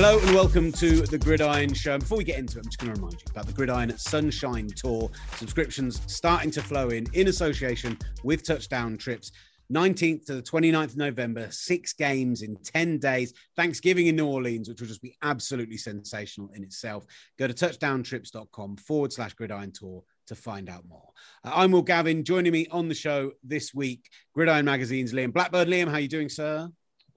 Hello 0.00 0.16
and 0.16 0.32
welcome 0.32 0.70
to 0.70 1.00
the 1.00 1.18
Gridiron 1.18 1.74
Show. 1.74 1.98
Before 1.98 2.18
we 2.18 2.22
get 2.22 2.38
into 2.38 2.58
it, 2.58 2.60
I'm 2.60 2.70
just 2.70 2.78
going 2.78 2.94
to 2.94 3.00
remind 3.00 3.14
you 3.14 3.26
about 3.32 3.48
the 3.48 3.52
Gridiron 3.52 3.98
Sunshine 3.98 4.68
Tour. 4.68 5.10
Subscriptions 5.38 6.00
starting 6.06 6.52
to 6.52 6.62
flow 6.62 6.90
in 6.90 7.08
in 7.14 7.26
association 7.26 7.98
with 8.22 8.44
Touchdown 8.44 8.96
Trips. 8.96 9.32
19th 9.74 10.26
to 10.26 10.34
the 10.36 10.42
29th 10.42 10.90
of 10.90 10.96
November, 10.98 11.48
six 11.50 11.94
games 11.94 12.42
in 12.42 12.56
10 12.62 12.98
days. 12.98 13.34
Thanksgiving 13.56 14.06
in 14.06 14.14
New 14.14 14.28
Orleans, 14.28 14.68
which 14.68 14.80
will 14.80 14.86
just 14.86 15.02
be 15.02 15.16
absolutely 15.22 15.78
sensational 15.78 16.48
in 16.54 16.62
itself. 16.62 17.04
Go 17.36 17.48
to 17.48 17.52
touchdowntrips.com 17.52 18.76
forward 18.76 19.12
slash 19.12 19.34
gridiron 19.34 19.72
tour 19.72 20.04
to 20.28 20.36
find 20.36 20.68
out 20.68 20.86
more. 20.86 21.08
Uh, 21.42 21.50
I'm 21.56 21.72
Will 21.72 21.82
Gavin. 21.82 22.22
Joining 22.22 22.52
me 22.52 22.68
on 22.70 22.86
the 22.86 22.94
show 22.94 23.32
this 23.42 23.74
week, 23.74 24.08
Gridiron 24.32 24.64
Magazine's 24.64 25.12
Liam 25.12 25.32
Blackburn. 25.32 25.66
Liam, 25.68 25.88
how 25.88 25.94
are 25.94 26.00
you 26.00 26.06
doing, 26.06 26.28
sir? 26.28 26.68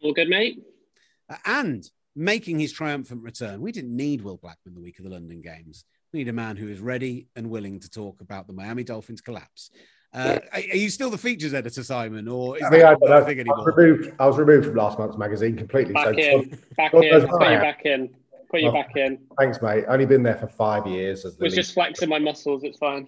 All 0.02 0.14
good, 0.14 0.30
mate. 0.30 0.64
Uh, 1.30 1.36
and 1.46 1.88
making 2.16 2.60
his 2.60 2.72
triumphant 2.72 3.24
return, 3.24 3.62
we 3.62 3.72
didn't 3.72 3.96
need 3.96 4.22
Will 4.22 4.38
Blackman 4.38 4.76
the 4.76 4.82
week 4.82 5.00
of 5.00 5.06
the 5.06 5.12
London 5.12 5.42
Games. 5.42 5.86
We 6.14 6.20
need 6.20 6.30
a 6.30 6.34
man 6.34 6.58
who 6.58 6.68
is 6.68 6.80
ready 6.80 7.28
and 7.36 7.50
willing 7.50 7.80
to 7.80 7.90
talk 7.90 8.22
about 8.22 8.48
the 8.48 8.54
Miami 8.54 8.84
Dolphins 8.84 9.22
collapse. 9.22 9.72
Uh, 10.14 10.40
are 10.52 10.60
you 10.60 10.90
still 10.90 11.10
the 11.10 11.18
features 11.18 11.54
editor, 11.54 11.84
Simon, 11.84 12.28
or 12.28 12.58
is 12.58 12.64
I 12.64 12.70
mean, 12.70 12.82
that 12.82 12.98
I, 13.02 13.08
not 13.08 13.26
thing 13.26 13.40
anymore? 13.40 13.60
I 13.60 13.64
was, 13.64 13.74
removed, 13.78 14.12
I 14.20 14.28
was 14.28 14.38
removed 14.38 14.66
from 14.66 14.76
last 14.76 15.00
month's 15.00 15.18
magazine 15.18 15.56
completely. 15.56 15.94
Back 15.94 16.04
so 16.04 16.10
in, 16.10 16.60
back 16.76 16.94
in, 16.94 17.00
put 17.00 17.06
you 17.06 17.22
back 17.40 17.86
in, 17.86 18.10
put 18.50 18.62
you 18.62 18.72
back 18.74 18.98
in. 18.98 19.20
Thanks, 19.40 19.62
mate. 19.62 19.86
Only 19.88 20.06
been 20.06 20.22
there 20.22 20.36
for 20.36 20.48
five 20.48 20.86
years. 20.86 21.24
As 21.24 21.38
was 21.38 21.56
just 21.56 21.74
flexing 21.74 22.10
my 22.10 22.20
muscles. 22.20 22.66
It's 22.66 22.78
fine. 22.78 23.08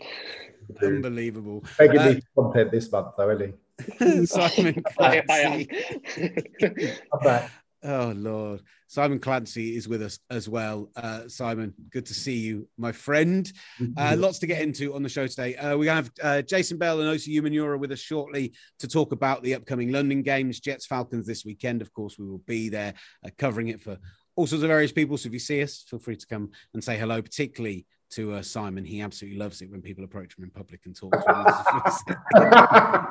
Unbelievable. 0.82 1.62
Begging 1.78 2.00
uh, 2.00 2.10
me 2.12 2.22
content 2.38 2.72
this 2.72 2.90
month, 2.90 3.10
though, 3.18 3.30
isn't? 3.32 4.30
Simon 4.30 4.82
Clancy. 4.96 5.28
I, 5.30 5.34
I 5.34 6.70
am. 6.70 6.86
back. 7.24 7.52
Oh 7.84 8.14
Lord, 8.16 8.62
Simon 8.88 9.20
Clancy 9.20 9.76
is 9.76 9.88
with 9.88 10.02
us 10.02 10.20
as 10.30 10.48
well. 10.48 10.90
Uh, 10.96 11.28
Simon, 11.28 11.74
good 11.92 12.06
to 12.06 12.14
see 12.14 12.38
you, 12.38 12.68
my 12.78 12.92
friend. 12.92 13.52
Uh, 13.98 14.16
lots 14.18 14.40
to 14.40 14.48
get 14.48 14.62
into 14.62 14.96
on 14.96 15.04
the 15.04 15.10
show 15.10 15.28
today. 15.28 15.56
Uh, 15.56 15.76
we 15.76 15.88
have 15.88 16.10
uh, 16.22 16.42
Jason 16.42 16.78
Bell 16.78 17.02
and 17.02 17.10
Osi 17.10 17.36
Umenyiora 17.36 17.78
with 17.78 17.92
us 17.92 18.00
shortly 18.00 18.54
to 18.80 18.88
talk 18.88 19.12
about 19.12 19.44
the 19.44 19.56
upcoming 19.56 19.92
London 19.92 20.22
Games, 20.22 20.60
Jets 20.60 20.86
Falcons 20.86 21.28
this 21.28 21.44
weekend. 21.44 21.82
Of 21.82 21.92
course, 21.94 22.18
we 22.18 22.28
will 22.28 22.42
be 22.48 22.70
there 22.70 22.94
uh, 23.26 23.30
covering 23.38 23.68
it 23.68 23.82
for 23.82 23.98
all 24.36 24.48
sorts 24.48 24.64
of 24.64 24.70
various 24.70 24.92
people. 24.92 25.18
So 25.18 25.28
if 25.28 25.34
you 25.34 25.40
see 25.40 25.62
us, 25.62 25.84
feel 25.90 26.00
free 26.00 26.16
to 26.16 26.28
come 26.28 26.52
and 26.74 26.84
say 26.84 26.98
hello, 26.98 27.22
particularly 27.22 27.86
to 28.12 28.36
uh, 28.36 28.42
Simon. 28.42 28.86
He 28.86 29.02
absolutely 29.02 29.40
loves 29.40 29.62
it 29.62 29.72
when 29.72 29.82
people 29.82 30.04
approach 30.04 30.38
him 30.38 30.44
in 30.44 30.52
public 30.52 30.82
and 30.86 30.96
talk 30.96 31.12
to 31.12 32.16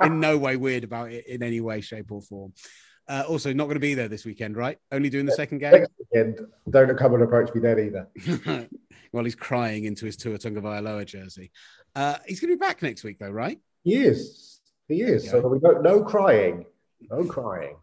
him. 0.00 0.06
in 0.12 0.20
no 0.20 0.39
way 0.39 0.56
weird 0.56 0.84
about 0.84 1.12
it 1.12 1.27
in 1.27 1.43
any 1.43 1.61
way, 1.61 1.81
shape, 1.81 2.11
or 2.11 2.23
form. 2.23 2.53
Uh, 3.08 3.25
also, 3.28 3.53
not 3.53 3.64
going 3.64 3.75
to 3.75 3.81
be 3.81 3.95
there 3.95 4.08
this 4.08 4.25
weekend, 4.25 4.56
right? 4.56 4.78
Only 4.91 5.11
doing 5.11 5.27
the 5.27 5.33
second 5.33 5.58
game. 5.58 5.72
Next 5.72 5.91
weekend, 5.98 6.41
don't 6.70 6.97
come 6.97 7.14
and 7.14 7.22
approach 7.22 7.53
me 7.55 7.61
then 7.61 7.78
either. 7.81 8.69
well, 9.12 9.25
he's 9.25 9.34
crying 9.34 9.84
into 9.84 10.06
his 10.06 10.17
Tua 10.17 10.39
Tagovailoa 10.39 11.05
jersey. 11.05 11.50
Uh, 11.94 12.17
he's 12.27 12.41
going 12.41 12.50
to 12.50 12.56
be 12.56 12.61
back 12.61 12.81
next 12.83 13.03
week, 13.05 13.19
though, 13.19 13.31
right? 13.31 13.59
He 13.83 13.97
is. 13.97 14.61
He 14.89 15.03
is. 15.03 15.28
So 15.28 15.41
we 15.48 15.59
don't. 15.59 15.83
No 15.83 16.03
crying. 16.03 16.67
No 17.11 17.25
crying. 17.25 17.77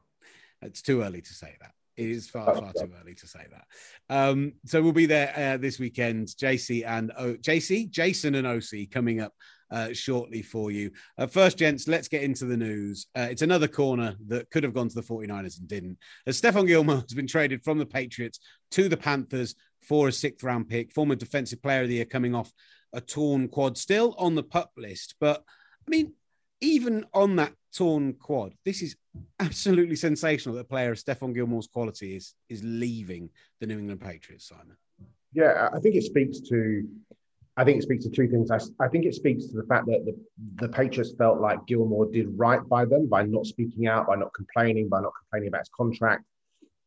It's 0.61 0.81
too 0.81 1.01
early 1.01 1.21
to 1.21 1.33
say 1.33 1.55
that. 1.61 1.71
It 1.97 2.09
is 2.09 2.29
far, 2.29 2.55
far 2.55 2.71
too 2.71 2.91
early 3.01 3.13
to 3.15 3.27
say 3.27 3.45
that. 3.51 3.65
Um, 4.09 4.53
so 4.65 4.81
we'll 4.81 4.93
be 4.93 5.05
there 5.05 5.33
uh, 5.35 5.57
this 5.57 5.79
weekend. 5.79 6.29
JC 6.29 6.85
and 6.87 7.11
o- 7.17 7.35
JC, 7.35 7.89
Jason 7.89 8.35
and 8.35 8.47
OC 8.47 8.89
coming 8.89 9.19
up 9.19 9.33
uh, 9.71 9.93
shortly 9.93 10.41
for 10.41 10.71
you. 10.71 10.91
Uh, 11.17 11.27
first, 11.27 11.57
gents, 11.57 11.87
let's 11.87 12.07
get 12.07 12.23
into 12.23 12.45
the 12.45 12.57
news. 12.57 13.07
Uh, 13.17 13.27
it's 13.29 13.41
another 13.41 13.67
corner 13.67 14.15
that 14.27 14.49
could 14.49 14.63
have 14.63 14.73
gone 14.73 14.89
to 14.89 14.95
the 14.95 15.01
49ers 15.01 15.59
and 15.59 15.67
didn't. 15.67 15.97
As 16.25 16.39
Stephon 16.39 16.67
Gilmore 16.67 16.95
has 17.01 17.13
been 17.13 17.27
traded 17.27 17.63
from 17.63 17.77
the 17.77 17.85
Patriots 17.85 18.39
to 18.71 18.89
the 18.89 18.97
Panthers 18.97 19.55
for 19.81 20.07
a 20.07 20.11
sixth 20.11 20.43
round 20.43 20.67
pick, 20.67 20.91
former 20.91 21.15
defensive 21.15 21.61
player 21.61 21.83
of 21.83 21.87
the 21.87 21.95
year 21.95 22.05
coming 22.05 22.35
off 22.35 22.51
a 22.93 23.01
torn 23.01 23.47
quad, 23.47 23.77
still 23.77 24.15
on 24.17 24.35
the 24.35 24.43
pup 24.43 24.71
list. 24.77 25.15
But 25.19 25.43
I 25.87 25.89
mean, 25.89 26.13
even 26.61 27.05
on 27.13 27.37
that 27.37 27.53
torn 27.75 28.13
quad, 28.13 28.53
this 28.65 28.81
is 28.81 28.95
absolutely 29.39 29.95
sensational 29.95 30.55
that 30.55 30.61
a 30.61 30.65
player 30.65 30.91
of 30.91 30.97
Stephon 30.97 31.33
Gilmore's 31.33 31.67
quality 31.67 32.15
is 32.15 32.33
is 32.49 32.63
leaving 32.63 33.29
the 33.59 33.67
New 33.67 33.79
England 33.79 34.01
Patriots, 34.01 34.47
Simon. 34.47 34.75
Yeah, 35.33 35.69
I 35.71 35.79
think 35.79 35.95
it 35.95 36.03
speaks 36.03 36.39
to 36.49 36.87
I 37.59 37.65
think 37.65 37.77
it 37.77 37.83
speaks 37.83 38.05
to 38.05 38.09
two 38.09 38.29
things. 38.29 38.51
I, 38.51 38.59
I, 38.81 38.87
think 38.87 39.03
it 39.03 39.13
speaks 39.13 39.47
to 39.47 39.57
the 39.57 39.67
fact 39.67 39.85
that 39.87 40.05
the, 40.05 40.15
the 40.65 40.69
Patriots 40.69 41.13
felt 41.17 41.41
like 41.41 41.67
Gilmore 41.67 42.05
did 42.05 42.27
right 42.39 42.65
by 42.69 42.85
them 42.85 43.09
by 43.09 43.23
not 43.23 43.45
speaking 43.45 43.85
out, 43.85 44.07
by 44.07 44.15
not 44.15 44.33
complaining, 44.33 44.87
by 44.87 45.01
not 45.01 45.11
complaining 45.19 45.49
about 45.49 45.59
his 45.59 45.69
contract. 45.75 46.23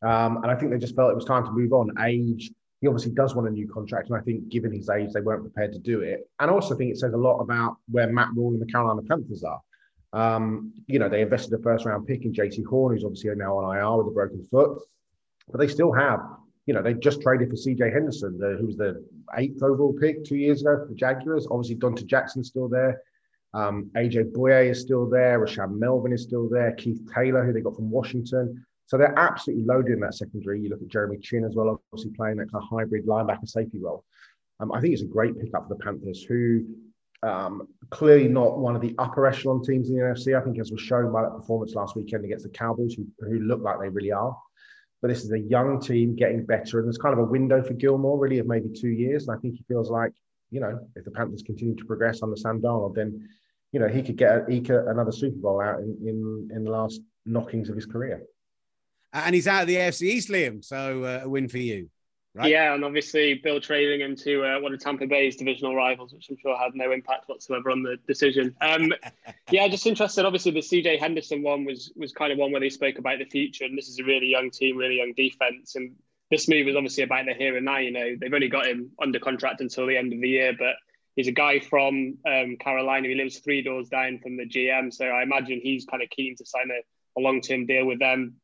Um, 0.01 0.39
and 0.39 0.51
I 0.51 0.55
think 0.55 0.73
they 0.73 0.79
just 0.79 0.97
felt 0.97 1.13
it 1.13 1.15
was 1.15 1.27
time 1.27 1.45
to 1.45 1.53
move 1.53 1.75
on. 1.75 1.91
Age, 2.03 2.51
he 2.81 2.89
obviously 2.89 3.13
does 3.13 3.35
want 3.35 3.49
a 3.49 3.51
new 3.51 3.69
contract. 3.69 4.09
And 4.09 4.17
I 4.17 4.23
think 4.23 4.49
given 4.49 4.73
his 4.73 4.89
age, 4.89 5.11
they 5.13 5.21
weren't 5.21 5.43
prepared 5.43 5.75
to 5.75 5.79
do 5.79 6.01
it. 6.01 6.27
And 6.41 6.51
also, 6.51 6.75
I 6.75 6.79
think 6.79 6.91
it 6.91 6.99
says 6.99 7.13
a 7.13 7.19
lot 7.19 7.41
about 7.41 7.77
where 7.91 8.11
Matt 8.11 8.29
Rhule 8.35 8.53
and 8.53 8.63
the 8.63 8.73
Carolina 8.73 9.03
Panthers 9.03 9.45
are. 9.45 9.61
Um, 10.15 10.73
you 10.87 10.99
know, 10.99 11.11
they 11.11 11.21
invested 11.21 11.53
a 11.53 11.63
first 11.63 11.85
round 11.85 12.07
pick 12.07 12.25
in 12.25 12.33
Jaycee 12.33 12.65
Horn, 12.65 12.95
who's 12.95 13.05
obviously 13.05 13.31
now 13.37 13.59
on 13.59 13.77
IR 13.77 13.99
with 13.99 14.07
a 14.07 14.15
broken 14.15 14.43
foot, 14.51 14.79
but 15.51 15.59
they 15.59 15.69
still 15.69 15.93
have 15.93 16.21
you 16.67 16.75
know, 16.75 16.83
they 16.83 16.95
just 16.95 17.23
traded 17.23 17.51
for 17.51 17.57
CJ 17.57 17.93
Henderson, 17.93 18.39
the, 18.39 18.57
who 18.59 18.67
was 18.67 18.77
the 18.77 19.05
eighth 19.37 19.63
overall 19.63 19.93
pick 19.93 20.25
two 20.25 20.37
years 20.37 20.61
ago 20.61 20.79
for 20.79 20.87
the 20.87 20.95
Jaguars. 20.95 21.47
Obviously, 21.51 21.77
Donte 21.77 22.07
Jackson's 22.07 22.49
still 22.49 22.69
there. 22.69 23.01
Um, 23.55 23.91
AJ 23.97 24.33
Bouye 24.33 24.71
is 24.71 24.81
still 24.81 25.09
there. 25.09 25.45
Rashaan 25.45 25.79
Melvin 25.79 26.13
is 26.13 26.23
still 26.23 26.49
there. 26.49 26.73
Keith 26.73 27.01
Taylor, 27.15 27.45
who 27.45 27.53
they 27.53 27.61
got 27.61 27.77
from 27.77 27.91
Washington. 27.91 28.65
So 28.87 28.97
they're 28.97 29.19
absolutely 29.19 29.65
loaded 29.65 29.95
in 29.95 30.01
that 30.01 30.15
secondary. 30.15 30.61
You 30.61 30.71
look 30.71 30.83
at 30.83 30.89
Jeremy 30.89 31.19
Chinn 31.19 31.45
as 31.45 31.55
well, 31.55 31.81
obviously 31.93 32.13
playing 32.15 32.37
that 32.37 32.53
kind 32.53 32.63
of 32.63 32.69
hybrid 32.71 33.07
linebacker 33.07 33.49
safety 33.49 33.79
role. 33.79 34.05
Um, 34.61 34.73
I 34.73 34.81
think 34.81 34.93
it's 34.93 35.03
a 35.03 35.07
great 35.07 35.39
pickup 35.39 35.67
for 35.67 35.75
the 35.75 35.83
Panthers, 35.83 36.23
who 36.23 36.65
um, 37.23 37.69
clearly 37.91 38.29
not 38.29 38.59
one 38.59 38.77
of 38.77 38.83
the 38.83 38.95
upper 38.99 39.27
echelon 39.27 39.65
teams 39.65 39.89
in 39.89 39.97
the 39.97 40.03
NFC. 40.03 40.39
I 40.39 40.45
think, 40.45 40.59
as 40.59 40.71
was 40.71 40.81
shown 40.81 41.13
by 41.13 41.23
that 41.23 41.37
performance 41.37 41.75
last 41.75 41.97
weekend 41.97 42.25
against 42.25 42.45
the 42.45 42.51
Cowboys, 42.51 42.95
who, 42.95 43.07
who 43.21 43.41
look 43.41 43.63
like 43.63 43.81
they 43.81 43.89
really 43.89 44.13
are. 44.13 44.37
But 45.03 45.09
this 45.09 45.25
is 45.25 45.33
a 45.33 45.39
young 45.39 45.81
team 45.81 46.15
getting 46.15 46.47
better, 46.47 46.79
and 46.79 46.87
there's 46.87 46.97
kind 46.97 47.13
of 47.13 47.19
a 47.19 47.25
window 47.25 47.61
for 47.61 47.75
Gilmore, 47.75 48.19
really, 48.19 48.39
of 48.39 48.47
maybe 48.47 48.69
two 48.69 48.89
years. 48.89 49.27
And 49.27 49.37
I 49.37 49.41
think 49.41 49.57
he 49.57 49.65
feels 49.65 49.91
like, 49.91 50.13
you 50.51 50.61
know, 50.61 50.79
if 50.95 51.05
the 51.05 51.11
Panthers 51.11 51.43
continue 51.43 51.75
to 51.75 51.85
progress 51.85 52.23
under 52.23 52.37
Sam 52.37 52.61
Darnold, 52.61 52.95
then, 52.95 53.29
you 53.73 53.81
know, 53.81 53.89
he 53.89 54.01
could 54.01 54.17
get 54.17 54.49
another 54.49 55.11
Super 55.11 55.37
Bowl 55.39 55.61
out 55.61 55.81
in, 55.81 55.97
in, 56.07 56.51
in 56.55 56.65
the 56.65 56.71
last 56.71 57.01
knockings 57.27 57.69
of 57.69 57.75
his 57.75 57.85
career. 57.85 58.23
And 59.13 59.35
he's 59.35 59.49
out 59.49 59.63
of 59.63 59.69
the 59.69 59.77
AFC 59.77 60.03
East, 60.03 60.29
Liam. 60.29 60.65
So 60.65 61.03
uh, 61.03 61.21
a 61.25 61.29
win 61.29 61.49
for 61.49 61.59
you. 61.59 61.91
Right? 62.35 62.51
Yeah, 62.51 62.73
and 62.73 62.83
obviously 62.83 63.35
Bill 63.35 63.61
trading 63.61 64.01
him 64.01 64.17
to 64.17 64.45
uh, 64.45 64.61
one 64.61 64.73
of 64.73 64.81
Tampa 64.81 65.07
Bay's 65.07 65.37
divisional 65.37 65.77
rivals, 65.77 66.15
which 66.15 66.31
I'm 66.31 66.39
sure 66.39 66.57
had 66.57 66.75
no 66.75 66.91
impact 66.91 67.29
whatsoever 67.29 67.71
on 67.71 67.83
the 67.83 67.99
decision. 68.07 68.57
Um, 68.63 68.95
yeah, 69.51 69.69
just 69.69 69.87
interested. 69.87 70.25
Obviously, 70.25 70.53
the 70.53 70.61
CJ 70.61 70.99
Henderson 70.99 71.43
one 71.43 71.67
was 71.67 71.93
was 71.95 72.13
kind 72.13 72.33
of 72.33 72.39
one 72.39 72.51
where 72.51 72.61
they 72.61 72.71
spoke 72.71 72.99
about 72.99 73.19
the 73.19 73.27
future, 73.27 73.65
and 73.65 73.77
this 73.77 73.89
is 73.89 73.99
a 73.99 74.05
really 74.05 74.29
young 74.29 74.51
team, 74.51 74.79
really 74.79 74.97
young 74.97 75.13
defense, 75.15 75.75
and 75.75 75.95
this 76.31 76.49
move 76.49 76.69
is 76.69 76.75
obviously 76.77 77.05
about 77.05 77.27
the 77.27 77.35
here 77.35 77.55
and 77.57 77.67
now. 77.67 77.77
You 77.77 77.91
know, 77.91 78.17
they've 78.19 78.33
only 78.33 78.49
got 78.49 78.67
him 78.67 78.93
under 78.99 79.19
contract 79.19 79.61
until 79.61 79.87
the 79.87 79.99
end 79.99 80.15
of 80.15 80.21
the 80.23 80.29
year, 80.29 80.55
but 80.59 80.77
he's 81.15 81.29
a 81.29 81.33
guy 81.33 81.61
from 81.61 82.17
um, 82.27 82.57
Carolina. 82.57 83.09
He 83.09 83.15
lives 83.15 83.41
three 83.41 83.61
doors 83.61 83.91
down 83.91 84.21
from 84.21 84.39
the 84.39 84.47
GM, 84.47 84.91
so 84.91 85.05
I 85.05 85.23
imagine 85.23 85.61
he's 85.63 85.85
kind 85.85 86.03
of 86.03 86.09
keen 86.09 86.35
to 86.37 86.47
sign 86.47 86.71
a, 86.71 87.21
a 87.21 87.23
long 87.23 87.43
term 87.43 87.67
deal 87.67 87.85
with 87.85 87.99
them. 87.99 88.37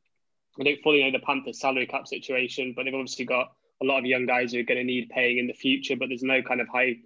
I 0.61 0.65
don't 0.65 0.83
fully 0.83 1.03
know 1.03 1.13
the 1.13 1.25
Panthers' 1.25 1.59
salary 1.59 1.87
cap 1.87 2.07
situation, 2.07 2.75
but 2.77 2.85
they've 2.85 2.95
obviously 2.95 3.25
got 3.25 3.53
a 3.83 3.85
lot 3.85 3.99
of 3.99 4.07
young 4.07 4.27
guys 4.27 4.53
who 4.53 4.61
are 4.61 4.65
going 4.65 4.79
to 4.79 4.85
need 4.85 5.09
paying 5.11 5.39
in 5.39 5.47
the 5.47 5.53
future, 5.53 5.97
but 5.97 6.09
there's 6.09 6.23
no 6.23 6.43
kind 6.43 6.61
of 6.61 6.69
high 6.69 6.97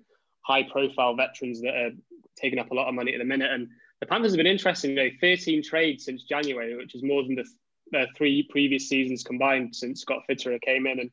high 0.42 0.62
profile 0.64 1.14
veterans 1.14 1.60
that 1.62 1.74
are 1.74 1.90
taking 2.36 2.58
up 2.58 2.70
a 2.70 2.74
lot 2.74 2.88
of 2.88 2.94
money 2.94 3.14
at 3.14 3.18
the 3.18 3.24
minute. 3.24 3.50
And 3.50 3.68
the 4.00 4.06
Panthers 4.06 4.32
have 4.32 4.38
been 4.38 4.46
interesting. 4.46 4.94
though, 4.94 5.10
13 5.20 5.62
trades 5.62 6.04
since 6.04 6.24
January, 6.24 6.76
which 6.76 6.94
is 6.94 7.02
more 7.02 7.22
than 7.22 7.36
the, 7.36 7.44
the 7.92 8.06
three 8.16 8.46
previous 8.50 8.88
seasons 8.88 9.22
combined 9.22 9.74
since 9.74 10.00
Scott 10.00 10.22
Fitterer 10.28 10.60
came 10.60 10.86
in. 10.86 10.98
And 10.98 11.10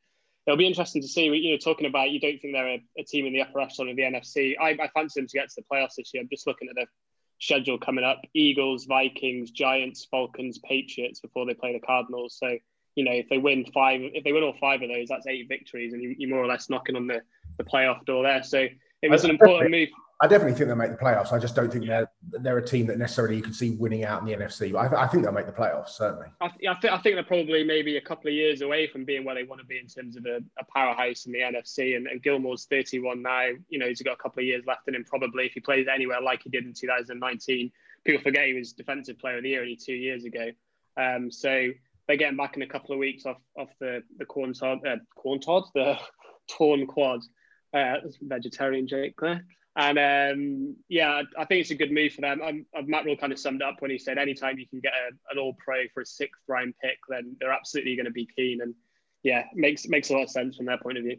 it'll 0.48 0.58
be 0.58 0.68
interesting 0.68 1.02
to 1.02 1.08
see. 1.08 1.26
You 1.26 1.52
know, 1.52 1.58
talking 1.58 1.86
about 1.86 2.12
you 2.12 2.20
don't 2.20 2.40
think 2.42 2.54
they're 2.54 2.68
a, 2.68 2.84
a 2.98 3.04
team 3.04 3.26
in 3.26 3.34
the 3.34 3.42
upper 3.42 3.62
echelon 3.62 3.90
of 3.90 3.96
the 3.96 4.04
NFC. 4.04 4.56
I, 4.60 4.70
I 4.82 4.90
fancy 4.94 5.20
them 5.20 5.28
to 5.28 5.38
get 5.38 5.50
to 5.50 5.62
the 5.62 5.76
playoffs 5.76 5.96
this 5.98 6.12
year. 6.14 6.24
I'm 6.24 6.30
just 6.30 6.48
looking 6.48 6.70
at 6.70 6.76
the 6.76 6.88
schedule 7.40 7.78
coming 7.78 8.04
up: 8.04 8.22
Eagles, 8.34 8.86
Vikings, 8.86 9.52
Giants, 9.52 10.08
Falcons, 10.10 10.60
Patriots 10.60 11.20
before 11.20 11.46
they 11.46 11.54
play 11.54 11.74
the 11.74 11.86
Cardinals. 11.86 12.38
So 12.40 12.58
you 13.00 13.06
know, 13.06 13.14
if 13.14 13.30
they 13.30 13.38
win 13.38 13.66
five, 13.74 14.02
if 14.04 14.26
they 14.26 14.34
win 14.34 14.44
all 14.44 14.58
five 14.60 14.82
of 14.82 14.90
those, 14.90 15.08
that's 15.08 15.26
eight 15.26 15.48
victories, 15.48 15.94
and 15.94 16.04
you, 16.04 16.28
are 16.28 16.36
more 16.36 16.44
or 16.44 16.48
less 16.48 16.70
knocking 16.70 16.98
on 16.98 17.08
the, 17.08 17.22
the 17.58 17.64
playoff 17.64 18.04
door 18.04 18.24
there. 18.24 18.44
So 18.44 18.68
it 19.02 19.10
was 19.10 19.24
I, 19.24 19.30
an 19.30 19.32
important 19.36 19.72
move. 19.72 19.88
I 20.22 20.28
definitely 20.28 20.56
think 20.56 20.68
they'll 20.68 20.76
make 20.76 20.92
the 20.92 20.98
playoffs. 20.98 21.32
I 21.32 21.40
just 21.40 21.56
don't 21.56 21.72
think 21.72 21.86
they're 21.86 22.12
they're 22.42 22.58
a 22.58 22.66
team 22.66 22.88
that 22.88 22.98
necessarily 22.98 23.38
you 23.38 23.42
could 23.42 23.56
see 23.56 23.70
winning 23.70 24.04
out 24.04 24.20
in 24.20 24.28
the 24.28 24.34
NFC. 24.34 24.74
But 24.74 24.94
I, 24.94 25.04
I 25.04 25.08
think 25.08 25.24
they'll 25.24 25.32
make 25.32 25.46
the 25.46 25.54
playoffs 25.54 25.92
certainly. 25.92 26.28
I, 26.42 26.50
th- 26.50 26.70
I, 26.70 26.74
th- 26.82 26.94
I, 26.94 26.98
think 26.98 27.16
they're 27.16 27.24
probably 27.24 27.64
maybe 27.64 27.96
a 27.96 28.02
couple 28.02 28.28
of 28.28 28.34
years 28.34 28.60
away 28.60 28.88
from 28.88 29.06
being 29.06 29.24
where 29.24 29.36
they 29.36 29.44
want 29.44 29.62
to 29.62 29.66
be 29.66 29.80
in 29.80 29.88
terms 29.88 30.18
of 30.18 30.26
a, 30.26 30.42
a 30.60 30.66
powerhouse 30.76 31.26
in 31.26 31.32
the 31.32 31.40
NFC. 31.40 31.96
And, 31.96 32.06
and, 32.08 32.22
Gilmore's 32.22 32.66
31 32.66 33.22
now. 33.22 33.48
You 33.70 33.80
know, 33.80 33.88
he's 33.88 34.02
got 34.02 34.16
a 34.16 34.22
couple 34.22 34.42
of 34.42 34.46
years 34.46 34.66
left 34.68 34.90
in 34.90 34.96
him 34.96 35.06
probably. 35.06 35.46
If 35.46 35.54
he 35.54 35.62
plays 35.62 35.88
anywhere 35.88 36.22
like 36.22 36.44
he 36.44 36.50
did 36.50 36.66
in 36.66 36.74
2019, 36.74 37.72
people 38.04 38.22
forget 38.22 38.48
he 38.48 38.56
was 38.56 38.74
Defensive 38.74 39.18
Player 39.20 39.38
of 39.38 39.44
the 39.44 39.50
Year 39.52 39.62
only 39.62 39.78
two 39.78 39.94
years 39.94 40.26
ago. 40.26 40.50
Um, 40.98 41.32
so 41.32 41.70
they're 42.10 42.18
getting 42.18 42.38
back 42.38 42.56
in 42.56 42.64
a 42.64 42.68
couple 42.68 42.92
of 42.92 43.00
weeks 43.00 43.28
off 43.28 43.38
off 43.58 43.70
the 43.80 44.02
the 44.18 44.26
corn 44.26 44.52
tod, 44.52 44.80
uh, 44.86 44.98
corn 45.16 45.40
tod, 45.40 45.64
the 45.76 45.98
torn 46.50 46.88
quad. 46.88 47.22
Uh, 47.72 47.98
vegetarian 48.24 48.88
Jake 48.88 49.14
there. 49.22 49.46
And 49.76 50.00
um, 50.00 50.76
yeah, 50.90 51.22
I 51.38 51.46
think 51.46 51.62
it's 51.62 51.70
a 51.70 51.76
good 51.76 51.92
move 51.92 52.14
for 52.14 52.22
them. 52.22 52.42
Um, 52.42 52.66
Matt 52.88 53.06
Rhule 53.06 53.16
kind 53.16 53.32
of 53.32 53.38
summed 53.38 53.62
up 53.62 53.76
when 53.78 53.92
he 53.92 54.00
said, 54.00 54.18
anytime 54.18 54.58
you 54.58 54.68
can 54.68 54.80
get 54.80 54.92
a, 54.92 55.14
an 55.32 55.38
All 55.38 55.56
Pro 55.64 55.84
for 55.94 56.02
a 56.02 56.06
sixth 56.06 56.42
round 56.48 56.74
pick, 56.84 56.98
then 57.08 57.36
they're 57.40 57.54
absolutely 57.54 57.96
going 57.96 58.08
to 58.08 58.12
be 58.12 58.28
keen. 58.36 58.62
And 58.62 58.74
yeah, 59.22 59.44
makes 59.54 59.88
makes 59.88 60.10
a 60.10 60.14
lot 60.14 60.24
of 60.24 60.32
sense 60.32 60.58
from 60.58 60.66
their 60.66 60.80
point 60.80 60.98
of 60.98 61.04
view. 61.04 61.18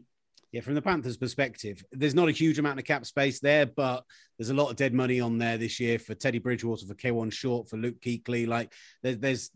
Yeah, 0.52 0.62
from 0.62 0.74
the 0.74 0.82
Panthers' 0.82 1.16
perspective, 1.16 1.84
there's 1.92 2.14
not 2.16 2.28
a 2.28 2.32
huge 2.32 2.58
amount 2.58 2.80
of 2.80 2.84
cap 2.84 3.06
space 3.06 3.38
there, 3.38 3.66
but 3.66 4.02
there's 4.36 4.50
a 4.50 4.54
lot 4.54 4.70
of 4.70 4.76
dead 4.76 4.92
money 4.92 5.20
on 5.20 5.38
there 5.38 5.56
this 5.56 5.78
year 5.78 6.00
for 6.00 6.14
Teddy 6.14 6.40
Bridgewater, 6.40 6.86
for 6.86 6.94
Kawann 6.94 7.32
Short, 7.32 7.68
for 7.68 7.76
Luke 7.76 8.00
Kuechly. 8.00 8.48
Like 8.48 8.72
there's, 9.04 9.18
there's 9.18 9.50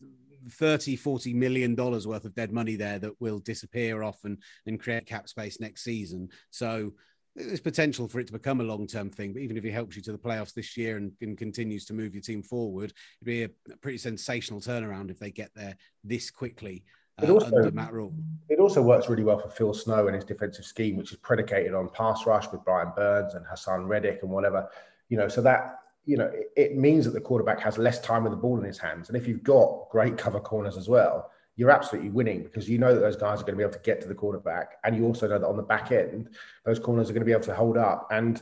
30 0.51 0.97
40 0.97 1.35
million 1.35 1.75
dollars 1.75 2.07
worth 2.07 2.25
of 2.25 2.35
dead 2.35 2.53
money 2.53 2.77
there 2.77 2.99
that 2.99 3.21
will 3.21 3.39
disappear 3.39 4.03
off 4.03 4.25
and, 4.25 4.39
and 4.67 4.81
create 4.81 5.07
cap 5.07 5.29
space 5.29 5.61
next 5.61 5.83
season 5.83 6.29
so 6.51 6.93
there's 7.37 7.61
potential 7.61 8.07
for 8.07 8.21
it 8.21 8.27
to 8.27 8.33
become 8.33 8.61
a 8.61 8.65
long-term 8.65 9.11
thing 9.11 9.33
but 9.33 9.43
even 9.43 9.57
if 9.57 9.65
he 9.65 9.71
helps 9.71 9.97
you 9.97 10.03
to 10.03 10.13
the 10.13 10.19
playoffs 10.19 10.55
this 10.55 10.77
year 10.77 10.97
and, 10.97 11.13
and 11.21 11.39
continues 11.39 11.85
to 11.85 11.95
move 11.95 12.15
your 12.15 12.23
team 12.23 12.43
forward 12.43 12.93
it'd 13.21 13.27
be 13.27 13.43
a, 13.45 13.77
pretty 13.83 13.99
sensational 13.99 14.61
turnaround 14.61 15.11
if 15.11 15.19
they 15.19 15.31
get 15.31 15.51
there 15.55 15.77
this 16.05 16.31
quickly 16.31 16.85
uh, 17.23 17.27
it 17.27 17.31
also, 17.31 17.47
under 17.47 17.71
Matt 17.71 17.93
Rhule. 17.93 18.13
It 18.49 18.59
also 18.59 18.83
works 18.83 19.09
really 19.09 19.23
well 19.23 19.39
for 19.39 19.49
Phil 19.49 19.73
Snow 19.73 20.09
and 20.09 20.17
his 20.17 20.25
defensive 20.25 20.65
scheme, 20.65 20.97
which 20.97 21.13
is 21.13 21.19
predicated 21.19 21.73
on 21.73 21.89
pass 21.91 22.27
rush 22.27 22.51
with 22.51 22.65
Brian 22.65 22.91
Burns 22.97 23.35
and 23.35 23.47
Haason 23.47 23.87
Reddick 23.87 24.19
and 24.23 24.33
whatever. 24.33 24.69
You 25.09 25.19
know, 25.19 25.29
so 25.29 25.41
that 25.43 25.77
you 26.05 26.17
know, 26.17 26.31
it, 26.57 26.77
means 26.77 27.05
that 27.05 27.13
the 27.13 27.21
quarterback 27.21 27.61
has 27.61 27.79
less 27.79 28.01
time 28.01 28.25
with 28.25 28.33
the 28.33 28.37
ball 28.37 28.59
in 28.59 28.65
his 28.65 28.79
hands. 28.79 29.09
And 29.09 29.17
if 29.17 29.27
you've 29.27 29.43
got 29.43 29.89
great 29.91 30.19
cover 30.19 30.41
corners 30.41 30.77
as 30.77 30.89
well, 30.89 31.31
you're 31.57 31.71
absolutely 31.71 32.11
winning 32.11 32.43
because 32.43 32.69
you 32.69 32.79
know 32.79 32.95
that 32.95 33.01
those 33.01 33.17
guys 33.17 33.41
are 33.41 33.45
going 33.45 33.55
to 33.55 33.59
be 33.59 33.63
able 33.63 33.73
to 33.73 33.79
get 33.81 34.01
to 34.03 34.09
the 34.09 34.15
quarterback. 34.15 34.79
And 34.85 34.97
you 34.97 35.05
also 35.05 35.29
know 35.29 35.39
that 35.39 35.47
on 35.47 35.57
the 35.57 35.63
back 35.63 35.93
end, 35.93 36.31
those 36.65 36.79
corners 36.79 37.09
are 37.09 37.13
going 37.13 37.23
to 37.23 37.27
be 37.27 37.33
able 37.33 37.45
to 37.45 37.55
hold 37.55 37.77
up. 37.77 38.09
And, 38.11 38.41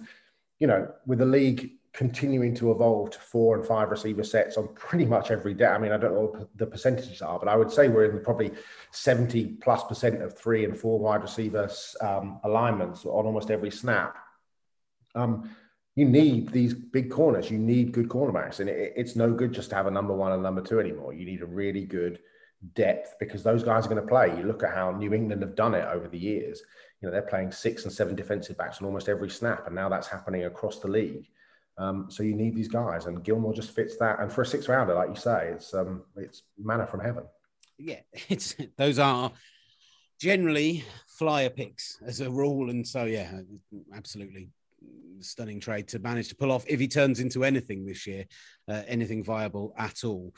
you 0.59 0.67
know, 0.67 0.91
with 1.06 1.19
the 1.19 1.26
league 1.26 1.73
continuing 1.93 2.55
to 2.55 2.70
evolve 2.70 3.11
to 3.11 3.19
four 3.19 3.56
and 3.56 3.67
five 3.67 3.91
receiver 3.91 4.25
sets 4.25 4.56
on 4.56 4.67
pretty 4.75 5.05
much 5.05 5.31
every 5.31 5.53
day. 5.53 5.67
I 5.67 5.79
mean, 5.79 5.93
I 5.93 5.99
don't 5.99 6.15
know 6.15 6.32
what 6.32 6.49
the 6.56 6.67
percentages 6.67 7.20
are, 7.20 7.38
but 7.38 7.49
I 7.49 7.56
would 7.56 7.70
say 7.70 7.88
we're 7.88 8.11
in 8.11 8.25
probably 8.25 8.50
70 8.93 9.44
plus 9.61 9.85
percent 9.85 10.23
of 10.23 10.37
three 10.37 10.65
and 10.65 10.76
four 10.76 10.99
wide 10.99 11.20
receivers 11.20 11.94
um, 12.00 12.41
alignments 12.44 13.05
on 13.05 13.26
almost 13.26 13.50
every 13.50 13.70
snap. 13.70 14.17
Um, 15.15 15.50
you 15.94 16.06
need 16.06 16.50
these 16.50 16.73
big 16.73 17.11
corners. 17.11 17.50
You 17.50 17.59
need 17.59 17.93
good 17.93 18.09
cornerbacks, 18.09 18.61
and 18.61 18.69
it, 18.69 18.94
it's 18.97 19.17
no 19.17 19.33
good 19.33 19.53
just 19.53 19.71
to 19.71 19.77
have 19.77 19.87
a 19.87 19.91
number 19.91 20.15
one 20.15 20.33
and 20.33 20.43
number 20.43 20.62
two 20.62 20.81
anymore. 20.81 21.12
You 21.12 21.27
need 21.27 21.43
a 21.43 21.47
really 21.47 21.85
good 21.85 22.19
depth 22.75 23.17
because 23.19 23.43
those 23.43 23.62
guys 23.62 23.85
are 23.85 23.91
going 23.91 24.00
to 24.00 24.09
play. 24.09 24.35
You 24.37 24.44
look 24.44 24.62
at 24.62 24.75
how 24.75 24.93
New 24.93 25.12
England 25.12 25.43
have 25.43 25.55
done 25.55 25.75
it 25.75 25.85
over 25.85 26.09
the 26.09 26.19
years. 26.19 26.62
You 27.00 27.09
know 27.09 27.12
they're 27.12 27.23
playing 27.23 27.53
six 27.53 27.85
and 27.85 27.93
seven 27.93 28.15
defensive 28.15 28.56
backs 28.56 28.81
on 28.81 28.87
almost 28.87 29.09
every 29.09 29.29
snap, 29.29 29.67
and 29.67 29.75
now 29.75 29.89
that's 29.89 30.09
happening 30.09 30.44
across 30.44 30.79
the 30.79 30.89
league. 30.89 31.29
Um, 31.79 32.06
so 32.11 32.23
you 32.23 32.35
need 32.35 32.55
these 32.55 32.69
guys, 32.69 33.06
and 33.06 33.23
Gilmore 33.23 33.53
just 33.53 33.75
fits 33.75 33.97
that. 33.99 34.21
And 34.21 34.33
for 34.33 34.43
a 34.43 34.47
six 34.47 34.69
rounder, 34.69 34.94
like 34.94 35.11
you 35.11 35.17
say, 35.17 35.50
it's 35.55 35.75
um, 35.75 36.05
it's 36.17 36.43
manna 36.59 36.87
from 36.87 37.00
heaven. 37.00 37.25
Yeah, 37.77 38.00
it's 38.31 38.56
those 38.79 38.99
are 38.99 39.31
generally 40.19 40.85
flyer 41.19 41.50
picks 41.50 41.99
as 42.06 42.21
a 42.21 42.31
rule, 42.31 42.71
and 42.71 42.87
so 42.87 43.05
yeah, 43.05 43.41
absolutely 43.94 44.49
stunning 45.20 45.61
trade 45.61 45.88
to 45.88 45.99
manage 45.99 46.29
to 46.29 46.37
pull 46.37 46.52
off 46.52 46.64
if 46.67 46.81
he 46.81 46.88
turns 46.88 47.20
into 47.20 47.44
anything 47.44 47.87
this 47.87 48.06
year, 48.06 48.25
uh, 48.69 48.82
anything 48.87 49.25
viable 49.25 49.75
at 49.79 50.05
all. 50.05 50.34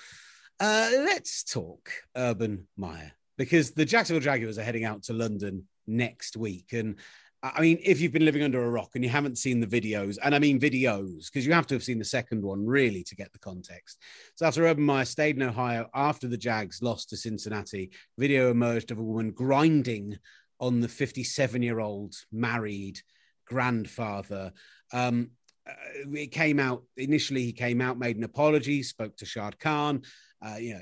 Uh, 0.60 0.88
let's 0.92 1.42
talk 1.42 1.90
Urban 2.16 2.66
Meyer 2.76 3.12
because 3.36 3.72
the 3.72 3.84
Jacksonville 3.84 4.22
Jaguars 4.22 4.58
are 4.58 4.62
heading 4.62 4.84
out 4.84 5.02
to 5.04 5.12
London 5.12 5.64
next 5.86 6.36
week. 6.36 6.72
And 6.72 6.96
I 7.42 7.60
mean, 7.60 7.78
if 7.82 8.00
you've 8.00 8.12
been 8.12 8.24
living 8.24 8.42
under 8.42 8.64
a 8.64 8.70
rock 8.70 8.90
and 8.94 9.04
you 9.04 9.10
haven't 9.10 9.36
seen 9.36 9.60
the 9.60 9.66
videos, 9.66 10.16
and 10.22 10.34
I 10.34 10.38
mean 10.38 10.58
videos, 10.58 11.26
because 11.26 11.46
you 11.46 11.52
have 11.52 11.66
to 11.66 11.74
have 11.74 11.84
seen 11.84 11.98
the 11.98 12.04
second 12.04 12.42
one 12.42 12.64
really 12.64 13.02
to 13.04 13.16
get 13.16 13.32
the 13.32 13.38
context. 13.38 14.00
So 14.36 14.46
after 14.46 14.64
Urban 14.64 14.84
Meyer 14.84 15.04
stayed 15.04 15.36
in 15.36 15.42
Ohio 15.42 15.88
after 15.94 16.26
the 16.26 16.38
Jags 16.38 16.80
lost 16.80 17.10
to 17.10 17.16
Cincinnati, 17.16 17.90
video 18.16 18.50
emerged 18.50 18.90
of 18.92 18.98
a 18.98 19.02
woman 19.02 19.32
grinding 19.32 20.18
on 20.58 20.80
the 20.80 20.88
57 20.88 21.62
year 21.62 21.80
old 21.80 22.14
married 22.32 23.00
grandfather. 23.44 24.52
Um, 24.92 25.30
uh, 25.68 25.72
it 26.12 26.30
came 26.32 26.58
out 26.58 26.82
initially. 26.96 27.44
He 27.44 27.52
came 27.52 27.80
out, 27.80 27.98
made 27.98 28.16
an 28.16 28.24
apology, 28.24 28.82
spoke 28.82 29.16
to 29.18 29.26
Shad 29.26 29.58
Khan. 29.58 30.02
Uh, 30.44 30.56
you 30.56 30.74
know, 30.74 30.80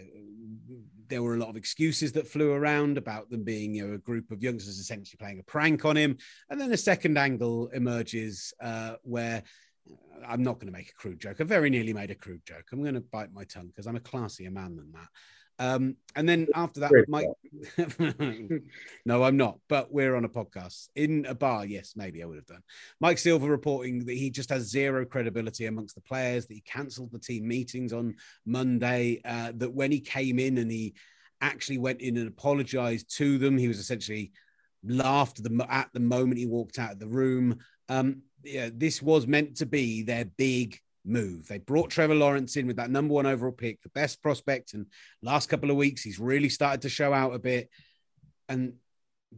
there 1.09 1.23
were 1.23 1.35
a 1.35 1.39
lot 1.39 1.51
of 1.51 1.57
excuses 1.57 2.13
that 2.13 2.27
flew 2.27 2.53
around 2.53 2.99
about 2.99 3.31
them 3.31 3.45
being, 3.45 3.75
you 3.75 3.87
know, 3.87 3.95
a 3.95 3.99
group 3.99 4.31
of 4.31 4.43
youngsters 4.43 4.79
essentially 4.79 5.19
playing 5.19 5.39
a 5.39 5.45
prank 5.45 5.85
on 5.85 5.97
him. 5.97 6.17
And 6.51 6.61
then 6.61 6.73
a 6.73 6.77
second 6.77 7.17
angle 7.17 7.69
emerges 7.69 8.53
uh, 8.61 8.95
where 9.03 9.43
uh, 9.91 10.27
I'm 10.27 10.43
not 10.43 10.55
going 10.55 10.73
to 10.73 10.77
make 10.77 10.89
a 10.89 10.95
crude 10.95 11.21
joke. 11.21 11.41
I 11.41 11.45
very 11.45 11.71
nearly 11.71 11.93
made 11.93 12.11
a 12.11 12.17
crude 12.17 12.45
joke. 12.45 12.65
I'm 12.73 12.83
going 12.83 12.95
to 12.95 13.01
bite 13.01 13.33
my 13.33 13.45
tongue 13.45 13.69
because 13.69 13.87
I'm 13.87 13.97
a 13.97 14.01
classier 14.01 14.51
man 14.51 14.75
than 14.75 14.91
that. 14.93 15.09
Um, 15.63 15.97
and 16.17 16.29
then 16.29 16.49
after 16.57 16.81
that, 16.81 16.91
Mike. 17.07 17.29
no, 19.07 19.23
I'm 19.23 19.37
not. 19.37 19.61
But 19.69 19.93
we're 19.93 20.17
on 20.17 20.25
a 20.25 20.29
podcast 20.29 20.89
in 20.97 21.25
a 21.27 21.37
bar. 21.37 21.65
Yes, 21.65 21.93
maybe 21.95 22.21
I 22.21 22.27
would 22.27 22.37
have 22.37 22.47
done. 22.47 22.65
Mike 23.01 23.19
Silver 23.19 23.49
reporting 23.49 24.05
that 24.07 24.17
he 24.17 24.29
just 24.29 24.51
has 24.51 24.69
zero 24.69 25.05
credibility 25.05 25.67
amongst 25.67 25.95
the 25.95 26.01
players. 26.01 26.47
That 26.47 26.55
he 26.55 26.63
cancelled 26.63 27.13
the 27.13 27.21
team 27.21 27.47
meetings 27.47 27.93
on 27.93 28.17
Monday. 28.45 29.21
Uh, 29.25 29.53
that 29.55 29.73
when 29.73 29.93
he 29.93 30.01
came 30.01 30.41
in 30.41 30.59
and 30.59 30.69
he 30.69 30.95
actually 31.41 31.79
went 31.79 32.01
in 32.01 32.17
and 32.17 32.27
apologized 32.27 33.17
to 33.19 33.39
them, 33.39 33.57
he 33.57 33.69
was 33.69 33.79
essentially 33.79 34.33
laughed 34.85 35.39
at 35.39 35.45
the, 35.45 35.67
at 35.71 35.91
the 35.93 36.01
moment 36.01 36.39
he 36.39 36.47
walked 36.47 36.81
out 36.81 36.91
of 36.91 36.99
the 36.99 37.07
room. 37.07 37.61
Um, 37.89 38.23
yeah, 38.43 38.69
this 38.75 39.01
was 39.01 39.29
meant 39.29 39.59
to 39.59 39.67
be 39.67 40.03
their 40.03 40.25
big 40.25 40.81
move. 41.05 41.49
They 41.49 41.59
brought 41.59 41.91
Trevor 41.91 42.15
Lawrence 42.15 42.57
in 42.57 42.67
with 42.67 42.77
that 42.77 42.91
number 42.91 43.15
one 43.15 43.27
overall 43.27 43.53
pick, 43.53 43.83
the 43.83 43.89
best 43.91 44.23
prospect. 44.23 44.75
And 44.75 44.87
last 45.23 45.49
couple 45.49 45.71
of 45.71 45.77
weeks, 45.77 46.03
he's 46.03 46.19
really 46.19 46.49
started 46.49 46.83
to 46.83 46.89
show 46.89 47.13
out 47.13 47.35
a 47.35 47.39
bit. 47.39 47.71
And 48.49 48.75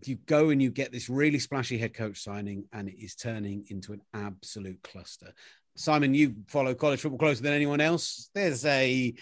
you 0.05 0.17
go 0.17 0.51
and 0.51 0.61
you 0.61 0.71
get 0.71 0.93
this 0.93 1.09
really 1.09 1.39
splashy 1.39 1.79
head 1.79 1.95
coach 1.95 2.23
signing, 2.23 2.65
and 2.73 2.89
it 2.89 3.03
is 3.03 3.15
turning 3.15 3.65
into 3.69 3.93
an 3.93 4.01
absolute 4.13 4.83
cluster. 4.83 5.33
Simon, 5.77 6.15
you 6.15 6.35
follow 6.49 6.75
college 6.75 7.01
football 7.01 7.19
closer 7.19 7.43
than 7.43 7.53
anyone 7.53 7.81
else. 7.81 8.31
There's 8.35 8.65
a 8.65 9.15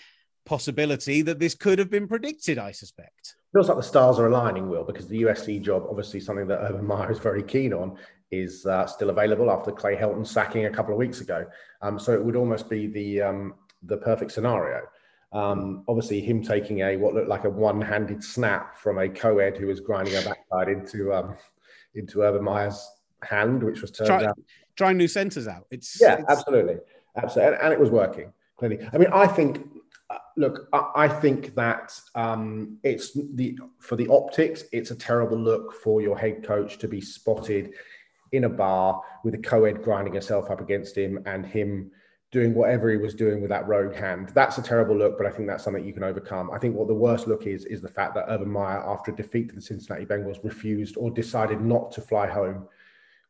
possibility 0.44 1.22
that 1.22 1.38
this 1.38 1.54
could 1.54 1.78
have 1.78 1.90
been 1.90 2.08
predicted, 2.08 2.58
I 2.58 2.72
suspect. 2.72 3.36
Feels 3.52 3.68
like 3.68 3.76
the 3.76 3.82
stars 3.82 4.18
are 4.18 4.26
aligning, 4.26 4.68
Will, 4.68 4.84
because 4.84 5.06
the 5.06 5.22
USC 5.22 5.60
job, 5.62 5.84
obviously 5.88 6.20
something 6.20 6.46
that 6.48 6.60
Urban 6.62 6.86
Meyer 6.86 7.12
is 7.12 7.18
very 7.18 7.42
keen 7.42 7.72
on, 7.72 7.96
is 8.32 8.64
uh, 8.64 8.86
still 8.86 9.10
available 9.10 9.50
after 9.50 9.70
Clay 9.70 9.94
Helton 9.94 10.26
sacking 10.26 10.64
a 10.64 10.70
couple 10.70 10.92
of 10.92 10.98
weeks 10.98 11.20
ago. 11.20 11.46
Um, 11.82 11.98
so 11.98 12.12
it 12.12 12.24
would 12.24 12.34
almost 12.34 12.68
be 12.68 12.86
the 12.86 13.22
um, 13.22 13.54
the 13.84 13.98
perfect 13.98 14.32
scenario. 14.32 14.82
Um, 15.32 15.84
obviously, 15.86 16.20
him 16.20 16.42
taking 16.42 16.80
a 16.80 16.96
what 16.96 17.14
looked 17.14 17.28
like 17.28 17.44
a 17.44 17.50
one-handed 17.50 18.24
snap 18.24 18.76
from 18.76 18.98
a 18.98 19.08
co-ed 19.08 19.56
who 19.56 19.66
was 19.66 19.80
grinding 19.80 20.14
her 20.14 20.22
backside 20.22 20.68
into 20.68 21.12
um, 21.12 21.36
into 21.94 22.22
Urban 22.22 22.42
Meyer's 22.42 22.90
hand, 23.22 23.62
which 23.62 23.82
was 23.82 23.90
turned 23.90 24.08
Try, 24.08 24.24
out. 24.24 24.38
Trying 24.76 24.96
new 24.96 25.08
centers 25.08 25.46
out. 25.46 25.66
It's 25.70 26.00
yeah, 26.00 26.14
it's... 26.14 26.24
absolutely, 26.28 26.76
absolutely, 27.16 27.54
and, 27.54 27.64
and, 27.64 27.72
it 27.72 27.78
was 27.78 27.90
working 27.90 28.32
clearly. 28.56 28.80
I 28.92 28.98
mean, 28.98 29.08
I 29.12 29.26
think. 29.26 29.68
Uh, 30.10 30.18
look, 30.36 30.68
I, 30.74 30.90
I 30.96 31.08
think 31.08 31.54
that 31.54 31.98
um, 32.14 32.78
it's 32.82 33.12
the 33.14 33.58
for 33.78 33.96
the 33.96 34.08
optics. 34.08 34.64
It's 34.72 34.90
a 34.90 34.94
terrible 34.94 35.38
look 35.38 35.74
for 35.82 36.02
your 36.02 36.18
head 36.18 36.44
coach 36.44 36.76
to 36.78 36.88
be 36.88 37.00
spotted 37.00 37.72
in 38.32 38.44
a 38.44 38.48
bar 38.48 39.02
with 39.24 39.34
a 39.34 39.38
co-ed 39.38 39.82
grinding 39.82 40.14
herself 40.14 40.50
up 40.50 40.60
against 40.60 40.96
him 40.96 41.22
and 41.26 41.46
him 41.46 41.90
doing 42.30 42.54
whatever 42.54 42.90
he 42.90 42.96
was 42.96 43.14
doing 43.14 43.42
with 43.42 43.50
that 43.50 43.68
rogue 43.68 43.94
hand. 43.94 44.30
That's 44.34 44.56
a 44.56 44.62
terrible 44.62 44.96
look, 44.96 45.18
but 45.18 45.26
I 45.26 45.30
think 45.30 45.48
that's 45.48 45.62
something 45.62 45.84
you 45.84 45.92
can 45.92 46.02
overcome. 46.02 46.50
I 46.50 46.58
think 46.58 46.74
what 46.74 46.88
the 46.88 46.94
worst 46.94 47.28
look 47.28 47.46
is 47.46 47.66
is 47.66 47.82
the 47.82 47.88
fact 47.88 48.14
that 48.14 48.24
Urban 48.28 48.50
Meyer, 48.50 48.82
after 48.86 49.12
a 49.12 49.16
defeat 49.16 49.50
to 49.50 49.54
the 49.54 49.60
Cincinnati 49.60 50.06
Bengals, 50.06 50.42
refused 50.42 50.96
or 50.96 51.10
decided 51.10 51.60
not 51.60 51.92
to 51.92 52.00
fly 52.00 52.26
home 52.26 52.66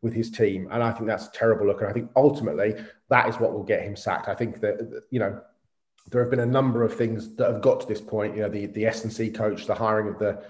with 0.03 0.15
his 0.15 0.31
team. 0.31 0.69
And 0.71 0.83
I 0.85 0.93
think 0.93 1.07
that's 1.07 1.27
a 1.27 1.33
terrible 1.33 1.67
look. 1.67 1.81
And 1.81 1.91
I 1.91 1.93
think 1.93 2.11
ultimately 2.15 2.77
that 3.09 3.29
is 3.29 3.41
what 3.41 3.53
will 3.53 3.65
get 3.65 3.83
him 3.83 3.97
sacked. 3.97 4.29
I 4.29 4.35
think 4.35 4.61
that, 4.61 5.03
you 5.11 5.19
know, 5.19 5.41
there 6.11 6.21
have 6.21 6.31
been 6.31 6.41
a 6.41 6.47
number 6.47 6.85
of 6.85 6.95
things 6.95 7.35
that 7.37 7.51
have 7.51 7.63
got 7.63 7.81
to 7.81 7.87
this 7.87 8.01
point. 8.01 8.37
You 8.37 8.43
know, 8.43 8.49
the 8.49 8.67
the 8.67 8.87
S 8.87 9.05
and 9.05 9.13
C 9.13 9.31
coach, 9.31 9.67
the 9.67 9.75
hiring 9.75 10.09
of 10.09 10.19
the 10.19 10.45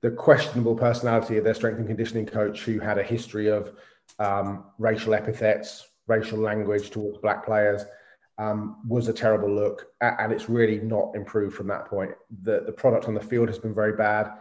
the 0.00 0.10
questionable 0.10 0.74
personality 0.74 1.38
of 1.38 1.44
their 1.44 1.54
strength 1.54 1.78
and 1.78 1.86
conditioning 1.86 2.26
coach, 2.26 2.62
who 2.62 2.78
had 2.78 2.98
a 2.98 3.02
history 3.02 3.48
of 3.48 3.72
um, 4.18 4.64
racial 4.78 5.14
epithets, 5.14 5.88
racial 6.06 6.38
language 6.38 6.90
towards 6.90 7.18
black 7.18 7.44
players, 7.44 7.84
um, 8.38 8.76
was 8.86 9.08
a 9.08 9.12
terrible 9.12 9.50
look, 9.50 9.86
and 10.00 10.32
it's 10.32 10.48
really 10.48 10.78
not 10.78 11.14
improved 11.16 11.56
from 11.56 11.66
that 11.68 11.86
point. 11.86 12.12
The 12.42 12.62
the 12.64 12.72
product 12.72 13.06
on 13.06 13.14
the 13.14 13.20
field 13.20 13.48
has 13.48 13.58
been 13.58 13.74
very 13.74 13.94
bad. 13.94 14.32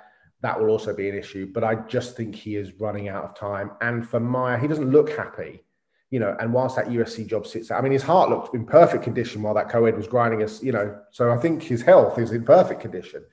That 0.42 0.60
will 0.60 0.70
also 0.70 0.94
be 0.94 1.10
an 1.10 1.18
issue, 1.18 1.52
but 1.52 1.64
I 1.64 1.76
just 1.88 2.16
think 2.16 2.36
he 2.36 2.56
is 2.56 2.80
running 2.80 3.10
out 3.10 3.24
of 3.24 3.36
time. 3.36 3.72
And 3.82 4.08
for 4.08 4.20
Meyer, 4.20 4.58
he 4.60 4.68
doesn't 4.68 4.92
look 4.92 5.10
happy, 5.10 5.64
you 6.12 6.20
know. 6.20 6.38
And 6.40 6.54
whilst 6.54 6.76
that 6.76 6.90
USC 6.90 7.28
job 7.28 7.48
sits 7.48 7.72
out, 7.72 7.80
I 7.80 7.82
mean, 7.82 7.92
his 7.92 8.04
heart 8.04 8.30
looked 8.30 8.54
in 8.54 8.64
perfect 8.64 9.04
condition 9.04 9.42
while 9.42 9.56
that 9.56 9.70
co-ed 9.70 9.98
was 9.98 10.08
grinding 10.08 10.44
us, 10.44 10.62
you 10.62 10.72
know. 10.72 10.96
So 11.10 11.32
I 11.32 11.38
think 11.38 11.64
his 11.64 11.82
health 11.82 12.20
is 12.20 12.32
in 12.32 12.46
perfect 12.46 12.82
condition. 12.82 13.26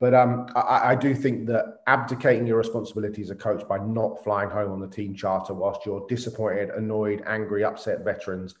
But 0.00 0.14
um, 0.14 0.46
I, 0.56 0.92
I, 0.92 0.94
do 0.94 1.14
think 1.14 1.46
that 1.48 1.80
abdicating 1.86 2.46
your 2.46 2.56
responsibility 2.56 3.20
as 3.20 3.28
a 3.28 3.34
coach 3.34 3.68
by 3.68 3.76
not 3.76 4.24
flying 4.24 4.48
home 4.48 4.72
on 4.72 4.80
the 4.80 4.88
team 4.88 5.14
charter 5.14 5.52
whilst 5.52 5.84
you're 5.84 6.06
disappointed, 6.08 6.70
annoyed, 6.70 7.22
angry, 7.26 7.64
upset 7.64 8.02
veterans 8.02 8.54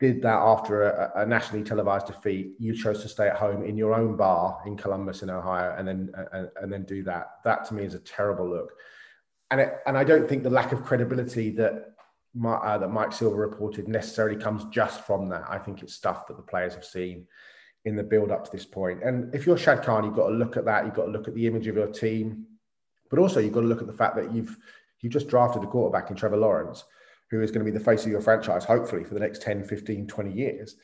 did 0.00 0.20
that 0.22 0.40
after 0.40 0.90
a, 0.90 1.22
a, 1.22 1.26
nationally 1.26 1.62
televised 1.62 2.08
defeat. 2.08 2.54
You 2.58 2.74
chose 2.74 3.02
to 3.02 3.08
stay 3.08 3.28
at 3.28 3.36
home 3.36 3.64
in 3.64 3.76
your 3.76 3.94
own 3.94 4.16
bar 4.16 4.60
in 4.66 4.76
Columbus, 4.76 5.22
in 5.22 5.30
Ohio, 5.30 5.76
and 5.78 5.86
then 5.86 6.10
and, 6.32 6.50
and 6.60 6.72
then 6.72 6.84
do 6.84 7.04
that. 7.04 7.38
That 7.44 7.64
to 7.66 7.74
me 7.74 7.84
is 7.84 7.94
a 7.94 8.00
terrible 8.00 8.50
look, 8.50 8.72
and 9.52 9.60
it, 9.60 9.78
and 9.86 9.96
I 9.96 10.02
don't 10.02 10.28
think 10.28 10.42
the 10.42 10.50
lack 10.50 10.72
of 10.72 10.82
credibility 10.82 11.50
that 11.50 11.94
uh, 12.44 12.78
that 12.78 12.88
Mike 12.88 13.12
Silver 13.12 13.36
reported 13.36 13.86
necessarily 13.86 14.36
comes 14.36 14.64
just 14.72 15.06
from 15.06 15.28
that. 15.28 15.44
I 15.48 15.58
think 15.58 15.84
it's 15.84 15.94
stuff 15.94 16.26
that 16.26 16.36
the 16.36 16.42
players 16.42 16.74
have 16.74 16.84
seen 16.84 17.28
in 17.84 17.96
the 17.96 18.02
build 18.02 18.30
up 18.30 18.44
to 18.44 18.50
this 18.50 18.64
point. 18.64 19.02
And 19.02 19.34
if 19.34 19.46
you're 19.46 19.58
Shad 19.58 19.82
Khan, 19.82 20.04
you've 20.04 20.16
got 20.16 20.28
to 20.28 20.34
look 20.34 20.56
at 20.56 20.64
that. 20.64 20.84
You've 20.84 20.94
got 20.94 21.06
to 21.06 21.10
look 21.10 21.28
at 21.28 21.34
the 21.34 21.46
image 21.46 21.66
of 21.66 21.76
your 21.76 21.86
team, 21.86 22.46
but 23.10 23.18
also 23.18 23.40
you've 23.40 23.52
got 23.52 23.60
to 23.60 23.66
look 23.66 23.80
at 23.80 23.86
the 23.86 23.92
fact 23.92 24.16
that 24.16 24.32
you've 24.32 24.56
you 25.00 25.10
just 25.10 25.28
drafted 25.28 25.62
a 25.62 25.66
quarterback 25.66 26.08
in 26.08 26.16
Trevor 26.16 26.38
Lawrence, 26.38 26.84
who 27.30 27.42
is 27.42 27.50
going 27.50 27.64
to 27.64 27.70
be 27.70 27.76
the 27.76 27.84
face 27.84 28.06
of 28.06 28.10
your 28.10 28.22
franchise, 28.22 28.64
hopefully 28.64 29.04
for 29.04 29.12
the 29.12 29.20
next 29.20 29.42
10, 29.42 29.62
15, 29.62 30.06
20 30.06 30.32
years. 30.32 30.76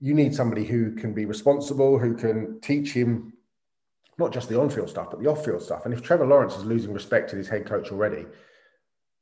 You 0.00 0.14
need 0.14 0.34
somebody 0.34 0.64
who 0.64 0.96
can 0.96 1.14
be 1.14 1.26
responsible, 1.26 1.96
who 1.96 2.16
can 2.16 2.60
teach 2.60 2.92
him 2.92 3.32
not 4.18 4.32
just 4.32 4.48
the 4.48 4.60
on-field 4.60 4.90
stuff, 4.90 5.10
but 5.10 5.20
the 5.20 5.28
off-field 5.28 5.62
stuff. 5.62 5.84
And 5.84 5.94
if 5.94 6.02
Trevor 6.02 6.26
Lawrence 6.26 6.56
is 6.56 6.64
losing 6.64 6.92
respect 6.92 7.30
to 7.30 7.36
his 7.36 7.48
head 7.48 7.66
coach 7.66 7.92
already, 7.92 8.26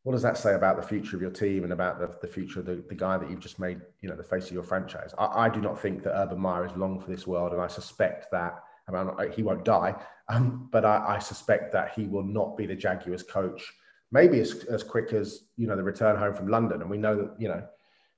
what 0.03 0.13
does 0.13 0.23
that 0.23 0.39
say 0.39 0.55
about 0.55 0.77
the 0.77 0.87
future 0.87 1.17
of 1.17 1.23
your 1.23 1.31
team 1.31 1.65
and 1.65 1.73
about 1.73 1.99
the, 1.99 2.11
the 2.23 2.33
future 2.33 2.61
of 2.61 2.67
the, 2.67 2.83
the 2.89 2.95
guy 2.95 3.19
that 3.19 3.31
you've 3.31 3.41
just 3.41 3.59
made, 3.59 3.81
you 4.01 4.09
know, 4.09 4.17
the 4.17 4.23
face 4.23 4.47
of 4.47 4.53
your 4.53 4.63
franchise? 4.63 5.13
I, 5.19 5.47
I 5.47 5.49
do 5.49 5.61
not 5.61 5.81
think 5.81 6.03
that 6.05 6.17
Urban 6.17 6.39
Meyer 6.39 6.67
is 6.67 6.77
long 6.77 7.01
for 7.01 7.11
this 7.11 7.27
world, 7.27 7.53
and 7.53 7.61
I 7.61 7.67
suspect 7.67 8.31
that. 8.33 8.63
I 8.89 8.93
mean, 8.93 9.33
he 9.33 9.43
won't 9.43 9.65
die, 9.65 9.95
um, 10.29 10.69
but 10.73 10.85
I, 10.85 11.17
I, 11.17 11.19
suspect 11.19 11.73
that 11.73 11.93
he 11.95 12.07
will 12.07 12.23
not 12.23 12.57
be 12.57 12.65
the 12.65 12.75
Jaguars 12.75 13.23
coach. 13.23 13.71
Maybe 14.11 14.41
as, 14.41 14.65
as 14.65 14.83
quick 14.83 15.13
as 15.13 15.45
you 15.57 15.67
know 15.67 15.77
the 15.77 15.83
return 15.83 16.17
home 16.17 16.33
from 16.33 16.49
London, 16.49 16.81
and 16.81 16.91
we 16.91 16.97
know 16.97 17.17
that 17.17 17.35
you 17.39 17.49
know 17.49 17.63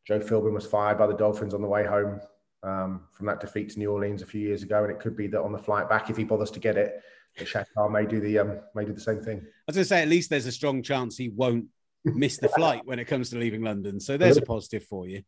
Joe 0.06 0.20
Philbin 0.20 0.52
was 0.52 0.66
fired 0.66 0.98
by 0.98 1.06
the 1.06 1.16
Dolphins 1.16 1.54
on 1.54 1.62
the 1.62 1.68
way 1.68 1.84
home 1.84 2.20
um, 2.62 3.02
from 3.10 3.26
that 3.26 3.40
defeat 3.40 3.70
to 3.70 3.78
New 3.78 3.90
Orleans 3.90 4.22
a 4.22 4.26
few 4.26 4.40
years 4.40 4.62
ago, 4.62 4.84
and 4.84 4.92
it 4.92 5.00
could 5.00 5.16
be 5.16 5.26
that 5.28 5.40
on 5.40 5.52
the 5.52 5.58
flight 5.58 5.88
back, 5.88 6.10
if 6.10 6.16
he 6.16 6.24
bothers 6.24 6.50
to 6.52 6.60
get 6.60 6.76
it, 6.76 7.02
Shad 7.46 7.66
Khan 7.74 7.92
may 7.92 8.06
do 8.06 8.20
the 8.20 8.38
um, 8.38 8.58
may 8.74 8.84
do 8.84 8.92
the 8.92 9.00
same 9.00 9.22
thing. 9.22 9.38
I 9.38 9.64
was 9.66 9.76
going 9.76 9.84
to 9.84 9.88
say, 9.88 10.02
at 10.02 10.08
least 10.08 10.30
there's 10.30 10.46
a 10.46 10.52
strong 10.52 10.82
chance 10.82 11.16
he 11.16 11.28
won't 11.28 11.66
miss 12.04 12.38
the 12.38 12.48
flight 12.48 12.82
when 12.84 12.98
it 12.98 13.06
comes 13.06 13.30
to 13.30 13.38
leaving 13.38 13.62
London. 13.62 14.00
So 14.00 14.16
there's 14.16 14.36
a 14.36 14.42
positive 14.42 14.84
for 14.84 15.06
you. 15.06 15.22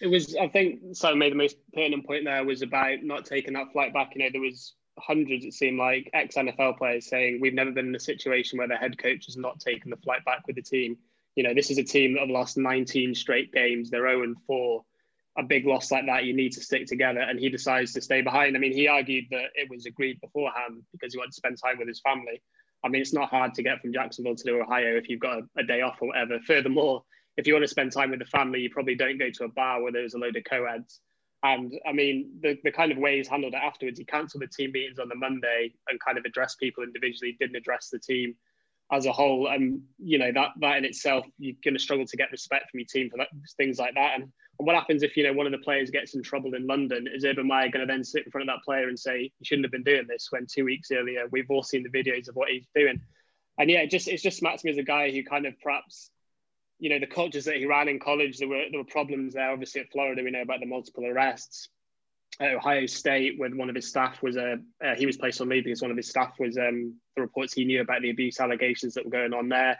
It 0.00 0.06
was, 0.06 0.34
I 0.36 0.48
think, 0.48 0.80
so 0.92 1.14
made 1.14 1.32
the 1.32 1.36
most 1.36 1.56
pertinent 1.74 2.06
point 2.06 2.24
there 2.24 2.44
was 2.44 2.62
about 2.62 3.02
not 3.02 3.26
taking 3.26 3.52
that 3.54 3.72
flight 3.72 3.92
back. 3.92 4.12
You 4.14 4.24
know, 4.24 4.30
there 4.32 4.40
was 4.40 4.74
hundreds, 4.98 5.44
it 5.44 5.52
seemed 5.52 5.78
like, 5.78 6.08
ex 6.14 6.36
NFL 6.36 6.78
players 6.78 7.08
saying 7.08 7.38
we've 7.40 7.54
never 7.54 7.70
been 7.70 7.88
in 7.88 7.94
a 7.94 8.00
situation 8.00 8.58
where 8.58 8.68
the 8.68 8.76
head 8.76 8.96
coach 8.96 9.26
has 9.26 9.36
not 9.36 9.60
taken 9.60 9.90
the 9.90 9.96
flight 9.98 10.24
back 10.24 10.46
with 10.46 10.56
the 10.56 10.62
team. 10.62 10.96
You 11.36 11.42
know, 11.44 11.54
this 11.54 11.70
is 11.70 11.78
a 11.78 11.84
team 11.84 12.14
that 12.14 12.20
have 12.20 12.30
lost 12.30 12.56
19 12.56 13.14
straight 13.14 13.52
games. 13.52 13.90
They're 13.90 14.08
0 14.08 14.22
and 14.22 14.36
4. 14.46 14.82
A 15.38 15.42
big 15.42 15.66
loss 15.66 15.90
like 15.90 16.06
that, 16.06 16.24
you 16.24 16.34
need 16.34 16.52
to 16.52 16.60
stick 16.60 16.86
together. 16.86 17.20
And 17.20 17.38
he 17.38 17.48
decides 17.48 17.92
to 17.92 18.00
stay 18.00 18.20
behind. 18.20 18.56
I 18.56 18.60
mean, 18.60 18.72
he 18.72 18.88
argued 18.88 19.26
that 19.30 19.50
it 19.54 19.70
was 19.70 19.86
agreed 19.86 20.20
beforehand 20.20 20.82
because 20.92 21.14
he 21.14 21.18
wanted 21.18 21.30
to 21.30 21.36
spend 21.36 21.56
time 21.62 21.78
with 21.78 21.88
his 21.88 22.00
family. 22.00 22.42
I 22.84 22.88
mean, 22.88 23.02
it's 23.02 23.12
not 23.12 23.30
hard 23.30 23.54
to 23.54 23.62
get 23.62 23.80
from 23.80 23.92
Jacksonville 23.92 24.36
to 24.36 24.60
Ohio 24.60 24.96
if 24.96 25.08
you've 25.08 25.20
got 25.20 25.38
a, 25.38 25.42
a, 25.58 25.62
day 25.62 25.82
off 25.82 25.98
or 26.00 26.08
whatever. 26.08 26.40
Furthermore, 26.46 27.04
if 27.36 27.46
you 27.46 27.52
want 27.52 27.64
to 27.64 27.68
spend 27.68 27.92
time 27.92 28.10
with 28.10 28.18
the 28.18 28.24
family, 28.26 28.60
you 28.60 28.70
probably 28.70 28.94
don't 28.94 29.18
go 29.18 29.30
to 29.30 29.44
a 29.44 29.48
bar 29.48 29.82
where 29.82 29.92
there's 29.92 30.14
a 30.14 30.18
load 30.18 30.36
of 30.36 30.44
co-eds. 30.44 31.00
And 31.42 31.72
I 31.86 31.92
mean, 31.92 32.32
the, 32.42 32.58
the 32.64 32.72
kind 32.72 32.92
of 32.92 32.98
way 32.98 33.16
he's 33.16 33.28
handled 33.28 33.54
it 33.54 33.62
afterwards, 33.62 33.98
he 33.98 34.04
cancelled 34.04 34.42
the 34.42 34.48
team 34.48 34.72
meetings 34.72 34.98
on 34.98 35.08
the 35.08 35.14
Monday 35.14 35.72
and 35.88 36.00
kind 36.00 36.18
of 36.18 36.24
addressed 36.24 36.58
people 36.58 36.84
individually, 36.84 37.36
didn't 37.38 37.56
address 37.56 37.88
the 37.90 37.98
team 37.98 38.34
as 38.92 39.06
a 39.06 39.12
whole. 39.12 39.48
And, 39.48 39.80
you 39.98 40.18
know, 40.18 40.32
that, 40.32 40.50
that 40.60 40.78
in 40.78 40.84
itself, 40.84 41.24
you're 41.38 41.56
going 41.64 41.74
to 41.74 41.80
struggle 41.80 42.06
to 42.06 42.16
get 42.16 42.30
respect 42.30 42.70
from 42.70 42.80
your 42.80 42.86
team 42.92 43.10
for 43.10 43.18
that, 43.18 43.28
things 43.56 43.78
like 43.78 43.94
that. 43.94 44.20
And 44.20 44.32
what 44.64 44.74
happens 44.74 45.02
if 45.02 45.16
you 45.16 45.24
know 45.24 45.32
one 45.32 45.46
of 45.46 45.52
the 45.52 45.58
players 45.58 45.90
gets 45.90 46.14
in 46.14 46.22
trouble 46.22 46.54
in 46.54 46.66
London? 46.66 47.06
Is 47.12 47.24
Urban 47.24 47.46
Meyer 47.46 47.68
going 47.68 47.86
to 47.86 47.92
then 47.92 48.04
sit 48.04 48.24
in 48.24 48.30
front 48.30 48.48
of 48.48 48.54
that 48.54 48.64
player 48.64 48.88
and 48.88 48.98
say 48.98 49.22
you 49.22 49.44
shouldn't 49.44 49.64
have 49.64 49.72
been 49.72 49.82
doing 49.82 50.06
this? 50.08 50.28
When 50.30 50.46
two 50.46 50.64
weeks 50.64 50.90
earlier 50.90 51.26
we've 51.30 51.50
all 51.50 51.62
seen 51.62 51.82
the 51.82 51.88
videos 51.88 52.28
of 52.28 52.36
what 52.36 52.50
he's 52.50 52.66
doing, 52.74 53.00
and 53.58 53.70
yeah, 53.70 53.80
it 53.80 53.90
just 53.90 54.08
it's 54.08 54.22
just 54.22 54.38
smacks 54.38 54.64
me 54.64 54.70
as 54.70 54.78
a 54.78 54.82
guy 54.82 55.10
who 55.10 55.24
kind 55.24 55.46
of 55.46 55.54
perhaps, 55.60 56.10
you 56.78 56.90
know, 56.90 56.98
the 56.98 57.06
cultures 57.06 57.44
that 57.46 57.56
he 57.56 57.66
ran 57.66 57.88
in 57.88 57.98
college 57.98 58.38
there 58.38 58.48
were 58.48 58.64
there 58.70 58.80
were 58.80 58.84
problems 58.84 59.34
there. 59.34 59.50
Obviously 59.50 59.80
at 59.80 59.90
Florida 59.90 60.22
we 60.22 60.30
know 60.30 60.42
about 60.42 60.60
the 60.60 60.66
multiple 60.66 61.06
arrests. 61.06 61.68
At 62.38 62.54
Ohio 62.54 62.86
State, 62.86 63.38
when 63.38 63.58
one 63.58 63.68
of 63.68 63.74
his 63.74 63.88
staff 63.88 64.22
was 64.22 64.36
a 64.36 64.52
uh, 64.52 64.86
uh, 64.86 64.94
he 64.94 65.04
was 65.04 65.18
placed 65.18 65.40
on 65.40 65.48
leave 65.48 65.64
because 65.64 65.82
one 65.82 65.90
of 65.90 65.96
his 65.96 66.08
staff 66.08 66.34
was 66.38 66.56
um, 66.56 66.94
the 67.16 67.22
reports 67.22 67.52
he 67.52 67.64
knew 67.64 67.82
about 67.82 68.00
the 68.00 68.10
abuse 68.10 68.40
allegations 68.40 68.94
that 68.94 69.04
were 69.04 69.10
going 69.10 69.34
on 69.34 69.48
there, 69.48 69.78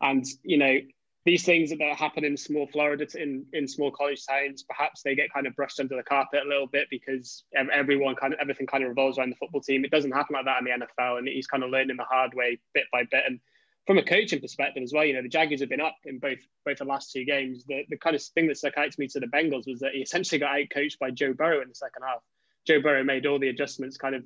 and 0.00 0.24
you 0.44 0.58
know 0.58 0.78
these 1.26 1.44
things 1.44 1.70
that 1.70 1.80
happen 1.96 2.24
in 2.24 2.36
small 2.36 2.68
Florida, 2.68 3.04
in, 3.20 3.44
in 3.52 3.66
small 3.66 3.90
college 3.90 4.24
towns, 4.24 4.62
perhaps 4.62 5.02
they 5.02 5.16
get 5.16 5.32
kind 5.34 5.48
of 5.48 5.56
brushed 5.56 5.80
under 5.80 5.96
the 5.96 6.02
carpet 6.04 6.42
a 6.46 6.48
little 6.48 6.68
bit 6.68 6.86
because 6.88 7.42
everyone 7.74 8.14
kind 8.14 8.32
of, 8.32 8.38
everything 8.40 8.68
kind 8.68 8.84
of 8.84 8.90
revolves 8.90 9.18
around 9.18 9.30
the 9.30 9.36
football 9.36 9.60
team. 9.60 9.84
It 9.84 9.90
doesn't 9.90 10.12
happen 10.12 10.34
like 10.34 10.44
that 10.44 10.60
in 10.60 10.64
the 10.64 10.86
NFL. 10.86 11.18
And 11.18 11.26
he's 11.26 11.48
kind 11.48 11.64
of 11.64 11.70
learning 11.70 11.96
the 11.96 12.04
hard 12.04 12.32
way 12.34 12.60
bit 12.74 12.84
by 12.92 13.02
bit. 13.10 13.24
And 13.26 13.40
from 13.88 13.98
a 13.98 14.04
coaching 14.04 14.40
perspective 14.40 14.84
as 14.84 14.92
well, 14.92 15.04
you 15.04 15.14
know, 15.14 15.22
the 15.22 15.28
Jaguars 15.28 15.60
have 15.60 15.68
been 15.68 15.80
up 15.80 15.96
in 16.04 16.20
both 16.20 16.38
both 16.64 16.78
the 16.78 16.84
last 16.84 17.10
two 17.10 17.24
games. 17.24 17.64
The, 17.66 17.84
the 17.88 17.98
kind 17.98 18.14
of 18.14 18.22
thing 18.22 18.46
that 18.46 18.56
stuck 18.56 18.78
out 18.78 18.92
to 18.92 19.00
me 19.00 19.08
to 19.08 19.18
the 19.18 19.26
Bengals 19.26 19.66
was 19.66 19.80
that 19.80 19.94
he 19.94 20.02
essentially 20.02 20.38
got 20.38 20.54
out 20.54 20.70
coached 20.72 21.00
by 21.00 21.10
Joe 21.10 21.32
Burrow 21.32 21.60
in 21.60 21.68
the 21.68 21.74
second 21.74 22.04
half. 22.06 22.22
Joe 22.68 22.80
Burrow 22.80 23.02
made 23.02 23.26
all 23.26 23.40
the 23.40 23.48
adjustments, 23.48 23.96
kind 23.96 24.14
of 24.14 24.22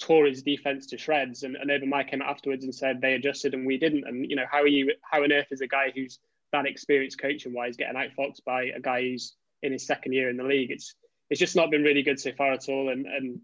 tore 0.00 0.26
his 0.26 0.42
defense 0.42 0.86
to 0.86 0.98
shreds. 0.98 1.44
And, 1.44 1.54
and 1.54 1.70
Urban 1.70 1.88
Meyer 1.88 2.04
came 2.04 2.22
afterwards 2.22 2.64
and 2.64 2.74
said 2.74 3.00
they 3.00 3.14
adjusted 3.14 3.54
and 3.54 3.66
we 3.66 3.78
didn't. 3.78 4.04
And, 4.08 4.28
you 4.28 4.34
know, 4.34 4.46
how 4.50 4.62
are 4.62 4.66
you, 4.66 4.92
how 5.08 5.22
on 5.22 5.30
earth 5.30 5.48
is 5.52 5.60
a 5.60 5.68
guy 5.68 5.92
who's 5.94 6.18
that 6.52 6.66
experience 6.66 7.16
coaching 7.16 7.52
wise, 7.52 7.76
getting 7.76 7.96
outfoxed 7.96 8.44
by 8.44 8.64
a 8.64 8.80
guy 8.80 9.02
who's 9.02 9.34
in 9.62 9.72
his 9.72 9.86
second 9.86 10.12
year 10.12 10.30
in 10.30 10.36
the 10.36 10.44
league. 10.44 10.70
It's 10.70 10.94
it's 11.28 11.40
just 11.40 11.56
not 11.56 11.70
been 11.70 11.84
really 11.84 12.02
good 12.02 12.18
so 12.18 12.32
far 12.32 12.52
at 12.52 12.68
all. 12.68 12.90
And 12.90 13.06
and 13.06 13.40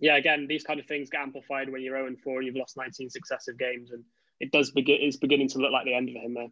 yeah, 0.00 0.16
again, 0.16 0.46
these 0.48 0.64
kind 0.64 0.80
of 0.80 0.86
things 0.86 1.10
get 1.10 1.20
amplified 1.20 1.70
when 1.70 1.82
you're 1.82 1.96
0 1.96 2.08
and 2.08 2.20
4 2.20 2.38
and 2.38 2.46
you've 2.46 2.56
lost 2.56 2.76
19 2.76 3.10
successive 3.10 3.58
games, 3.58 3.92
and 3.92 4.02
it 4.40 4.50
does 4.50 4.70
begin. 4.70 4.98
It's 5.00 5.16
beginning 5.16 5.48
to 5.50 5.58
look 5.58 5.72
like 5.72 5.84
the 5.84 5.94
end 5.94 6.10
for 6.12 6.18
him 6.18 6.34
there. 6.34 6.48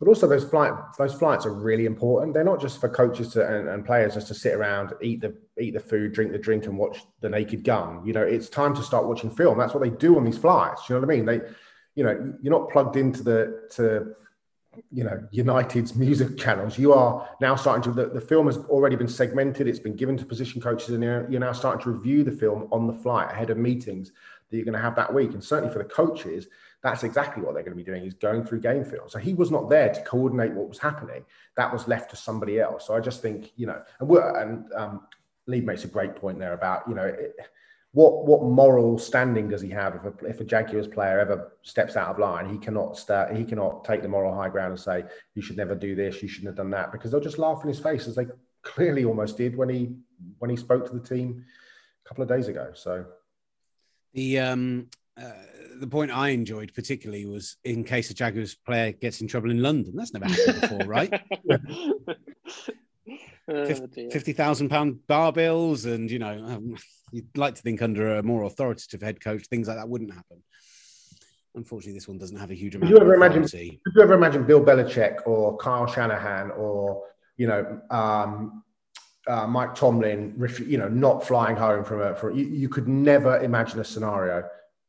But 0.00 0.08
also, 0.08 0.26
those 0.26 0.44
flight 0.44 0.72
those 0.98 1.14
flights 1.14 1.46
are 1.46 1.54
really 1.54 1.86
important. 1.86 2.34
They're 2.34 2.44
not 2.44 2.60
just 2.60 2.80
for 2.80 2.88
coaches 2.88 3.28
to, 3.32 3.46
and, 3.46 3.68
and, 3.68 3.84
players 3.84 4.14
just 4.14 4.28
to 4.28 4.34
sit 4.34 4.54
around, 4.54 4.92
eat 5.00 5.20
the 5.20 5.36
eat 5.60 5.72
the 5.72 5.80
food, 5.80 6.12
drink 6.12 6.32
the 6.32 6.38
drink, 6.38 6.66
and 6.66 6.76
watch 6.76 6.98
the 7.20 7.28
Naked 7.28 7.64
Gun. 7.64 8.04
You 8.04 8.12
know, 8.12 8.22
it's 8.22 8.48
time 8.48 8.74
to 8.74 8.82
start 8.82 9.06
watching 9.06 9.30
film. 9.30 9.56
That's 9.56 9.72
what 9.72 9.82
they 9.82 9.90
do 9.90 10.16
on 10.16 10.24
these 10.24 10.38
flights. 10.38 10.88
You 10.88 10.94
know 10.94 11.00
what 11.00 11.10
I 11.10 11.16
mean? 11.16 11.26
They, 11.26 11.40
you 11.94 12.04
know, 12.04 12.34
you're 12.42 12.52
not 12.52 12.70
plugged 12.70 12.96
into 12.96 13.22
the 13.22 13.68
to 13.76 14.14
you 14.90 15.04
know 15.04 15.26
United's 15.30 15.94
music 15.94 16.36
channels. 16.36 16.78
You 16.78 16.92
are 16.92 17.28
now 17.40 17.56
starting 17.56 17.82
to 17.84 17.92
the, 17.92 18.08
the 18.08 18.20
film 18.20 18.46
has 18.46 18.58
already 18.58 18.96
been 18.96 19.08
segmented. 19.08 19.66
It's 19.66 19.78
been 19.78 19.96
given 19.96 20.16
to 20.16 20.24
position 20.24 20.60
coaches, 20.60 20.90
and 20.90 21.02
you're, 21.02 21.30
you're 21.30 21.40
now 21.40 21.52
starting 21.52 21.82
to 21.84 21.90
review 21.90 22.24
the 22.24 22.32
film 22.32 22.68
on 22.72 22.86
the 22.86 22.92
flight 22.92 23.30
ahead 23.30 23.50
of 23.50 23.58
meetings 23.58 24.12
that 24.50 24.56
you're 24.56 24.64
going 24.64 24.74
to 24.74 24.80
have 24.80 24.96
that 24.96 25.12
week. 25.12 25.32
And 25.32 25.42
certainly 25.42 25.72
for 25.72 25.78
the 25.78 25.88
coaches, 25.88 26.48
that's 26.82 27.02
exactly 27.02 27.42
what 27.42 27.54
they're 27.54 27.62
going 27.62 27.76
to 27.76 27.82
be 27.82 27.84
doing 27.84 28.04
is 28.04 28.14
going 28.14 28.44
through 28.44 28.60
game 28.60 28.84
film. 28.84 29.08
So 29.08 29.18
he 29.18 29.34
was 29.34 29.50
not 29.50 29.70
there 29.70 29.92
to 29.92 30.02
coordinate 30.02 30.52
what 30.52 30.68
was 30.68 30.78
happening. 30.78 31.24
That 31.56 31.72
was 31.72 31.88
left 31.88 32.10
to 32.10 32.16
somebody 32.16 32.60
else. 32.60 32.86
So 32.86 32.94
I 32.94 33.00
just 33.00 33.22
think 33.22 33.52
you 33.56 33.66
know, 33.66 33.82
and 34.00 34.08
we're 34.08 34.40
and 34.40 34.72
um, 34.74 35.06
Lee 35.46 35.60
makes 35.60 35.84
a 35.84 35.88
great 35.88 36.16
point 36.16 36.38
there 36.38 36.54
about 36.54 36.82
you 36.88 36.94
know. 36.94 37.06
It, 37.06 37.34
what 37.94 38.26
what 38.26 38.42
moral 38.42 38.98
standing 38.98 39.48
does 39.48 39.62
he 39.62 39.70
have 39.70 39.94
if 39.94 40.04
a, 40.04 40.26
if 40.26 40.40
a 40.40 40.44
Jaguars 40.44 40.88
player 40.88 41.20
ever 41.20 41.52
steps 41.62 41.96
out 41.96 42.08
of 42.10 42.18
line? 42.18 42.50
He 42.50 42.58
cannot 42.58 42.98
start, 42.98 43.34
he 43.34 43.44
cannot 43.44 43.84
take 43.84 44.02
the 44.02 44.08
moral 44.08 44.34
high 44.34 44.48
ground 44.48 44.72
and 44.72 44.80
say 44.80 45.04
you 45.34 45.42
should 45.42 45.56
never 45.56 45.76
do 45.76 45.94
this, 45.94 46.20
you 46.20 46.28
shouldn't 46.28 46.48
have 46.48 46.56
done 46.56 46.70
that, 46.70 46.90
because 46.90 47.12
they'll 47.12 47.20
just 47.20 47.38
laugh 47.38 47.62
in 47.62 47.68
his 47.68 47.78
face 47.78 48.08
as 48.08 48.16
they 48.16 48.26
clearly 48.62 49.04
almost 49.04 49.36
did 49.36 49.56
when 49.56 49.68
he 49.68 49.94
when 50.40 50.50
he 50.50 50.56
spoke 50.56 50.84
to 50.86 50.92
the 50.92 51.06
team 51.06 51.44
a 52.04 52.08
couple 52.08 52.22
of 52.22 52.28
days 52.28 52.48
ago. 52.48 52.72
So 52.74 53.06
the 54.12 54.40
um 54.40 54.88
uh, 55.16 55.30
the 55.78 55.86
point 55.86 56.10
I 56.10 56.30
enjoyed 56.30 56.74
particularly 56.74 57.26
was 57.26 57.58
in 57.62 57.84
case 57.84 58.10
a 58.10 58.14
Jaguars 58.14 58.56
player 58.56 58.90
gets 58.90 59.20
in 59.20 59.28
trouble 59.28 59.52
in 59.52 59.62
London. 59.62 59.94
That's 59.94 60.12
never 60.12 60.26
happened 60.26 60.60
before, 60.60 60.86
right? 60.86 61.22
Oh, 63.46 63.66
fifty 63.66 64.32
thousand 64.32 64.70
pound 64.70 65.06
bar 65.06 65.30
bills, 65.30 65.84
and 65.84 66.10
you 66.10 66.18
know, 66.18 66.44
um, 66.46 66.76
you'd 67.12 67.36
like 67.36 67.54
to 67.56 67.62
think 67.62 67.82
under 67.82 68.16
a 68.16 68.22
more 68.22 68.44
authoritative 68.44 69.02
head 69.02 69.20
coach, 69.20 69.46
things 69.46 69.68
like 69.68 69.76
that 69.76 69.88
wouldn't 69.88 70.14
happen. 70.14 70.42
Unfortunately, 71.54 71.92
this 71.92 72.08
one 72.08 72.18
doesn't 72.18 72.38
have 72.38 72.50
a 72.50 72.54
huge 72.54 72.74
amount. 72.74 72.92
Could 72.92 72.98
you 72.98 73.04
ever 73.04 73.14
imagine? 73.14 73.42
Could 73.42 73.94
you 73.94 74.02
ever 74.02 74.14
imagine 74.14 74.44
Bill 74.44 74.64
Belichick 74.64 75.26
or 75.26 75.56
Kyle 75.58 75.86
Shanahan 75.86 76.52
or 76.52 77.04
you 77.36 77.46
know 77.46 77.80
um, 77.90 78.64
uh, 79.26 79.46
Mike 79.46 79.74
Tomlin, 79.74 80.34
you 80.66 80.78
know, 80.78 80.88
not 80.88 81.26
flying 81.26 81.56
home 81.56 81.84
from 81.84 82.00
a? 82.00 82.14
From, 82.14 82.34
you, 82.36 82.46
you 82.46 82.68
could 82.70 82.88
never 82.88 83.38
imagine 83.40 83.78
a 83.78 83.84
scenario 83.84 84.42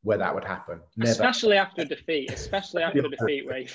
where 0.04 0.18
that 0.18 0.34
would 0.34 0.46
happen. 0.46 0.80
Never. 0.96 1.12
Especially 1.12 1.58
after 1.58 1.84
defeat. 1.84 2.32
Especially 2.32 2.84
after 2.84 3.02
defeat, 3.02 3.46
where 3.48 3.66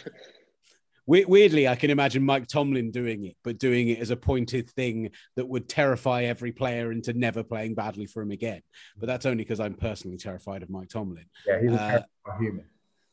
weirdly, 1.11 1.67
I 1.67 1.75
can 1.75 1.91
imagine 1.91 2.23
Mike 2.23 2.47
Tomlin 2.47 2.91
doing 2.91 3.25
it, 3.25 3.37
but 3.43 3.59
doing 3.59 3.89
it 3.89 3.99
as 3.99 4.11
a 4.11 4.17
pointed 4.17 4.71
thing 4.71 5.11
that 5.37 5.49
would 5.49 5.69
terrify 5.69 6.25
every 6.25 6.53
player 6.53 6.93
into 6.93 7.13
never 7.13 7.43
playing 7.43 7.75
badly 7.75 8.07
for 8.07 8.23
him 8.23 8.31
again. 8.31 8.63
But 8.97 9.09
that's 9.09 9.27
only 9.27 9.45
because 9.45 9.61
I'm 9.61 9.75
personally 9.75 10.19
terrified 10.19 10.63
of 10.63 10.71
Mike 10.71 10.89
Tomlin. 10.89 11.27
Yeah, 11.47 11.61
he's 11.61 11.73
a 11.73 12.07
uh, 12.27 12.39
human. 12.39 12.65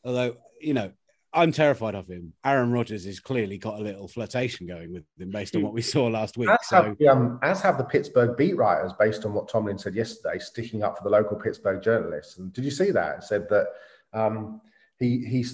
Although, 0.03 0.37
you 0.61 0.73
know, 0.73 0.91
I'm 1.33 1.51
terrified 1.51 1.95
of 1.95 2.07
him. 2.07 2.33
Aaron 2.45 2.71
Rodgers 2.71 3.05
has 3.05 3.19
clearly 3.19 3.57
got 3.57 3.79
a 3.79 3.83
little 3.83 4.07
flirtation 4.07 4.67
going 4.67 4.93
with 4.93 5.03
him 5.19 5.29
based 5.29 5.55
on 5.55 5.61
what 5.61 5.73
we 5.73 5.81
saw 5.81 6.07
last 6.07 6.37
week. 6.37 6.49
As, 6.49 6.57
so, 6.63 6.83
have, 6.83 6.97
the, 6.97 7.07
um, 7.07 7.39
as 7.43 7.61
have 7.61 7.77
the 7.77 7.83
Pittsburgh 7.83 8.37
beat 8.37 8.55
writers, 8.55 8.93
based 8.97 9.25
on 9.25 9.33
what 9.33 9.49
Tomlin 9.49 9.77
said 9.77 9.95
yesterday, 9.95 10.39
sticking 10.39 10.83
up 10.83 10.97
for 10.97 11.03
the 11.03 11.09
local 11.09 11.37
Pittsburgh 11.37 11.81
journalists. 11.81 12.37
And 12.37 12.53
did 12.53 12.63
you 12.63 12.71
see 12.71 12.91
that? 12.91 13.17
It 13.17 13.23
said 13.23 13.49
that 13.49 13.67
um, 14.13 14.61
he 14.99 15.45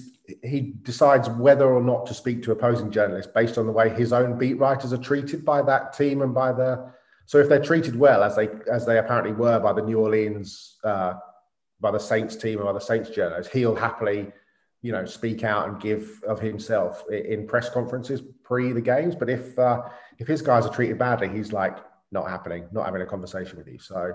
he 0.42 0.74
decides 0.82 1.28
whether 1.28 1.66
or 1.66 1.82
not 1.82 2.06
to 2.06 2.14
speak 2.14 2.42
to 2.42 2.52
opposing 2.52 2.90
journalists 2.90 3.30
based 3.34 3.58
on 3.58 3.66
the 3.66 3.72
way 3.72 3.90
his 3.90 4.12
own 4.12 4.38
beat 4.38 4.54
writers 4.54 4.92
are 4.92 4.98
treated 4.98 5.44
by 5.44 5.60
that 5.62 5.92
team 5.92 6.22
and 6.22 6.34
by 6.34 6.52
the. 6.52 6.92
So 7.26 7.38
if 7.38 7.48
they're 7.48 7.62
treated 7.62 7.96
well, 7.96 8.22
as 8.22 8.36
they 8.36 8.48
as 8.70 8.86
they 8.86 8.98
apparently 8.98 9.32
were 9.32 9.58
by 9.58 9.72
the 9.72 9.82
New 9.82 9.98
Orleans, 9.98 10.76
uh, 10.84 11.14
by 11.80 11.90
the 11.90 11.98
Saints 11.98 12.36
team 12.36 12.58
and 12.58 12.66
by 12.66 12.72
the 12.72 12.80
Saints 12.80 13.10
journalists, 13.10 13.52
he'll 13.52 13.74
happily 13.74 14.32
you 14.84 14.92
know, 14.92 15.06
speak 15.06 15.44
out 15.44 15.66
and 15.66 15.80
give 15.80 16.22
of 16.28 16.38
himself 16.38 17.04
in 17.10 17.46
press 17.46 17.70
conferences 17.70 18.20
pre 18.42 18.70
the 18.70 18.82
games. 18.82 19.16
But 19.16 19.30
if 19.30 19.58
uh, 19.58 19.80
if 20.18 20.28
his 20.28 20.42
guys 20.42 20.66
are 20.66 20.72
treated 20.72 20.98
badly, 20.98 21.30
he's 21.30 21.54
like 21.54 21.78
not 22.12 22.28
happening, 22.28 22.68
not 22.70 22.84
having 22.84 23.00
a 23.00 23.06
conversation 23.06 23.56
with 23.56 23.66
you. 23.66 23.78
So 23.78 24.12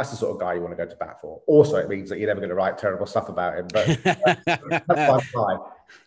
that's 0.00 0.12
the 0.12 0.16
sort 0.16 0.34
of 0.34 0.40
guy 0.40 0.54
you 0.54 0.62
want 0.62 0.72
to 0.72 0.82
go 0.82 0.88
to 0.88 0.96
bat 0.96 1.20
for. 1.20 1.42
Also, 1.46 1.76
it 1.76 1.86
means 1.86 2.08
that 2.08 2.18
you're 2.18 2.26
never 2.26 2.40
going 2.40 2.48
to 2.48 2.54
write 2.54 2.78
terrible 2.78 3.04
stuff 3.04 3.28
about 3.28 3.58
him. 3.58 3.68
But 3.70 4.02
that's 4.86 5.34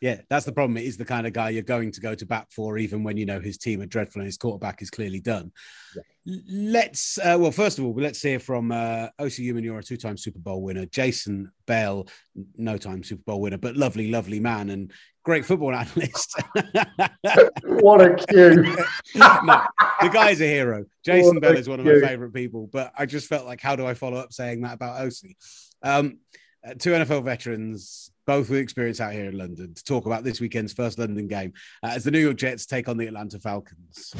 yeah, 0.02 0.22
that's 0.30 0.46
the 0.46 0.52
problem. 0.52 0.78
It 0.78 0.86
is 0.86 0.98
the 0.98 1.06
kind 1.06 1.28
of 1.28 1.34
guy 1.34 1.50
you're 1.50 1.64
going 1.64 1.92
to 1.92 2.02
go 2.02 2.16
to 2.16 2.26
bat 2.26 2.48
for, 2.52 2.78
even 2.78 3.04
when 3.04 3.18
you 3.18 3.26
know 3.26 3.40
his 3.40 3.58
team 3.58 3.82
are 3.82 3.86
dreadful 3.86 4.22
and 4.22 4.28
his 4.28 4.38
quarterback 4.38 4.82
is 4.82 4.90
clearly 4.90 5.20
done. 5.20 5.52
Yeah. 5.96 6.04
Let's 6.50 7.18
uh, 7.18 7.38
well, 7.38 7.52
first 7.52 7.80
of 7.80 7.86
all, 7.86 7.94
let's 7.94 8.22
hear 8.22 8.40
from 8.40 8.72
uh, 8.72 9.10
You're 9.20 9.80
a 9.80 9.84
two-time 9.84 10.18
Super 10.18 10.40
Bowl 10.40 10.62
winner, 10.62 10.86
Jason 10.86 11.52
Bell, 11.68 12.08
no-time 12.56 13.04
Super 13.04 13.24
Bowl 13.26 13.42
winner, 13.42 13.58
but 13.58 13.76
lovely, 13.76 14.10
lovely 14.10 14.40
man 14.40 14.70
and 14.70 14.92
great 15.24 15.46
football 15.46 15.74
analyst. 15.76 16.42
what 17.64 18.02
a 18.02 18.16
cue! 18.30 18.56
no, 19.16 19.62
the 20.02 20.10
guy's 20.10 20.42
a 20.42 20.46
hero. 20.46 20.86
Jason 21.04 21.36
what 21.36 21.42
Bell 21.42 21.58
is 21.58 21.68
one 21.68 21.80
of 21.80 21.86
my 21.86 22.00
favorite 22.00 22.34
people, 22.34 22.70
but 22.72 22.94
I 22.98 23.06
just 23.06 23.28
felt 23.28 23.46
like, 23.46 23.62
how 23.62 23.76
do 23.76 23.86
I 23.86 23.94
follow 23.94 24.18
up 24.18 24.32
saying 24.32 24.62
that 24.62 24.76
about 24.76 25.02
Osi? 25.02 25.36
Um, 25.82 26.20
uh, 26.66 26.76
two 26.76 26.92
NFL 26.92 27.26
veterans, 27.26 28.12
both 28.26 28.50
with 28.50 28.60
experience 28.60 29.00
out 29.00 29.14
here 29.14 29.26
in 29.26 29.38
London, 29.38 29.74
to 29.74 29.84
talk 29.84 30.06
about 30.06 30.24
this 30.24 30.40
weekend's 30.40 30.74
first 30.74 30.98
London 31.00 31.28
game 31.28 31.54
uh, 31.84 31.88
as 31.88 32.04
the 32.04 32.12
New 32.12 32.20
York 32.20 32.38
Jets 32.38 32.66
take 32.66 32.88
on 32.88 32.98
the 32.98 33.08
Atlanta 33.08 33.40
Falcons. 33.40 34.14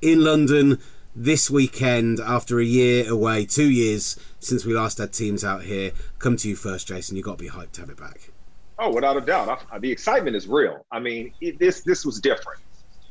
In 0.00 0.24
London, 0.24 0.78
this 1.14 1.50
weekend 1.50 2.20
after 2.20 2.58
a 2.58 2.64
year 2.64 3.10
away, 3.10 3.44
two 3.44 3.70
years 3.70 4.18
since 4.40 4.64
we 4.64 4.72
last 4.72 4.98
had 4.98 5.12
teams 5.12 5.44
out 5.44 5.62
here. 5.62 5.92
Come 6.18 6.36
to 6.36 6.48
you 6.48 6.56
first, 6.56 6.88
Jason. 6.88 7.16
You've 7.16 7.26
got 7.26 7.38
to 7.38 7.44
be 7.44 7.50
hyped 7.50 7.72
to 7.72 7.80
have 7.82 7.90
it 7.90 7.98
back. 7.98 8.30
Oh, 8.78 8.92
without 8.92 9.16
a 9.16 9.20
doubt. 9.20 9.64
I, 9.70 9.78
the 9.78 9.90
excitement 9.90 10.34
is 10.34 10.48
real. 10.48 10.84
I 10.90 10.98
mean, 10.98 11.32
it, 11.40 11.58
this 11.58 11.82
this 11.82 12.04
was 12.04 12.20
different. 12.20 12.60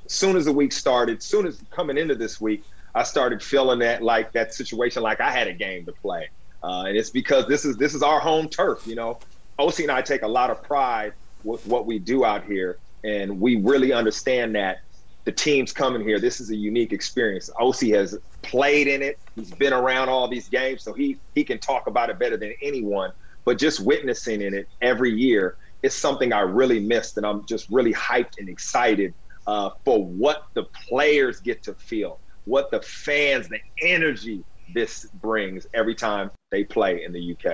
As 0.06 0.12
soon 0.12 0.36
as 0.36 0.46
the 0.46 0.52
week 0.52 0.74
started, 0.74 1.22
soon 1.22 1.46
as 1.46 1.62
coming 1.70 1.98
into 1.98 2.16
this 2.16 2.42
week, 2.42 2.64
I 2.96 3.04
started 3.04 3.42
feeling 3.42 3.80
that 3.80 4.02
like 4.02 4.32
that 4.34 4.54
situation, 4.54 5.04
like 5.04 5.22
I 5.22 5.32
had 5.32 5.48
a 5.48 5.54
game 5.54 5.86
to 5.86 5.94
play, 5.94 6.30
uh, 6.64 6.86
and 6.88 6.98
it's 6.98 7.10
because 7.10 7.48
this 7.48 7.64
is 7.64 7.78
this 7.78 7.94
is 7.94 8.04
our 8.04 8.20
home 8.20 8.50
turf. 8.50 8.86
You 8.86 8.96
know, 8.96 9.20
Osi 9.60 9.84
and 9.84 9.92
I 9.92 10.02
take 10.02 10.24
a 10.24 10.28
lot 10.28 10.50
of 10.50 10.64
pride 10.64 11.14
with 11.44 11.66
what 11.66 11.86
we 11.86 12.00
do 12.00 12.26
out 12.26 12.46
here, 12.46 12.80
and 13.04 13.40
we 13.40 13.58
really 13.58 13.94
understand 13.94 14.56
that 14.56 14.78
the 15.26 15.32
teams 15.32 15.72
coming 15.72 16.02
here, 16.02 16.20
this 16.20 16.40
is 16.40 16.50
a 16.50 16.56
unique 16.56 16.94
experience. 16.94 17.50
OC 17.60 17.82
has 17.90 18.18
played 18.42 18.88
in 18.88 19.02
it. 19.02 19.20
He's 19.36 19.52
been 19.52 19.74
around 19.74 20.10
all 20.10 20.28
these 20.28 20.50
games, 20.50 20.84
so 20.84 20.94
he 20.94 21.18
he 21.36 21.44
can 21.44 21.60
talk 21.60 21.88
about 21.88 22.10
it 22.10 22.20
better 22.20 22.38
than 22.38 22.54
anyone. 22.62 23.12
But 23.46 23.58
just 23.58 23.80
witnessing 23.80 24.42
in 24.42 24.54
it 24.54 24.68
every 24.82 25.12
year 25.12 25.58
is 25.84 25.96
something 25.96 26.34
I 26.34 26.42
really 26.42 26.80
missed, 26.80 27.18
and 27.18 27.26
I'm 27.26 27.46
just 27.48 27.68
really 27.70 27.94
hyped 27.94 28.38
and 28.40 28.50
excited 28.50 29.14
uh, 29.48 29.72
for 29.86 30.04
what 30.04 30.44
the 30.56 30.66
players 30.90 31.40
get 31.40 31.64
to 31.64 31.74
feel, 31.76 32.20
what 32.46 32.70
the 32.72 32.82
fans, 32.82 33.48
the 33.50 33.60
energy 33.82 34.44
this 34.74 35.06
brings 35.16 35.66
every 35.74 35.96
time 35.96 36.32
they 36.52 36.64
play 36.64 37.04
in 37.04 37.12
the 37.12 37.32
UK. 37.34 37.54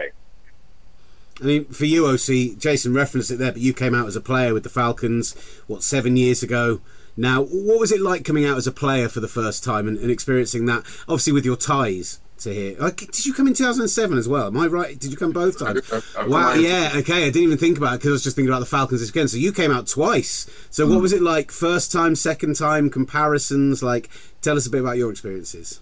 I 1.41 1.45
mean, 1.45 1.65
for 1.65 1.86
you, 1.86 2.08
OC, 2.08 2.58
Jason 2.58 2.93
referenced 2.93 3.32
it 3.32 3.38
there, 3.38 3.52
but 3.52 3.62
you 3.62 3.73
came 3.73 3.93
out 3.93 4.08
as 4.08 4.15
a 4.15 4.21
player 4.21 4.54
with 4.54 4.63
the 4.63 4.69
Falcons, 4.69 5.36
what, 5.67 5.84
seven 5.84 6.17
years 6.17 6.41
ago? 6.41 6.82
Now, 7.15 7.41
what 7.41 7.80
was 7.80 7.91
it 7.91 8.02
like 8.02 8.26
coming 8.26 8.45
out 8.45 8.58
as 8.58 8.67
a 8.67 8.71
player 8.71 9.10
for 9.10 9.19
the 9.19 9.28
first 9.28 9.63
time 9.63 9.88
and, 9.88 9.97
and 9.97 10.12
experiencing 10.12 10.65
that? 10.67 10.84
Obviously, 11.08 11.34
with 11.34 11.45
your 11.45 11.56
ties 11.56 12.19
to 12.39 12.54
here. 12.54 12.76
Like, 12.80 12.97
did 12.97 13.26
you 13.26 13.34
come 13.34 13.47
in 13.47 13.54
2007 13.54 14.17
as 14.17 14.28
well? 14.28 14.47
Am 14.47 14.58
I 14.58 14.67
right? 14.67 14.97
Did 14.97 15.12
you 15.12 15.17
come 15.17 15.32
both 15.32 15.60
times? 15.60 15.82
I, 15.91 16.21
I, 16.21 16.28
wow, 16.28 16.54
yeah, 16.54 16.91
okay. 16.95 17.23
I 17.23 17.32
didn't 17.32 17.43
even 17.43 17.58
think 17.58 17.78
about 17.78 17.95
it 17.95 17.97
because 17.97 18.10
I 18.10 18.13
was 18.13 18.23
just 18.23 18.36
thinking 18.36 18.52
about 18.52 18.60
the 18.60 18.65
Falcons 18.65 19.02
this 19.02 19.10
weekend. 19.12 19.30
So 19.30 19.38
you 19.38 19.52
came 19.52 19.71
out 19.71 19.88
twice. 19.88 20.50
So 20.69 20.86
mm. 20.86 20.91
what 20.91 21.02
was 21.02 21.13
it 21.13 21.21
like? 21.21 21.52
First 21.52 21.91
time, 21.91 22.15
second 22.15 22.56
time, 22.56 22.89
comparisons? 22.89 23.84
Like, 23.84 24.10
tell 24.41 24.58
us 24.58 24.67
a 24.67 24.69
bit 24.69 24.82
about 24.82 24.97
your 24.97 25.12
experiences. 25.12 25.82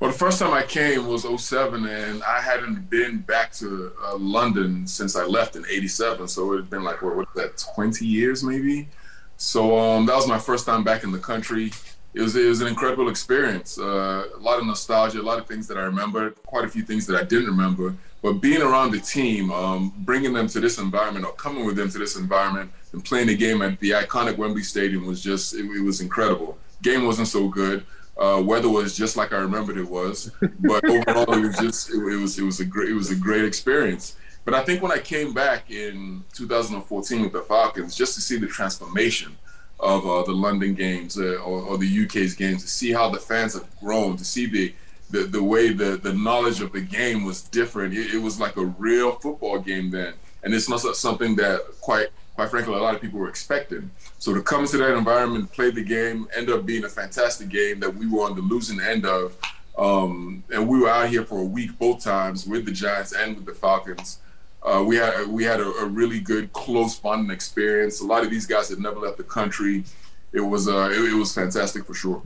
Well, 0.00 0.10
the 0.10 0.16
first 0.16 0.38
time 0.38 0.54
I 0.54 0.62
came 0.62 1.06
was 1.06 1.26
07, 1.44 1.84
and 1.84 2.22
I 2.22 2.40
hadn't 2.40 2.88
been 2.88 3.18
back 3.18 3.52
to 3.56 3.92
uh, 4.02 4.16
London 4.16 4.86
since 4.86 5.14
I 5.14 5.24
left 5.24 5.56
in 5.56 5.66
87. 5.66 6.26
So 6.26 6.54
it 6.54 6.56
had 6.56 6.70
been 6.70 6.82
like, 6.82 7.02
what, 7.02 7.16
what 7.16 7.34
that, 7.34 7.62
20 7.74 8.06
years 8.06 8.42
maybe? 8.42 8.88
So 9.36 9.78
um, 9.78 10.06
that 10.06 10.16
was 10.16 10.26
my 10.26 10.38
first 10.38 10.64
time 10.64 10.84
back 10.84 11.04
in 11.04 11.12
the 11.12 11.18
country. 11.18 11.70
It 12.14 12.22
was 12.22 12.34
it 12.34 12.48
was 12.48 12.62
an 12.62 12.66
incredible 12.66 13.10
experience. 13.10 13.78
Uh, 13.78 14.24
a 14.34 14.38
lot 14.38 14.58
of 14.58 14.66
nostalgia, 14.66 15.20
a 15.20 15.22
lot 15.22 15.38
of 15.38 15.46
things 15.46 15.68
that 15.68 15.76
I 15.76 15.82
remember, 15.82 16.30
quite 16.46 16.64
a 16.64 16.68
few 16.68 16.82
things 16.82 17.06
that 17.06 17.16
I 17.20 17.22
didn't 17.22 17.46
remember. 17.46 17.94
But 18.22 18.34
being 18.34 18.62
around 18.62 18.92
the 18.92 19.00
team, 19.00 19.52
um, 19.52 19.92
bringing 19.98 20.32
them 20.32 20.46
to 20.48 20.60
this 20.60 20.78
environment, 20.78 21.26
or 21.26 21.32
coming 21.34 21.66
with 21.66 21.76
them 21.76 21.90
to 21.90 21.98
this 21.98 22.16
environment, 22.16 22.72
and 22.92 23.04
playing 23.04 23.28
the 23.28 23.36
game 23.36 23.62
at 23.62 23.78
the 23.80 23.90
iconic 23.90 24.38
Wembley 24.38 24.62
Stadium 24.62 25.06
was 25.06 25.22
just 25.22 25.54
it, 25.54 25.66
it 25.66 25.82
was 25.82 26.00
incredible. 26.00 26.58
Game 26.82 27.04
wasn't 27.04 27.28
so 27.28 27.48
good. 27.48 27.84
Uh, 28.20 28.42
weather 28.44 28.68
was 28.68 28.94
just 28.94 29.16
like 29.16 29.32
I 29.32 29.38
remembered 29.38 29.78
it 29.78 29.88
was, 29.88 30.30
but 30.60 30.84
overall 30.84 31.32
it 31.32 31.40
was 31.40 31.56
just 31.56 31.88
it, 31.88 31.96
it 31.96 32.16
was 32.20 32.38
it 32.38 32.42
was 32.42 32.60
a 32.60 32.66
great 32.66 32.90
it 32.90 32.94
was 32.94 33.10
a 33.10 33.16
great 33.16 33.46
experience. 33.46 34.16
But 34.44 34.52
I 34.52 34.62
think 34.62 34.82
when 34.82 34.92
I 34.92 34.98
came 34.98 35.32
back 35.32 35.70
in 35.70 36.24
2014 36.34 37.22
with 37.22 37.32
the 37.32 37.40
Falcons, 37.40 37.96
just 37.96 38.14
to 38.14 38.20
see 38.20 38.36
the 38.36 38.46
transformation 38.46 39.38
of 39.78 40.06
uh, 40.06 40.22
the 40.24 40.32
London 40.32 40.74
games 40.74 41.18
uh, 41.18 41.36
or, 41.36 41.62
or, 41.62 41.78
the 41.78 42.04
UK's 42.04 42.34
games, 42.34 42.62
to 42.62 42.68
see 42.68 42.92
how 42.92 43.08
the 43.08 43.18
fans 43.18 43.54
have 43.54 43.66
grown, 43.80 44.16
to 44.18 44.24
see 44.24 44.44
the 44.44 44.74
the, 45.10 45.20
the 45.24 45.42
way 45.42 45.72
the, 45.72 45.96
the 45.96 46.12
knowledge 46.12 46.60
of 46.60 46.72
the 46.72 46.80
game 46.80 47.24
was 47.24 47.42
different. 47.42 47.94
It, 47.94 48.14
it 48.14 48.18
was 48.18 48.38
like 48.38 48.56
a 48.56 48.64
real 48.64 49.12
football 49.12 49.58
game 49.58 49.90
then, 49.90 50.12
and 50.42 50.54
it's 50.54 50.68
not 50.68 50.80
something 50.80 51.36
that 51.36 51.62
quite 51.80 52.08
quite 52.40 52.50
frankly 52.50 52.74
a 52.74 52.78
lot 52.78 52.94
of 52.94 53.00
people 53.00 53.18
were 53.18 53.28
expecting. 53.28 53.90
So 54.18 54.34
to 54.34 54.42
come 54.42 54.62
into 54.62 54.78
that 54.78 54.96
environment, 54.96 55.52
play 55.52 55.70
the 55.70 55.84
game, 55.84 56.28
end 56.34 56.50
up 56.50 56.64
being 56.64 56.84
a 56.84 56.88
fantastic 56.88 57.48
game 57.48 57.80
that 57.80 57.94
we 57.94 58.08
were 58.08 58.24
on 58.24 58.34
the 58.34 58.42
losing 58.42 58.80
end 58.80 59.04
of. 59.04 59.36
Um, 59.76 60.44
and 60.52 60.68
we 60.68 60.80
were 60.80 60.88
out 60.88 61.08
here 61.08 61.24
for 61.24 61.38
a 61.38 61.44
week 61.44 61.78
both 61.78 62.02
times 62.02 62.46
with 62.46 62.64
the 62.66 62.72
Giants 62.72 63.12
and 63.12 63.36
with 63.36 63.46
the 63.46 63.54
Falcons 63.54 64.18
uh, 64.62 64.82
we 64.86 64.96
had 64.96 65.26
we 65.28 65.44
had 65.44 65.60
a, 65.60 65.66
a, 65.66 65.86
really 65.86 66.20
good 66.20 66.52
close 66.52 66.98
bonding 66.98 67.30
experience. 67.30 68.00
A 68.00 68.04
lot 68.04 68.24
of 68.24 68.30
these 68.30 68.46
guys 68.46 68.68
had 68.68 68.78
never 68.78 69.00
left 69.00 69.16
the 69.16 69.24
country. 69.24 69.84
It 70.32 70.40
was 70.40 70.68
uh, 70.68 70.90
it, 70.92 71.12
it 71.12 71.14
was 71.14 71.34
fantastic 71.34 71.86
for 71.86 71.94
sure. 71.94 72.22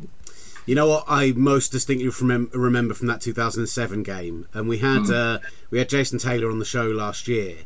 You 0.67 0.75
know 0.75 0.89
what 0.89 1.05
I 1.07 1.33
most 1.33 1.71
distinctly 1.71 2.09
remember 2.53 2.95
from 2.95 3.07
that 3.09 3.21
2007 3.21 4.03
game, 4.03 4.49
and 4.53 4.69
we 4.69 4.79
had 4.79 5.03
mm 5.03 5.15
uh, 5.15 5.39
we 5.71 5.79
had 5.79 5.89
Jason 5.89 6.19
Taylor 6.19 6.51
on 6.51 6.59
the 6.59 6.65
show 6.65 6.87
last 6.87 7.29
year, 7.29 7.59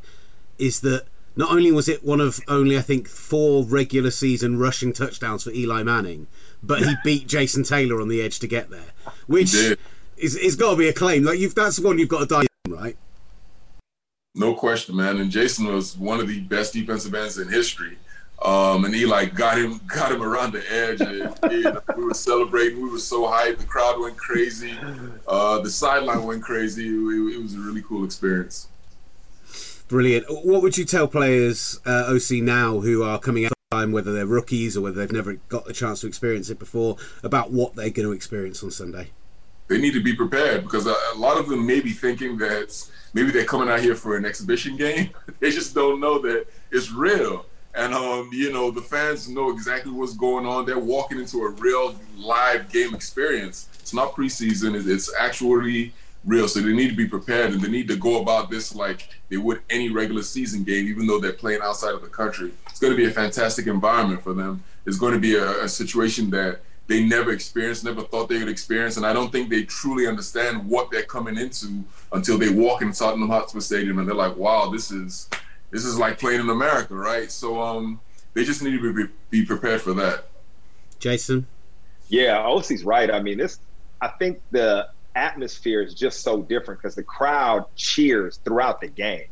is 0.59 0.81
that 0.81 1.07
not 1.37 1.51
only 1.51 1.71
was 1.73 1.88
it 1.88 2.05
one 2.05 2.21
of 2.21 2.41
only 2.49 2.77
I 2.77 2.83
think 2.83 3.09
four 3.09 3.64
regular 3.64 4.11
season 4.11 4.59
rushing 4.59 4.93
touchdowns 4.93 5.45
for 5.45 5.51
Eli 5.51 5.83
Manning, 5.83 6.27
but 6.62 6.81
he 6.81 6.95
beat 7.05 7.29
Jason 7.29 7.62
Taylor 7.62 8.01
on 8.01 8.09
the 8.09 8.21
edge 8.21 8.38
to 8.41 8.47
get 8.47 8.71
there, 8.71 8.93
which 9.27 9.55
is 9.55 9.77
it's 10.37 10.57
got 10.57 10.73
to 10.73 10.77
be 10.77 10.88
a 10.88 10.93
claim. 10.93 11.25
Like 11.25 11.38
you've 11.38 11.55
that's 11.55 11.79
one 11.79 11.99
you've 11.99 12.09
got 12.09 12.21
to 12.21 12.27
die 12.27 12.47
on, 12.67 12.73
right? 12.73 12.97
No 14.35 14.55
question, 14.55 14.97
man. 14.97 15.19
And 15.19 15.31
Jason 15.31 15.67
was 15.67 15.97
one 15.97 16.21
of 16.21 16.29
the 16.29 16.41
best 16.41 16.73
defensive 16.73 17.14
ends 17.14 17.38
in 17.38 17.49
history. 17.49 17.99
Um, 18.41 18.85
and 18.85 18.95
he 18.95 19.05
like 19.05 19.35
got 19.35 19.59
him 19.59 19.81
got 19.88 20.12
him 20.12 20.23
around 20.23 20.53
the 20.53 20.73
edge. 20.73 21.01
And, 21.01 21.53
you 21.53 21.62
know, 21.62 21.83
we 21.97 22.05
were 22.05 22.14
celebrating. 22.14 22.81
We 22.81 22.88
were 22.88 22.99
so 23.01 23.23
hyped. 23.23 23.59
The 23.59 23.67
crowd 23.67 24.01
went 24.01 24.17
crazy. 24.17 24.79
Uh, 25.27 25.59
the 25.61 25.71
sideline 25.71 26.25
went 26.25 26.43
crazy. 26.43 26.87
It, 26.87 27.35
it, 27.35 27.43
was 27.43 27.55
a 27.55 27.59
really 27.59 27.83
cool 27.83 28.05
experience. 28.05 28.69
Brilliant. 29.88 30.27
What 30.29 30.62
would 30.62 30.77
you 30.77 30.85
tell 30.85 31.09
players, 31.09 31.81
uh, 31.87 32.11
Osi, 32.11 32.42
now 32.42 32.81
who 32.81 33.03
are 33.03 33.18
coming 33.18 33.46
out 33.46 33.53
of 33.53 33.79
time, 33.79 33.90
whether 33.90 34.12
they're 34.12 34.27
rookies 34.27 34.77
or 34.77 34.83
whether 34.83 34.96
they've 34.96 35.12
never 35.12 35.35
got 35.48 35.64
the 35.64 35.72
chance 35.72 36.03
to 36.03 36.07
experience 36.07 36.51
it 36.51 36.59
before, 36.59 36.96
about 37.22 37.53
what 37.53 37.74
they're 37.74 37.88
going 37.88 38.07
to 38.07 38.12
experience 38.12 38.62
on 38.62 38.70
Sunday? 38.70 39.11
They 39.68 39.79
need 39.79 39.94
to 39.94 40.03
be 40.03 40.14
prepared 40.14 40.64
because 40.64 40.87
a, 40.87 40.94
a 41.14 41.16
lot 41.16 41.38
of 41.38 41.48
them 41.48 41.66
may 41.66 41.81
be 41.81 41.92
thinking 41.92 42.37
that 42.38 42.74
maybe 43.14 43.31
they're 43.31 43.46
coming 43.46 43.70
out 43.70 43.81
here 43.81 43.94
for 43.94 44.16
an 44.16 44.27
exhibition 44.27 44.77
game. 44.77 45.11
they 45.40 45.51
just 45.51 45.74
don't 45.74 46.01
know 46.01 46.18
that 46.18 46.46
it's 46.70 46.90
real. 46.92 47.46
and 47.74 47.94
um, 47.94 48.29
you 48.33 48.53
know 48.53 48.70
the 48.70 48.81
fans 48.81 49.29
know 49.29 49.51
exactly 49.51 49.92
what's 49.92 50.14
going 50.14 50.44
on. 50.46 50.66
They're 50.66 50.79
walking 50.79 51.18
into 51.18 51.44
a 51.44 51.51
real 51.51 51.94
live 52.16 52.70
game 52.70 52.94
experience. 52.94 53.68
It's 53.81 53.94
not 53.94 54.14
preseason; 54.14 54.74
it's 54.87 55.12
actually 55.18 55.92
real. 56.29 56.47
So 56.47 56.61
they 56.61 56.73
need 56.73 56.91
to 56.91 56.97
be 56.97 57.09
prepared, 57.09 57.53
and 57.53 57.61
they 57.61 57.71
need 57.71 57.88
to 57.88 57.97
go 57.97 58.21
about 58.21 58.51
this 58.51 58.75
like 58.75 59.09
they 59.29 59.37
would 59.37 59.62
any 59.71 59.91
regular 59.91 60.23
season 60.23 60.62
game, 60.62 60.87
even 60.87 61.07
though 61.07 61.19
they're 61.19 61.33
playing 61.33 61.61
outside 61.62 61.95
of 61.95 62.03
the 62.03 62.09
country. 62.09 62.53
It's 62.69 62.79
going 62.79 62.93
to 62.93 62.97
be 62.97 63.07
a 63.07 63.11
fantastic 63.11 63.67
environment 63.67 64.23
for 64.23 64.35
them. 64.35 64.62
It's 64.87 64.99
going 64.99 65.14
to 65.14 65.19
be 65.19 65.35
a, 65.35 65.64
a 65.64 65.69
situation 65.69 66.31
that 66.31 66.61
they 66.87 67.05
never 67.05 67.33
experienced, 67.33 67.85
never 67.85 68.03
thought 68.03 68.29
they 68.29 68.38
would 68.38 68.49
experience, 68.49 68.97
and 68.97 69.05
I 69.05 69.12
don't 69.12 69.31
think 69.31 69.51
they 69.51 69.64
truly 69.64 70.07
understand 70.07 70.69
what 70.69 70.91
they're 70.91 71.03
coming 71.03 71.37
into 71.37 71.85
until 72.12 72.38
they 72.38 72.49
walk 72.49 72.83
in 72.83 72.93
Tottenham 72.93 73.29
Hotspur 73.29 73.61
Stadium 73.61 73.99
and 73.99 74.09
they're 74.09 74.14
like, 74.14 74.37
"Wow, 74.37 74.71
this 74.71 74.91
is 74.91 75.29
this 75.71 75.85
is 75.85 75.99
like 75.99 76.19
playing 76.19 76.41
in 76.41 76.49
America, 76.49 76.95
right?" 76.95 77.31
So 77.31 77.61
um, 77.61 78.01
they 78.35 78.45
just 78.45 78.62
need 78.62 78.81
to 78.81 78.95
be, 78.95 79.12
be 79.31 79.45
prepared 79.45 79.83
for 79.83 79.93
that. 79.95 80.29
Jason, 80.99 81.47
yeah, 82.09 82.43
Osi's 82.45 82.85
right. 82.85 83.11
I 83.11 83.21
mean, 83.21 83.38
this. 83.38 83.61
I 84.01 84.09
think 84.09 84.41
the 84.51 84.88
atmosphere 85.18 85.83
is 85.83 85.94
just 85.94 86.22
so 86.22 86.42
different 86.42 86.81
because 86.81 86.94
the 86.94 87.02
crowd 87.02 87.64
cheers 87.74 88.38
throughout 88.44 88.81
the 88.81 88.88
game. 88.88 89.26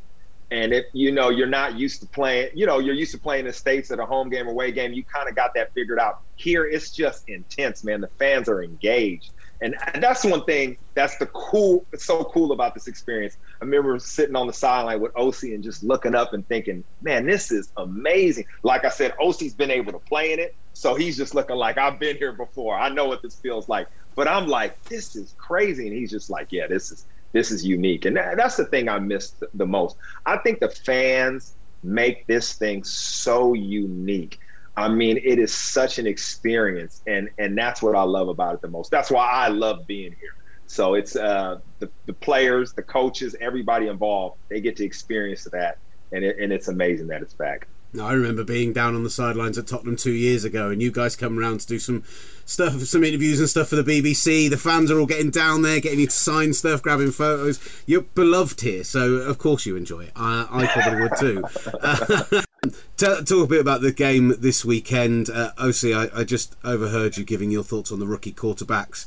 And 0.51 0.72
if 0.72 0.85
you 0.92 1.11
know 1.11 1.31
you're 1.31 1.49
not 1.49 1.77
used 1.77 2.01
to 2.03 2.07
playing, 2.07 2.51
you 2.55 2.66
know, 2.66 2.79
you're 2.79 2.94
used 2.94 3.12
to 3.12 3.18
playing 3.18 3.46
in 3.46 3.53
states 3.53 3.90
at 3.90 3.99
a 3.99 4.07
home 4.07 4.29
game, 4.29 4.46
away 4.46 4.70
game, 4.70 4.92
you 4.92 5.05
kind 5.05 5.29
of 5.29 5.35
got 5.35 5.55
that 5.55 5.72
figured 5.75 5.99
out. 5.99 6.20
Here 6.37 6.64
it's 6.64 6.90
just 6.90 7.29
intense, 7.29 7.83
man. 7.83 8.01
The 8.01 8.11
fans 8.18 8.49
are 8.49 8.62
engaged. 8.62 9.31
And, 9.61 9.75
that's 9.94 10.22
one 10.22 10.44
thing 10.44 10.77
that's 10.94 11.16
the 11.16 11.27
cool, 11.27 11.87
it's 11.92 12.05
so 12.05 12.25
cool 12.25 12.53
about 12.53 12.75
this 12.75 12.87
experience. 12.88 13.37
I 13.61 13.64
remember 13.64 13.99
sitting 13.99 14.37
on 14.37 14.46
the 14.46 14.53
sideline 14.53 15.01
with 15.01 15.16
OC 15.16 15.44
and 15.44 15.64
just 15.64 15.83
looking 15.83 16.14
up 16.14 16.35
and 16.35 16.46
thinking, 16.46 16.85
man, 17.01 17.27
this 17.27 17.51
is 17.51 17.72
amazing. 17.77 18.44
Like 18.62 18.85
I 18.85 18.90
said, 18.90 19.14
OC's 19.20 19.55
been 19.55 19.70
able 19.70 19.92
to 19.92 19.99
play 19.99 20.33
in 20.33 20.38
it. 20.38 20.55
So 20.77 20.95
he's 20.95 21.17
just 21.17 21.35
looking 21.35 21.57
like 21.57 21.79
I've 21.79 21.99
been 21.99 22.19
here 22.19 22.35
before. 22.35 22.77
I 22.77 22.91
know 22.91 23.07
what 23.07 23.23
this 23.23 23.39
feels 23.41 23.67
like. 23.67 23.89
But 24.15 24.29
I'm 24.29 24.47
like, 24.47 24.77
this 24.91 25.17
is 25.17 25.35
crazy. 25.39 25.89
And 25.89 25.97
he's 25.97 26.11
just 26.11 26.29
like, 26.29 26.49
yeah, 26.51 26.67
this 26.69 26.91
is 26.91 27.07
this 27.33 27.51
is 27.51 27.65
unique. 27.65 28.05
And 28.05 28.17
that, 28.19 28.37
that's 28.37 28.57
the 28.57 28.67
thing 28.67 28.87
I 28.87 28.99
missed 28.99 29.43
the 29.55 29.65
most. 29.65 29.97
I 30.27 30.37
think 30.37 30.61
the 30.61 30.69
fans 30.69 31.57
make 31.83 32.27
this 32.27 32.55
thing 32.57 32.85
so 32.85 33.55
unique. 33.55 34.39
I 34.77 34.89
mean, 34.89 35.17
it 35.25 35.39
is 35.39 35.55
such 35.55 35.99
an 35.99 36.07
experience, 36.07 37.01
and 37.07 37.31
and 37.39 37.57
that's 37.57 37.81
what 37.81 37.97
I 37.97 38.03
love 38.03 38.29
about 38.29 38.57
it 38.57 38.61
the 38.61 38.69
most. 38.69 38.91
That's 38.91 39.11
why 39.11 39.27
I 39.27 39.49
love 39.49 39.87
being 39.87 40.12
here. 40.12 40.35
So 40.67 40.93
it's 40.93 41.17
uh, 41.17 41.57
the 41.79 41.91
the 42.07 42.12
players, 42.12 42.75
the 42.75 42.83
coaches, 42.83 43.35
everybody 43.41 43.87
involved. 43.87 44.37
They 44.51 44.61
get 44.61 44.77
to 44.77 44.85
experience 44.85 45.47
that, 45.53 45.77
and 46.12 46.23
it, 46.23 46.37
and 46.39 46.53
it's 46.53 46.69
amazing 46.69 47.07
that 47.07 47.23
it's 47.23 47.35
back. 47.35 47.67
I 48.01 48.13
remember 48.13 48.45
being 48.45 48.73
down 48.73 48.95
on 48.95 49.05
the 49.05 49.11
sidelines 49.11 49.59
at 49.59 49.67
Tottenham 49.67 49.97
two 49.97 50.13
years 50.13 50.45
ago, 50.45 50.71
and 50.71 50.83
you 50.83 50.91
guys 50.91 51.17
come 51.17 51.39
around 51.39 51.61
to 51.61 51.67
do 51.67 51.79
some 51.79 52.05
stuff, 52.45 52.81
some 52.83 53.05
interviews 53.05 53.41
and 53.41 53.49
stuff 53.49 53.69
for 53.69 53.77
the 53.77 53.83
BBC. 53.83 54.49
The 54.49 54.57
fans 54.57 54.91
are 54.91 54.99
all 54.99 55.07
getting 55.07 55.31
down 55.31 55.63
there, 55.63 55.81
getting 55.81 56.01
you 56.01 56.07
to 56.07 56.13
sign 56.13 56.53
stuff, 56.53 56.83
grabbing 56.83 57.13
photos. 57.13 57.61
You're 57.87 58.03
beloved 58.03 58.61
here, 58.61 58.85
so 58.85 59.15
of 59.17 59.39
course 59.39 59.67
you 59.67 59.77
enjoy 59.77 60.05
it. 60.05 60.13
I, 60.17 60.47
I 60.51 60.67
probably 60.67 61.03
would 61.03 61.17
too. 61.19 62.43
talk 62.97 63.31
a 63.31 63.47
bit 63.47 63.61
about 63.61 63.81
the 63.81 63.93
game 63.93 64.35
this 64.39 64.65
weekend. 64.65 65.31
Uh, 65.31 65.53
OC, 65.59 65.85
I, 65.85 66.09
I 66.15 66.25
just 66.25 66.57
overheard 66.65 67.17
you 67.17 67.25
giving 67.25 67.51
your 67.51 67.65
thoughts 67.65 67.93
on 67.93 67.99
the 67.99 68.07
rookie 68.07 68.33
quarterbacks. 68.33 69.07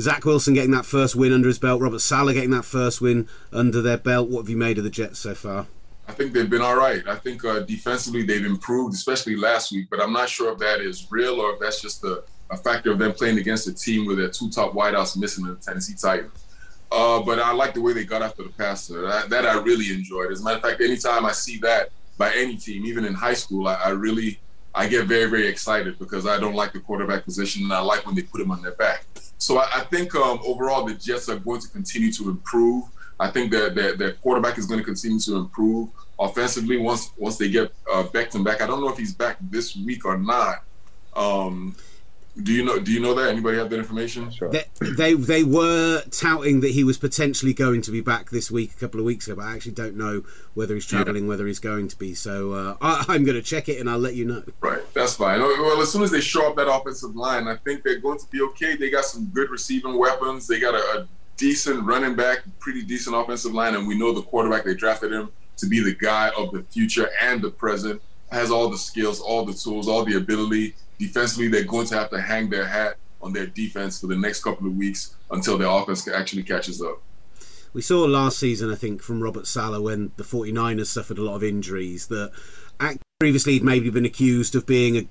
Zach 0.00 0.24
Wilson 0.24 0.54
getting 0.54 0.70
that 0.70 0.86
first 0.86 1.16
win 1.16 1.32
under 1.32 1.48
his 1.48 1.58
belt, 1.58 1.80
Robert 1.80 2.00
Saleh 2.00 2.34
getting 2.34 2.50
that 2.50 2.64
first 2.64 3.00
win 3.00 3.28
under 3.52 3.82
their 3.82 3.98
belt. 3.98 4.28
What 4.28 4.42
have 4.42 4.50
you 4.50 4.56
made 4.56 4.78
of 4.78 4.84
the 4.84 4.90
Jets 4.90 5.18
so 5.18 5.34
far? 5.34 5.66
I 6.10 6.12
think 6.12 6.32
they've 6.32 6.50
been 6.50 6.60
all 6.60 6.74
right. 6.74 7.06
I 7.06 7.14
think 7.14 7.44
uh, 7.44 7.60
defensively 7.60 8.24
they've 8.24 8.44
improved, 8.44 8.94
especially 8.94 9.36
last 9.36 9.70
week. 9.70 9.86
But 9.88 10.02
I'm 10.02 10.12
not 10.12 10.28
sure 10.28 10.52
if 10.52 10.58
that 10.58 10.80
is 10.80 11.06
real 11.08 11.40
or 11.40 11.52
if 11.52 11.60
that's 11.60 11.80
just 11.80 12.02
a, 12.02 12.24
a 12.50 12.56
factor 12.56 12.90
of 12.90 12.98
them 12.98 13.12
playing 13.12 13.38
against 13.38 13.68
a 13.68 13.72
team 13.72 14.06
with 14.06 14.18
their 14.18 14.28
two 14.28 14.50
top 14.50 14.72
wideouts 14.72 15.16
missing 15.16 15.46
the 15.46 15.54
Tennessee 15.54 15.94
Titans. 15.94 16.32
Uh, 16.90 17.20
but 17.20 17.38
I 17.38 17.52
like 17.52 17.74
the 17.74 17.80
way 17.80 17.92
they 17.92 18.04
got 18.04 18.22
after 18.22 18.42
the 18.42 18.48
passer. 18.48 19.02
That, 19.02 19.30
that, 19.30 19.46
I 19.46 19.60
really 19.60 19.94
enjoyed. 19.94 20.32
As 20.32 20.40
a 20.40 20.44
matter 20.44 20.56
of 20.56 20.62
fact, 20.62 20.80
anytime 20.80 21.24
I 21.24 21.30
see 21.30 21.58
that 21.58 21.90
by 22.18 22.32
any 22.34 22.56
team, 22.56 22.84
even 22.86 23.04
in 23.04 23.14
high 23.14 23.34
school, 23.34 23.68
I, 23.68 23.74
I 23.74 23.88
really 23.90 24.40
I 24.74 24.88
get 24.88 25.06
very 25.06 25.30
very 25.30 25.46
excited 25.46 25.96
because 26.00 26.26
I 26.26 26.40
don't 26.40 26.56
like 26.56 26.72
the 26.72 26.80
quarterback 26.80 27.24
position 27.24 27.62
and 27.62 27.72
I 27.72 27.80
like 27.80 28.04
when 28.04 28.16
they 28.16 28.22
put 28.22 28.40
him 28.40 28.50
on 28.50 28.62
their 28.62 28.74
back. 28.74 29.04
So 29.38 29.58
I, 29.58 29.68
I 29.76 29.80
think 29.82 30.16
um, 30.16 30.40
overall 30.44 30.84
the 30.84 30.94
Jets 30.94 31.28
are 31.28 31.38
going 31.38 31.60
to 31.60 31.68
continue 31.68 32.10
to 32.14 32.30
improve. 32.30 32.82
I 33.20 33.30
think 33.30 33.52
that 33.52 33.74
that, 33.74 33.98
that 33.98 34.20
quarterback 34.22 34.56
is 34.56 34.66
going 34.66 34.80
to 34.80 34.84
continue 34.84 35.20
to 35.20 35.36
improve 35.36 35.90
offensively 36.18 36.78
once 36.78 37.10
once 37.18 37.36
they 37.36 37.50
get 37.50 37.70
uh, 37.92 38.04
Becton 38.04 38.42
back. 38.42 38.62
I 38.62 38.66
don't 38.66 38.80
know 38.80 38.88
if 38.88 38.96
he's 38.96 39.14
back 39.14 39.36
this 39.40 39.76
week 39.76 40.06
or 40.06 40.16
not. 40.16 40.64
Um, 41.14 41.76
do 42.42 42.52
you 42.52 42.64
know? 42.64 42.78
Do 42.78 42.92
you 42.92 43.00
know 43.00 43.12
that? 43.14 43.28
Anybody 43.28 43.58
have 43.58 43.68
that 43.70 43.78
information? 43.78 44.30
Sure. 44.30 44.50
They, 44.50 44.64
they, 44.80 45.14
they 45.14 45.44
were 45.44 46.02
touting 46.10 46.60
that 46.60 46.70
he 46.70 46.82
was 46.84 46.96
potentially 46.96 47.52
going 47.52 47.82
to 47.82 47.90
be 47.90 48.00
back 48.00 48.30
this 48.30 48.50
week, 48.50 48.72
a 48.72 48.76
couple 48.76 49.00
of 49.00 49.04
weeks 49.04 49.26
ago, 49.26 49.36
but 49.36 49.44
I 49.44 49.54
actually 49.54 49.72
don't 49.72 49.96
know 49.96 50.22
whether 50.54 50.74
he's 50.74 50.86
traveling, 50.86 51.24
yeah. 51.24 51.28
whether 51.28 51.46
he's 51.46 51.58
going 51.58 51.88
to 51.88 51.96
be. 51.98 52.14
So 52.14 52.52
uh, 52.52 52.76
I, 52.80 53.14
am 53.14 53.24
going 53.24 53.36
to 53.36 53.42
check 53.42 53.68
it 53.68 53.80
and 53.80 53.90
I'll 53.90 53.98
let 53.98 54.14
you 54.14 54.24
know. 54.24 54.44
Right, 54.60 54.80
that's 54.94 55.16
fine. 55.16 55.40
Well, 55.40 55.82
as 55.82 55.92
soon 55.92 56.02
as 56.02 56.12
they 56.12 56.20
show 56.20 56.48
up 56.48 56.56
that 56.56 56.72
offensive 56.72 57.16
line, 57.16 57.48
I 57.48 57.56
think 57.56 57.82
they're 57.82 57.98
going 57.98 58.18
to 58.20 58.26
be 58.30 58.40
okay. 58.42 58.76
They 58.76 58.90
got 58.90 59.04
some 59.04 59.26
good 59.26 59.50
receiving 59.50 59.98
weapons. 59.98 60.46
They 60.46 60.60
got 60.60 60.74
a, 60.74 61.00
a 61.00 61.08
decent 61.40 61.82
running 61.84 62.14
back, 62.14 62.40
pretty 62.58 62.82
decent 62.82 63.16
offensive 63.16 63.54
line, 63.54 63.74
and 63.74 63.88
we 63.88 63.98
know 63.98 64.12
the 64.12 64.22
quarterback 64.22 64.62
they 64.62 64.74
drafted 64.74 65.10
him 65.10 65.30
to 65.56 65.66
be 65.66 65.80
the 65.80 65.94
guy 65.94 66.30
of 66.36 66.52
the 66.52 66.62
future 66.64 67.08
and 67.20 67.40
the 67.42 67.50
present. 67.50 68.00
Has 68.30 68.50
all 68.52 68.68
the 68.68 68.78
skills, 68.78 69.20
all 69.20 69.44
the 69.44 69.54
tools, 69.54 69.88
all 69.88 70.04
the 70.04 70.16
ability. 70.16 70.76
Defensively, 70.98 71.48
they're 71.48 71.64
going 71.64 71.86
to 71.86 71.96
have 71.96 72.10
to 72.10 72.20
hang 72.20 72.48
their 72.50 72.66
hat 72.66 72.96
on 73.20 73.32
their 73.32 73.46
defense 73.46 74.00
for 74.00 74.06
the 74.06 74.16
next 74.16 74.44
couple 74.44 74.68
of 74.68 74.76
weeks 74.76 75.16
until 75.30 75.58
their 75.58 75.68
offense 75.68 76.06
actually 76.06 76.44
catches 76.44 76.80
up. 76.80 77.02
We 77.72 77.82
saw 77.82 78.04
last 78.04 78.38
season, 78.38 78.70
I 78.70 78.74
think, 78.76 79.02
from 79.02 79.22
Robert 79.22 79.46
Saleh 79.46 79.82
when 79.82 80.12
the 80.16 80.24
49ers 80.24 80.86
suffered 80.86 81.18
a 81.18 81.22
lot 81.22 81.36
of 81.36 81.42
injuries 81.42 82.06
that 82.08 82.32
previously 83.18 83.54
he'd 83.54 83.64
maybe 83.64 83.90
been 83.90 84.04
accused 84.04 84.54
of 84.54 84.66
being 84.66 84.96
a 84.96 85.08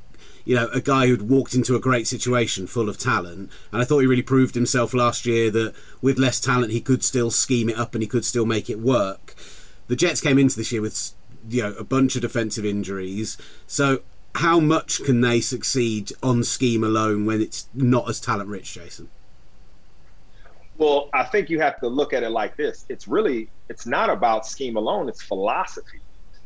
you 0.50 0.56
know, 0.56 0.68
a 0.74 0.82
guy 0.82 1.06
who'd 1.06 1.30
walked 1.30 1.54
into 1.54 1.76
a 1.76 1.80
great 1.80 2.08
situation 2.08 2.66
full 2.66 2.90
of 2.90 2.98
talent. 2.98 3.52
And 3.72 3.82
I 3.84 3.86
thought 3.86 4.00
he 4.00 4.08
really 4.08 4.24
proved 4.24 4.56
himself 4.56 4.96
last 4.96 5.28
year 5.28 5.52
that 5.52 5.76
with 6.02 6.18
less 6.18 6.40
talent, 6.40 6.72
he 6.72 6.82
could 6.82 7.04
still 7.04 7.30
scheme 7.30 7.70
it 7.70 7.78
up 7.78 7.94
and 7.94 8.02
he 8.02 8.08
could 8.08 8.26
still 8.26 8.48
make 8.48 8.68
it 8.68 8.80
work. 8.80 9.36
The 9.90 9.96
Jets 9.96 10.22
came 10.22 10.40
into 10.40 10.56
this 10.56 10.72
year 10.72 10.82
with, 10.82 11.12
you 11.48 11.62
know, 11.62 11.74
a 11.74 11.84
bunch 11.84 12.16
of 12.16 12.24
defensive 12.24 12.66
injuries. 12.66 13.38
So 13.68 14.02
how 14.34 14.60
much 14.60 15.04
can 15.04 15.22
they 15.22 15.40
succeed 15.40 16.14
on 16.24 16.44
scheme 16.44 16.84
alone 16.84 17.28
when 17.28 17.44
it's 17.44 17.68
not 17.76 18.10
as 18.10 18.20
talent 18.20 18.50
rich, 18.50 18.74
Jason? 18.74 19.10
Well, 20.80 21.12
I 21.14 21.26
think 21.26 21.52
you 21.52 21.60
have 21.60 21.80
to 21.82 21.88
look 21.88 22.12
at 22.12 22.24
it 22.24 22.32
like 22.32 22.58
this. 22.58 22.88
It's 22.90 23.08
really, 23.08 23.52
it's 23.70 23.86
not 23.86 24.10
about 24.10 24.48
scheme 24.48 24.78
alone, 24.78 25.10
it's 25.10 25.22
philosophy 25.22 26.00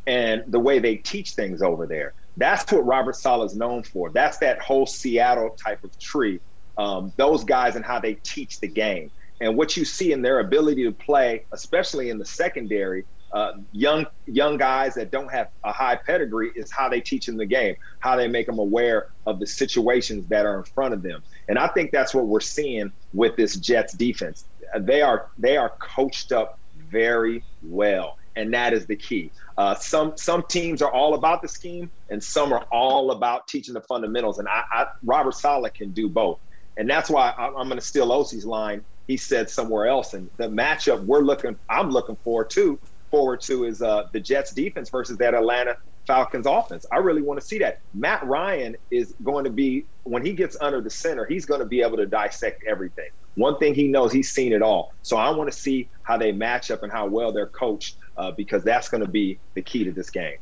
and 0.06 0.44
the 0.48 0.60
way 0.60 0.80
they 0.80 0.98
teach 0.98 1.36
things 1.36 1.62
over 1.62 1.86
there. 1.86 2.12
That's 2.38 2.72
what 2.72 2.86
Robert 2.86 3.16
Saleh 3.16 3.46
is 3.46 3.56
known 3.56 3.84
for. 3.84 4.12
That's 4.12 4.38
that 4.40 4.62
whole 4.62 4.86
Seattle 4.86 5.56
type 5.64 5.84
of 5.84 5.98
tree. 6.00 6.40
Um, 6.78 7.14
those 7.18 7.44
guys 7.44 7.76
and 7.76 7.86
how 7.86 8.00
they 8.00 8.16
teach 8.26 8.60
the 8.60 8.68
game. 8.68 9.12
And 9.42 9.58
what 9.58 9.78
you 9.78 9.86
see 9.86 10.12
in 10.12 10.22
their 10.22 10.40
ability 10.40 10.84
to 10.86 10.92
play, 10.92 11.46
especially 11.52 12.10
in 12.10 12.18
the 12.18 12.26
secondary, 12.26 13.06
uh, 13.34 13.52
young 13.72 14.06
young 14.28 14.58
guys 14.58 14.94
that 14.94 15.12
don't 15.12 15.32
have 15.32 15.48
a 15.66 15.72
high 15.72 16.00
pedigree 16.06 16.52
is 16.56 16.72
how 16.72 16.88
they 16.88 17.02
teach 17.02 17.26
them 17.26 17.36
the 17.36 17.46
game, 17.46 17.76
how 18.00 18.16
they 18.16 18.28
make 18.28 18.46
them 18.46 18.60
aware 18.60 19.08
of 19.26 19.40
the 19.40 19.48
situations 19.48 20.28
that 20.28 20.46
are 20.46 20.60
in 20.60 20.64
front 20.64 20.94
of 20.94 21.02
them. 21.02 21.24
And 21.48 21.58
I 21.58 21.68
think 21.68 21.92
that's 21.92 22.14
what 22.14 22.28
we're 22.28 22.40
seeing 22.40 22.92
with 23.12 23.36
this 23.36 23.56
Jets 23.58 23.98
defense. 23.98 24.46
They 24.80 25.02
are 25.02 25.28
they 25.38 25.58
are 25.58 25.74
coached 25.96 26.32
up 26.32 26.60
very 26.76 27.44
well 27.62 28.16
and 28.36 28.54
that 28.54 28.74
is 28.74 28.86
the 28.86 28.96
key. 28.96 29.32
Uh, 29.58 29.76
some 29.76 30.14
some 30.16 30.44
teams 30.50 30.82
are 30.82 30.92
all 30.92 31.14
about 31.14 31.42
the 31.42 31.48
scheme, 31.48 31.92
and 32.10 32.24
some 32.24 32.54
are 32.54 32.66
all 32.72 33.12
about 33.12 33.48
teaching 33.48 33.74
the 33.74 33.82
fundamentals. 33.82 34.40
And 34.40 34.48
I, 34.48 34.64
I 34.72 34.86
Robert 35.04 35.36
Saleh 35.36 35.74
can 35.74 35.92
do 35.92 36.10
both, 36.10 36.40
and 36.78 36.90
that's 36.90 37.10
why 37.10 37.34
I, 37.38 37.48
am 37.48 37.68
going 37.68 37.76
to 37.76 37.82
steal 37.82 38.12
Osi's 38.12 38.46
line. 38.46 38.84
He 39.08 39.18
said 39.18 39.50
somewhere 39.50 39.88
else, 39.88 40.14
and 40.14 40.30
the 40.38 40.48
matchup 40.48 41.06
we're 41.06 41.22
looking, 41.22 41.58
I'm 41.70 41.90
looking 41.90 42.16
forward 42.24 42.50
to, 42.52 42.80
forward 43.12 43.42
to 43.42 43.66
is 43.66 43.82
uh, 43.82 44.04
the 44.14 44.20
Jets 44.20 44.54
defense 44.54 44.90
versus 44.90 45.18
that 45.18 45.34
Atlanta 45.34 45.76
Falcons 46.06 46.46
offense. 46.46 46.86
I 46.92 46.98
really 46.98 47.22
want 47.22 47.40
to 47.40 47.46
see 47.46 47.60
that. 47.60 47.80
Matt 47.94 48.26
Ryan 48.26 48.76
is 48.92 49.14
going 49.24 49.46
to 49.46 49.50
be 49.50 49.86
when 50.04 50.26
he 50.26 50.34
gets 50.34 50.58
under 50.60 50.82
the 50.82 50.90
center, 50.90 51.26
he's 51.26 51.46
going 51.46 51.62
to 51.62 51.66
be 51.66 51.82
able 51.82 51.98
to 51.98 52.06
dissect 52.06 52.64
everything. 52.66 53.10
One 53.36 53.58
thing 53.58 53.74
he 53.74 53.88
knows, 53.88 54.12
he's 54.12 54.32
seen 54.32 54.54
it 54.54 54.62
all. 54.62 54.94
So 55.02 55.18
I 55.18 55.30
want 55.32 55.52
to 55.52 55.58
see 55.58 55.90
how 56.04 56.18
they 56.18 56.32
match 56.32 56.72
up 56.72 56.84
and 56.84 56.92
how 56.92 57.08
well 57.08 57.32
they're 57.32 57.48
coached 57.48 57.98
uh, 58.18 58.32
because 58.32 58.64
that's 58.64 58.90
going 58.90 59.02
to 59.02 59.10
be 59.10 59.40
the 59.54 59.62
key 59.62 59.84
to 59.86 59.92
this 59.92 60.10
game. 60.10 60.38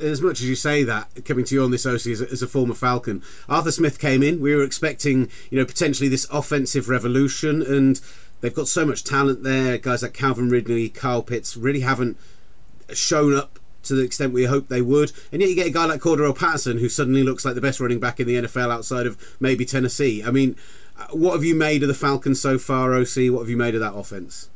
As 0.00 0.22
much 0.22 0.40
as 0.40 0.48
you 0.48 0.54
say 0.54 0.84
that, 0.84 1.24
coming 1.24 1.44
to 1.46 1.54
you 1.54 1.64
on 1.64 1.70
this 1.70 1.84
OC 1.84 2.06
as 2.06 2.20
a, 2.22 2.30
as 2.30 2.42
a, 2.42 2.46
former 2.46 2.74
Falcon, 2.74 3.22
Arthur 3.48 3.72
Smith 3.72 3.98
came 3.98 4.22
in. 4.22 4.40
We 4.40 4.54
were 4.54 4.62
expecting, 4.62 5.28
you 5.50 5.58
know, 5.58 5.66
potentially 5.66 6.08
this 6.08 6.26
offensive 6.30 6.88
revolution, 6.88 7.60
and 7.60 8.00
they've 8.40 8.54
got 8.54 8.68
so 8.68 8.86
much 8.86 9.04
talent 9.04 9.42
there. 9.42 9.76
Guys 9.76 10.02
like 10.02 10.14
Calvin 10.14 10.48
Ridley, 10.48 10.88
Kyle 10.88 11.22
Pitts 11.22 11.54
really 11.56 11.80
haven't 11.80 12.16
shown 12.94 13.36
up 13.36 13.58
to 13.86 13.94
the 13.94 14.02
extent 14.02 14.32
we 14.32 14.44
hoped 14.44 14.68
they 14.68 14.82
would. 14.82 15.12
And 15.32 15.40
yet 15.40 15.48
you 15.48 15.56
get 15.56 15.66
a 15.66 15.70
guy 15.70 15.86
like 15.86 16.00
Cordarrelle 16.00 16.38
Patterson 16.38 16.78
who 16.78 16.88
suddenly 16.88 17.22
looks 17.22 17.44
like 17.44 17.54
the 17.54 17.60
best 17.60 17.80
running 17.80 18.00
back 18.00 18.20
in 18.20 18.26
the 18.26 18.34
NFL 18.36 18.72
outside 18.72 19.06
of 19.06 19.36
maybe 19.40 19.64
Tennessee. 19.64 20.22
I 20.24 20.30
mean, 20.30 20.56
uh, 20.98 21.06
what 21.12 21.32
have 21.32 21.44
you 21.44 21.54
made 21.54 21.82
of 21.82 21.88
the 21.88 21.94
Falcons 21.94 22.40
so 22.40 22.58
far, 22.58 22.94
OC? 22.94 23.30
What 23.30 23.40
have 23.40 23.50
you 23.50 23.56
made 23.56 23.74
of 23.74 23.80
that 23.80 23.94
offense? 23.94 24.50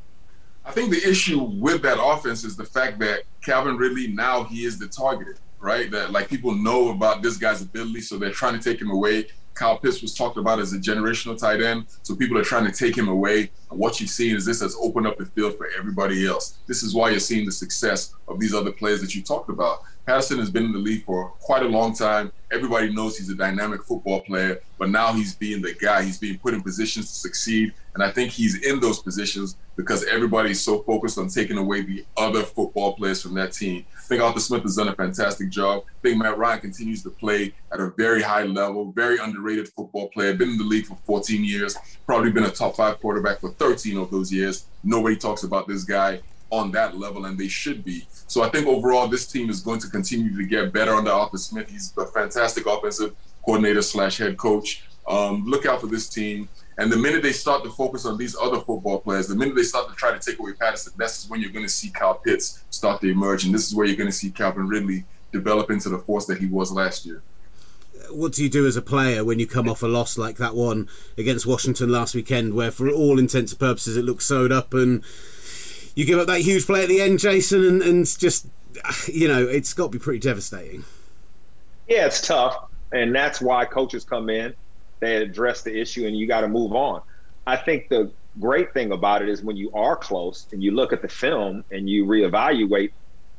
I 0.65 0.73
think 0.73 0.91
the 0.91 1.09
issue 1.09 1.43
with 1.43 1.83
that 1.83 1.99
offense 2.01 2.45
is 2.45 2.57
the 2.57 2.65
fact 2.65 2.99
that 3.01 3.23
Calvin 3.43 3.77
Ridley 3.77 4.09
now 4.09 4.45
he 4.45 4.65
is 4.65 4.79
the 4.79 4.87
target, 4.87 5.39
right? 5.59 5.91
That 5.91 6.13
like 6.13 6.29
people 6.29 6.55
know 6.55 6.91
about 6.91 7.23
this 7.23 7.37
guy's 7.37 7.63
ability, 7.63 8.03
so 8.03 8.19
they're 8.19 8.31
trying 8.31 8.59
to 8.59 8.63
take 8.63 8.81
him 8.81 8.91
away. 8.91 9.27
Kyle 9.55 9.79
Pitts 9.79 10.01
was 10.01 10.15
talked 10.15 10.37
about 10.37 10.59
as 10.59 10.73
a 10.73 10.79
generational 10.79 11.39
tight 11.39 11.63
end, 11.63 11.87
so 12.03 12.15
people 12.15 12.39
are 12.39 12.45
trying 12.45 12.65
to 12.65 12.73
take 12.73 12.97
him 12.97 13.09
away. 13.09 13.51
And 13.71 13.79
what 13.79 14.01
you've 14.01 14.11
seen 14.11 14.35
is 14.37 14.45
this 14.45 14.61
has 14.61 14.77
opened 14.81 15.07
up 15.07 15.19
the 15.19 15.27
field 15.27 15.57
for 15.57 15.69
everybody 15.79 16.27
else. 16.27 16.59
This 16.67 16.83
is 16.83 16.95
why 16.95 17.11
you're 17.11 17.21
seeing 17.21 17.47
the 17.47 17.53
success 17.53 18.15
of 18.29 18.41
these 18.41 18.55
other 18.55 18.73
players 18.73 19.01
that 19.03 19.15
you 19.15 19.23
talked 19.23 19.51
about. 19.51 19.83
Patterson 20.07 20.39
has 20.39 20.51
been 20.51 20.65
in 20.65 20.73
the 20.73 20.79
league 20.79 21.05
for 21.05 21.29
quite 21.41 21.63
a 21.63 21.69
long 21.69 21.95
time. 21.95 22.33
Everybody 22.51 22.93
knows 22.93 23.17
he's 23.17 23.29
a 23.29 23.35
dynamic 23.35 23.85
football 23.85 24.23
player, 24.23 24.61
but 24.79 24.89
now 24.89 25.13
he's 25.13 25.35
being 25.35 25.63
the 25.63 25.75
guy. 25.75 26.03
He's 26.03 26.19
being 26.19 26.39
put 26.39 26.55
in 26.55 26.63
positions 26.63 27.07
to 27.13 27.15
succeed. 27.15 27.73
And 27.95 28.03
I 28.03 28.11
think 28.11 28.31
he's 28.31 28.63
in 28.63 28.81
those 28.81 29.01
positions 29.01 29.57
because 29.77 30.05
everybody's 30.05 30.61
so 30.61 30.83
focused 30.83 31.19
on 31.19 31.29
taking 31.29 31.59
away 31.59 31.83
the 31.83 32.05
other 32.17 32.43
football 32.43 32.95
players 32.95 33.23
from 33.23 33.35
that 33.35 33.53
team. 33.53 33.85
I 33.97 34.03
think 34.03 34.23
Arthur 34.23 34.41
Smith 34.41 34.63
has 34.63 34.77
done 34.77 34.89
a 34.89 34.95
fantastic 34.95 35.51
job. 35.51 35.85
I 35.89 36.01
think 36.03 36.19
Matt 36.19 36.39
Ryan 36.39 36.61
continues 36.61 37.03
to 37.05 37.11
play 37.11 37.55
at 37.73 37.81
a 37.81 37.91
very 37.97 38.23
high 38.23 38.45
level, 38.45 38.93
very 38.93 39.19
underrated 39.19 39.69
football 39.69 40.09
player, 40.09 40.35
been 40.35 40.51
in 40.51 40.59
the 40.59 40.65
league 40.65 40.87
for 40.87 40.97
14 41.05 41.45
years, 41.45 41.77
probably 42.07 42.31
been 42.31 42.45
a 42.45 42.51
top 42.51 42.77
five 42.77 43.01
quarterback 43.01 43.41
for 43.41 43.51
13 43.51 43.97
of 43.99 44.11
those 44.11 44.33
years. 44.33 44.67
Nobody 44.85 45.17
talks 45.17 45.45
about 45.45 45.67
this 45.67 45.85
guy 45.85 46.21
on 46.51 46.71
that 46.73 46.97
level, 46.97 47.27
and 47.27 47.39
they 47.39 47.49
should 47.49 47.85
be. 47.85 48.07
So 48.27 48.43
I 48.43 48.49
think 48.49 48.67
overall, 48.67 49.09
this 49.09 49.27
team 49.27 49.51
is 49.51 49.61
going 49.61 49.81
to 49.81 49.89
continue 49.89 50.37
to 50.37 50.45
get 50.45 50.73
better 50.73 50.95
under 50.95 51.11
Arthur 51.11 51.39
Smith. 51.39 51.71
He's 51.71 51.93
a 51.97 52.07
fantastic 52.07 52.67
offensive 52.67 53.15
coordinator 53.45 53.83
slash 53.83 54.19
head 54.19 54.37
coach. 54.37 54.85
Um, 55.09 55.45
look 55.47 55.67
out 55.67 55.81
for 55.81 55.87
this 55.87 56.09
team. 56.09 56.49
And 56.79 56.91
the 56.91 56.97
minute 56.97 57.23
they 57.23 57.33
start 57.33 57.63
to 57.65 57.71
focus 57.71 58.07
on 58.07 58.17
these 58.17 58.37
other 58.41 58.59
football 58.61 59.01
players, 59.01 59.27
the 59.27 59.35
minute 59.35 59.55
they 59.55 59.63
start 59.63 59.89
to 59.89 59.95
try 59.95 60.13
to 60.13 60.19
take 60.19 60.39
away 60.39 60.53
Patterson, 60.53 60.93
that's 60.97 61.29
when 61.29 61.41
you're 61.41 61.51
going 61.51 61.65
to 61.65 61.71
see 61.71 61.91
Kyle 61.91 62.15
Pitts 62.15 62.65
start 62.71 63.01
to 63.03 63.11
emerge. 63.11 63.45
And 63.45 63.55
this 63.55 63.69
is 63.69 63.75
where 63.75 63.87
you're 63.87 63.97
going 63.97 64.09
to 64.09 64.17
see 64.17 64.31
Calvin 64.31 64.67
Ridley 64.67 65.05
develop 65.33 65.71
into 65.71 65.89
the 65.89 65.99
force 65.99 66.27
that 66.27 66.39
he 66.39 66.47
was 66.47 66.73
last 66.73 67.05
year. 67.05 67.23
What 68.11 68.33
do 68.33 68.43
you 68.43 68.49
do 68.49 68.67
as 68.67 68.77
a 68.77 68.83
player 68.83 69.25
when 69.25 69.39
you 69.39 69.47
come 69.47 69.69
off 69.69 69.83
a 69.83 69.87
loss 69.87 70.17
like 70.17 70.39
that 70.39 70.55
one 70.55 70.89
against 71.19 71.47
Washington 71.47 71.91
last 71.91 72.15
weekend, 72.15 72.55
where 72.55 72.71
for 72.71 72.89
all 72.89 73.19
intents 73.19 73.53
and 73.53 73.59
purposes 73.59 73.97
it 73.97 74.05
looks 74.05 74.25
sewed 74.25 74.51
up 74.51 74.73
and 74.73 75.05
you 75.95 76.07
give 76.07 76.19
up 76.19 76.29
that 76.29 76.41
huge 76.41 76.65
play 76.65 76.83
at 76.85 76.89
the 76.89 77.03
end, 77.03 77.19
Jason, 77.19 77.63
and, 77.63 77.83
and 77.83 78.19
just, 78.19 78.47
you 79.07 79.29
know, 79.29 79.47
it's 79.47 79.75
got 79.75 79.85
to 79.87 79.91
be 79.91 79.99
pretty 79.99 80.21
devastating. 80.21 80.85
Yeah, 81.89 82.07
it's 82.07 82.27
tough. 82.27 82.71
And 82.93 83.15
that's 83.15 83.41
why 83.41 83.67
coaches 83.67 84.05
come 84.05 84.31
in 84.31 84.55
they 85.01 85.17
address 85.17 85.63
the 85.63 85.79
issue 85.79 86.07
and 86.07 86.17
you 86.17 86.27
got 86.27 86.43
to 86.43 86.49
move 86.49 86.73
on. 86.73 87.01
I 87.47 87.57
think 87.57 87.85
the 87.91 88.13
great 88.39 88.73
thing 88.75 88.93
about 88.93 89.23
it 89.23 89.29
is 89.29 89.43
when 89.43 89.57
you 89.57 89.71
are 89.73 89.97
close 89.97 90.47
and 90.53 90.63
you 90.63 90.73
look 90.73 90.93
at 90.93 91.03
the 91.03 91.09
film 91.09 91.65
and 91.71 91.89
you 91.89 92.07
reevaluate, 92.07 92.91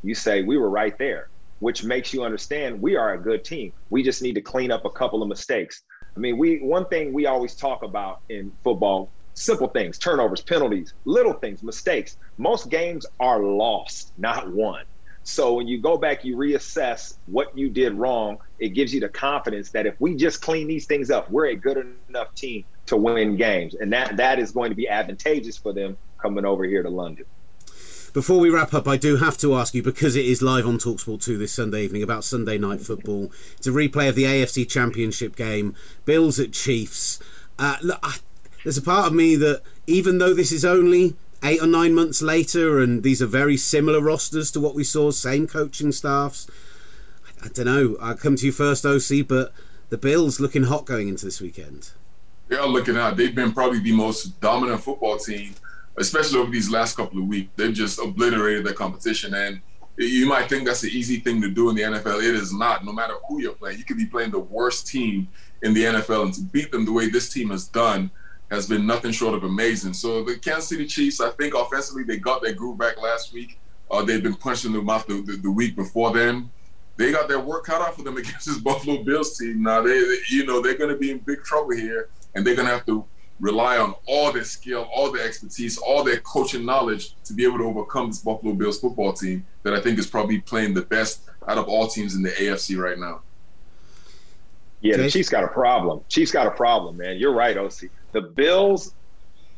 you 0.04 0.16
say, 0.16 0.42
we 0.42 0.58
were 0.58 0.70
right 0.70 0.98
there, 0.98 1.30
which 1.60 1.84
makes 1.84 2.14
you 2.14 2.24
understand 2.24 2.82
we 2.82 2.96
are 2.96 3.14
a 3.14 3.22
good 3.22 3.46
team. 3.46 3.72
We 3.90 4.04
just 4.04 4.22
need 4.22 4.34
to 4.34 4.42
clean 4.42 4.72
up 4.72 4.86
a 4.86 4.92
couple 4.92 5.22
of 5.22 5.30
mistakes. 5.30 5.84
I 6.18 6.20
mean, 6.20 6.38
we 6.38 6.58
one 6.58 6.88
thing 6.88 7.14
we 7.14 7.26
always 7.26 7.56
talk 7.56 7.84
about 7.84 8.18
in 8.30 8.52
football, 8.64 9.14
simple 9.34 9.68
things, 9.70 9.98
turnovers, 9.98 10.42
penalties, 10.42 10.94
little 11.06 11.34
things, 11.34 11.64
mistakes. 11.64 12.18
Most 12.38 12.70
games 12.70 13.06
are 13.20 13.42
lost, 13.42 14.12
not 14.18 14.52
won. 14.52 14.84
So 15.24 15.54
when 15.54 15.68
you 15.68 15.80
go 15.80 15.98
back, 15.98 16.26
you 16.26 16.36
reassess 16.36 17.16
what 17.28 17.56
you 17.58 17.70
did 17.70 17.94
wrong. 17.94 18.40
It 18.60 18.70
gives 18.70 18.94
you 18.94 19.00
the 19.00 19.10
confidence 19.10 19.70
that 19.72 19.86
if 19.86 19.96
we 20.00 20.16
just 20.16 20.42
clean 20.42 20.68
these 20.68 20.86
things 20.86 21.12
up, 21.12 21.30
we're 21.30 21.48
a 21.48 21.56
good 21.56 21.96
enough 22.10 22.34
team 22.34 22.66
to 22.88 22.98
win 22.98 23.38
games, 23.38 23.76
and 23.76 23.94
that 23.94 24.18
that 24.18 24.40
is 24.40 24.52
going 24.52 24.70
to 24.72 24.76
be 24.76 24.90
advantageous 24.90 25.58
for 25.58 25.74
them 25.74 25.98
coming 26.18 26.46
over 26.46 26.64
here 26.64 26.84
to 26.84 26.90
London. 26.90 27.26
Before 28.14 28.40
we 28.40 28.50
wrap 28.50 28.74
up, 28.74 28.90
I 28.90 28.98
do 28.98 29.16
have 29.18 29.38
to 29.38 29.56
ask 29.56 29.74
you 29.74 29.82
because 29.82 30.18
it 30.18 30.26
is 30.26 30.42
live 30.42 30.68
on 30.68 30.78
Talksport 30.78 31.24
2 31.24 31.38
this 31.38 31.54
Sunday 31.54 31.84
evening 31.84 32.04
about 32.04 32.26
Sunday 32.26 32.58
night 32.58 32.82
football. 32.82 33.32
It's 33.56 33.68
a 33.68 33.72
replay 33.72 34.10
of 34.10 34.16
the 34.16 34.26
AFC 34.26 34.68
Championship 34.68 35.38
game, 35.38 35.76
Bills 36.04 36.38
at 36.38 36.52
Chiefs. 36.52 37.20
Uh, 37.58 37.78
look, 37.82 38.00
I, 38.04 38.18
there's 38.66 38.78
a 38.78 38.82
part 38.82 39.08
of 39.08 39.14
me 39.14 39.38
that 39.38 39.62
even 39.88 40.18
though 40.18 40.34
this 40.34 40.52
is 40.52 40.66
only 40.66 41.16
eight 41.44 41.62
or 41.62 41.68
nine 41.68 41.94
months 41.94 42.22
later, 42.22 42.80
and 42.80 43.04
these 43.04 43.22
are 43.22 43.28
very 43.28 43.58
similar 43.58 44.02
rosters 44.02 44.52
to 44.52 44.60
what 44.60 44.76
we 44.76 44.84
saw, 44.84 45.12
same 45.12 45.48
coaching 45.48 45.92
staffs. 45.92 46.48
I, 47.26 47.46
I 47.46 47.50
don't 47.50 47.66
know. 47.66 47.98
I'll 48.02 48.16
come 48.16 48.36
to 48.36 48.46
you 48.46 48.52
first, 48.52 48.86
OC, 48.86 49.28
but 49.28 49.54
the 49.90 49.98
Bills 49.98 50.40
looking 50.40 50.64
hot 50.64 50.86
going 50.86 51.08
into 51.08 51.26
this 51.26 51.42
weekend. 51.42 51.92
They 52.48 52.58
are 52.58 52.68
looking 52.68 52.96
hot. 52.96 53.18
They've 53.18 53.34
been 53.34 53.54
probably 53.54 53.80
the 53.80 53.94
most 53.94 54.40
dominant 54.42 54.82
football 54.82 55.18
team, 55.18 55.56
especially 55.98 56.40
over 56.40 56.52
these 56.52 56.70
last 56.70 56.96
couple 56.96 57.20
of 57.20 57.28
weeks. 57.28 57.50
They've 57.56 57.74
just 57.74 58.00
obliterated 58.00 58.66
the 58.66 58.74
competition. 58.74 59.34
And 59.34 59.62
you 59.98 60.28
might 60.28 60.50
think 60.50 60.66
that's 60.66 60.84
an 60.84 60.90
easy 60.90 61.20
thing 61.20 61.42
to 61.42 61.50
do 61.50 61.70
in 61.70 61.76
the 61.76 61.84
NFL. 61.84 62.20
It 62.20 62.36
is 62.36 62.54
not. 62.54 62.86
No 62.86 62.92
matter 62.92 63.16
who 63.28 63.42
you're 63.42 63.54
playing, 63.54 63.78
you 63.78 63.86
could 63.86 63.98
be 63.98 64.06
playing 64.06 64.32
the 64.32 64.40
worst 64.40 64.88
team 64.88 65.28
in 65.62 65.74
the 65.74 65.84
NFL, 65.84 66.24
and 66.24 66.34
to 66.34 66.42
beat 66.42 66.72
them 66.72 66.86
the 66.86 66.92
way 66.92 67.10
this 67.10 67.30
team 67.30 67.52
has 67.52 67.68
done 67.68 68.12
has 68.52 68.68
been 68.68 68.86
nothing 68.86 69.14
short 69.14 69.34
of 69.34 69.46
amazing. 69.46 69.94
So 69.94 70.24
the 70.24 70.38
Kansas 70.38 70.68
City 70.68 70.86
Chiefs, 70.86 71.22
I 71.22 71.30
think 71.32 71.56
offensively 71.56 72.04
they 72.04 72.18
got 72.18 72.44
their 72.44 72.54
groove 72.54 72.78
back 72.78 73.02
last 73.02 73.34
week. 73.34 73.58
Uh, 73.90 74.04
they've 74.04 74.22
been 74.22 74.36
punching 74.36 74.74
them 74.74 74.90
out 74.90 75.08
the, 75.08 75.22
the, 75.22 75.38
the, 75.38 75.52
week 75.52 75.76
before 75.76 76.12
then. 76.14 76.52
They 76.98 77.12
got 77.12 77.30
their 77.30 77.40
work 77.40 77.66
cut 77.66 77.82
out 77.82 77.96
for 77.96 78.04
them 78.04 78.18
against 78.18 78.46
this 78.46 78.58
Buffalo 78.58 79.04
Bills 79.04 79.38
team. 79.38 79.64
Now 79.64 79.82
they, 79.82 79.98
you 80.30 80.46
know, 80.46 80.62
they're 80.62 80.78
going 80.78 80.90
to 80.90 80.98
be 80.98 81.12
in 81.12 81.20
big 81.20 81.44
trouble 81.44 81.72
here, 81.72 82.10
and 82.36 82.46
they're 82.46 82.56
going 82.56 82.68
to 82.68 82.74
have 82.74 82.86
to 82.88 83.06
rely 83.40 83.78
on 83.78 83.96
all 84.06 84.32
their 84.34 84.44
skill, 84.44 84.88
all 84.94 85.12
their 85.12 85.26
expertise, 85.26 85.78
all 85.78 86.04
their 86.04 86.20
coaching 86.20 86.66
knowledge 86.66 87.16
to 87.24 87.34
be 87.34 87.46
able 87.46 87.58
to 87.58 87.64
overcome 87.64 88.10
this 88.10 88.20
Buffalo 88.20 88.54
Bills 88.54 88.80
football 88.80 89.14
team 89.14 89.46
that 89.64 89.74
I 89.74 89.80
think 89.80 89.98
is 89.98 90.08
probably 90.08 90.42
playing 90.42 90.74
the 90.74 90.84
best 90.84 91.22
out 91.48 91.58
of 91.58 91.68
all 91.68 91.88
teams 91.88 92.16
in 92.16 92.22
the 92.22 92.30
AFC 92.30 92.78
right 92.78 93.00
now. 93.00 93.22
Yeah, 94.82 94.98
the 94.98 95.10
Chiefs 95.10 95.30
got 95.30 95.44
a 95.44 95.48
problem. 95.48 96.02
Chiefs 96.10 96.32
got 96.32 96.48
a 96.48 96.52
problem, 96.52 96.98
man. 96.98 97.18
You're 97.18 97.34
right, 97.34 97.56
OC 97.56 97.90
the 98.14 98.22
Bills, 98.22 98.94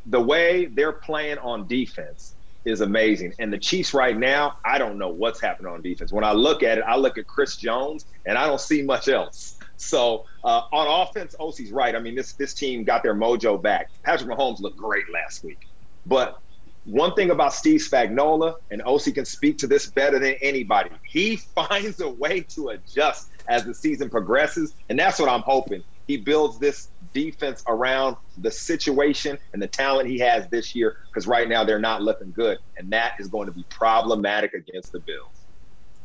the 0.05 0.21
way 0.21 0.65
they're 0.65 0.93
playing 0.93 1.37
on 1.39 1.67
defense 1.67 2.35
is 2.65 2.81
amazing. 2.81 3.33
And 3.39 3.51
the 3.51 3.57
Chiefs 3.57 3.93
right 3.93 4.17
now, 4.17 4.53
I 4.65 4.77
don't 4.77 4.97
know 4.97 5.09
what's 5.09 5.41
happening 5.41 5.71
on 5.71 5.81
defense. 5.81 6.13
When 6.13 6.23
I 6.23 6.31
look 6.31 6.63
at 6.63 6.77
it, 6.77 6.83
I 6.87 6.95
look 6.95 7.17
at 7.17 7.27
Chris 7.27 7.57
Jones 7.57 8.05
and 8.25 8.37
I 8.37 8.47
don't 8.47 8.61
see 8.61 8.81
much 8.81 9.07
else. 9.07 9.57
So 9.75 10.23
uh, 10.43 10.61
on 10.71 11.07
offense, 11.07 11.35
OC's 11.39 11.71
right. 11.71 11.95
I 11.95 11.99
mean, 11.99 12.15
this 12.15 12.33
this 12.33 12.53
team 12.53 12.83
got 12.83 13.03
their 13.03 13.15
mojo 13.15 13.61
back. 13.61 13.87
Patrick 14.05 14.29
Mahomes 14.29 14.59
looked 14.59 14.77
great 14.77 15.03
last 15.13 15.43
week. 15.43 15.59
But 16.05 16.37
one 16.85 17.13
thing 17.13 17.31
about 17.31 17.53
Steve 17.53 17.79
Spagnuolo, 17.79 18.55
and 18.71 18.81
OC 18.83 19.15
can 19.15 19.25
speak 19.25 19.57
to 19.59 19.67
this 19.67 19.89
better 19.91 20.19
than 20.19 20.35
anybody, 20.41 20.89
he 21.09 21.35
finds 21.55 21.99
a 22.01 22.09
way 22.09 22.41
to 22.55 22.69
adjust 22.69 23.29
as 23.49 23.65
the 23.65 23.73
season 23.73 24.09
progresses. 24.09 24.73
And 24.89 24.99
that's 24.99 25.19
what 25.19 25.29
I'm 25.29 25.41
hoping. 25.41 25.83
He 26.07 26.17
builds 26.17 26.59
this 26.59 26.89
defense 27.13 27.63
around 27.67 28.17
the 28.37 28.51
situation 28.51 29.37
and 29.53 29.61
the 29.61 29.67
talent 29.67 30.09
he 30.09 30.19
has 30.19 30.47
this 30.49 30.75
year 30.75 30.97
because 31.07 31.27
right 31.27 31.47
now 31.47 31.63
they're 31.63 31.79
not 31.79 32.01
looking 32.01 32.31
good, 32.31 32.57
and 32.77 32.91
that 32.91 33.13
is 33.19 33.27
going 33.27 33.47
to 33.47 33.53
be 33.53 33.63
problematic 33.69 34.53
against 34.53 34.91
the 34.91 34.99
Bills. 34.99 35.29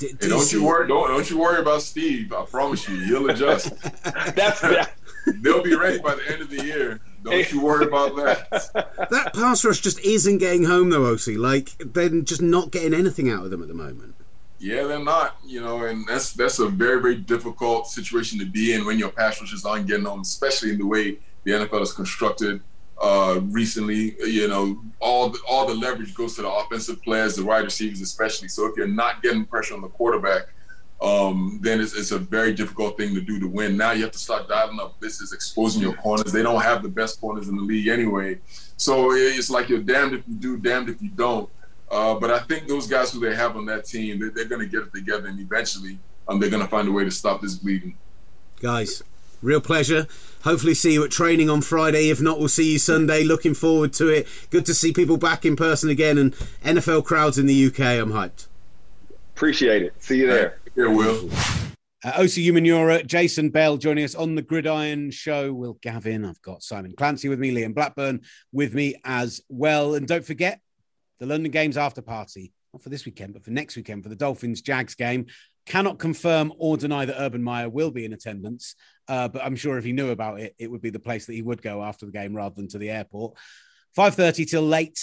hey, 0.00 0.12
don't 0.20 0.52
you 0.52 0.64
worry! 0.64 0.86
Don't, 0.86 1.08
don't 1.08 1.28
you 1.28 1.38
worry 1.38 1.60
about 1.60 1.82
Steve. 1.82 2.32
I 2.32 2.44
promise 2.44 2.88
you, 2.88 3.00
he'll 3.00 3.28
adjust. 3.30 3.70
That's 4.34 4.60
that. 4.60 4.92
They'll 5.42 5.62
be 5.62 5.74
ready 5.74 5.98
by 5.98 6.14
the 6.14 6.32
end 6.32 6.40
of 6.40 6.48
the 6.48 6.64
year. 6.64 7.00
Don't 7.22 7.52
you 7.52 7.60
worry 7.60 7.84
about 7.86 8.16
that. 8.16 8.48
that 9.10 9.34
pass 9.34 9.64
rush 9.64 9.80
just 9.80 9.98
isn't 10.00 10.38
getting 10.38 10.64
home 10.64 10.90
though, 10.90 11.12
OC. 11.12 11.36
Like 11.36 11.70
they're 11.78 12.20
just 12.22 12.40
not 12.40 12.70
getting 12.70 12.94
anything 12.94 13.30
out 13.30 13.44
of 13.44 13.50
them 13.50 13.60
at 13.60 13.68
the 13.68 13.74
moment. 13.74 14.14
Yeah, 14.58 14.84
they're 14.84 14.98
not. 14.98 15.36
You 15.44 15.60
know, 15.60 15.84
and 15.84 16.06
that's 16.06 16.32
that's 16.32 16.58
a 16.58 16.68
very 16.68 17.00
very 17.00 17.16
difficult 17.16 17.88
situation 17.88 18.38
to 18.40 18.44
be 18.44 18.72
in 18.72 18.84
when 18.84 18.98
your 18.98 19.10
pass 19.10 19.40
rushers 19.40 19.64
aren't 19.64 19.86
getting 19.86 20.06
on, 20.06 20.20
especially 20.20 20.70
in 20.70 20.78
the 20.78 20.86
way 20.86 21.18
the 21.44 21.52
NFL 21.52 21.82
is 21.82 21.92
constructed. 21.92 22.60
Uh, 23.00 23.40
recently, 23.44 24.16
you 24.26 24.48
know, 24.48 24.82
all 24.98 25.28
the, 25.30 25.38
all 25.48 25.64
the 25.66 25.74
leverage 25.74 26.12
goes 26.14 26.34
to 26.34 26.42
the 26.42 26.50
offensive 26.50 27.00
players, 27.02 27.36
the 27.36 27.44
wide 27.44 27.62
receivers 27.62 28.00
especially. 28.00 28.48
So 28.48 28.66
if 28.66 28.76
you're 28.76 28.88
not 28.88 29.22
getting 29.22 29.44
pressure 29.44 29.74
on 29.74 29.82
the 29.82 29.88
quarterback, 29.88 30.48
um, 31.00 31.60
then 31.62 31.80
it's, 31.80 31.94
it's, 31.94 32.10
a 32.10 32.18
very 32.18 32.52
difficult 32.52 32.96
thing 32.96 33.14
to 33.14 33.20
do 33.20 33.38
to 33.38 33.46
win. 33.46 33.76
Now 33.76 33.92
you 33.92 34.02
have 34.02 34.10
to 34.10 34.18
start 34.18 34.48
dialing 34.48 34.80
up 34.80 34.98
This 34.98 35.20
is 35.20 35.32
exposing 35.32 35.80
your 35.80 35.94
corners. 35.94 36.32
They 36.32 36.42
don't 36.42 36.60
have 36.60 36.82
the 36.82 36.88
best 36.88 37.20
corners 37.20 37.48
in 37.48 37.54
the 37.54 37.62
league 37.62 37.86
anyway. 37.86 38.40
So 38.76 39.12
it's 39.12 39.48
like 39.48 39.68
you're 39.68 39.78
damned 39.78 40.14
if 40.14 40.26
you 40.26 40.34
do, 40.34 40.56
damned 40.56 40.88
if 40.88 41.00
you 41.00 41.10
don't. 41.10 41.48
Uh, 41.90 42.14
but 42.14 42.30
I 42.30 42.40
think 42.40 42.68
those 42.68 42.86
guys 42.86 43.12
who 43.12 43.20
they 43.20 43.34
have 43.34 43.56
on 43.56 43.64
that 43.66 43.86
team, 43.86 44.18
they're, 44.18 44.30
they're 44.30 44.44
going 44.44 44.60
to 44.60 44.66
get 44.66 44.86
it 44.86 44.94
together, 44.94 45.28
and 45.28 45.40
eventually, 45.40 45.98
um, 46.26 46.38
they're 46.38 46.50
going 46.50 46.62
to 46.62 46.68
find 46.68 46.86
a 46.86 46.92
way 46.92 47.04
to 47.04 47.10
stop 47.10 47.40
this 47.40 47.54
bleeding. 47.54 47.96
Guys, 48.60 49.02
real 49.40 49.60
pleasure. 49.60 50.06
Hopefully, 50.42 50.74
see 50.74 50.92
you 50.92 51.04
at 51.04 51.10
training 51.10 51.48
on 51.48 51.62
Friday. 51.62 52.10
If 52.10 52.20
not, 52.20 52.38
we'll 52.38 52.48
see 52.48 52.72
you 52.72 52.78
Sunday. 52.78 53.24
Looking 53.24 53.54
forward 53.54 53.92
to 53.94 54.08
it. 54.08 54.28
Good 54.50 54.66
to 54.66 54.74
see 54.74 54.92
people 54.92 55.16
back 55.16 55.46
in 55.46 55.56
person 55.56 55.88
again, 55.88 56.18
and 56.18 56.34
NFL 56.62 57.04
crowds 57.04 57.38
in 57.38 57.46
the 57.46 57.66
UK. 57.66 57.80
I'm 57.80 58.12
hyped. 58.12 58.48
Appreciate 59.34 59.82
it. 59.82 59.94
See 60.02 60.18
you 60.18 60.26
there. 60.26 60.58
Here, 60.74 60.90
Will. 60.90 61.30
Uh, 62.04 62.12
Osi 62.12 62.46
Umenyiora, 62.46 63.04
Jason 63.04 63.50
Bell 63.50 63.76
joining 63.76 64.04
us 64.04 64.14
on 64.14 64.36
the 64.36 64.42
Gridiron 64.42 65.10
Show. 65.10 65.52
Will 65.52 65.78
Gavin, 65.82 66.24
I've 66.24 66.40
got 66.42 66.62
Simon 66.62 66.94
Clancy 66.96 67.28
with 67.28 67.40
me, 67.40 67.50
Liam 67.52 67.74
Blackburn 67.74 68.20
with 68.52 68.74
me 68.74 68.94
as 69.04 69.40
well. 69.48 69.94
And 69.94 70.06
don't 70.06 70.24
forget 70.24 70.60
the 71.18 71.26
London 71.26 71.50
Games 71.50 71.76
after 71.76 72.02
party, 72.02 72.52
not 72.72 72.82
for 72.82 72.88
this 72.88 73.04
weekend, 73.04 73.34
but 73.34 73.44
for 73.44 73.50
next 73.50 73.76
weekend 73.76 74.02
for 74.02 74.08
the 74.08 74.16
Dolphins 74.16 74.62
Jags 74.62 74.94
game. 74.94 75.26
Cannot 75.66 75.98
confirm 75.98 76.52
or 76.58 76.76
deny 76.76 77.04
that 77.04 77.20
Urban 77.20 77.42
Meyer 77.42 77.68
will 77.68 77.90
be 77.90 78.04
in 78.04 78.14
attendance, 78.14 78.74
uh, 79.08 79.28
but 79.28 79.44
I'm 79.44 79.56
sure 79.56 79.76
if 79.76 79.84
he 79.84 79.92
knew 79.92 80.10
about 80.10 80.40
it, 80.40 80.54
it 80.58 80.70
would 80.70 80.80
be 80.80 80.90
the 80.90 80.98
place 80.98 81.26
that 81.26 81.34
he 81.34 81.42
would 81.42 81.60
go 81.60 81.82
after 81.82 82.06
the 82.06 82.12
game 82.12 82.34
rather 82.34 82.54
than 82.54 82.68
to 82.68 82.78
the 82.78 82.90
airport. 82.90 83.36
5.30 83.96 84.48
till 84.48 84.62
late 84.62 84.98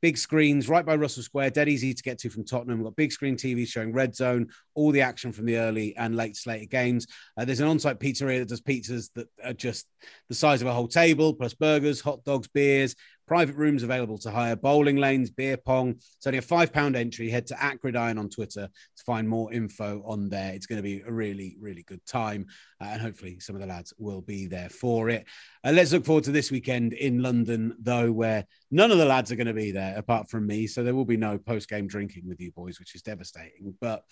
big 0.00 0.16
screens 0.16 0.68
right 0.68 0.84
by 0.84 0.96
Russell 0.96 1.22
Square, 1.22 1.50
dead 1.50 1.68
easy 1.68 1.92
to 1.92 2.02
get 2.02 2.18
to 2.18 2.30
from 2.30 2.44
Tottenham. 2.44 2.78
We've 2.78 2.86
got 2.86 2.96
big 2.96 3.12
screen 3.12 3.36
TVs 3.36 3.68
showing 3.68 3.92
Red 3.92 4.14
Zone, 4.14 4.48
all 4.74 4.92
the 4.92 5.02
action 5.02 5.32
from 5.32 5.46
the 5.46 5.58
early 5.58 5.94
and 5.96 6.16
late 6.16 6.36
slated 6.36 6.70
games. 6.70 7.06
Uh, 7.36 7.44
there's 7.44 7.60
an 7.60 7.68
on-site 7.68 8.00
pizzeria 8.00 8.38
that 8.38 8.48
does 8.48 8.62
pizzas 8.62 9.10
that 9.14 9.28
are 9.44 9.52
just 9.52 9.86
the 10.28 10.34
size 10.34 10.62
of 10.62 10.68
a 10.68 10.72
whole 10.72 10.88
table, 10.88 11.34
plus 11.34 11.54
burgers, 11.54 12.00
hot 12.00 12.24
dogs, 12.24 12.48
beers, 12.48 12.94
private 13.30 13.54
rooms 13.54 13.84
available 13.84 14.18
to 14.18 14.28
hire, 14.28 14.56
bowling 14.56 14.96
lanes, 14.96 15.30
beer 15.30 15.56
pong. 15.56 15.90
It's 15.90 16.26
only 16.26 16.40
a 16.40 16.42
five 16.42 16.72
pound 16.72 16.96
entry. 16.96 17.30
Head 17.30 17.46
to 17.46 17.54
Acridine 17.54 18.18
on 18.18 18.28
Twitter 18.28 18.66
to 18.66 19.04
find 19.04 19.28
more 19.28 19.52
info 19.52 20.02
on 20.04 20.28
there. 20.28 20.52
It's 20.52 20.66
going 20.66 20.78
to 20.78 20.82
be 20.82 21.02
a 21.06 21.12
really, 21.12 21.56
really 21.60 21.84
good 21.84 22.04
time. 22.04 22.48
Uh, 22.80 22.86
and 22.86 23.00
hopefully 23.00 23.38
some 23.38 23.54
of 23.54 23.60
the 23.60 23.68
lads 23.68 23.94
will 23.98 24.20
be 24.20 24.48
there 24.48 24.68
for 24.68 25.10
it. 25.10 25.26
Uh, 25.64 25.70
let's 25.70 25.92
look 25.92 26.04
forward 26.04 26.24
to 26.24 26.32
this 26.32 26.50
weekend 26.50 26.92
in 26.92 27.22
London, 27.22 27.76
though, 27.78 28.10
where 28.10 28.46
none 28.72 28.90
of 28.90 28.98
the 28.98 29.04
lads 29.04 29.30
are 29.30 29.36
going 29.36 29.46
to 29.46 29.54
be 29.54 29.70
there 29.70 29.96
apart 29.96 30.28
from 30.28 30.44
me. 30.44 30.66
So 30.66 30.82
there 30.82 30.96
will 30.96 31.04
be 31.04 31.16
no 31.16 31.38
post 31.38 31.68
game 31.68 31.86
drinking 31.86 32.26
with 32.26 32.40
you 32.40 32.50
boys, 32.50 32.80
which 32.80 32.96
is 32.96 33.02
devastating. 33.02 33.74
But 33.80 34.02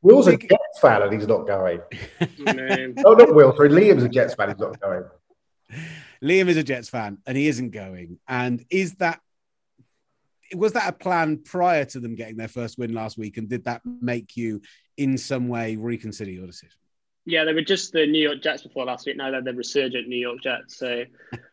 Will's 0.00 0.26
a 0.26 0.38
Jets 0.38 0.80
fan 0.80 1.02
and 1.02 1.12
he's 1.12 1.28
not 1.28 1.46
going. 1.46 1.80
oh, 3.04 3.12
not 3.12 3.34
Will. 3.34 3.54
Sorry, 3.54 3.68
Liam's 3.68 4.04
a 4.04 4.08
Jets 4.08 4.32
fan. 4.32 4.48
He's 4.48 4.58
not 4.58 4.80
going. 4.80 5.04
Liam 6.22 6.48
is 6.48 6.56
a 6.56 6.62
Jets 6.62 6.88
fan 6.88 7.18
and 7.26 7.36
he 7.36 7.48
isn't 7.48 7.70
going. 7.70 8.18
And 8.28 8.64
is 8.70 8.94
that 8.96 9.20
was 10.54 10.72
that 10.72 10.88
a 10.88 10.92
plan 10.92 11.38
prior 11.44 11.84
to 11.84 12.00
them 12.00 12.14
getting 12.14 12.36
their 12.36 12.48
first 12.48 12.78
win 12.78 12.94
last 12.94 13.18
week? 13.18 13.36
And 13.36 13.48
did 13.48 13.64
that 13.64 13.82
make 13.84 14.36
you 14.36 14.62
in 14.96 15.18
some 15.18 15.48
way 15.48 15.76
reconsider 15.76 16.30
your 16.30 16.46
decision? 16.46 16.78
Yeah, 17.26 17.44
they 17.44 17.52
were 17.52 17.60
just 17.60 17.92
the 17.92 18.06
New 18.06 18.22
York 18.22 18.42
Jets 18.42 18.62
before 18.62 18.86
last 18.86 19.04
week. 19.04 19.18
Now 19.18 19.30
they're 19.30 19.42
the 19.42 19.52
resurgent 19.52 20.08
New 20.08 20.16
York 20.16 20.40
Jets. 20.42 20.78
So, 20.78 21.04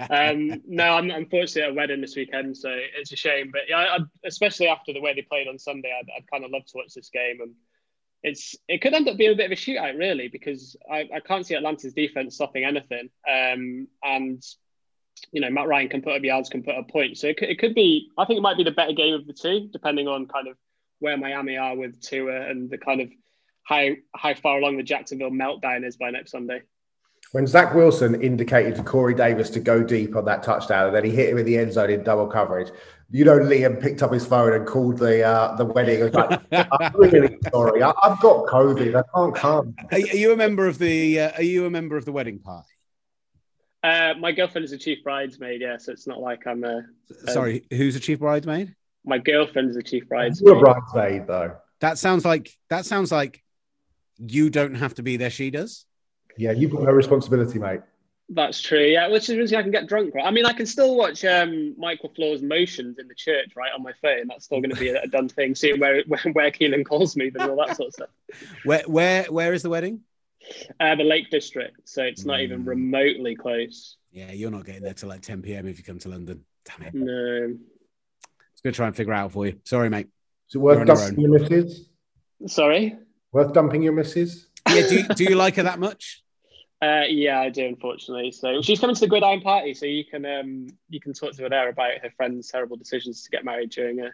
um, 0.10 0.62
no, 0.67 0.86
I'm 0.86 1.12
unfortunately 1.12 1.63
at 1.63 1.71
a 1.71 1.73
wedding 1.73 1.99
this 1.99 2.15
weekend, 2.15 2.56
so 2.56 2.69
it's 2.97 3.12
a 3.12 3.17
shame. 3.17 3.49
But 3.51 3.63
yeah, 3.67 3.80
I, 3.80 3.99
especially 4.23 4.69
after 4.69 4.93
the 4.93 5.01
way 5.01 5.13
they 5.13 5.23
played 5.23 5.49
on 5.49 5.60
Sunday, 5.60 5.91
I'd, 5.91 6.08
I'd 6.15 6.32
kind 6.32 6.45
of 6.45 6.51
love 6.51 6.65
to 6.67 6.73
watch 6.75 6.93
this 6.93 7.10
game. 7.10 7.39
And 7.41 7.51
it's 8.25 8.55
it 8.67 8.81
could 8.81 8.95
end 8.95 9.07
up 9.07 9.17
being 9.17 9.31
a 9.31 9.35
bit 9.35 9.45
of 9.45 9.51
a 9.51 9.55
shootout, 9.55 9.99
really, 9.99 10.27
because 10.29 10.75
I, 10.91 11.07
I 11.13 11.19
can't 11.19 11.45
see 11.45 11.53
Atlanta's 11.53 11.93
defense 11.93 12.33
stopping 12.33 12.65
anything. 12.65 13.09
Um, 13.29 13.88
and 14.03 14.43
you 15.31 15.41
know, 15.41 15.49
Matt 15.51 15.67
Ryan 15.67 15.89
can 15.89 16.01
put 16.01 16.15
up 16.15 16.23
yards, 16.23 16.49
can 16.49 16.63
put 16.63 16.75
up 16.75 16.89
points. 16.89 17.21
So 17.21 17.27
it 17.27 17.38
could, 17.38 17.49
it 17.49 17.59
could 17.59 17.75
be, 17.75 18.09
I 18.17 18.25
think 18.25 18.39
it 18.39 18.41
might 18.41 18.57
be 18.57 18.63
the 18.63 18.71
better 18.71 18.93
game 18.93 19.13
of 19.13 19.27
the 19.27 19.33
two, 19.33 19.69
depending 19.71 20.07
on 20.07 20.25
kind 20.25 20.47
of 20.47 20.57
where 20.99 21.17
Miami 21.17 21.55
are 21.55 21.77
with 21.77 22.01
Tua 22.01 22.49
and 22.49 22.69
the 22.69 22.79
kind 22.79 22.99
of 22.99 23.11
how 23.63 23.89
how 24.15 24.33
far 24.33 24.57
along 24.57 24.77
the 24.77 24.83
Jacksonville 24.83 25.29
meltdown 25.29 25.85
is 25.85 25.95
by 25.95 26.09
next 26.09 26.31
Sunday. 26.31 26.63
When 27.31 27.45
Zach 27.45 27.75
Wilson 27.75 28.21
indicated 28.21 28.75
to 28.75 28.83
Corey 28.83 29.13
Davis 29.13 29.51
to 29.51 29.59
go 29.59 29.83
deep 29.83 30.15
on 30.15 30.25
that 30.25 30.41
touchdown, 30.41 30.88
and 30.88 30.95
then 30.95 31.03
he 31.03 31.11
hit 31.11 31.29
him 31.29 31.38
in 31.38 31.45
the 31.45 31.57
end 31.57 31.73
zone 31.73 31.91
in 31.91 32.03
double 32.03 32.27
coverage, 32.27 32.71
you 33.11 33.23
know, 33.23 33.37
Liam 33.37 33.79
picked 33.81 34.01
up 34.01 34.11
his 34.11 34.25
phone 34.25 34.53
and 34.53 34.65
called 34.65 34.97
the 34.97 35.23
uh, 35.23 35.55
the 35.55 35.65
wedding. 35.65 36.03
was 36.03 36.13
like, 36.13 36.41
"I'm 36.51 36.93
really 36.95 37.37
sorry, 37.51 37.83
I, 37.83 37.93
have 38.03 38.19
got 38.19 38.45
COVID, 38.47 38.95
I 38.95 39.03
can't 39.15 39.35
come." 39.35 39.75
Are, 39.91 39.99
you 39.99 40.33
a 40.33 40.35
member 40.35 40.67
of 40.67 40.79
the? 40.79 41.19
Uh, 41.19 41.31
are 41.37 41.43
you 41.43 41.65
a 41.65 41.69
member 41.69 41.97
of 41.97 42.05
the 42.05 42.11
wedding 42.11 42.39
party? 42.39 42.67
Uh, 43.83 44.15
my 44.19 44.31
girlfriend 44.31 44.65
is 44.65 44.71
a 44.71 44.77
chief 44.77 45.03
bridesmaid, 45.03 45.61
yeah, 45.61 45.77
so 45.77 45.91
it's 45.91 46.07
not 46.07 46.19
like 46.19 46.47
I'm 46.47 46.63
a. 46.63 46.83
a 47.27 47.31
Sorry, 47.31 47.65
who's 47.69 47.95
a 47.95 47.99
chief 47.99 48.19
bridesmaid? 48.19 48.75
My 49.05 49.19
girlfriend 49.19 49.69
is 49.69 49.77
a 49.77 49.83
chief 49.83 50.09
bridesmaid. 50.09 50.47
You're 50.47 50.57
a 50.57 50.59
bridesmaid, 50.59 51.27
though. 51.27 51.57
That 51.81 51.99
sounds 51.99 52.25
like 52.25 52.49
that 52.69 52.85
sounds 52.85 53.11
like 53.11 53.43
you 54.17 54.49
don't 54.49 54.75
have 54.75 54.95
to 54.95 55.03
be 55.03 55.17
there. 55.17 55.29
She 55.29 55.51
does. 55.51 55.85
Yeah, 56.37 56.51
you've 56.51 56.71
got 56.71 56.81
no 56.83 56.91
responsibility, 56.91 57.59
mate. 57.59 57.81
That's 58.29 58.59
true. 58.59 58.83
Yeah, 58.83 59.07
which 59.09 59.29
means 59.29 59.53
I 59.53 59.61
can 59.61 59.71
get 59.71 59.88
drunk. 59.88 60.15
Right? 60.15 60.25
I 60.25 60.31
mean, 60.31 60.45
I 60.45 60.53
can 60.53 60.65
still 60.65 60.95
watch 60.95 61.23
um, 61.25 61.75
Michael 61.77 62.11
Floor's 62.15 62.41
motions 62.41 62.97
in 62.97 63.07
the 63.07 63.13
church, 63.13 63.51
right, 63.55 63.71
on 63.71 63.83
my 63.83 63.93
phone. 64.01 64.27
That's 64.27 64.45
still 64.45 64.61
going 64.61 64.71
to 64.71 64.79
be 64.79 64.89
a, 64.89 65.03
a 65.03 65.07
done 65.07 65.29
thing. 65.29 65.53
Seeing 65.53 65.79
where 65.79 66.03
where, 66.07 66.33
where 66.33 66.51
Keelan 66.51 66.85
calls 66.85 67.15
me 67.15 67.27
and 67.27 67.49
all 67.49 67.57
that 67.57 67.77
sort 67.77 67.89
of 67.89 67.93
stuff. 67.93 68.09
Where 68.65 68.83
where 68.88 69.23
where 69.25 69.53
is 69.53 69.61
the 69.61 69.69
wedding? 69.69 70.01
Uh, 70.79 70.95
the 70.95 71.03
Lake 71.03 71.29
District, 71.29 71.88
so 71.88 72.03
it's 72.03 72.25
not 72.25 72.39
mm. 72.39 72.43
even 72.43 72.65
remotely 72.65 73.35
close. 73.35 73.97
Yeah, 74.11 74.31
you're 74.31 74.51
not 74.51 74.65
getting 74.65 74.83
there 74.83 74.93
till 74.93 75.09
like 75.09 75.21
10 75.21 75.41
p.m. 75.41 75.67
if 75.67 75.77
you 75.77 75.83
come 75.83 75.99
to 75.99 76.09
London. 76.09 76.43
Damn 76.65 76.88
it. 76.88 76.93
No. 76.93 77.57
It's 78.53 78.61
going 78.61 78.73
to 78.73 78.77
try 78.77 78.88
and 78.88 78.95
figure 78.95 79.13
out 79.13 79.31
for 79.31 79.45
you. 79.45 79.59
Sorry, 79.63 79.89
mate. 79.89 80.07
Is 80.49 80.55
it 80.55 80.59
worth 80.59 80.85
dumping 80.85 81.19
your, 81.19 81.39
your 81.39 81.49
missus? 81.49 81.89
Sorry? 82.47 82.95
Worth 83.31 83.53
dumping 83.53 83.83
your 83.83 83.93
missus? 83.93 84.47
Yeah, 84.69 84.88
do, 84.88 85.03
do 85.15 85.23
you 85.23 85.35
like 85.35 85.55
her 85.55 85.63
that 85.63 85.79
much? 85.79 86.23
Uh, 86.81 87.03
yeah, 87.07 87.39
I 87.39 87.49
do. 87.49 87.65
Unfortunately, 87.65 88.31
so 88.31 88.61
she's 88.61 88.79
coming 88.79 88.95
to 88.95 89.01
the 89.01 89.07
Gridiron 89.07 89.41
party, 89.41 89.73
so 89.73 89.85
you 89.85 90.03
can 90.03 90.25
um, 90.25 90.67
you 90.89 90.99
can 90.99 91.13
talk 91.13 91.33
to 91.33 91.43
her 91.43 91.49
there 91.49 91.69
about 91.69 91.99
her 92.01 92.11
friend's 92.17 92.49
terrible 92.49 92.75
decisions 92.75 93.23
to 93.23 93.29
get 93.29 93.45
married 93.45 93.69
during 93.69 94.01
a, 94.01 94.07
uh, 94.07 94.09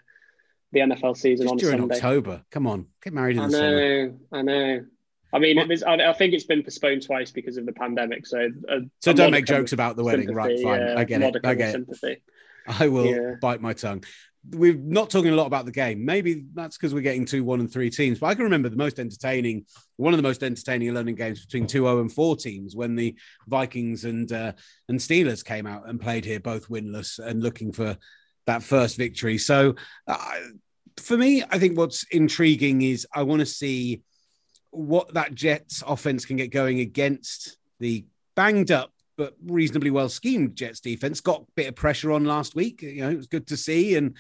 the 0.71 0.80
NFL 0.80 1.17
season 1.17 1.45
Just 1.45 1.52
on 1.52 1.58
during 1.58 1.80
Sunday. 1.80 1.95
October. 1.95 2.43
Come 2.52 2.67
on, 2.67 2.86
get 3.04 3.13
married 3.13 3.38
in 3.38 3.43
I 3.43 3.47
the 3.47 3.52
know, 3.52 3.58
summer. 3.60 4.13
I 4.32 4.41
know. 4.43 4.86
I 5.34 5.39
mean, 5.39 5.58
it 5.58 5.67
was, 5.67 5.82
I 5.84 6.12
think 6.13 6.34
it's 6.34 6.43
been 6.43 6.62
postponed 6.62 7.06
twice 7.06 7.32
because 7.32 7.56
of 7.56 7.65
the 7.65 7.71
pandemic. 7.71 8.28
So, 8.28 8.50
uh, 8.69 8.80
so 9.00 9.13
don't 9.13 9.32
make 9.32 9.45
jokes 9.45 9.71
about 9.71 9.95
the 9.95 10.04
wedding, 10.04 10.34
right? 10.34 10.60
Fine, 10.62 10.82
I 10.82 11.04
get 11.06 11.21
it. 11.21 11.38
I 11.43 11.56
get 11.56 11.76
it. 11.76 12.21
I 12.67 12.89
will 12.89 13.06
yeah. 13.06 13.36
bite 13.41 13.62
my 13.62 13.74
tongue. 13.74 14.04
We're 14.49 14.73
not 14.75 15.10
talking 15.10 15.32
a 15.32 15.36
lot 15.36 15.45
about 15.45 15.65
the 15.65 15.71
game. 15.71 16.04
Maybe 16.04 16.45
that's 16.54 16.77
because 16.77 16.93
we're 16.93 17.01
getting 17.01 17.25
two, 17.25 17.43
one, 17.43 17.60
and 17.60 17.71
three 17.71 17.91
teams. 17.91 18.19
But 18.19 18.27
I 18.27 18.36
can 18.36 18.43
remember 18.43 18.69
the 18.69 18.75
most 18.75 18.99
entertaining, 18.99 19.65
one 19.97 20.13
of 20.13 20.17
the 20.17 20.23
most 20.23 20.41
entertaining 20.41 20.93
London 20.93 21.15
games 21.15 21.45
between 21.45 21.67
two, 21.67 21.84
zero, 21.84 21.97
oh 21.97 22.01
and 22.01 22.12
four 22.12 22.36
teams 22.36 22.75
when 22.75 22.95
the 22.95 23.15
Vikings 23.47 24.06
and 24.06 24.32
uh, 24.32 24.54
and 24.89 24.99
Steelers 24.99 25.45
came 25.45 25.67
out 25.67 25.88
and 25.88 26.01
played 26.01 26.25
here, 26.25 26.39
both 26.39 26.69
winless 26.69 27.19
and 27.19 27.43
looking 27.43 27.71
for 27.71 27.97
that 28.47 28.63
first 28.63 28.97
victory. 28.97 29.38
So, 29.38 29.75
uh, 30.08 30.36
for 30.97 31.17
me, 31.17 31.43
I 31.49 31.60
think 31.60 31.77
what's 31.77 32.04
intriguing 32.12 32.82
is 32.82 33.08
I 33.13 33.23
want 33.23 33.41
to 33.41 33.45
see 33.45 34.01
what 34.71 35.13
that 35.13 35.36
Jets 35.36 35.84
offense 35.86 36.25
can 36.25 36.38
get 36.38 36.51
going 36.51 36.80
against 36.80 37.58
the 37.80 38.06
banged 38.36 38.71
up 38.71 38.91
but 39.22 39.36
reasonably 39.46 39.92
well 39.92 40.10
schemed 40.10 40.56
Jets 40.56 40.80
defense. 40.80 41.22
Got 41.22 41.42
a 41.42 41.46
bit 41.56 41.68
of 41.68 41.76
pressure 41.76 42.12
on 42.12 42.26
last 42.26 42.56
week. 42.56 42.82
You 42.82 43.02
know, 43.02 43.12
it 43.12 43.18
was 43.18 43.28
good 43.28 43.46
to 43.50 43.56
see. 43.58 43.94
And 43.94 44.18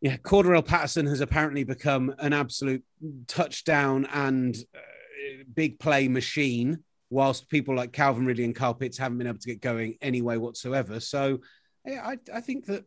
yeah, 0.00 0.16
Cordarrelle 0.16 0.64
Patterson 0.64 1.04
has 1.04 1.20
apparently 1.20 1.62
become 1.62 2.14
an 2.18 2.32
absolute 2.32 2.82
touchdown 3.26 4.08
and 4.10 4.56
uh, 4.74 5.42
big 5.54 5.78
play 5.78 6.08
machine, 6.08 6.84
whilst 7.10 7.50
people 7.50 7.76
like 7.76 7.92
Calvin 7.92 8.24
Ridley 8.24 8.44
and 8.44 8.56
Kyle 8.56 8.72
Pitts 8.72 8.96
haven't 8.96 9.18
been 9.18 9.26
able 9.26 9.40
to 9.40 9.46
get 9.46 9.60
going 9.60 9.98
anyway 10.00 10.38
whatsoever. 10.38 11.00
So 11.00 11.40
yeah, 11.84 12.00
I, 12.02 12.18
I 12.32 12.40
think 12.40 12.64
that 12.64 12.86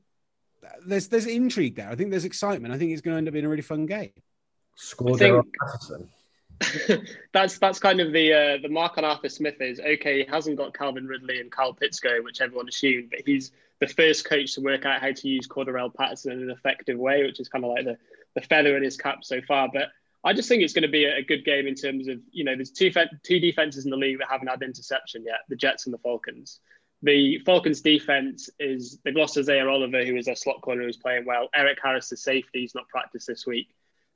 there's 0.87 1.07
there's 1.07 1.27
intrigue 1.27 1.75
there. 1.75 1.89
I 1.89 1.93
think 1.93 2.09
there's 2.09 2.25
excitement. 2.25 2.73
I 2.73 2.79
think 2.79 2.93
it's 2.93 3.01
going 3.01 3.13
to 3.13 3.17
end 3.19 3.27
up 3.27 3.33
being 3.33 3.45
a 3.45 3.49
really 3.49 3.61
fun 3.61 3.85
game. 3.85 4.13
Cordarrelle 4.95 5.43
Patterson. 5.61 6.09
that's 7.33 7.57
that's 7.57 7.79
kind 7.79 7.99
of 7.99 8.11
the 8.11 8.33
uh, 8.33 8.57
the 8.61 8.69
mark 8.69 8.97
on 8.97 9.05
Arthur 9.05 9.29
Smith 9.29 9.59
is 9.61 9.79
okay. 9.79 10.23
He 10.23 10.25
hasn't 10.29 10.57
got 10.57 10.73
Calvin 10.73 11.07
Ridley 11.07 11.39
and 11.39 11.51
Kyle 11.51 11.73
Pitts 11.73 11.99
going, 11.99 12.23
which 12.23 12.41
everyone 12.41 12.67
assumed, 12.67 13.09
but 13.09 13.21
he's 13.25 13.51
the 13.79 13.87
first 13.87 14.25
coach 14.25 14.53
to 14.55 14.61
work 14.61 14.85
out 14.85 15.01
how 15.01 15.11
to 15.11 15.27
use 15.27 15.47
Cordarrelle 15.47 15.93
Patterson 15.93 16.33
in 16.33 16.43
an 16.43 16.51
effective 16.51 16.97
way, 16.97 17.23
which 17.23 17.39
is 17.39 17.49
kind 17.49 17.65
of 17.65 17.71
like 17.71 17.85
the 17.85 17.97
the 18.35 18.41
feather 18.41 18.77
in 18.77 18.83
his 18.83 18.97
cap 18.97 19.23
so 19.23 19.41
far. 19.41 19.69
But 19.73 19.89
I 20.23 20.33
just 20.33 20.47
think 20.47 20.61
it's 20.61 20.73
going 20.73 20.83
to 20.83 20.87
be 20.87 21.05
a, 21.05 21.23
good 21.23 21.43
game 21.43 21.67
in 21.67 21.75
terms 21.75 22.07
of 22.07 22.19
you 22.31 22.43
know 22.43 22.55
there's 22.55 22.71
two 22.71 22.91
two 23.23 23.39
defenses 23.39 23.85
in 23.85 23.91
the 23.91 23.97
league 23.97 24.19
that 24.19 24.27
haven't 24.29 24.47
had 24.47 24.61
interception 24.61 25.23
yet, 25.25 25.39
the 25.49 25.55
Jets 25.55 25.85
and 25.85 25.93
the 25.93 25.99
Falcons. 25.99 26.59
The 27.03 27.39
Falcons 27.39 27.81
defense 27.81 28.47
is 28.59 28.99
they've 29.03 29.15
lost 29.15 29.37
Isaiah 29.37 29.67
Oliver, 29.67 30.05
who 30.05 30.15
is 30.15 30.25
their 30.25 30.35
slot 30.35 30.61
corner, 30.61 30.83
who's 30.83 30.97
playing 30.97 31.25
well. 31.25 31.49
Erik 31.55 31.79
Harris, 31.81 32.09
the 32.09 32.17
safety, 32.17 32.61
he's 32.61 32.75
not 32.75 32.87
practiced 32.89 33.25
this 33.25 33.47
week. 33.47 33.69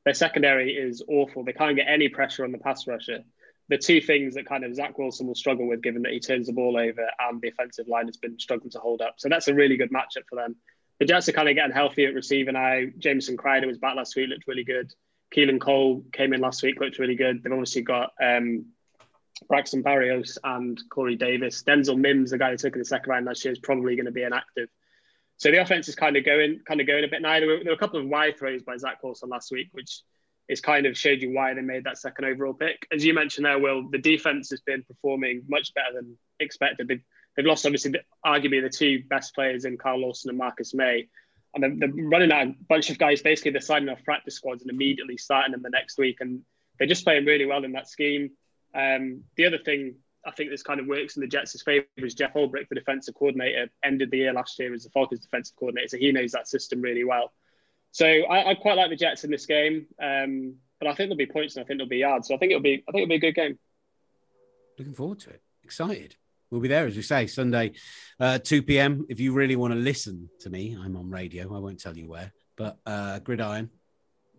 Their 0.05 0.13
secondary 0.13 0.73
is 0.73 1.03
awful. 1.07 1.43
They 1.43 1.53
can't 1.53 1.75
get 1.75 1.87
any 1.89 2.09
pressure 2.09 2.43
on 2.43 2.51
the 2.51 2.59
pass 2.59 2.87
rusher. 2.87 3.23
The 3.69 3.77
two 3.79 3.99
things 3.99 4.35
that 4.35 4.45
kind 4.45 4.63
of 4.63 4.75
Zach 4.75 4.97
Wilson 4.97 5.25
will 5.25 5.35
struggle 5.35 5.67
with, 5.67 5.81
given 5.81 6.03
that 6.03 6.13
he 6.13 6.19
turns 6.19 6.45
the 6.45 6.53
ball 6.53 6.77
over 6.77 7.07
and 7.19 7.41
the 7.41 7.47
offensive 7.47 7.87
line 7.87 8.05
has 8.05 8.17
been 8.17 8.37
struggling 8.37 8.69
to 8.71 8.79
hold 8.79 9.01
up. 9.01 9.15
So 9.17 9.27
that's 9.27 9.47
a 9.47 9.55
really 9.55 9.77
good 9.77 9.89
matchup 9.89 10.27
for 10.29 10.35
them. 10.35 10.55
The 10.99 11.05
Jets 11.05 11.27
are 11.27 11.33
kind 11.33 11.49
of 11.49 11.55
getting 11.55 11.73
healthy 11.73 12.05
at 12.05 12.13
receiver 12.13 12.51
now. 12.51 12.83
Jamison 12.99 13.35
Crowder 13.35 13.67
was 13.67 13.79
back 13.79 13.95
last 13.95 14.15
week, 14.15 14.29
looked 14.29 14.47
really 14.47 14.63
good. 14.63 14.93
Keelan 15.35 15.59
Cole 15.59 16.03
came 16.13 16.33
in 16.33 16.39
last 16.39 16.61
week, 16.61 16.79
looked 16.79 16.99
really 16.99 17.15
good. 17.15 17.43
They've 17.43 17.51
obviously 17.51 17.81
got 17.81 18.11
um, 18.21 18.67
Braxton 19.47 19.83
Berrios 19.83 20.37
and 20.43 20.79
Corey 20.89 21.15
Davis. 21.15 21.63
Denzel 21.63 21.97
Mims, 21.97 22.31
the 22.31 22.37
guy 22.37 22.51
who 22.51 22.57
took 22.57 22.73
in 22.73 22.79
the 22.79 22.85
second 22.85 23.09
round 23.09 23.25
last 23.25 23.43
year, 23.43 23.51
is 23.51 23.59
probably 23.59 23.95
going 23.95 24.05
to 24.05 24.11
be 24.11 24.23
inactive. 24.23 24.69
So 25.37 25.51
the 25.51 25.61
offense 25.61 25.87
is 25.89 25.95
kind 25.95 26.15
of 26.15 26.25
going, 26.25 26.61
kind 26.65 26.79
of 26.79 26.87
going 26.87 27.03
a 27.03 27.07
bit 27.07 27.21
now. 27.21 27.39
There 27.39 27.47
were, 27.47 27.57
there 27.57 27.71
were 27.71 27.75
a 27.75 27.77
couple 27.77 27.99
of 27.99 28.07
wide 28.07 28.37
throws 28.39 28.63
by 28.63 28.77
Zach 28.77 29.03
Wilson 29.03 29.29
last 29.29 29.51
week, 29.51 29.69
which 29.73 30.01
is 30.47 30.61
kind 30.61 30.85
of 30.85 30.97
showed 30.97 31.21
you 31.21 31.33
why 31.33 31.53
they 31.53 31.61
made 31.61 31.83
that 31.83 31.97
second 31.97 32.25
overall 32.25 32.53
pick. 32.53 32.87
As 32.91 33.03
you 33.03 33.13
mentioned 33.13 33.45
there, 33.45 33.59
Will, 33.59 33.89
the 33.89 33.97
defense 33.97 34.49
has 34.51 34.61
been 34.61 34.83
performing 34.83 35.43
much 35.49 35.73
better 35.73 35.93
than 35.93 36.17
expected. 36.39 36.87
They've, 36.87 37.01
they've 37.35 37.45
lost, 37.45 37.65
obviously, 37.65 37.95
arguably 38.25 38.61
the 38.61 38.69
two 38.69 39.03
best 39.09 39.33
players 39.35 39.65
in 39.65 39.77
Carl 39.77 39.99
Lawson 39.99 40.29
and 40.29 40.37
Marcus 40.37 40.73
Maye. 40.73 41.07
And 41.53 41.63
they're, 41.63 41.75
they're 41.75 42.05
running 42.05 42.31
out 42.31 42.47
a 42.47 42.55
bunch 42.69 42.89
of 42.89 42.97
guys, 42.97 43.21
basically, 43.21 43.51
they're 43.51 43.61
signing 43.61 43.89
off 43.89 44.03
practice 44.03 44.35
squads 44.35 44.61
and 44.61 44.71
immediately 44.71 45.17
starting 45.17 45.51
them 45.51 45.63
the 45.63 45.69
next 45.69 45.97
week. 45.97 46.17
And 46.21 46.41
they're 46.77 46.87
just 46.87 47.03
playing 47.03 47.25
really 47.25 47.45
well 47.45 47.63
in 47.63 47.71
that 47.73 47.89
scheme. 47.89 48.31
Um, 48.73 49.23
the 49.35 49.47
other 49.47 49.57
thing 49.57 49.95
I 50.25 50.31
think 50.31 50.49
this 50.49 50.63
kind 50.63 50.79
of 50.79 50.87
works 50.87 51.15
in 51.15 51.21
the 51.21 51.27
Jets' 51.27 51.61
favour 51.61 51.85
is 51.97 52.15
Jeff 52.15 52.33
Ulbrich, 52.33 52.67
the 52.69 52.75
defensive 52.75 53.15
coordinator, 53.15 53.69
ended 53.83 54.11
the 54.11 54.17
year 54.17 54.33
last 54.33 54.57
year 54.57 54.73
as 54.73 54.83
the 54.83 54.89
Falcons 54.89 55.21
defensive 55.21 55.55
coordinator. 55.55 55.89
So 55.89 55.97
he 55.97 56.11
knows 56.11 56.31
that 56.31 56.47
system 56.47 56.81
really 56.81 57.03
well. 57.03 57.31
So 57.91 58.05
I, 58.05 58.51
I 58.51 58.55
quite 58.55 58.75
like 58.77 58.89
the 58.89 58.95
Jets 58.95 59.23
in 59.23 59.31
this 59.31 59.45
game, 59.45 59.85
um, 60.01 60.55
but 60.79 60.87
I 60.87 60.95
think 60.95 61.07
there'll 61.09 61.15
be 61.15 61.25
points 61.27 61.55
and 61.55 61.63
I 61.63 61.67
think 61.67 61.79
there'll 61.79 61.89
be 61.89 61.97
yards. 61.97 62.27
So 62.27 62.35
I 62.35 62.37
think 62.37 62.51
it'll 62.51 62.61
be 62.61 62.83
I 62.87 62.91
think 62.91 63.03
it'll 63.03 63.09
be 63.09 63.15
a 63.15 63.19
good 63.19 63.35
game. 63.35 63.57
Looking 64.77 64.93
forward 64.93 65.19
to 65.21 65.29
it. 65.29 65.41
Excited. 65.63 66.15
We'll 66.51 66.61
be 66.61 66.67
there, 66.67 66.85
as 66.85 66.95
you 66.95 67.01
say, 67.01 67.27
Sunday, 67.27 67.73
uh, 68.19 68.37
2 68.39 68.63
p.m. 68.63 69.05
If 69.09 69.19
you 69.19 69.33
really 69.33 69.55
want 69.55 69.73
to 69.73 69.79
listen 69.79 70.29
to 70.41 70.49
me, 70.49 70.77
I'm 70.79 70.95
on 70.95 71.09
radio. 71.09 71.55
I 71.55 71.59
won't 71.59 71.79
tell 71.79 71.97
you 71.97 72.07
where, 72.07 72.33
but 72.55 72.77
uh, 72.85 73.19
Gridiron 73.19 73.69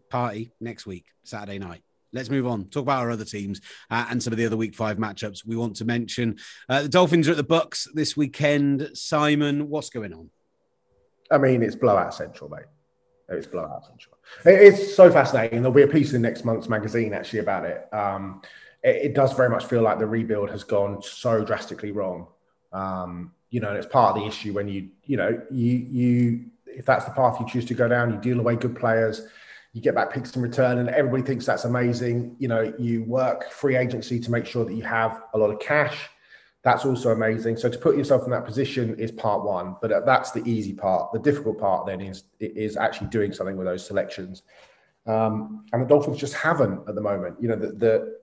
party 0.08 0.52
next 0.60 0.86
week, 0.86 1.06
Saturday 1.24 1.58
night. 1.58 1.82
Let's 2.12 2.30
move 2.30 2.46
on. 2.46 2.66
Talk 2.66 2.82
about 2.82 3.02
our 3.02 3.10
other 3.10 3.24
teams 3.24 3.60
uh, 3.90 4.06
and 4.10 4.22
some 4.22 4.32
of 4.32 4.38
the 4.38 4.46
other 4.46 4.56
Week 4.56 4.74
Five 4.74 4.96
matchups 4.96 5.46
we 5.46 5.56
want 5.56 5.76
to 5.76 5.84
mention. 5.84 6.38
Uh, 6.68 6.82
the 6.82 6.88
Dolphins 6.88 7.28
are 7.28 7.32
at 7.32 7.36
the 7.36 7.42
Bucks 7.42 7.88
this 7.94 8.16
weekend. 8.16 8.90
Simon, 8.94 9.68
what's 9.68 9.90
going 9.90 10.12
on? 10.12 10.30
I 11.30 11.38
mean, 11.38 11.62
it's 11.62 11.74
blowout 11.74 12.14
central, 12.14 12.48
mate. 12.48 12.66
It's 13.28 13.46
blowout 13.46 13.84
central. 13.84 14.16
It's 14.44 14.94
so 14.94 15.10
fascinating. 15.10 15.62
There'll 15.62 15.74
be 15.74 15.82
a 15.82 15.88
piece 15.88 16.12
in 16.12 16.22
next 16.22 16.44
month's 16.44 16.68
magazine 16.68 17.12
actually 17.12 17.40
about 17.40 17.64
it. 17.64 17.92
Um, 17.92 18.42
it, 18.82 18.96
it, 18.96 19.14
does 19.14 19.32
very 19.32 19.50
much 19.50 19.64
feel 19.64 19.82
like 19.82 19.98
the 19.98 20.06
rebuild 20.06 20.50
has 20.50 20.62
gone 20.62 21.02
so 21.02 21.44
drastically 21.44 21.90
wrong. 21.90 22.28
Um, 22.72 23.32
you 23.50 23.60
know, 23.60 23.72
it's 23.74 23.86
part 23.86 24.16
of 24.16 24.22
the 24.22 24.28
issue 24.28 24.52
when 24.52 24.68
you, 24.68 24.88
you 25.04 25.16
know, 25.16 25.40
you 25.50 25.72
you 25.72 26.44
if 26.66 26.84
that's 26.84 27.04
the 27.04 27.10
path 27.12 27.38
you 27.40 27.46
choose 27.46 27.64
to 27.64 27.74
go 27.74 27.88
down, 27.88 28.12
you 28.12 28.18
deal 28.18 28.38
away 28.38 28.54
good 28.54 28.76
players, 28.76 29.26
you 29.76 29.82
get 29.82 29.94
back 29.94 30.10
picks 30.12 30.34
in 30.34 30.42
return, 30.42 30.78
and 30.78 30.88
everybody 30.88 31.22
thinks 31.22 31.46
that's 31.46 31.64
amazing. 31.64 32.34
You 32.38 32.48
know, 32.48 32.72
you 32.78 33.04
work 33.04 33.50
free 33.50 33.76
agency 33.76 34.18
to 34.20 34.30
make 34.30 34.46
sure 34.46 34.64
that 34.64 34.74
you 34.74 34.82
have 34.82 35.22
a 35.34 35.38
lot 35.38 35.50
of 35.50 35.60
cash 35.60 36.08
that's 36.66 36.84
also 36.84 37.12
amazing. 37.12 37.56
So 37.56 37.68
to 37.68 37.78
put 37.78 37.96
yourself 37.96 38.24
in 38.24 38.30
that 38.32 38.44
position 38.44 38.98
is 38.98 39.12
part 39.12 39.44
one, 39.44 39.76
but 39.80 40.04
that's 40.04 40.32
the 40.32 40.42
easy 40.50 40.72
part. 40.72 41.12
The 41.12 41.20
difficult 41.20 41.60
part 41.60 41.86
then 41.86 42.00
is 42.00 42.24
is 42.40 42.76
actually 42.76 43.06
doing 43.06 43.32
something 43.32 43.56
with 43.56 43.68
those 43.68 43.86
selections. 43.86 44.42
Um, 45.06 45.64
and 45.72 45.82
the 45.82 45.86
Dolphins 45.86 46.18
just 46.18 46.34
haven't 46.34 46.80
at 46.88 46.96
the 46.96 47.00
moment. 47.00 47.40
You 47.40 47.50
know, 47.50 47.54
the, 47.54 47.68
the 47.68 48.18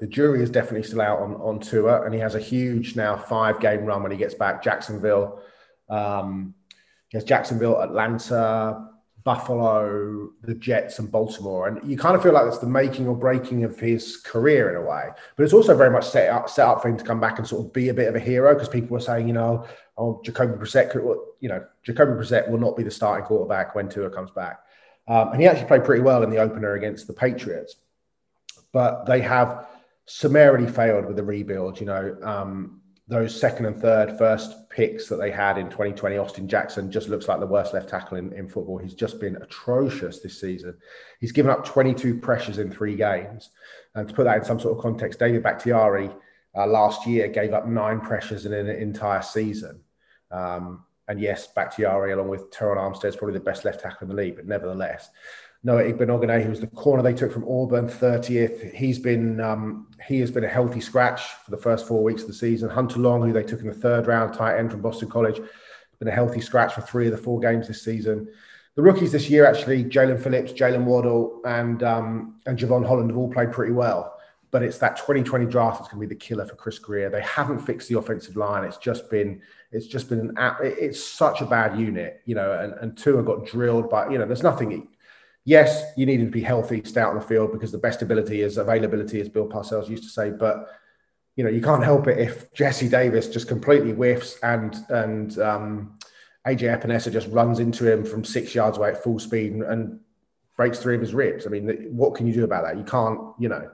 the 0.00 0.08
jury 0.08 0.42
is 0.42 0.50
definitely 0.50 0.88
still 0.88 1.02
out 1.02 1.20
on 1.20 1.36
on 1.36 1.60
Tua, 1.60 2.02
and 2.02 2.12
he 2.12 2.18
has 2.18 2.34
a 2.34 2.40
huge 2.40 2.96
now 2.96 3.16
five 3.16 3.60
game 3.60 3.84
run 3.84 4.02
when 4.02 4.10
he 4.10 4.18
gets 4.18 4.34
back. 4.34 4.60
Jacksonville, 4.60 5.40
um, 5.88 6.54
he 7.10 7.16
has 7.16 7.22
Jacksonville, 7.22 7.80
Atlanta, 7.80 8.87
Buffalo, 9.28 10.30
the 10.40 10.54
Jets, 10.54 10.98
and 10.98 11.12
Baltimore. 11.12 11.68
And 11.68 11.86
you 11.86 11.98
kind 11.98 12.16
of 12.16 12.22
feel 12.22 12.32
like 12.32 12.44
that's 12.44 12.60
the 12.60 12.66
making 12.66 13.06
or 13.06 13.14
breaking 13.14 13.62
of 13.62 13.78
his 13.78 14.16
career 14.16 14.70
in 14.70 14.76
a 14.76 14.80
way. 14.80 15.10
But 15.36 15.42
it's 15.42 15.52
also 15.52 15.76
very 15.76 15.90
much 15.90 16.08
set 16.08 16.30
up, 16.30 16.48
set 16.48 16.66
up 16.66 16.80
for 16.80 16.88
him 16.88 16.96
to 16.96 17.04
come 17.04 17.20
back 17.20 17.38
and 17.38 17.46
sort 17.46 17.66
of 17.66 17.70
be 17.74 17.90
a 17.90 17.94
bit 17.94 18.08
of 18.08 18.16
a 18.16 18.20
hero 18.20 18.54
because 18.54 18.70
people 18.70 18.88
were 18.88 19.00
saying, 19.00 19.28
you 19.28 19.34
know, 19.34 19.66
oh, 19.98 20.22
Jacoby 20.24 20.54
Brissett, 20.54 20.90
could, 20.90 21.02
you 21.40 21.50
know, 21.50 21.62
Jacoby 21.82 22.12
Brissett 22.12 22.48
will 22.48 22.58
not 22.58 22.74
be 22.74 22.82
the 22.82 22.90
starting 22.90 23.26
quarterback 23.26 23.74
when 23.74 23.90
Tua 23.90 24.08
comes 24.08 24.30
back. 24.30 24.60
Um, 25.06 25.32
and 25.32 25.42
he 25.42 25.46
actually 25.46 25.68
played 25.68 25.84
pretty 25.84 26.00
well 26.00 26.22
in 26.22 26.30
the 26.30 26.38
opener 26.38 26.72
against 26.72 27.06
the 27.06 27.12
Patriots. 27.12 27.76
But 28.72 29.04
they 29.04 29.20
have 29.20 29.66
summarily 30.06 30.72
failed 30.72 31.04
with 31.04 31.16
the 31.16 31.22
rebuild. 31.22 31.80
You 31.80 31.86
know, 31.86 32.16
um, 32.22 32.77
those 33.08 33.38
second 33.38 33.64
and 33.64 33.80
third 33.80 34.18
first 34.18 34.68
picks 34.68 35.08
that 35.08 35.16
they 35.16 35.30
had 35.30 35.56
in 35.56 35.70
2020, 35.70 36.18
Austin 36.18 36.46
Jackson 36.46 36.90
just 36.90 37.08
looks 37.08 37.26
like 37.26 37.40
the 37.40 37.46
worst 37.46 37.72
left 37.72 37.88
tackle 37.88 38.18
in, 38.18 38.32
in 38.34 38.46
football. 38.46 38.76
He's 38.76 38.94
just 38.94 39.18
been 39.18 39.36
atrocious 39.36 40.20
this 40.20 40.38
season. 40.38 40.76
He's 41.18 41.32
given 41.32 41.50
up 41.50 41.64
22 41.64 42.18
pressures 42.18 42.58
in 42.58 42.70
three 42.70 42.94
games. 42.94 43.48
And 43.94 44.06
to 44.06 44.14
put 44.14 44.24
that 44.24 44.36
in 44.36 44.44
some 44.44 44.60
sort 44.60 44.76
of 44.76 44.82
context, 44.82 45.18
David 45.18 45.42
Bakhtiari 45.42 46.10
uh, 46.54 46.66
last 46.66 47.06
year 47.06 47.28
gave 47.28 47.54
up 47.54 47.66
nine 47.66 48.00
pressures 48.00 48.44
in 48.44 48.52
an 48.52 48.68
entire 48.68 49.22
season. 49.22 49.80
Um, 50.30 50.84
and 51.08 51.18
yes, 51.18 51.46
Bakhtiari, 51.46 52.12
along 52.12 52.28
with 52.28 52.50
Terron 52.50 52.76
Armstead, 52.76 53.06
is 53.06 53.16
probably 53.16 53.38
the 53.38 53.44
best 53.44 53.64
left 53.64 53.80
tackle 53.80 54.02
in 54.02 54.14
the 54.14 54.22
league, 54.22 54.36
but 54.36 54.46
nevertheless. 54.46 55.08
Noah 55.64 55.82
Igbinoghene, 55.82 56.42
who 56.42 56.50
was 56.50 56.60
the 56.60 56.68
corner 56.68 57.02
they 57.02 57.12
took 57.12 57.32
from 57.32 57.48
Auburn, 57.48 57.88
30th. 57.88 58.72
He's 58.72 58.98
been 58.98 59.40
um, 59.40 59.88
he 60.06 60.20
has 60.20 60.30
been 60.30 60.44
a 60.44 60.48
healthy 60.48 60.80
scratch 60.80 61.22
for 61.44 61.50
the 61.50 61.56
first 61.56 61.86
four 61.88 62.02
weeks 62.02 62.22
of 62.22 62.28
the 62.28 62.34
season. 62.34 62.70
Hunter 62.70 63.00
Long, 63.00 63.22
who 63.22 63.32
they 63.32 63.42
took 63.42 63.60
in 63.60 63.66
the 63.66 63.74
third 63.74 64.06
round, 64.06 64.34
tight 64.34 64.58
end 64.58 64.70
from 64.70 64.82
Boston 64.82 65.10
College, 65.10 65.40
been 65.98 66.08
a 66.08 66.12
healthy 66.12 66.40
scratch 66.40 66.74
for 66.74 66.80
three 66.82 67.06
of 67.06 67.12
the 67.12 67.18
four 67.18 67.40
games 67.40 67.66
this 67.66 67.82
season. 67.82 68.28
The 68.76 68.82
rookies 68.82 69.10
this 69.10 69.28
year, 69.28 69.44
actually, 69.44 69.84
Jaelan 69.84 70.22
Phillips, 70.22 70.52
Jaylen 70.52 70.84
Waddle, 70.84 71.40
and 71.44 71.82
um, 71.82 72.36
and 72.46 72.56
Jevon 72.56 72.86
Holland 72.86 73.10
have 73.10 73.18
all 73.18 73.32
played 73.32 73.50
pretty 73.50 73.72
well. 73.72 74.14
But 74.50 74.62
it's 74.62 74.78
that 74.78 74.96
2020 74.96 75.44
draft 75.46 75.78
that's 75.78 75.92
going 75.92 76.00
to 76.00 76.08
be 76.08 76.14
the 76.14 76.18
killer 76.18 76.46
for 76.46 76.54
Chris 76.54 76.78
Grier. 76.78 77.10
They 77.10 77.20
haven't 77.20 77.58
fixed 77.58 77.88
the 77.88 77.98
offensive 77.98 78.36
line. 78.36 78.64
It's 78.64 78.78
just 78.78 79.10
been 79.10 79.42
it's 79.72 79.86
just 79.88 80.08
been 80.08 80.20
an 80.20 80.56
it's 80.62 81.02
such 81.02 81.40
a 81.40 81.46
bad 81.46 81.78
unit, 81.78 82.22
you 82.24 82.36
know. 82.36 82.52
And 82.52 82.74
and 82.74 82.96
Tua 82.96 83.24
got 83.24 83.44
drilled 83.44 83.90
by 83.90 84.08
you 84.08 84.18
know. 84.18 84.26
There's 84.26 84.44
nothing 84.44 84.88
yes, 85.48 85.82
you 85.96 86.04
need 86.04 86.18
to 86.18 86.26
be 86.26 86.42
healthy, 86.42 86.82
stay 86.84 87.00
out 87.00 87.08
on 87.08 87.14
the 87.14 87.22
field 87.22 87.52
because 87.52 87.72
the 87.72 87.78
best 87.78 88.02
ability 88.02 88.42
is 88.42 88.58
availability, 88.58 89.18
as 89.18 89.30
Bill 89.30 89.48
Parcells 89.48 89.88
used 89.88 90.02
to 90.02 90.10
say. 90.10 90.30
But 90.30 90.68
you 91.36 91.44
know, 91.44 91.48
you 91.48 91.62
can't 91.62 91.82
help 91.82 92.06
it 92.06 92.18
if 92.18 92.52
Jesse 92.52 92.88
Davis 92.88 93.28
just 93.28 93.48
completely 93.48 93.92
whiffs 93.92 94.38
and 94.42 94.76
and 94.90 95.38
um, 95.38 95.98
AJ 96.46 96.78
Epenesa 96.78 97.10
just 97.10 97.28
runs 97.28 97.60
into 97.60 97.90
him 97.90 98.04
from 98.04 98.24
six 98.24 98.54
yards 98.54 98.76
away 98.76 98.90
at 98.90 99.02
full 99.02 99.18
speed 99.18 99.52
and, 99.52 99.62
and 99.62 100.00
breaks 100.58 100.80
three 100.80 100.96
of 100.96 101.00
his 101.00 101.14
ribs. 101.14 101.46
I 101.46 101.50
mean, 101.50 101.68
what 101.92 102.14
can 102.14 102.26
you 102.26 102.34
do 102.34 102.44
about 102.44 102.64
that? 102.64 102.76
You 102.76 102.84
can't, 102.84 103.18
you 103.38 103.48
know. 103.48 103.70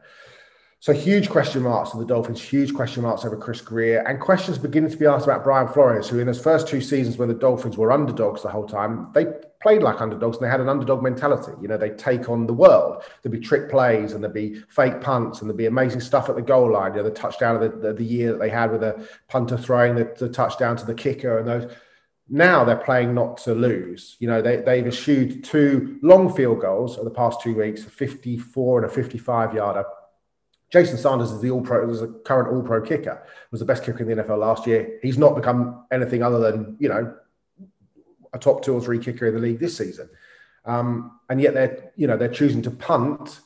So 0.85 0.93
huge 0.93 1.31
question 1.31 1.63
marks 1.63 1.93
for 1.93 1.97
the 1.97 2.05
Dolphins, 2.05 2.43
huge 2.43 2.75
question 2.75 3.05
marks 3.05 3.25
over 3.25 3.39
Chris 3.39 3.63
Grier, 3.63 4.01
and 4.07 4.21
questions 4.21 4.59
beginning 4.59 4.91
to 4.91 4.99
be 4.99 5.07
asked 5.07 5.25
about 5.25 5.43
Brian 5.43 5.67
Flores, 5.67 6.11
who 6.11 6.19
in 6.19 6.29
his 6.29 6.39
first 6.39 6.69
two 6.69 6.83
seasons 6.83 7.17
when 7.17 7.29
the 7.29 7.35
Dolphins 7.35 7.79
were 7.79 7.91
underdogs 7.91 8.43
the 8.43 8.51
whole 8.51 8.67
time, 8.67 9.09
they 9.15 9.25
played 9.63 9.83
like 9.83 10.03
underdogs 10.03 10.37
and 10.37 10.45
they 10.45 10.51
had 10.51 10.61
an 10.61 10.69
underdog 10.69 11.03
mentality. 11.03 11.53
You 11.63 11.69
know, 11.69 11.79
they 11.79 11.89
take 11.89 12.29
on 12.29 12.47
the 12.47 12.53
world. 12.53 13.03
There'd 13.23 13.33
be 13.33 13.41
trick 13.41 13.71
plays 13.71 14.13
and 14.13 14.23
there'd 14.23 14.35
be 14.35 14.61
fake 14.69 15.01
punts 15.01 15.41
and 15.41 15.49
there'd 15.49 15.57
be 15.57 15.65
amazing 15.65 16.03
stuff 16.03 16.29
at 16.29 16.37
the 16.37 16.43
goal 16.43 16.73
line. 16.73 16.93
You 16.93 16.99
know, 16.99 17.05
the 17.05 17.15
touchdown 17.15 17.57
of 17.57 17.63
the, 17.63 17.79
the, 17.79 17.95
the 17.95 18.05
year 18.05 18.33
that 18.33 18.39
they 18.39 18.51
had 18.51 18.71
with 18.71 18.83
a 18.83 19.09
punter 19.27 19.57
throwing 19.57 19.95
the, 19.95 20.15
the 20.19 20.29
touchdown 20.29 20.77
to 20.77 20.85
the 20.85 20.93
kicker 20.93 21.39
and 21.39 21.49
those 21.49 21.73
now 22.29 22.63
they're 22.63 22.77
playing 22.77 23.15
not 23.15 23.39
to 23.39 23.55
lose. 23.55 24.17
You 24.19 24.29
know, 24.29 24.43
they, 24.43 24.57
they've 24.57 24.87
eschewed 24.87 25.45
two 25.45 25.99
long 26.03 26.35
field 26.35 26.61
goals 26.61 26.99
of 26.99 27.05
the 27.05 27.11
past 27.11 27.41
two 27.41 27.55
weeks, 27.55 27.87
a 27.87 27.91
54 27.91 28.83
and 28.83 28.91
a 28.91 28.95
55 28.95 29.55
yarder. 29.55 29.85
Jason 30.75 30.99
Sanders 30.99 31.31
is 31.31 31.41
the 31.41 31.53
all 31.53 31.61
pro, 31.61 31.89
is 31.89 32.03
a 32.03 32.09
current 32.09 32.53
all 32.53 32.61
pro 32.61 32.83
kicker, 32.83 33.23
was 33.53 33.61
the 33.61 33.65
best 33.65 33.85
kicker 33.85 34.03
in 34.03 34.09
the 34.09 34.25
NFL 34.25 34.41
last 34.41 34.67
year. 34.67 34.99
He's 35.03 35.17
not 35.17 35.37
become 35.37 35.85
anything 35.93 36.21
other 36.21 36.41
than, 36.41 36.77
you 36.81 36.89
know, 36.89 37.15
a 38.33 38.41
top 38.41 38.65
two 38.65 38.75
or 38.75 38.81
three 38.81 38.99
kicker 38.99 39.29
in 39.29 39.35
the 39.35 39.41
league 39.41 39.61
this 39.61 39.77
season. 39.77 40.11
Um, 40.65 41.21
and 41.31 41.41
yet 41.41 41.55
they're, 41.55 41.93
you 41.95 42.09
know, 42.09 42.17
they're 42.17 42.27
choosing 42.27 42.61
to 42.63 42.73
punt 42.73 43.39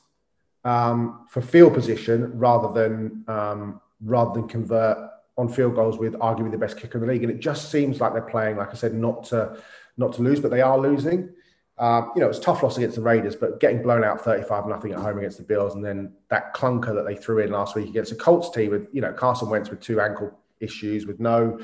um, 0.64 1.26
for 1.28 1.42
field 1.42 1.74
position 1.74 2.38
rather 2.38 2.72
than 2.72 3.24
um, 3.28 3.82
rather 4.02 4.32
than 4.32 4.48
convert 4.48 4.96
on 5.36 5.50
field 5.50 5.74
goals 5.74 5.98
with 5.98 6.14
arguably 6.14 6.50
the 6.50 6.56
best 6.56 6.78
kicker 6.78 6.96
in 6.96 7.06
the 7.06 7.12
league. 7.12 7.24
And 7.24 7.30
it 7.30 7.40
just 7.40 7.70
seems 7.70 8.00
like 8.00 8.14
they're 8.14 8.22
playing, 8.22 8.56
like 8.56 8.70
I 8.70 8.74
said, 8.74 8.94
not 8.94 9.24
to 9.24 9.62
not 9.98 10.14
to 10.14 10.22
lose, 10.22 10.40
but 10.40 10.50
they 10.50 10.62
are 10.62 10.78
losing. 10.78 11.28
Um, 11.78 12.10
you 12.14 12.20
know, 12.20 12.28
it's 12.28 12.40
tough 12.40 12.62
loss 12.62 12.76
against 12.76 12.96
the 12.96 13.02
Raiders, 13.02 13.36
but 13.36 13.60
getting 13.60 13.82
blown 13.82 14.02
out 14.02 14.20
35 14.20 14.66
nothing 14.66 14.92
at 14.92 14.98
home 14.98 15.18
against 15.18 15.38
the 15.38 15.44
Bills, 15.44 15.74
and 15.74 15.84
then 15.84 16.12
that 16.28 16.54
clunker 16.54 16.94
that 16.94 17.06
they 17.06 17.14
threw 17.14 17.38
in 17.38 17.52
last 17.52 17.76
week 17.76 17.88
against 17.88 18.10
the 18.10 18.16
Colts 18.16 18.50
team 18.50 18.70
with, 18.70 18.88
you 18.92 19.00
know, 19.00 19.12
Carson 19.12 19.48
Wentz 19.48 19.70
with 19.70 19.80
two 19.80 20.00
ankle 20.00 20.36
issues, 20.60 21.06
with 21.06 21.20
no, 21.20 21.58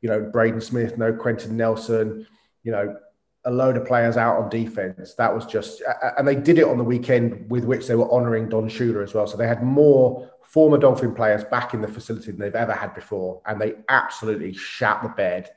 you 0.00 0.08
know, 0.08 0.20
Braden 0.20 0.60
Smith, 0.60 0.98
no 0.98 1.12
Quenton 1.12 1.56
Nelson, 1.56 2.26
you 2.64 2.72
know, 2.72 2.96
a 3.44 3.50
load 3.50 3.76
of 3.76 3.84
players 3.84 4.16
out 4.16 4.36
on 4.36 4.48
defense. 4.48 5.14
That 5.14 5.34
was 5.34 5.46
just, 5.46 5.82
and 6.16 6.26
they 6.26 6.36
did 6.36 6.58
it 6.58 6.66
on 6.66 6.78
the 6.78 6.84
weekend 6.84 7.50
with 7.50 7.64
which 7.64 7.86
they 7.86 7.94
were 7.94 8.10
honoring 8.12 8.48
Don 8.48 8.68
Shula 8.68 9.02
as 9.02 9.14
well. 9.14 9.26
So 9.26 9.36
they 9.36 9.48
had 9.48 9.62
more 9.62 10.30
former 10.42 10.78
Dolphin 10.78 11.14
players 11.14 11.44
back 11.44 11.72
in 11.74 11.80
the 11.80 11.88
facility 11.88 12.30
than 12.30 12.38
they've 12.38 12.54
ever 12.54 12.72
had 12.72 12.94
before, 12.94 13.40
and 13.46 13.60
they 13.60 13.74
absolutely 13.88 14.52
shat 14.52 15.02
the 15.02 15.08
bed. 15.08 15.50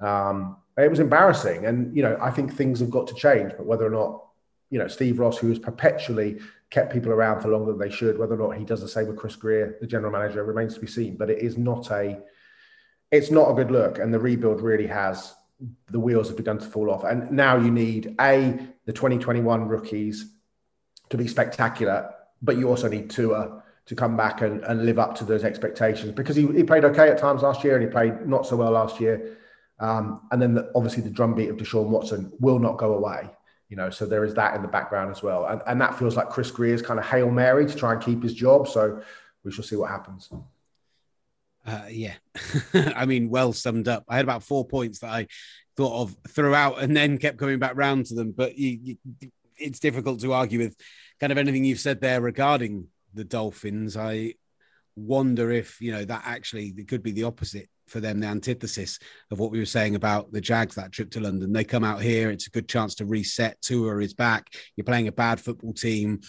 Um, 0.00 0.56
it 0.82 0.90
was 0.90 1.00
embarrassing. 1.00 1.66
And, 1.66 1.94
you 1.96 2.02
know, 2.02 2.18
I 2.20 2.30
think 2.30 2.54
things 2.54 2.80
have 2.80 2.90
got 2.90 3.06
to 3.08 3.14
change, 3.14 3.52
but 3.56 3.66
whether 3.66 3.86
or 3.86 3.90
not, 3.90 4.24
you 4.70 4.78
know, 4.78 4.88
Steve 4.88 5.18
Ross, 5.18 5.38
who 5.38 5.48
has 5.48 5.58
perpetually 5.58 6.38
kept 6.70 6.92
people 6.92 7.10
around 7.10 7.40
for 7.40 7.48
longer 7.48 7.72
than 7.72 7.80
they 7.80 7.94
should, 7.94 8.18
whether 8.18 8.40
or 8.40 8.48
not 8.48 8.58
he 8.58 8.64
does 8.64 8.80
the 8.80 8.88
same 8.88 9.08
with 9.08 9.16
Chris 9.16 9.36
Grier, 9.36 9.76
the 9.80 9.86
general 9.86 10.12
manager, 10.12 10.44
remains 10.44 10.74
to 10.74 10.80
be 10.80 10.86
seen. 10.86 11.16
But 11.16 11.30
it 11.30 11.38
is 11.38 11.58
not 11.58 11.90
a, 11.90 12.18
it's 13.10 13.30
not 13.30 13.50
a 13.50 13.54
good 13.54 13.70
look. 13.70 13.98
And 13.98 14.14
the 14.14 14.20
rebuild 14.20 14.60
really 14.60 14.86
has, 14.86 15.34
the 15.90 16.00
wheels 16.00 16.28
have 16.28 16.36
begun 16.36 16.58
to 16.58 16.66
fall 16.66 16.90
off. 16.90 17.04
And 17.04 17.30
now 17.32 17.56
you 17.56 17.70
need 17.70 18.14
A, 18.20 18.58
the 18.86 18.92
2021 18.92 19.66
rookies 19.66 20.32
to 21.08 21.16
be 21.16 21.26
spectacular, 21.26 22.14
but 22.40 22.56
you 22.56 22.68
also 22.68 22.88
need 22.88 23.10
Tua 23.10 23.62
to 23.86 23.96
come 23.96 24.16
back 24.16 24.40
and, 24.40 24.62
and 24.64 24.86
live 24.86 25.00
up 25.00 25.16
to 25.16 25.24
those 25.24 25.42
expectations 25.42 26.12
because 26.12 26.36
he, 26.36 26.46
he 26.52 26.62
played 26.62 26.84
okay 26.84 27.08
at 27.08 27.18
times 27.18 27.42
last 27.42 27.64
year 27.64 27.74
and 27.74 27.82
he 27.82 27.90
played 27.90 28.26
not 28.26 28.46
so 28.46 28.54
well 28.54 28.70
last 28.70 29.00
year. 29.00 29.36
Um, 29.80 30.20
and 30.30 30.40
then 30.40 30.54
the, 30.54 30.70
obviously 30.74 31.02
the 31.02 31.10
drumbeat 31.10 31.48
of 31.48 31.56
Deshaun 31.56 31.88
Watson 31.88 32.32
will 32.38 32.58
not 32.58 32.76
go 32.76 32.94
away. 32.94 33.30
You 33.68 33.76
know, 33.76 33.88
so 33.88 34.04
there 34.04 34.24
is 34.24 34.34
that 34.34 34.54
in 34.54 34.62
the 34.62 34.68
background 34.68 35.10
as 35.10 35.22
well. 35.22 35.46
And, 35.46 35.62
and 35.66 35.80
that 35.80 35.98
feels 35.98 36.16
like 36.16 36.28
Chris 36.28 36.50
Grier's 36.50 36.82
kind 36.82 36.98
of 36.98 37.06
Hail 37.06 37.30
Mary 37.30 37.66
to 37.66 37.74
try 37.74 37.92
and 37.92 38.02
keep 38.02 38.22
his 38.22 38.34
job. 38.34 38.68
So 38.68 39.00
we 39.44 39.52
shall 39.52 39.64
see 39.64 39.76
what 39.76 39.90
happens. 39.90 40.28
Uh, 41.66 41.86
yeah, 41.88 42.14
I 42.74 43.06
mean, 43.06 43.30
well 43.30 43.52
summed 43.52 43.86
up. 43.86 44.04
I 44.08 44.16
had 44.16 44.24
about 44.24 44.42
four 44.42 44.66
points 44.66 45.00
that 45.00 45.10
I 45.10 45.26
thought 45.76 46.02
of 46.02 46.16
throughout, 46.28 46.82
and 46.82 46.96
then 46.96 47.18
kept 47.18 47.38
coming 47.38 47.58
back 47.58 47.76
round 47.76 48.06
to 48.06 48.14
them. 48.14 48.32
But 48.32 48.56
you, 48.56 48.78
you, 48.82 49.30
it's 49.56 49.78
difficult 49.78 50.20
to 50.20 50.32
argue 50.32 50.58
with 50.58 50.76
kind 51.20 51.30
of 51.30 51.38
anything 51.38 51.64
you've 51.64 51.78
said 51.78 52.00
there 52.00 52.20
regarding 52.20 52.88
the 53.14 53.24
Dolphins. 53.24 53.96
I 53.96 54.34
wonder 54.96 55.50
if 55.50 55.80
you 55.80 55.92
know 55.92 56.04
that 56.04 56.22
actually 56.24 56.72
could 56.84 57.02
be 57.02 57.12
the 57.12 57.24
opposite 57.24 57.68
for 57.90 58.00
them, 58.00 58.20
the 58.20 58.26
antithesis 58.26 58.98
of 59.30 59.38
what 59.38 59.50
we 59.50 59.58
were 59.58 59.66
saying 59.66 59.94
about 59.94 60.32
the 60.32 60.40
Jags 60.40 60.76
that 60.76 60.92
trip 60.92 61.10
to 61.12 61.20
London. 61.20 61.52
They 61.52 61.64
come 61.64 61.84
out 61.84 62.00
here, 62.00 62.30
it's 62.30 62.46
a 62.46 62.50
good 62.50 62.68
chance 62.68 62.94
to 62.96 63.04
reset. 63.04 63.60
Tua 63.60 63.98
is 63.98 64.14
back. 64.14 64.48
You're 64.76 64.84
playing 64.84 65.08
a 65.08 65.12
bad 65.12 65.40
football 65.40 65.72
team 65.72 66.20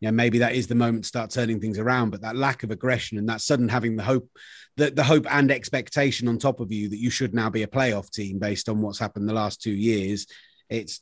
you 0.00 0.08
know, 0.08 0.12
maybe 0.12 0.38
that 0.38 0.54
is 0.54 0.66
the 0.66 0.74
moment 0.74 1.04
to 1.04 1.08
start 1.08 1.30
turning 1.30 1.60
things 1.60 1.78
around. 1.78 2.10
But 2.10 2.22
that 2.22 2.36
lack 2.36 2.62
of 2.62 2.70
aggression 2.70 3.18
and 3.18 3.28
that 3.28 3.40
sudden 3.40 3.68
having 3.68 3.96
the 3.96 4.04
hope, 4.04 4.28
the, 4.76 4.90
the 4.90 5.02
hope 5.02 5.26
and 5.28 5.50
expectation 5.50 6.28
on 6.28 6.38
top 6.38 6.60
of 6.60 6.70
you 6.70 6.88
that 6.88 7.00
you 7.00 7.10
should 7.10 7.34
now 7.34 7.50
be 7.50 7.64
a 7.64 7.68
playoff 7.68 8.10
team 8.10 8.38
based 8.38 8.68
on 8.68 8.80
what's 8.80 8.98
happened 8.98 9.28
the 9.28 9.34
last 9.34 9.60
two 9.60 9.72
years, 9.72 10.26
it's 10.70 11.00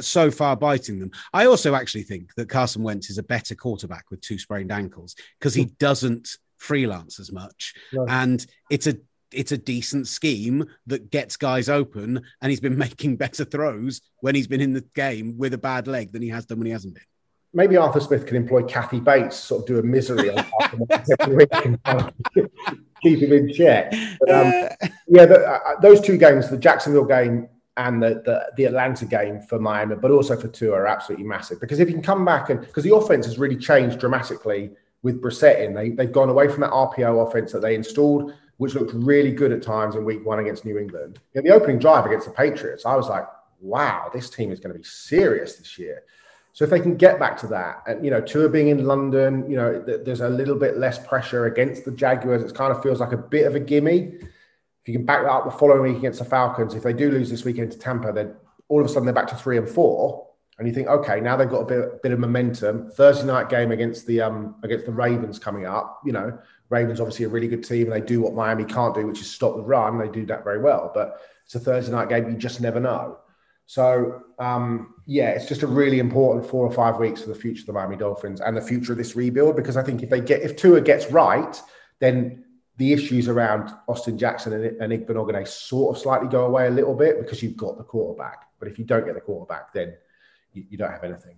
so 0.00 0.30
far 0.30 0.54
biting 0.54 1.00
them. 1.00 1.10
I 1.32 1.46
also 1.46 1.74
actually 1.74 2.04
think 2.04 2.34
that 2.36 2.48
Carson 2.48 2.82
Wentz 2.82 3.10
is 3.10 3.18
a 3.18 3.22
better 3.22 3.54
quarterback 3.54 4.10
with 4.10 4.20
two 4.20 4.38
sprained 4.38 4.70
ankles 4.70 5.16
because 5.38 5.54
he 5.54 5.64
hmm. 5.64 5.72
doesn't 5.78 6.36
freelance 6.58 7.18
as 7.18 7.32
much, 7.32 7.74
and 8.08 8.46
it's 8.70 8.86
a 8.86 8.98
it's 9.34 9.52
a 9.52 9.58
decent 9.58 10.08
scheme 10.08 10.66
that 10.86 11.10
gets 11.10 11.36
guys 11.36 11.68
open, 11.68 12.22
and 12.40 12.50
he's 12.50 12.60
been 12.60 12.78
making 12.88 13.16
better 13.16 13.44
throws 13.44 14.00
when 14.20 14.34
he's 14.34 14.46
been 14.46 14.60
in 14.60 14.72
the 14.72 14.84
game 14.94 15.36
with 15.38 15.54
a 15.54 15.58
bad 15.58 15.86
leg 15.86 16.12
than 16.12 16.22
he 16.22 16.28
has 16.28 16.46
done 16.46 16.58
when 16.58 16.66
he 16.66 16.72
hasn't 16.72 16.94
been. 16.94 17.04
Maybe 17.54 17.76
Arthur 17.76 18.00
Smith 18.00 18.24
can 18.24 18.36
employ 18.36 18.62
Kathy 18.62 18.98
Bates, 18.98 19.36
sort 19.36 19.62
of 19.62 19.66
do 19.66 19.78
a 19.78 19.82
misery 19.82 20.30
on 20.30 20.44
every 21.20 21.36
week 21.36 21.48
and 21.52 21.78
keep 23.02 23.18
him 23.20 23.32
in 23.32 23.52
check. 23.52 23.92
But, 24.20 24.30
um, 24.30 24.52
yeah, 25.06 25.26
the, 25.26 25.46
uh, 25.46 25.58
uh, 25.66 25.80
those 25.80 26.00
two 26.00 26.16
games, 26.16 26.48
the 26.48 26.56
Jacksonville 26.56 27.04
game 27.04 27.48
and 27.76 28.02
the, 28.02 28.22
the, 28.24 28.52
the 28.56 28.64
Atlanta 28.64 29.04
game 29.04 29.40
for 29.42 29.58
Miami, 29.58 29.96
but 29.96 30.10
also 30.10 30.36
for 30.36 30.48
Tua, 30.48 30.76
are 30.76 30.86
absolutely 30.86 31.26
massive. 31.26 31.60
Because 31.60 31.78
if 31.78 31.88
you 31.88 31.94
can 31.94 32.02
come 32.02 32.24
back 32.24 32.50
and 32.50 32.60
because 32.60 32.84
the 32.84 32.94
offense 32.94 33.26
has 33.26 33.38
really 33.38 33.56
changed 33.56 33.98
dramatically 33.98 34.70
with 35.02 35.20
Brissett 35.20 35.60
in, 35.60 35.74
they 35.74 35.90
they've 35.90 36.12
gone 36.12 36.28
away 36.28 36.48
from 36.48 36.60
that 36.60 36.70
RPO 36.70 37.28
offense 37.28 37.52
that 37.52 37.60
they 37.60 37.74
installed, 37.74 38.32
which 38.58 38.74
looked 38.74 38.92
really 38.94 39.32
good 39.32 39.52
at 39.52 39.62
times 39.62 39.96
in 39.96 40.04
Week 40.04 40.24
One 40.24 40.38
against 40.38 40.64
New 40.64 40.78
England. 40.78 41.20
In 41.34 41.44
the 41.44 41.50
opening 41.50 41.78
drive 41.78 42.06
against 42.06 42.26
the 42.26 42.32
Patriots, 42.32 42.86
I 42.86 42.94
was 42.94 43.08
like, 43.08 43.26
wow, 43.60 44.10
this 44.12 44.28
team 44.28 44.52
is 44.52 44.60
going 44.60 44.72
to 44.72 44.78
be 44.78 44.84
serious 44.84 45.56
this 45.56 45.78
year. 45.78 46.02
So 46.52 46.64
if 46.64 46.70
they 46.70 46.80
can 46.80 46.96
get 46.96 47.18
back 47.18 47.38
to 47.38 47.46
that, 47.48 47.82
and 47.86 48.04
you 48.04 48.10
know, 48.10 48.20
Tua 48.20 48.48
being 48.50 48.68
in 48.68 48.84
London, 48.84 49.50
you 49.50 49.56
know, 49.56 49.82
th- 49.82 50.02
there's 50.04 50.20
a 50.20 50.28
little 50.28 50.56
bit 50.56 50.76
less 50.76 51.04
pressure 51.06 51.46
against 51.46 51.84
the 51.84 51.90
Jaguars. 51.90 52.42
It 52.42 52.54
kind 52.54 52.70
of 52.70 52.82
feels 52.82 53.00
like 53.00 53.12
a 53.12 53.16
bit 53.16 53.46
of 53.46 53.54
a 53.54 53.60
gimme. 53.60 54.12
If 54.18 54.88
you 54.88 54.94
can 54.94 55.06
back 55.06 55.22
that 55.22 55.30
up 55.30 55.44
the 55.44 55.50
following 55.50 55.82
week 55.82 55.98
against 55.98 56.18
the 56.18 56.24
Falcons, 56.24 56.74
if 56.74 56.82
they 56.82 56.92
do 56.92 57.10
lose 57.10 57.30
this 57.30 57.44
weekend 57.44 57.72
to 57.72 57.78
Tampa, 57.78 58.12
then 58.12 58.34
all 58.68 58.80
of 58.80 58.86
a 58.86 58.88
sudden 58.88 59.06
they're 59.06 59.14
back 59.14 59.28
to 59.28 59.36
three 59.36 59.56
and 59.56 59.68
four, 59.68 60.26
and 60.58 60.68
you 60.68 60.74
think, 60.74 60.88
okay, 60.88 61.20
now 61.20 61.36
they've 61.36 61.48
got 61.48 61.60
a 61.60 61.64
bit, 61.64 62.02
bit 62.02 62.12
of 62.12 62.18
momentum. 62.18 62.90
Thursday 62.90 63.26
night 63.26 63.48
game 63.48 63.72
against 63.72 64.06
the 64.06 64.20
um, 64.20 64.56
against 64.62 64.84
the 64.84 64.92
Ravens 64.92 65.38
coming 65.38 65.64
up. 65.64 66.02
You 66.04 66.12
know, 66.12 66.38
Ravens 66.72 67.00
obviously 67.00 67.26
a 67.26 67.28
really 67.28 67.48
good 67.48 67.62
team, 67.62 67.84
and 67.84 67.92
they 67.92 68.04
do 68.04 68.20
what 68.20 68.34
Miami 68.34 68.64
can't 68.64 68.94
do, 68.94 69.06
which 69.06 69.20
is 69.20 69.30
stop 69.30 69.54
the 69.54 69.62
run. 69.62 69.98
They 69.98 70.08
do 70.08 70.26
that 70.26 70.42
very 70.42 70.60
well, 70.60 70.90
but 70.92 71.20
it's 71.44 71.54
a 71.54 71.60
Thursday 71.60 71.92
night 71.92 72.08
game. 72.08 72.28
You 72.28 72.36
just 72.36 72.60
never 72.60 72.80
know. 72.80 73.18
So 73.66 74.22
um, 74.38 74.94
yeah, 75.06 75.30
it's 75.30 75.46
just 75.46 75.62
a 75.62 75.66
really 75.66 75.98
important 75.98 76.44
four 76.44 76.66
or 76.66 76.72
five 76.72 76.98
weeks 76.98 77.22
for 77.22 77.28
the 77.28 77.34
future 77.34 77.60
of 77.60 77.66
the 77.66 77.72
Miami 77.72 77.96
Dolphins 77.96 78.40
and 78.40 78.56
the 78.56 78.60
future 78.60 78.92
of 78.92 78.98
this 78.98 79.14
rebuild. 79.14 79.54
Because 79.54 79.76
I 79.76 79.82
think 79.82 80.02
if 80.02 80.10
they 80.10 80.20
get 80.20 80.42
if 80.42 80.56
Tua 80.56 80.80
gets 80.80 81.10
right, 81.10 81.60
then 82.00 82.44
the 82.78 82.92
issues 82.92 83.28
around 83.28 83.72
Austin 83.86 84.18
Jackson 84.18 84.52
and, 84.52 84.64
and 84.80 84.92
Igbinoghene 84.92 85.46
sort 85.46 85.94
of 85.96 86.02
slightly 86.02 86.28
go 86.28 86.46
away 86.46 86.66
a 86.66 86.70
little 86.70 86.94
bit 86.94 87.20
because 87.20 87.42
you've 87.42 87.56
got 87.56 87.76
the 87.76 87.84
quarterback. 87.84 88.46
But 88.58 88.68
if 88.68 88.78
you 88.78 88.84
don't 88.84 89.04
get 89.04 89.14
the 89.14 89.20
quarterback, 89.20 89.72
then 89.72 89.94
you, 90.52 90.64
you 90.70 90.78
don't 90.78 90.90
have 90.90 91.04
anything. 91.04 91.36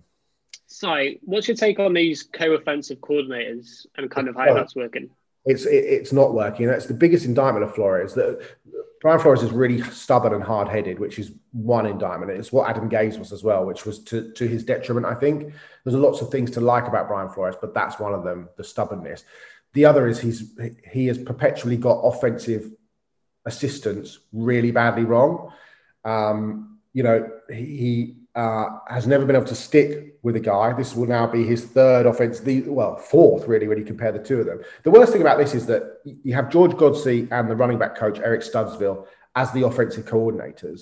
Si, 0.67 1.19
what's 1.23 1.47
your 1.47 1.57
take 1.57 1.79
on 1.79 1.93
these 1.93 2.23
co-offensive 2.23 2.99
coordinators 2.99 3.85
and 3.95 4.09
kind 4.09 4.27
of 4.27 4.35
how 4.35 4.45
well, 4.45 4.55
that's 4.55 4.75
working? 4.75 5.09
It's 5.45 5.65
it, 5.65 5.83
it's 5.85 6.11
not 6.11 6.33
working. 6.33 6.67
That's 6.67 6.87
the 6.87 6.93
biggest 6.93 7.25
indictment 7.25 7.65
of 7.65 7.75
Flores. 7.75 8.13
That 8.13 8.41
Brian 9.01 9.19
Flores 9.19 9.43
is 9.43 9.51
really 9.51 9.81
stubborn 9.91 10.33
and 10.33 10.43
hard 10.43 10.67
headed, 10.67 10.97
which 10.97 11.19
is 11.19 11.31
one 11.51 11.85
indictment. 11.85 12.31
It's 12.31 12.51
what 12.51 12.69
Adam 12.69 12.89
Gase 12.89 13.19
was 13.19 13.31
as 13.31 13.43
well, 13.43 13.63
which 13.63 13.85
was 13.85 13.99
to, 14.05 14.31
to 14.31 14.47
his 14.47 14.63
detriment, 14.63 15.05
I 15.05 15.13
think. 15.13 15.53
There's 15.83 15.95
lots 15.95 16.21
of 16.21 16.31
things 16.31 16.49
to 16.51 16.61
like 16.61 16.87
about 16.87 17.07
Brian 17.07 17.29
Flores, 17.29 17.55
but 17.61 17.73
that's 17.73 17.99
one 17.99 18.15
of 18.15 18.23
them, 18.23 18.49
the 18.57 18.63
stubbornness. 18.63 19.23
The 19.73 19.85
other 19.85 20.07
is 20.07 20.19
he's 20.19 20.57
he 20.91 21.07
has 21.07 21.17
perpetually 21.17 21.77
got 21.77 21.99
offensive 21.99 22.71
assistance 23.45 24.19
really 24.33 24.71
badly 24.71 25.03
wrong. 25.03 25.51
Um, 26.03 26.79
you 26.93 27.03
know, 27.03 27.29
he, 27.49 28.15
uh, 28.35 28.79
has 28.87 29.07
never 29.07 29.25
been 29.25 29.35
able 29.35 29.45
to 29.45 29.55
stick 29.55 30.17
with 30.21 30.35
a 30.35 30.39
guy. 30.39 30.73
This 30.73 30.95
will 30.95 31.07
now 31.07 31.25
be 31.25 31.45
his 31.45 31.63
third 31.65 32.05
offense, 32.05 32.39
the 32.39 32.61
well, 32.61 32.97
fourth 32.97 33.47
really, 33.47 33.67
when 33.67 33.77
you 33.77 33.85
compare 33.85 34.11
the 34.11 34.19
two 34.19 34.39
of 34.39 34.45
them. 34.45 34.61
The 34.83 34.91
worst 34.91 35.13
thing 35.13 35.21
about 35.21 35.37
this 35.37 35.53
is 35.53 35.65
that 35.67 36.01
you 36.03 36.33
have 36.33 36.49
George 36.49 36.71
Godsey 36.71 37.31
and 37.31 37.49
the 37.49 37.55
running 37.55 37.77
back 37.77 37.95
coach 37.95 38.19
Eric 38.19 38.41
Studesville 38.41 39.07
as 39.35 39.51
the 39.51 39.65
offensive 39.65 40.05
coordinators, 40.05 40.81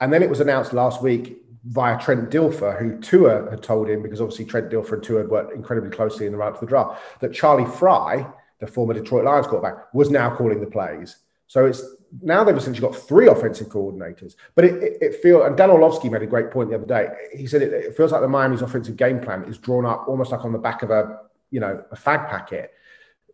and 0.00 0.12
then 0.12 0.22
it 0.22 0.30
was 0.30 0.40
announced 0.40 0.72
last 0.72 1.02
week 1.02 1.42
via 1.64 1.98
Trent 2.00 2.30
Dilfer, 2.30 2.78
who 2.78 2.98
Tua 3.00 3.50
had 3.50 3.62
told 3.62 3.88
him 3.88 4.02
because 4.02 4.20
obviously 4.20 4.46
Trent 4.46 4.70
Dilfer 4.70 4.94
and 4.94 5.02
Tua 5.02 5.20
had 5.20 5.28
worked 5.28 5.54
incredibly 5.54 5.90
closely 5.90 6.26
in 6.26 6.32
the 6.32 6.38
run 6.38 6.52
up 6.52 6.58
to 6.58 6.64
the 6.64 6.70
draft, 6.70 7.00
that 7.20 7.32
Charlie 7.32 7.70
Frye, 7.70 8.26
the 8.60 8.66
former 8.66 8.94
Detroit 8.94 9.24
Lions 9.24 9.46
quarterback, 9.46 9.92
was 9.92 10.10
now 10.10 10.34
calling 10.34 10.60
the 10.60 10.66
plays. 10.66 11.16
So 11.46 11.66
it's 11.66 11.82
now 12.22 12.44
they've 12.44 12.56
essentially 12.56 12.86
got 12.86 12.96
three 12.96 13.28
offensive 13.28 13.68
coordinators. 13.68 14.34
But 14.54 14.64
it, 14.64 14.82
it, 14.82 14.98
it 15.00 15.14
feels, 15.22 15.46
and 15.46 15.56
Dan 15.56 15.70
Orlovsky 15.70 16.08
made 16.08 16.22
a 16.22 16.26
great 16.26 16.50
point 16.50 16.70
the 16.70 16.76
other 16.76 16.86
day. 16.86 17.08
He 17.36 17.46
said 17.46 17.62
it, 17.62 17.72
it, 17.72 17.96
feels 17.96 18.12
like 18.12 18.20
the 18.20 18.28
Miami's 18.28 18.62
offensive 18.62 18.96
game 18.96 19.20
plan 19.20 19.44
is 19.44 19.58
drawn 19.58 19.86
up 19.86 20.06
almost 20.08 20.32
like 20.32 20.44
on 20.44 20.52
the 20.52 20.58
back 20.58 20.82
of 20.82 20.90
a, 20.90 21.20
you 21.50 21.60
know, 21.60 21.82
a 21.90 21.96
fag 21.96 22.28
packet. 22.28 22.72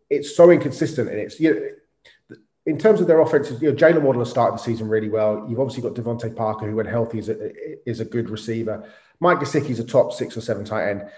It's 0.09 0.35
so 0.35 0.51
inconsistent, 0.51 1.09
and 1.09 1.19
it's 1.19 1.39
you 1.39 1.53
know, 2.29 2.37
in 2.65 2.77
terms 2.77 3.01
of 3.01 3.07
their 3.07 3.19
offenses. 3.19 3.61
You 3.61 3.71
know, 3.71 3.75
Jaylen 3.75 4.01
Waddle 4.01 4.21
has 4.21 4.29
started 4.29 4.59
the 4.59 4.63
season 4.63 4.87
really 4.87 5.09
well. 5.09 5.45
You've 5.49 5.59
obviously 5.59 5.83
got 5.83 5.93
DeVante 5.93 6.35
Parker, 6.35 6.69
who, 6.69 6.75
when 6.75 6.85
healthy, 6.85 7.19
is 7.19 7.29
a, 7.29 7.89
is 7.89 7.99
a 7.99 8.05
good 8.05 8.29
receiver. 8.29 8.87
Mike 9.19 9.39
Gesicki's 9.39 9.79
a 9.79 9.83
top 9.83 10.13
six 10.13 10.37
or 10.37 10.41
seven 10.41 10.63
tight 10.63 10.89
end. 10.89 11.09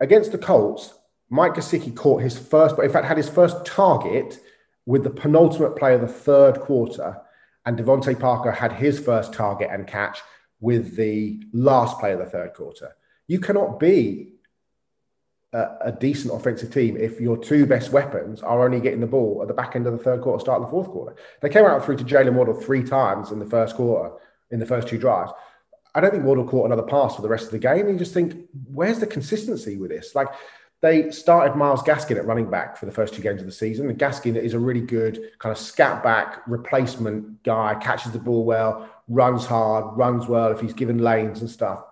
Against 0.00 0.32
the 0.32 0.38
Colts, 0.38 0.94
Mike 1.30 1.54
Gesicki 1.54 1.94
caught 1.94 2.22
his 2.22 2.38
first, 2.38 2.76
but 2.76 2.84
in 2.84 2.90
fact 2.90 3.06
had 3.06 3.16
his 3.16 3.28
first 3.28 3.64
target 3.64 4.40
with 4.88 5.04
the 5.04 5.10
penultimate 5.10 5.76
play 5.76 5.94
of 5.94 6.00
the 6.00 6.08
third 6.08 6.58
quarter, 6.60 7.14
and 7.66 7.78
DeVante 7.78 8.18
Parker 8.18 8.50
had 8.50 8.72
his 8.72 8.98
first 8.98 9.34
target 9.34 9.68
and 9.70 9.86
catch 9.86 10.22
with 10.60 10.96
the 10.96 11.42
last 11.52 12.00
play 12.00 12.12
of 12.12 12.18
the 12.18 12.24
third 12.24 12.54
quarter. 12.54 12.96
You 13.26 13.38
cannot 13.38 13.78
be 13.78 14.32
a, 15.52 15.66
a, 15.82 15.92
decent 15.92 16.32
offensive 16.32 16.72
team 16.72 16.96
if 16.96 17.20
your 17.20 17.36
two 17.36 17.66
best 17.66 17.92
weapons 17.92 18.40
are 18.40 18.64
only 18.64 18.80
getting 18.80 19.00
the 19.00 19.06
ball 19.06 19.40
at 19.42 19.48
the 19.48 19.52
back 19.52 19.76
end 19.76 19.86
of 19.86 19.92
the 19.92 20.02
third 20.02 20.22
quarter, 20.22 20.40
start 20.40 20.62
of 20.62 20.68
the 20.68 20.70
fourth 20.70 20.88
quarter. 20.88 21.14
They 21.42 21.50
came 21.50 21.66
out 21.66 21.84
through 21.84 21.96
to 21.98 22.04
Jaylen 22.04 22.32
Waddle 22.32 22.58
three 22.58 22.82
times 22.82 23.30
in 23.30 23.38
the 23.38 23.44
first 23.44 23.76
quarter, 23.76 24.14
in 24.50 24.58
the 24.58 24.66
first 24.66 24.88
two 24.88 24.96
drives. 24.96 25.32
I 25.94 26.00
don't 26.00 26.12
think 26.12 26.24
Waddle 26.24 26.48
caught 26.48 26.64
another 26.64 26.82
pass 26.82 27.14
for 27.14 27.20
the 27.20 27.28
rest 27.28 27.44
of 27.44 27.50
the 27.50 27.58
game. 27.58 27.90
You 27.90 27.98
just 27.98 28.14
think, 28.14 28.48
where's 28.72 29.00
the 29.00 29.06
consistency 29.06 29.76
with 29.76 29.90
this? 29.90 30.14
Like 30.14 30.28
they 30.80 31.10
started 31.10 31.56
Myles 31.56 31.82
Gaskin 31.82 32.16
at 32.16 32.26
running 32.26 32.50
back 32.50 32.76
for 32.76 32.86
the 32.86 32.92
first 32.92 33.14
two 33.14 33.22
games 33.22 33.40
of 33.40 33.46
the 33.46 33.52
season. 33.52 33.88
And 33.88 33.98
Gaskin 33.98 34.36
is 34.36 34.54
a 34.54 34.58
really 34.58 34.80
good 34.80 35.32
kind 35.38 35.50
of 35.50 35.58
scat 35.58 36.04
back 36.04 36.42
replacement 36.46 37.42
guy, 37.42 37.74
catches 37.74 38.12
the 38.12 38.18
ball 38.18 38.44
well, 38.44 38.88
runs 39.08 39.44
hard, 39.44 39.96
runs 39.96 40.28
well 40.28 40.52
if 40.52 40.60
he's 40.60 40.72
given 40.72 40.98
lanes 40.98 41.40
and 41.40 41.50
stuff. 41.50 41.84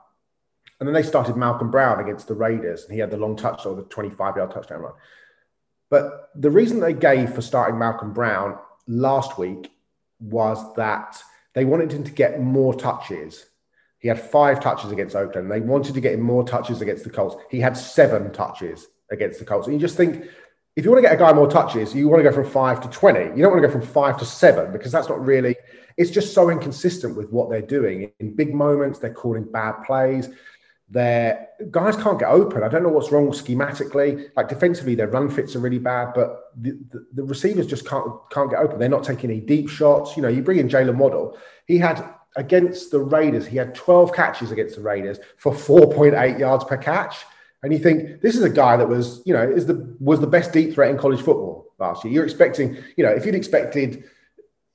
And 0.78 0.86
then 0.86 0.94
they 0.94 1.02
started 1.02 1.36
Malcolm 1.36 1.70
Brown 1.70 2.00
against 2.00 2.28
the 2.28 2.34
Raiders, 2.34 2.84
and 2.84 2.92
he 2.92 3.00
had 3.00 3.10
the 3.10 3.16
long 3.16 3.34
touchdown, 3.34 3.76
the 3.76 3.82
25 3.84 4.36
yard 4.36 4.50
touchdown 4.50 4.82
run. 4.82 4.92
But 5.90 6.30
the 6.34 6.50
reason 6.50 6.80
they 6.80 6.92
gave 6.92 7.32
for 7.32 7.42
starting 7.42 7.78
Malcolm 7.78 8.12
Brown 8.12 8.58
last 8.86 9.38
week 9.38 9.70
was 10.20 10.74
that 10.74 11.20
they 11.54 11.64
wanted 11.64 11.92
him 11.92 12.04
to 12.04 12.10
get 12.12 12.40
more 12.40 12.74
touches 12.74 13.46
he 14.06 14.08
had 14.08 14.20
five 14.20 14.60
touches 14.60 14.92
against 14.92 15.16
Oakland. 15.16 15.50
They 15.50 15.58
wanted 15.58 15.94
to 15.94 16.00
get 16.00 16.14
him 16.14 16.20
more 16.20 16.44
touches 16.44 16.80
against 16.80 17.02
the 17.02 17.10
Colts. 17.10 17.34
He 17.50 17.58
had 17.58 17.76
seven 17.76 18.32
touches 18.32 18.86
against 19.10 19.40
the 19.40 19.44
Colts. 19.44 19.66
And 19.66 19.74
you 19.74 19.80
just 19.80 19.96
think, 19.96 20.24
if 20.76 20.84
you 20.84 20.92
want 20.92 21.02
to 21.02 21.08
get 21.08 21.12
a 21.12 21.18
guy 21.18 21.32
more 21.32 21.50
touches, 21.50 21.92
you 21.92 22.08
want 22.08 22.22
to 22.22 22.30
go 22.30 22.32
from 22.32 22.48
five 22.48 22.80
to 22.82 22.88
20. 22.88 23.36
You 23.36 23.42
don't 23.42 23.50
want 23.50 23.62
to 23.62 23.66
go 23.66 23.72
from 23.72 23.82
five 23.82 24.16
to 24.18 24.24
seven 24.24 24.70
because 24.70 24.92
that's 24.92 25.08
not 25.08 25.20
really, 25.20 25.56
it's 25.96 26.12
just 26.12 26.34
so 26.34 26.50
inconsistent 26.50 27.16
with 27.16 27.32
what 27.32 27.50
they're 27.50 27.60
doing. 27.60 28.12
In 28.20 28.36
big 28.36 28.54
moments, 28.54 29.00
they're 29.00 29.12
calling 29.12 29.42
bad 29.42 29.82
plays. 29.84 30.28
their 30.88 31.48
guys 31.72 31.96
can't 31.96 32.20
get 32.20 32.28
open. 32.28 32.62
I 32.62 32.68
don't 32.68 32.84
know 32.84 32.90
what's 32.90 33.10
wrong 33.10 33.32
schematically. 33.32 34.28
Like 34.36 34.48
defensively, 34.48 34.94
their 34.94 35.08
run 35.08 35.28
fits 35.28 35.56
are 35.56 35.58
really 35.58 35.80
bad, 35.80 36.12
but 36.14 36.52
the, 36.56 36.78
the, 36.92 37.06
the, 37.14 37.24
receivers 37.24 37.66
just 37.66 37.88
can't 37.88 38.06
can't 38.30 38.50
get 38.50 38.60
open. 38.60 38.78
They're 38.78 38.88
not 38.88 39.02
taking 39.02 39.30
any 39.32 39.40
deep 39.40 39.68
shots. 39.68 40.16
You 40.16 40.22
know, 40.22 40.28
you 40.28 40.42
bring 40.42 40.58
in 40.58 40.68
Jaylen 40.68 40.94
Waddle. 40.94 41.36
He 41.66 41.78
had 41.78 42.08
against 42.36 42.90
the 42.90 43.00
Raiders, 43.00 43.46
he 43.46 43.56
had 43.56 43.74
12 43.74 44.12
catches 44.12 44.52
against 44.52 44.76
the 44.76 44.82
Raiders 44.82 45.18
for 45.38 45.52
4.8 45.52 46.38
yards 46.38 46.64
per 46.64 46.76
catch. 46.76 47.24
And 47.62 47.72
you 47.72 47.78
think 47.78 48.20
this 48.20 48.36
is 48.36 48.42
a 48.42 48.50
guy 48.50 48.76
that 48.76 48.88
was, 48.88 49.22
you 49.24 49.32
know, 49.32 49.42
is 49.42 49.66
the 49.66 49.96
was 49.98 50.20
the 50.20 50.26
best 50.26 50.52
deep 50.52 50.74
threat 50.74 50.90
in 50.90 50.98
college 50.98 51.20
football 51.20 51.72
last 51.78 52.04
year. 52.04 52.12
You're 52.12 52.24
expecting, 52.24 52.76
you 52.96 53.04
know, 53.04 53.10
if 53.10 53.26
you'd 53.26 53.34
expected 53.34 54.04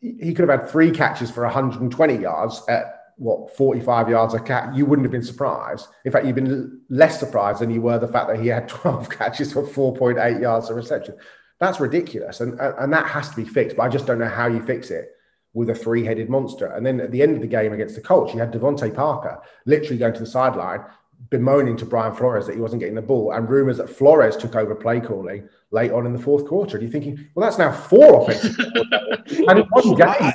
he 0.01 0.33
could 0.33 0.49
have 0.49 0.59
had 0.59 0.69
three 0.69 0.89
catches 0.89 1.29
for 1.29 1.43
120 1.43 2.17
yards 2.17 2.63
at 2.67 3.13
what 3.17 3.55
45 3.55 4.09
yards 4.09 4.33
a 4.33 4.39
catch, 4.39 4.75
you 4.75 4.87
wouldn't 4.87 5.05
have 5.05 5.11
been 5.11 5.23
surprised. 5.23 5.87
In 6.05 6.11
fact, 6.11 6.25
you've 6.25 6.33
been 6.33 6.81
less 6.89 7.19
surprised 7.19 7.61
than 7.61 7.69
you 7.69 7.81
were 7.81 7.99
the 7.99 8.07
fact 8.07 8.27
that 8.29 8.39
he 8.39 8.47
had 8.47 8.67
12 8.67 9.09
catches 9.09 9.53
for 9.53 9.63
4.8 9.63 10.41
yards 10.41 10.69
a 10.69 10.73
reception. 10.73 11.15
That's 11.59 11.79
ridiculous, 11.79 12.41
and 12.41 12.59
and 12.59 12.91
that 12.91 13.05
has 13.05 13.29
to 13.29 13.35
be 13.35 13.45
fixed. 13.45 13.77
But 13.77 13.83
I 13.83 13.89
just 13.89 14.07
don't 14.07 14.17
know 14.17 14.27
how 14.27 14.47
you 14.47 14.63
fix 14.63 14.89
it 14.89 15.11
with 15.53 15.69
a 15.69 15.75
three-headed 15.75 16.29
monster. 16.29 16.67
And 16.67 16.85
then 16.85 16.99
at 17.01 17.11
the 17.11 17.21
end 17.21 17.35
of 17.35 17.41
the 17.41 17.47
game 17.47 17.73
against 17.73 17.95
the 17.95 18.01
Colts, 18.01 18.33
you 18.33 18.39
had 18.39 18.51
DeVante 18.51 18.93
Parker 18.93 19.41
literally 19.65 19.97
going 19.97 20.13
to 20.13 20.19
the 20.19 20.25
sideline, 20.25 20.83
bemoaning 21.29 21.77
to 21.77 21.85
Brian 21.85 22.15
Flores 22.15 22.47
that 22.47 22.55
he 22.55 22.61
wasn't 22.61 22.79
getting 22.79 22.95
the 22.95 23.01
ball, 23.01 23.33
and 23.33 23.49
rumors 23.49 23.77
that 23.77 23.89
Flores 23.89 24.37
took 24.37 24.55
over 24.55 24.73
play 24.75 24.99
calling 24.99 25.47
late 25.71 25.91
on 25.91 26.05
in 26.05 26.13
the 26.13 26.19
fourth 26.19 26.45
quarter. 26.47 26.77
And 26.77 26.83
you're 26.83 26.91
thinking, 26.91 27.27
well, 27.35 27.45
that's 27.45 27.57
now 27.57 27.71
four 27.71 28.21
offensive. 28.21 28.55
and 29.47 29.59
in 29.59 29.65
one 29.69 29.95
game. 29.95 30.33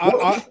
I, 0.00 0.08
I, 0.10 0.46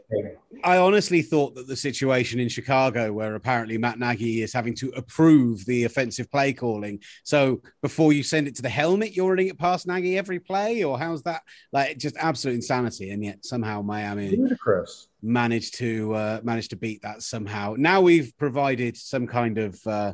I, 0.63 0.77
honestly 0.77 1.21
thought 1.21 1.55
that 1.55 1.67
the 1.67 1.75
situation 1.75 2.39
in 2.39 2.49
Chicago, 2.49 3.11
where 3.11 3.35
apparently 3.35 3.77
Matt 3.77 3.99
Nagy 3.99 4.41
is 4.41 4.53
having 4.53 4.73
to 4.75 4.89
approve 4.95 5.65
the 5.65 5.83
offensive 5.83 6.29
play 6.31 6.53
calling, 6.53 6.99
so 7.23 7.61
before 7.81 8.13
you 8.13 8.23
send 8.23 8.47
it 8.47 8.55
to 8.55 8.61
the 8.61 8.69
helmet, 8.69 9.15
you're 9.15 9.29
running 9.29 9.47
it 9.47 9.59
past 9.59 9.87
Nagy 9.87 10.17
every 10.17 10.39
play, 10.39 10.83
or 10.83 10.97
how's 10.97 11.23
that? 11.23 11.41
Like 11.71 11.97
just 11.97 12.17
absolute 12.17 12.55
insanity, 12.55 13.11
and 13.11 13.23
yet 13.23 13.45
somehow 13.45 13.81
Miami 13.81 14.35
Ludicrous. 14.35 15.07
managed 15.21 15.75
to 15.75 16.13
uh, 16.13 16.39
manage 16.43 16.69
to 16.69 16.75
beat 16.75 17.01
that 17.03 17.21
somehow. 17.21 17.75
Now 17.77 18.01
we've 18.01 18.35
provided 18.37 18.97
some 18.97 19.27
kind 19.27 19.57
of 19.57 19.79
uh, 19.87 20.13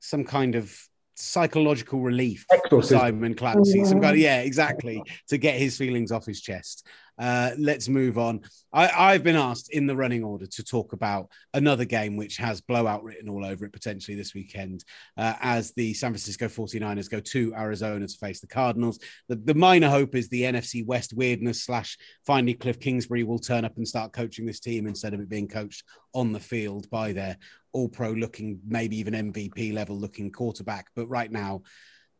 some 0.00 0.24
kind 0.24 0.54
of 0.54 0.76
psychological 1.14 2.00
relief 2.00 2.46
for 2.68 2.82
Simon 2.82 3.34
Clancy. 3.34 3.84
Some 3.84 4.00
kind 4.00 4.14
of, 4.14 4.18
yeah, 4.18 4.40
exactly, 4.40 5.02
to 5.28 5.38
get 5.38 5.56
his 5.56 5.76
feelings 5.76 6.12
off 6.12 6.26
his 6.26 6.40
chest. 6.40 6.86
Uh, 7.18 7.50
let's 7.58 7.88
move 7.88 8.18
on. 8.18 8.40
I, 8.72 9.12
have 9.12 9.22
been 9.22 9.36
asked 9.36 9.70
in 9.70 9.86
the 9.86 9.94
running 9.94 10.24
order 10.24 10.46
to 10.46 10.64
talk 10.64 10.92
about 10.92 11.28
another 11.52 11.84
game 11.84 12.16
which 12.16 12.38
has 12.38 12.62
blowout 12.62 13.04
written 13.04 13.28
all 13.28 13.44
over 13.44 13.66
it 13.66 13.72
potentially 13.72 14.16
this 14.16 14.34
weekend 14.34 14.82
uh, 15.18 15.34
as 15.40 15.72
the 15.72 15.92
San 15.94 16.10
Francisco 16.12 16.48
49ers 16.48 17.10
go 17.10 17.20
to 17.20 17.54
Arizona 17.54 18.08
to 18.08 18.18
face 18.18 18.40
the 18.40 18.46
Cardinals. 18.46 18.98
The, 19.28 19.36
the 19.36 19.54
minor 19.54 19.90
hope 19.90 20.14
is 20.14 20.30
the 20.30 20.42
NFC 20.42 20.84
West 20.86 21.12
weirdness 21.12 21.62
slash 21.62 21.98
finally 22.26 22.54
Cliff 22.54 22.80
Kingsbury 22.80 23.24
will 23.24 23.38
turn 23.38 23.64
up 23.64 23.76
and 23.76 23.86
start 23.86 24.12
coaching 24.12 24.46
this 24.46 24.60
team 24.60 24.86
instead 24.86 25.12
of 25.12 25.20
it 25.20 25.28
being 25.28 25.48
coached 25.48 25.84
on 26.14 26.32
the 26.32 26.40
field 26.40 26.88
by 26.90 27.12
their 27.12 27.36
all 27.72 27.88
pro 27.88 28.10
looking, 28.12 28.60
maybe 28.66 28.98
even 28.98 29.14
MVP 29.14 29.72
level 29.72 29.98
looking 29.98 30.30
quarterback. 30.30 30.88
But 30.94 31.08
right 31.08 31.30
now, 31.30 31.62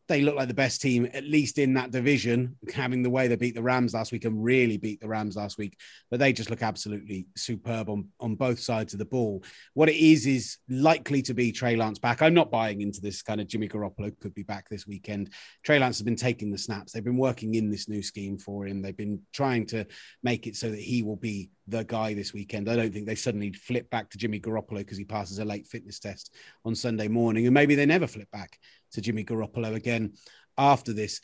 they 0.07 0.21
look 0.21 0.35
like 0.35 0.49
the 0.49 0.53
best 0.53 0.81
team, 0.81 1.07
at 1.13 1.23
least 1.23 1.57
in 1.57 1.73
that 1.75 1.91
division, 1.91 2.57
having 2.73 3.03
the 3.03 3.09
way 3.09 3.27
they 3.27 3.35
beat 3.35 3.55
the 3.55 3.63
Rams 3.63 3.93
last 3.93 4.11
week 4.11 4.25
and 4.25 4.43
really 4.43 4.77
beat 4.77 4.99
the 4.99 5.07
Rams 5.07 5.37
last 5.37 5.57
week. 5.57 5.79
But 6.11 6.19
they 6.19 6.33
just 6.33 6.49
look 6.49 6.61
absolutely 6.61 7.27
superb 7.37 7.89
on, 7.89 8.09
on 8.19 8.35
both 8.35 8.59
sides 8.59 8.93
of 8.93 8.99
the 8.99 9.05
ball. 9.05 9.43
What 9.73 9.89
it 9.89 9.95
is, 9.95 10.27
is 10.27 10.57
likely 10.69 11.21
to 11.23 11.33
be 11.33 11.51
Trey 11.51 11.75
Lance 11.75 11.99
back. 11.99 12.21
I'm 12.21 12.33
not 12.33 12.51
buying 12.51 12.81
into 12.81 12.99
this 12.99 13.21
kind 13.21 13.39
of 13.39 13.47
Jimmy 13.47 13.69
Garoppolo 13.69 14.17
could 14.19 14.33
be 14.33 14.43
back 14.43 14.67
this 14.69 14.85
weekend. 14.85 15.29
Trey 15.63 15.79
Lance 15.79 15.97
has 15.97 16.03
been 16.03 16.15
taking 16.15 16.51
the 16.51 16.57
snaps. 16.57 16.91
They've 16.91 17.03
been 17.03 17.17
working 17.17 17.55
in 17.55 17.69
this 17.69 17.87
new 17.87 18.03
scheme 18.03 18.37
for 18.37 18.67
him. 18.67 18.81
They've 18.81 18.95
been 18.95 19.21
trying 19.31 19.65
to 19.67 19.85
make 20.21 20.47
it 20.47 20.57
so 20.57 20.69
that 20.69 20.79
he 20.79 21.01
will 21.01 21.15
be 21.15 21.49
the 21.67 21.85
guy 21.85 22.13
this 22.13 22.33
weekend. 22.33 22.69
I 22.69 22.75
don't 22.75 22.93
think 22.93 23.05
they 23.05 23.15
suddenly 23.15 23.53
flip 23.53 23.89
back 23.89 24.09
to 24.09 24.17
Jimmy 24.17 24.39
Garoppolo 24.39 24.79
because 24.79 24.97
he 24.97 25.05
passes 25.05 25.39
a 25.39 25.45
late 25.45 25.65
fitness 25.65 25.99
test 25.99 26.33
on 26.65 26.75
Sunday 26.75 27.07
morning. 27.07 27.45
And 27.45 27.53
maybe 27.53 27.75
they 27.75 27.85
never 27.85 28.07
flip 28.07 28.29
back 28.31 28.59
to 28.93 29.01
Jimmy 29.01 29.23
Garoppolo 29.23 29.75
again 29.75 30.13
after 30.57 30.93
this. 30.93 31.21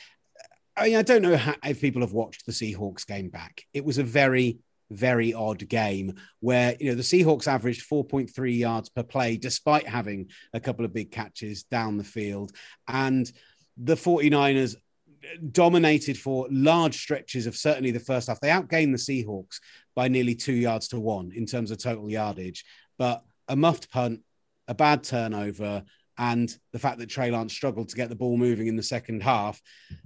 I 0.75 0.89
mean, 0.89 0.97
I 0.97 1.01
don't 1.01 1.21
know 1.21 1.37
how, 1.37 1.55
if 1.65 1.81
people 1.81 2.01
have 2.01 2.13
watched 2.13 2.45
the 2.45 2.51
Seahawks 2.51 3.05
game 3.05 3.29
back. 3.29 3.65
It 3.73 3.83
was 3.83 3.97
a 3.97 4.03
very, 4.03 4.59
very 4.91 5.33
odd 5.33 5.67
game 5.67 6.15
where, 6.39 6.75
you 6.79 6.89
know, 6.89 6.95
the 6.95 7.03
Seahawks 7.03 7.47
averaged 7.47 7.89
4.3 7.89 8.57
yards 8.57 8.89
per 8.89 9.03
play 9.03 9.37
despite 9.37 9.87
having 9.87 10.29
a 10.53 10.59
couple 10.59 10.85
of 10.85 10.93
big 10.93 11.11
catches 11.11 11.63
down 11.63 11.97
the 11.97 12.03
field. 12.03 12.51
And 12.87 13.29
the 13.77 13.95
49ers 13.95 14.75
dominated 15.51 16.17
for 16.17 16.47
large 16.49 16.97
stretches 16.97 17.45
of 17.45 17.55
certainly 17.55 17.91
the 17.91 17.99
first 17.99 18.27
half. 18.27 18.39
They 18.39 18.49
outgained 18.49 18.91
the 18.91 19.25
Seahawks 19.25 19.59
by 19.95 20.07
nearly 20.07 20.35
two 20.35 20.53
yards 20.53 20.87
to 20.89 20.99
one 20.99 21.31
in 21.35 21.45
terms 21.45 21.71
of 21.71 21.77
total 21.77 22.09
yardage, 22.09 22.65
but 22.97 23.23
a 23.47 23.55
muffed 23.55 23.91
punt, 23.91 24.21
a 24.67 24.73
bad 24.73 25.03
turnover, 25.03 25.83
and 26.19 26.53
the 26.73 26.79
fact 26.79 26.99
that 26.99 27.09
Trey 27.09 27.31
Lance 27.31 27.53
struggled 27.53 27.87
to 27.89 27.95
get 27.95 28.09
the 28.09 28.15
ball 28.15 28.37
moving 28.37 28.67
in 28.67 28.75
the 28.75 28.83
second 28.83 29.23
half 29.23 29.59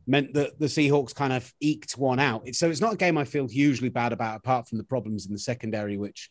meant 0.05 0.35
that 0.35 0.59
the 0.59 0.67
Seahawks 0.67 1.13
kind 1.13 1.33
of 1.33 1.51
eked 1.59 1.93
one 1.93 2.19
out. 2.19 2.47
So 2.53 2.69
it's 2.69 2.79
not 2.79 2.93
a 2.93 2.97
game 2.97 3.17
I 3.17 3.25
feel 3.25 3.47
hugely 3.47 3.89
bad 3.89 4.13
about, 4.13 4.37
apart 4.37 4.69
from 4.69 4.77
the 4.77 4.83
problems 4.83 5.25
in 5.25 5.33
the 5.33 5.39
secondary, 5.39 5.97
which, 5.97 6.29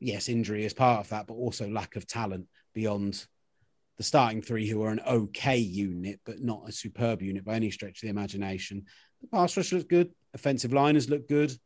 yes, 0.00 0.28
injury 0.28 0.66
is 0.66 0.74
part 0.74 1.00
of 1.00 1.08
that, 1.08 1.26
but 1.26 1.32
also 1.32 1.66
lack 1.66 1.96
of 1.96 2.06
talent 2.06 2.46
beyond 2.74 3.26
the 3.96 4.02
starting 4.02 4.42
three, 4.42 4.68
who 4.68 4.82
are 4.82 4.90
an 4.90 5.00
okay 5.06 5.56
unit, 5.56 6.20
but 6.26 6.42
not 6.42 6.68
a 6.68 6.72
superb 6.72 7.22
unit 7.22 7.42
by 7.42 7.54
any 7.54 7.70
stretch 7.70 8.02
of 8.02 8.02
the 8.02 8.10
imagination. 8.10 8.84
The 9.22 9.28
pass 9.28 9.56
rush 9.56 9.72
looks 9.72 9.86
good. 9.86 10.12
Offensive 10.34 10.74
line 10.74 10.94
has 10.94 11.08
looked 11.08 11.30
good. 11.30 11.56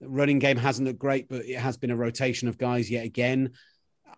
The 0.00 0.08
running 0.08 0.38
game 0.38 0.56
hasn't 0.56 0.88
looked 0.88 0.98
great, 0.98 1.28
but 1.28 1.44
it 1.44 1.58
has 1.58 1.76
been 1.76 1.90
a 1.90 1.96
rotation 1.96 2.48
of 2.48 2.56
guys 2.56 2.90
yet 2.90 3.04
again. 3.04 3.52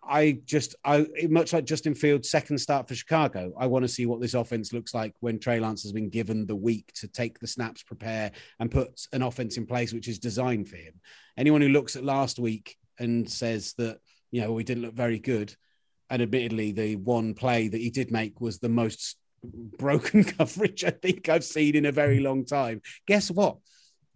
I 0.02 0.38
just, 0.44 0.74
I 0.84 1.06
much 1.28 1.52
like 1.52 1.64
Justin 1.64 1.94
Fields' 1.94 2.30
second 2.30 2.58
start 2.58 2.88
for 2.88 2.94
Chicago. 2.94 3.52
I 3.58 3.66
want 3.66 3.84
to 3.84 3.88
see 3.88 4.06
what 4.06 4.20
this 4.20 4.34
offense 4.34 4.72
looks 4.72 4.94
like 4.94 5.14
when 5.20 5.38
Trey 5.38 5.60
Lance 5.60 5.82
has 5.82 5.92
been 5.92 6.08
given 6.08 6.46
the 6.46 6.56
week 6.56 6.92
to 6.94 7.08
take 7.08 7.38
the 7.38 7.46
snaps, 7.46 7.82
prepare, 7.82 8.32
and 8.60 8.70
put 8.70 9.06
an 9.12 9.22
offense 9.22 9.56
in 9.56 9.66
place 9.66 9.92
which 9.92 10.08
is 10.08 10.18
designed 10.18 10.68
for 10.68 10.76
him. 10.76 10.94
Anyone 11.36 11.60
who 11.60 11.68
looks 11.68 11.96
at 11.96 12.04
last 12.04 12.38
week 12.38 12.76
and 12.98 13.28
says 13.30 13.74
that 13.78 13.98
you 14.30 14.40
know 14.40 14.52
we 14.52 14.64
didn't 14.64 14.82
look 14.82 14.94
very 14.94 15.18
good, 15.18 15.54
and 16.10 16.22
admittedly 16.22 16.72
the 16.72 16.96
one 16.96 17.34
play 17.34 17.68
that 17.68 17.80
he 17.80 17.90
did 17.90 18.10
make 18.10 18.40
was 18.40 18.58
the 18.58 18.68
most 18.68 19.16
broken 19.78 20.24
coverage 20.38 20.84
I 20.84 20.90
think 20.90 21.28
I've 21.28 21.44
seen 21.44 21.76
in 21.76 21.86
a 21.86 21.92
very 21.92 22.20
long 22.20 22.44
time. 22.44 22.82
Guess 23.06 23.30
what? 23.30 23.58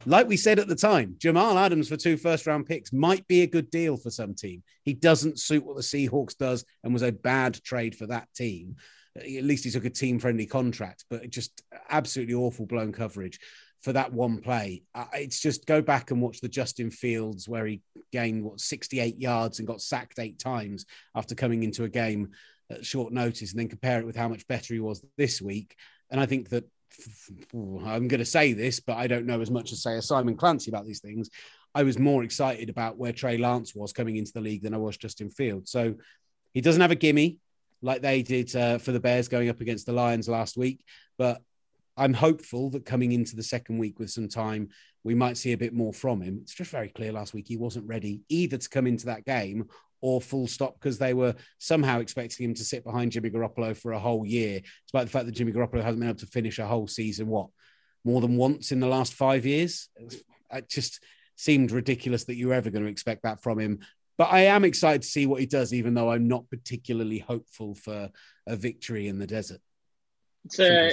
Like 0.06 0.28
we 0.28 0.36
said 0.36 0.58
at 0.58 0.68
the 0.68 0.76
time, 0.76 1.16
Jamal 1.18 1.58
Adams 1.58 1.88
for 1.88 1.96
two 1.96 2.16
first 2.16 2.46
round 2.46 2.66
picks 2.66 2.92
might 2.92 3.26
be 3.26 3.42
a 3.42 3.46
good 3.46 3.70
deal 3.70 3.96
for 3.96 4.10
some 4.10 4.34
team. 4.34 4.62
He 4.84 4.94
doesn't 4.94 5.40
suit 5.40 5.64
what 5.64 5.76
the 5.76 5.82
Seahawks 5.82 6.36
does 6.36 6.64
and 6.84 6.92
was 6.92 7.02
a 7.02 7.12
bad 7.12 7.62
trade 7.62 7.96
for 7.96 8.06
that 8.06 8.28
team. 8.34 8.76
At 9.16 9.44
least 9.44 9.64
he 9.64 9.70
took 9.70 9.84
a 9.84 9.90
team 9.90 10.20
friendly 10.20 10.46
contract, 10.46 11.04
but 11.10 11.28
just 11.28 11.62
absolutely 11.88 12.34
awful 12.34 12.66
blown 12.66 12.92
coverage 12.92 13.40
for 13.82 13.92
that 13.92 14.12
one 14.12 14.40
play. 14.40 14.82
Uh, 14.94 15.06
it's 15.14 15.40
just 15.40 15.66
go 15.66 15.82
back 15.82 16.10
and 16.10 16.20
watch 16.20 16.40
the 16.40 16.48
Justin 16.48 16.90
Fields 16.90 17.48
where 17.48 17.66
he 17.66 17.80
gained 18.12 18.44
what 18.44 18.60
68 18.60 19.18
yards 19.18 19.58
and 19.58 19.68
got 19.68 19.80
sacked 19.80 20.18
eight 20.18 20.38
times 20.38 20.86
after 21.14 21.34
coming 21.34 21.62
into 21.62 21.84
a 21.84 21.88
game 21.88 22.30
at 22.70 22.84
short 22.84 23.12
notice, 23.12 23.52
and 23.52 23.58
then 23.58 23.68
compare 23.68 24.00
it 24.00 24.06
with 24.06 24.16
how 24.16 24.28
much 24.28 24.46
better 24.46 24.74
he 24.74 24.80
was 24.80 25.02
this 25.16 25.40
week. 25.40 25.74
And 26.10 26.20
I 26.20 26.26
think 26.26 26.50
that 26.50 26.68
I'm 27.54 28.08
going 28.08 28.18
to 28.18 28.24
say 28.24 28.52
this, 28.52 28.80
but 28.80 28.96
I 28.96 29.06
don't 29.06 29.26
know 29.26 29.40
as 29.40 29.50
much 29.50 29.72
as 29.72 29.82
say 29.82 29.96
a 29.96 30.02
Simon 30.02 30.36
Clancy 30.36 30.70
about 30.70 30.86
these 30.86 31.00
things. 31.00 31.30
I 31.74 31.82
was 31.82 31.98
more 31.98 32.24
excited 32.24 32.70
about 32.70 32.98
where 32.98 33.12
Trey 33.12 33.36
Lance 33.36 33.74
was 33.74 33.92
coming 33.92 34.16
into 34.16 34.32
the 34.32 34.40
league 34.40 34.62
than 34.62 34.74
I 34.74 34.78
was 34.78 34.96
Justin 34.96 35.30
Field. 35.30 35.68
So 35.68 35.94
he 36.54 36.60
doesn't 36.60 36.80
have 36.80 36.90
a 36.90 36.96
gimme 36.96 37.38
like 37.82 38.02
they 38.02 38.22
did 38.22 38.54
uh, 38.56 38.78
for 38.78 38.92
the 38.92 39.00
Bears 39.00 39.28
going 39.28 39.48
up 39.48 39.60
against 39.60 39.86
the 39.86 39.92
Lions 39.92 40.28
last 40.28 40.56
week, 40.56 40.84
but 41.16 41.40
I'm 41.96 42.14
hopeful 42.14 42.70
that 42.70 42.84
coming 42.84 43.12
into 43.12 43.36
the 43.36 43.42
second 43.42 43.78
week 43.78 43.98
with 43.98 44.10
some 44.10 44.28
time, 44.28 44.68
we 45.04 45.14
might 45.14 45.36
see 45.36 45.52
a 45.52 45.58
bit 45.58 45.72
more 45.72 45.92
from 45.92 46.20
him. 46.20 46.40
It's 46.42 46.54
just 46.54 46.70
very 46.70 46.88
clear 46.88 47.12
last 47.12 47.34
week 47.34 47.46
he 47.48 47.56
wasn't 47.56 47.88
ready 47.88 48.22
either 48.28 48.56
to 48.56 48.68
come 48.68 48.86
into 48.86 49.06
that 49.06 49.24
game 49.24 49.68
or 50.00 50.20
full 50.20 50.46
stop 50.46 50.74
because 50.74 50.98
they 50.98 51.14
were 51.14 51.34
somehow 51.58 52.00
expecting 52.00 52.46
him 52.46 52.54
to 52.54 52.64
sit 52.64 52.84
behind 52.84 53.12
Jimmy 53.12 53.30
Garoppolo 53.30 53.76
for 53.76 53.92
a 53.92 53.98
whole 53.98 54.24
year, 54.24 54.60
despite 54.86 55.06
the 55.06 55.10
fact 55.10 55.26
that 55.26 55.34
Jimmy 55.34 55.52
Garoppolo 55.52 55.82
hasn't 55.82 56.00
been 56.00 56.08
able 56.08 56.18
to 56.20 56.26
finish 56.26 56.58
a 56.58 56.66
whole 56.66 56.86
season, 56.86 57.26
what, 57.26 57.48
more 58.04 58.20
than 58.20 58.36
once 58.36 58.72
in 58.72 58.80
the 58.80 58.86
last 58.86 59.14
five 59.14 59.44
years? 59.44 59.88
It 60.52 60.68
just 60.68 61.02
seemed 61.36 61.70
ridiculous 61.70 62.24
that 62.24 62.36
you 62.36 62.48
were 62.48 62.54
ever 62.54 62.70
going 62.70 62.84
to 62.84 62.90
expect 62.90 63.22
that 63.24 63.42
from 63.42 63.58
him. 63.58 63.80
But 64.16 64.32
I 64.32 64.40
am 64.40 64.64
excited 64.64 65.02
to 65.02 65.08
see 65.08 65.26
what 65.26 65.40
he 65.40 65.46
does, 65.46 65.72
even 65.72 65.94
though 65.94 66.10
I'm 66.10 66.26
not 66.26 66.50
particularly 66.50 67.18
hopeful 67.18 67.74
for 67.74 68.10
a 68.46 68.56
victory 68.56 69.06
in 69.08 69.18
the 69.18 69.26
desert. 69.26 69.60
It's 70.44 70.58
a, 70.58 70.90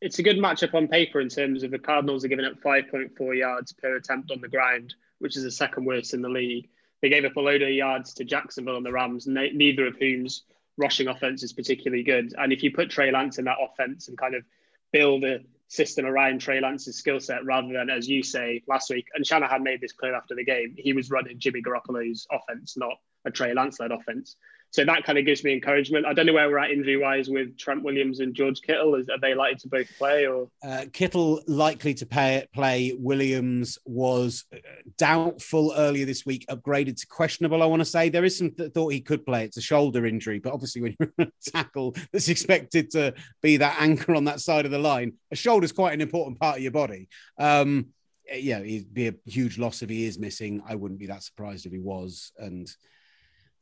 it's 0.00 0.18
a 0.18 0.22
good 0.22 0.38
matchup 0.38 0.74
on 0.74 0.88
paper 0.88 1.20
in 1.20 1.28
terms 1.28 1.62
of 1.62 1.70
the 1.70 1.78
Cardinals 1.78 2.24
are 2.24 2.28
giving 2.28 2.44
up 2.44 2.60
5.4 2.60 3.38
yards 3.38 3.72
per 3.72 3.94
attempt 3.96 4.32
on 4.32 4.40
the 4.40 4.48
ground, 4.48 4.94
which 5.20 5.36
is 5.36 5.44
the 5.44 5.50
second 5.50 5.84
worst 5.84 6.14
in 6.14 6.22
the 6.22 6.28
league 6.28 6.68
they 7.02 7.08
gave 7.08 7.24
up 7.24 7.36
a 7.36 7.40
load 7.40 7.62
of 7.62 7.68
yards 7.68 8.14
to 8.14 8.24
Jacksonville 8.24 8.76
and 8.76 8.86
the 8.86 8.92
Rams, 8.92 9.26
neither 9.26 9.86
of 9.86 9.96
whom's 9.96 10.44
rushing 10.78 11.08
offense 11.08 11.42
is 11.42 11.52
particularly 11.52 12.02
good. 12.02 12.32
And 12.38 12.52
if 12.52 12.62
you 12.62 12.72
put 12.72 12.90
Trey 12.90 13.10
Lance 13.10 13.38
in 13.38 13.44
that 13.44 13.58
offense 13.60 14.08
and 14.08 14.16
kind 14.16 14.34
of 14.34 14.44
build 14.92 15.24
a 15.24 15.40
system 15.68 16.06
around 16.06 16.40
Trey 16.40 16.60
Lance's 16.60 16.96
skill 16.96 17.18
set 17.18 17.44
rather 17.44 17.72
than, 17.72 17.90
as 17.90 18.08
you 18.08 18.22
say 18.22 18.62
last 18.68 18.88
week, 18.90 19.06
and 19.14 19.26
Shanahan 19.26 19.62
made 19.62 19.80
this 19.80 19.92
clear 19.92 20.14
after 20.14 20.34
the 20.34 20.44
game, 20.44 20.74
he 20.78 20.92
was 20.92 21.10
running 21.10 21.38
Jimmy 21.38 21.60
Garoppolo's 21.60 22.26
offense, 22.30 22.76
not 22.76 22.98
a 23.24 23.30
Trey 23.30 23.54
Lance 23.54 23.80
led 23.80 23.92
offense. 23.92 24.36
So 24.72 24.86
that 24.86 25.04
kind 25.04 25.18
of 25.18 25.26
gives 25.26 25.44
me 25.44 25.52
encouragement. 25.52 26.06
I 26.06 26.14
don't 26.14 26.24
know 26.24 26.32
where 26.32 26.48
we're 26.48 26.58
at 26.58 26.70
injury 26.70 26.96
wise 26.96 27.28
with 27.28 27.58
Trent 27.58 27.82
Williams 27.82 28.20
and 28.20 28.34
George 28.34 28.62
Kittle. 28.62 28.94
Is, 28.94 29.10
are 29.10 29.20
they 29.20 29.34
likely 29.34 29.58
to 29.58 29.68
both 29.68 29.98
play 29.98 30.26
or? 30.26 30.48
Uh, 30.66 30.86
Kittle 30.90 31.42
likely 31.46 31.92
to 31.92 32.06
pay, 32.06 32.46
play. 32.54 32.96
Williams 32.98 33.78
was 33.84 34.46
uh, 34.50 34.56
doubtful 34.96 35.74
earlier 35.76 36.06
this 36.06 36.24
week, 36.24 36.46
upgraded 36.48 36.98
to 36.98 37.06
questionable. 37.06 37.62
I 37.62 37.66
want 37.66 37.80
to 37.80 37.84
say 37.84 38.08
there 38.08 38.24
is 38.24 38.38
some 38.38 38.50
th- 38.52 38.72
thought 38.72 38.94
he 38.94 39.02
could 39.02 39.26
play. 39.26 39.44
It's 39.44 39.58
a 39.58 39.62
shoulder 39.62 40.06
injury, 40.06 40.38
but 40.38 40.54
obviously 40.54 40.80
when 40.80 40.96
you're 40.98 41.12
a 41.18 41.26
tackle 41.50 41.94
that's 42.10 42.30
expected 42.30 42.90
to 42.92 43.12
be 43.42 43.58
that 43.58 43.76
anchor 43.78 44.14
on 44.14 44.24
that 44.24 44.40
side 44.40 44.64
of 44.64 44.70
the 44.70 44.78
line, 44.78 45.12
a 45.30 45.36
shoulder 45.36 45.66
is 45.66 45.72
quite 45.72 45.92
an 45.92 46.00
important 46.00 46.40
part 46.40 46.56
of 46.56 46.62
your 46.62 46.72
body. 46.72 47.10
Um, 47.38 47.88
yeah, 48.34 48.60
it'd 48.60 48.94
be 48.94 49.08
a 49.08 49.14
huge 49.26 49.58
loss 49.58 49.82
if 49.82 49.90
he 49.90 50.06
is 50.06 50.18
missing. 50.18 50.62
I 50.66 50.76
wouldn't 50.76 51.00
be 51.00 51.08
that 51.08 51.22
surprised 51.22 51.66
if 51.66 51.72
he 51.72 51.78
was, 51.78 52.32
and 52.38 52.74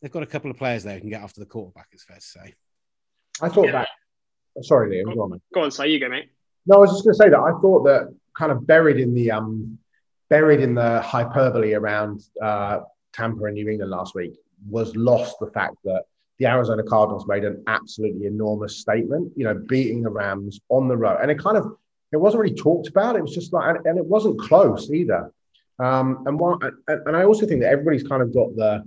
they've 0.01 0.11
got 0.11 0.23
a 0.23 0.27
couple 0.27 0.51
of 0.51 0.57
players 0.57 0.85
there 0.85 0.95
who 0.95 1.01
can 1.01 1.11
get 1.11 1.23
after 1.23 1.41
the 1.41 1.47
quarterback. 1.47 1.89
It's 1.93 2.05
fair 2.05 2.17
to 2.17 2.23
say. 2.23 2.55
I 3.41 3.49
thought 3.49 3.67
yeah. 3.67 3.73
that. 3.73 3.89
Sorry, 4.65 4.91
Liam. 4.91 5.15
Go 5.15 5.23
on, 5.23 5.41
go 5.55 5.63
on. 5.63 5.71
So 5.71 5.85
you 5.85 6.01
go, 6.01 6.09
mate. 6.09 6.31
No, 6.67 6.77
I 6.77 6.81
was 6.81 6.91
just 6.91 7.05
going 7.05 7.15
to 7.15 7.19
say 7.19 7.29
that 7.31 7.39
I 7.39 7.53
thought 7.61 7.85
that 7.85 8.15
kind 8.37 8.53
of 8.53 8.67
buried 8.67 8.99
in 8.99 9.15
the 9.15 9.31
um, 9.31 9.79
buried 10.29 10.61
in 10.61 10.75
the 10.75 11.01
hyperbole 11.01 11.75
around 11.75 12.23
uh, 12.43 12.81
Tampa 13.13 13.45
and 13.45 13.55
New 13.55 13.69
England 13.69 13.91
last 13.91 14.15
week 14.15 14.35
was 14.69 14.95
lost 14.97 15.37
the 15.41 15.51
fact 15.51 15.77
that 15.85 16.05
the 16.39 16.47
Arizona 16.47 16.83
Cardinals 16.83 17.27
made 17.27 17.45
an 17.45 17.63
absolutely 17.67 18.27
enormous 18.27 18.79
statement. 18.79 19.33
You 19.37 19.45
know, 19.45 19.55
beating 19.55 20.03
the 20.03 20.11
Rams 20.11 20.61
on 20.69 20.89
the 20.89 20.97
road, 20.97 21.19
and 21.23 21.31
it 21.31 21.39
kind 21.39 21.57
of 21.57 21.77
it 22.13 22.17
wasn't 22.17 22.43
really 22.43 22.57
talked 22.57 22.89
about. 22.89 23.17
It 23.17 23.23
was 23.23 23.35
just 23.35 23.53
like, 23.53 23.77
and, 23.77 23.87
and 23.87 23.99
it 23.99 24.05
wasn't 24.05 24.41
close 24.41 24.91
either. 24.91 25.33
Um, 25.79 26.25
and 26.27 26.39
one, 26.39 26.59
and, 26.89 27.07
and 27.07 27.17
I 27.17 27.25
also 27.25 27.47
think 27.47 27.63
that 27.63 27.71
everybody's 27.71 28.03
kind 28.03 28.21
of 28.21 28.35
got 28.35 28.55
the 28.57 28.85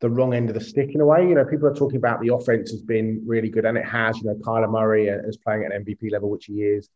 the 0.00 0.08
wrong 0.08 0.34
end 0.34 0.48
of 0.48 0.54
the 0.54 0.60
stick 0.60 0.94
in 0.94 1.00
a 1.00 1.06
way. 1.06 1.26
You 1.28 1.34
know, 1.34 1.44
people 1.44 1.66
are 1.66 1.74
talking 1.74 1.96
about 1.96 2.20
the 2.20 2.32
offense 2.32 2.70
has 2.70 2.82
been 2.82 3.22
really 3.26 3.48
good, 3.48 3.64
and 3.64 3.76
it 3.76 3.84
has. 3.84 4.18
You 4.18 4.26
know, 4.26 4.34
Kyler 4.36 4.70
Murray 4.70 5.08
is 5.08 5.36
playing 5.36 5.64
at 5.64 5.72
an 5.72 5.84
MVP 5.84 6.12
level, 6.12 6.30
which 6.30 6.46
he 6.46 6.62
is. 6.62 6.88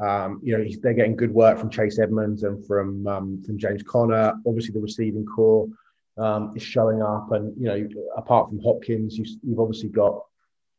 Um, 0.00 0.40
you 0.42 0.56
know, 0.56 0.64
they're 0.82 0.94
getting 0.94 1.14
good 1.14 1.32
work 1.32 1.58
from 1.58 1.70
Chase 1.70 1.98
Edmonds 1.98 2.42
and 2.42 2.64
from 2.66 3.06
um, 3.06 3.42
from 3.44 3.58
James 3.58 3.82
Conner. 3.82 4.34
Obviously, 4.46 4.72
the 4.72 4.80
receiving 4.80 5.26
corps 5.26 5.68
um, 6.16 6.52
is 6.56 6.62
showing 6.62 7.02
up, 7.02 7.30
and 7.32 7.54
you 7.56 7.66
know, 7.66 7.88
apart 8.16 8.48
from 8.48 8.60
Hopkins, 8.60 9.16
you, 9.16 9.24
have 9.50 9.60
obviously 9.60 9.90
got 9.90 10.22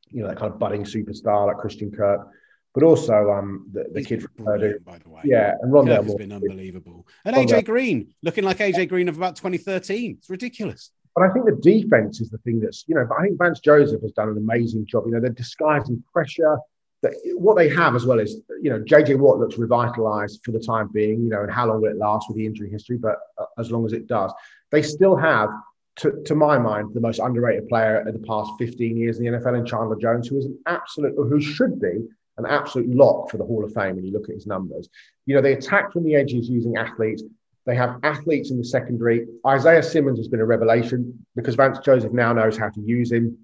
you 0.09 0.21
know 0.21 0.27
that 0.27 0.37
kind 0.37 0.51
of 0.51 0.59
budding 0.59 0.83
superstar 0.83 1.47
like 1.47 1.57
Christian 1.57 1.91
Kirk. 1.91 2.27
But 2.73 2.83
also 2.83 3.31
um, 3.31 3.67
the, 3.73 3.85
the 3.91 4.01
kid 4.01 4.21
from 4.21 4.45
Purdue, 4.45 4.79
by 4.85 4.97
the 4.97 5.09
way. 5.09 5.21
Yeah, 5.25 5.55
and 5.61 5.73
Rondale 5.73 6.05
has 6.05 6.15
been 6.15 6.31
unbelievable. 6.31 7.05
And 7.25 7.35
AJ 7.35 7.65
Green, 7.65 8.13
looking 8.23 8.45
like 8.45 8.59
AJ 8.59 8.87
Green 8.87 9.09
of 9.09 9.17
about 9.17 9.35
2013. 9.35 10.15
It's 10.19 10.29
ridiculous. 10.29 10.91
But 11.15 11.29
I 11.29 11.33
think 11.33 11.45
the 11.45 11.59
defense 11.61 12.21
is 12.21 12.29
the 12.29 12.37
thing 12.39 12.59
that's, 12.59 12.85
you 12.87 12.95
know, 12.95 13.07
I 13.17 13.23
think 13.23 13.37
Vance 13.37 13.59
Joseph 13.59 14.01
has 14.01 14.11
done 14.13 14.29
an 14.29 14.37
amazing 14.37 14.85
job. 14.85 15.03
You 15.05 15.11
know, 15.11 15.19
they're 15.19 15.29
disguising 15.31 16.03
pressure. 16.11 16.57
That 17.01 17.13
what 17.35 17.57
they 17.57 17.67
have 17.69 17.95
as 17.95 18.05
well 18.05 18.19
is, 18.19 18.39
you 18.61 18.69
know, 18.69 18.79
JJ 18.79 19.17
Watt 19.17 19.39
looks 19.39 19.57
revitalized 19.57 20.41
for 20.43 20.51
the 20.51 20.59
time 20.59 20.89
being, 20.93 21.23
you 21.23 21.29
know, 21.29 21.41
and 21.41 21.51
how 21.51 21.67
long 21.67 21.81
will 21.81 21.89
it 21.89 21.97
last 21.97 22.27
with 22.29 22.37
the 22.37 22.45
injury 22.45 22.69
history? 22.69 22.97
But 22.97 23.17
uh, 23.37 23.45
as 23.57 23.71
long 23.71 23.85
as 23.85 23.93
it 23.93 24.07
does, 24.07 24.31
they 24.71 24.81
still 24.81 25.15
have, 25.15 25.49
to, 25.97 26.21
to 26.25 26.35
my 26.35 26.57
mind, 26.57 26.93
the 26.93 27.01
most 27.01 27.19
underrated 27.19 27.67
player 27.67 28.07
in 28.07 28.13
the 28.13 28.25
past 28.25 28.51
15 28.59 28.95
years 28.95 29.19
in 29.19 29.25
the 29.25 29.31
NFL 29.31 29.59
in 29.59 29.65
Chandler 29.65 29.97
Jones, 29.97 30.27
who 30.27 30.37
is 30.37 30.45
an 30.45 30.57
absolute, 30.67 31.15
who 31.15 31.41
should 31.41 31.81
be 31.81 32.07
an 32.37 32.45
absolute 32.45 32.89
lock 32.89 33.29
for 33.29 33.37
the 33.37 33.43
Hall 33.43 33.65
of 33.65 33.73
Fame 33.73 33.95
when 33.95 34.05
you 34.05 34.13
look 34.13 34.29
at 34.29 34.35
his 34.35 34.47
numbers. 34.47 34.87
You 35.25 35.35
know, 35.35 35.41
they 35.41 35.53
attack 35.53 35.91
from 35.91 36.03
the 36.03 36.15
edges 36.15 36.49
using 36.49 36.77
athletes. 36.77 37.23
They 37.65 37.75
have 37.75 37.99
athletes 38.03 38.49
in 38.51 38.57
the 38.57 38.63
secondary. 38.63 39.27
Isaiah 39.45 39.83
Simmons 39.83 40.17
has 40.17 40.27
been 40.27 40.39
a 40.39 40.45
revelation 40.45 41.25
because 41.35 41.55
Vance 41.55 41.79
Joseph 41.79 42.11
now 42.11 42.33
knows 42.33 42.57
how 42.57 42.69
to 42.69 42.81
use 42.81 43.11
him. 43.11 43.37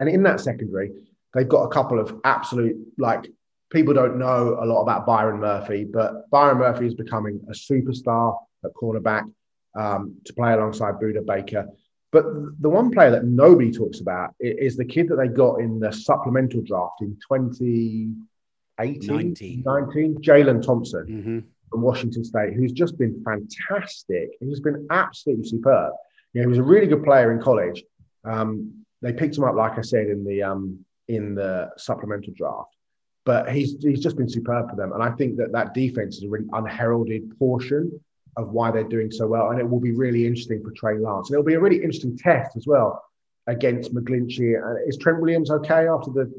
And 0.00 0.08
in 0.08 0.22
that 0.22 0.40
secondary, 0.40 0.92
they've 1.34 1.48
got 1.48 1.64
a 1.64 1.68
couple 1.68 2.00
of 2.00 2.20
absolute, 2.24 2.76
like, 2.98 3.30
people 3.70 3.92
don't 3.92 4.18
know 4.18 4.58
a 4.60 4.64
lot 4.64 4.82
about 4.82 5.04
Byron 5.06 5.40
Murphy, 5.40 5.84
but 5.84 6.30
Byron 6.30 6.58
Murphy 6.58 6.86
is 6.86 6.94
becoming 6.94 7.40
a 7.48 7.52
superstar 7.52 8.38
at 8.64 8.72
cornerback 8.72 9.24
um, 9.74 10.16
to 10.24 10.32
play 10.32 10.52
alongside 10.52 10.94
Budda 10.94 11.26
Baker. 11.26 11.66
But 12.12 12.24
the 12.60 12.70
one 12.70 12.92
player 12.92 13.10
that 13.10 13.24
nobody 13.24 13.72
talks 13.72 14.00
about 14.00 14.34
is 14.38 14.76
the 14.76 14.84
kid 14.84 15.08
that 15.08 15.16
they 15.16 15.28
got 15.28 15.60
in 15.60 15.80
the 15.80 15.92
supplemental 15.92 16.62
draft 16.62 17.00
in 17.00 17.18
2018, 17.28 19.16
19, 19.16 19.62
19 19.66 20.22
Jalen 20.22 20.64
Thompson. 20.64 21.06
Mm-hmm 21.06 21.40
from 21.74 21.82
Washington 21.82 22.22
State, 22.22 22.54
who's 22.54 22.70
just 22.70 22.96
been 22.96 23.20
fantastic. 23.24 24.30
He's 24.38 24.60
been 24.60 24.86
absolutely 24.90 25.48
superb. 25.48 25.92
You 26.32 26.40
know, 26.40 26.46
he 26.46 26.50
was 26.50 26.58
a 26.58 26.62
really 26.62 26.86
good 26.86 27.02
player 27.02 27.32
in 27.32 27.42
college. 27.42 27.82
Um, 28.24 28.84
they 29.02 29.12
picked 29.12 29.36
him 29.36 29.42
up, 29.42 29.56
like 29.56 29.76
I 29.76 29.82
said, 29.82 30.06
in 30.06 30.24
the 30.24 30.44
um, 30.44 30.84
in 31.08 31.34
the 31.34 31.70
supplemental 31.76 32.32
draft. 32.36 32.70
But 33.24 33.52
he's 33.52 33.74
he's 33.82 34.00
just 34.00 34.16
been 34.16 34.28
superb 34.28 34.70
for 34.70 34.76
them, 34.76 34.92
and 34.92 35.02
I 35.02 35.10
think 35.10 35.36
that 35.38 35.50
that 35.52 35.74
defense 35.74 36.18
is 36.18 36.24
a 36.24 36.28
really 36.28 36.46
unheralded 36.52 37.36
portion 37.38 38.00
of 38.36 38.50
why 38.50 38.70
they're 38.70 38.84
doing 38.84 39.10
so 39.10 39.26
well. 39.26 39.50
And 39.50 39.58
it 39.58 39.68
will 39.68 39.80
be 39.80 39.92
really 39.92 40.26
interesting 40.26 40.62
for 40.62 40.70
Trey 40.70 40.98
Lance, 40.98 41.28
and 41.28 41.34
it'll 41.34 41.44
be 41.44 41.54
a 41.54 41.60
really 41.60 41.76
interesting 41.82 42.16
test 42.16 42.56
as 42.56 42.68
well 42.68 43.02
against 43.48 43.92
McGlinchey. 43.92 44.54
Is 44.86 44.96
Trent 44.96 45.20
Williams 45.20 45.50
okay 45.50 45.88
after 45.88 46.12
the 46.12 46.32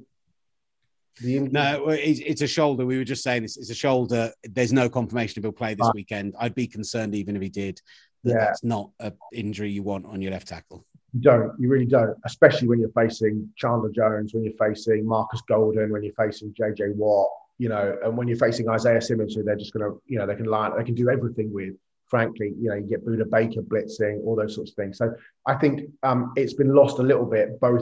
no, 1.21 1.89
it's, 1.89 2.19
it's, 2.19 2.41
a 2.41 2.47
shoulder. 2.47 2.85
We 2.85 2.97
were 2.97 3.03
just 3.03 3.23
saying 3.23 3.43
this. 3.43 3.57
It's 3.57 3.69
a 3.69 3.75
shoulder. 3.75 4.31
There's 4.43 4.73
no 4.73 4.89
confirmation 4.89 5.39
if 5.39 5.43
he'll 5.43 5.51
play 5.51 5.73
this 5.73 5.89
weekend. 5.93 6.35
I'd 6.39 6.55
be 6.55 6.67
concerned 6.67 7.15
even 7.15 7.35
if 7.35 7.41
he 7.41 7.49
did. 7.49 7.81
That 8.23 8.31
yeah. 8.31 8.45
That's 8.45 8.63
not 8.63 8.89
an 8.99 9.13
injury 9.31 9.71
you 9.71 9.83
want 9.83 10.05
on 10.05 10.21
your 10.21 10.31
left 10.31 10.47
tackle. 10.47 10.85
You 11.13 11.21
don't. 11.21 11.53
You 11.59 11.69
really 11.69 11.85
don't. 11.85 12.17
Especially 12.25 12.67
when 12.67 12.79
you're 12.79 12.89
facing 12.89 13.49
Chandler 13.55 13.89
Jones, 13.89 14.33
when 14.33 14.43
you're 14.43 14.53
facing 14.59 15.05
Marcus 15.05 15.41
Golden, 15.47 15.91
when 15.91 16.03
you're 16.03 16.13
facing 16.13 16.53
JJ 16.53 16.95
Watt, 16.95 17.29
you 17.57 17.69
know, 17.69 17.97
and 18.03 18.17
when 18.17 18.27
you're 18.27 18.37
facing 18.37 18.67
Isaiah 18.67 19.01
Simmons, 19.01 19.33
who 19.33 19.43
they're 19.43 19.55
just 19.55 19.73
going 19.73 19.89
to, 19.89 20.01
you 20.07 20.17
know, 20.17 20.27
they 20.27 20.35
can 20.35 20.45
line, 20.45 20.71
they 20.77 20.83
can 20.83 20.95
do 20.95 21.09
everything 21.09 21.53
with. 21.53 21.75
Frankly, 22.07 22.53
you 22.59 22.69
know, 22.69 22.75
you 22.75 22.83
get 22.83 23.03
Budda 23.03 23.29
Baker 23.31 23.61
blitzing, 23.61 24.23
all 24.23 24.35
those 24.35 24.53
sorts 24.53 24.71
of 24.71 24.75
things. 24.75 24.99
So 24.99 25.15
I 25.47 25.55
think 25.55 25.89
um, 26.03 26.33
it's 26.35 26.53
been 26.53 26.73
lost 26.73 26.99
a 26.99 27.03
little 27.03 27.25
bit, 27.25 27.59
both 27.59 27.81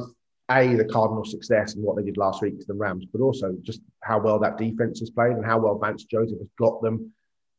a 0.51 0.75
the 0.75 0.85
Cardinal 0.85 1.25
success 1.25 1.75
and 1.75 1.83
what 1.83 1.95
they 1.95 2.03
did 2.03 2.17
last 2.17 2.41
week 2.41 2.59
to 2.59 2.65
the 2.67 2.73
Rams, 2.73 3.05
but 3.11 3.21
also 3.21 3.55
just 3.61 3.81
how 4.01 4.19
well 4.19 4.39
that 4.39 4.57
defense 4.57 4.99
has 4.99 5.09
played 5.09 5.33
and 5.33 5.45
how 5.45 5.59
well 5.59 5.77
Vance 5.77 6.03
Joseph 6.03 6.39
has 6.39 6.49
got 6.57 6.81
them 6.81 7.11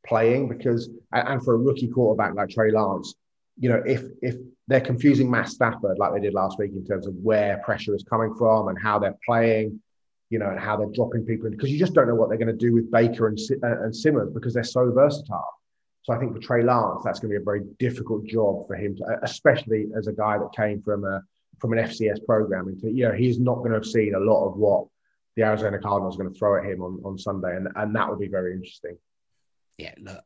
playing. 0.07 0.49
Because 0.49 0.91
and 1.12 1.43
for 1.43 1.55
a 1.55 1.59
rookie 1.59 1.89
quarterback 1.89 2.35
like 2.35 2.51
Trey 2.51 2.70
Lance, 2.70 3.14
you 3.59 3.68
know, 3.68 3.82
if 3.87 4.05
if 4.22 4.37
they're 4.68 4.80
confusing 4.80 5.30
Matt 5.30 5.49
Stafford 5.49 5.99
like 5.99 6.12
they 6.12 6.20
did 6.20 6.35
last 6.35 6.59
week 6.59 6.72
in 6.72 6.85
terms 6.85 7.07
of 7.07 7.14
where 7.16 7.59
pressure 7.64 7.95
is 7.95 8.05
coming 8.09 8.35
from 8.35 8.68
and 8.68 8.78
how 8.80 8.99
they're 8.99 9.18
playing, 9.26 9.80
you 10.30 10.39
know, 10.39 10.51
and 10.51 10.61
how 10.61 10.76
they're 10.76 10.93
dropping 10.95 11.24
people 11.24 11.51
because 11.51 11.70
you 11.70 11.78
just 11.78 11.95
don't 11.95 12.09
know 12.09 12.14
what 12.14 12.28
they're 12.28 12.39
going 12.39 12.49
to 12.49 12.53
do 12.53 12.72
with 12.72 12.91
Baker 12.91 13.28
and 13.28 13.39
and 13.62 13.97
Simmons 13.97 14.32
because 14.32 14.53
they're 14.53 14.64
so 14.64 14.91
versatile. 14.93 15.55
So 16.03 16.12
I 16.12 16.18
think 16.18 16.35
for 16.35 16.39
Trey 16.39 16.62
Lance, 16.62 17.01
that's 17.03 17.18
going 17.18 17.32
to 17.32 17.39
be 17.39 17.43
a 17.43 17.45
very 17.45 17.62
difficult 17.78 18.26
job 18.26 18.66
for 18.66 18.76
him 18.76 18.95
to, 18.97 19.05
especially 19.22 19.87
as 19.97 20.07
a 20.07 20.12
guy 20.12 20.37
that 20.37 20.55
came 20.55 20.82
from 20.82 21.05
a 21.05 21.22
from 21.61 21.73
an 21.73 21.79
FCS 21.85 22.25
program 22.27 22.69
into, 22.69 22.91
you 22.91 23.09
know, 23.09 23.15
he's 23.15 23.39
not 23.39 23.57
going 23.57 23.71
to 23.71 23.77
have 23.77 23.87
seen 23.87 24.15
a 24.15 24.21
lot 24.21 24.47
of 24.47 24.57
what 24.57 24.87
the 25.37 25.43
Arizona 25.43 25.79
Cardinals 25.79 26.17
are 26.17 26.23
going 26.23 26.33
to 26.33 26.39
throw 26.39 26.59
at 26.59 26.65
him 26.65 26.83
on, 26.83 27.01
on 27.05 27.19
Sunday. 27.19 27.57
And, 27.57 27.69
and 27.75 27.95
that 27.97 28.09
would 28.09 28.21
be 28.21 28.29
very 28.29 28.53
interesting. 28.53 28.97
Yeah, 29.79 29.95
look, 30.01 30.23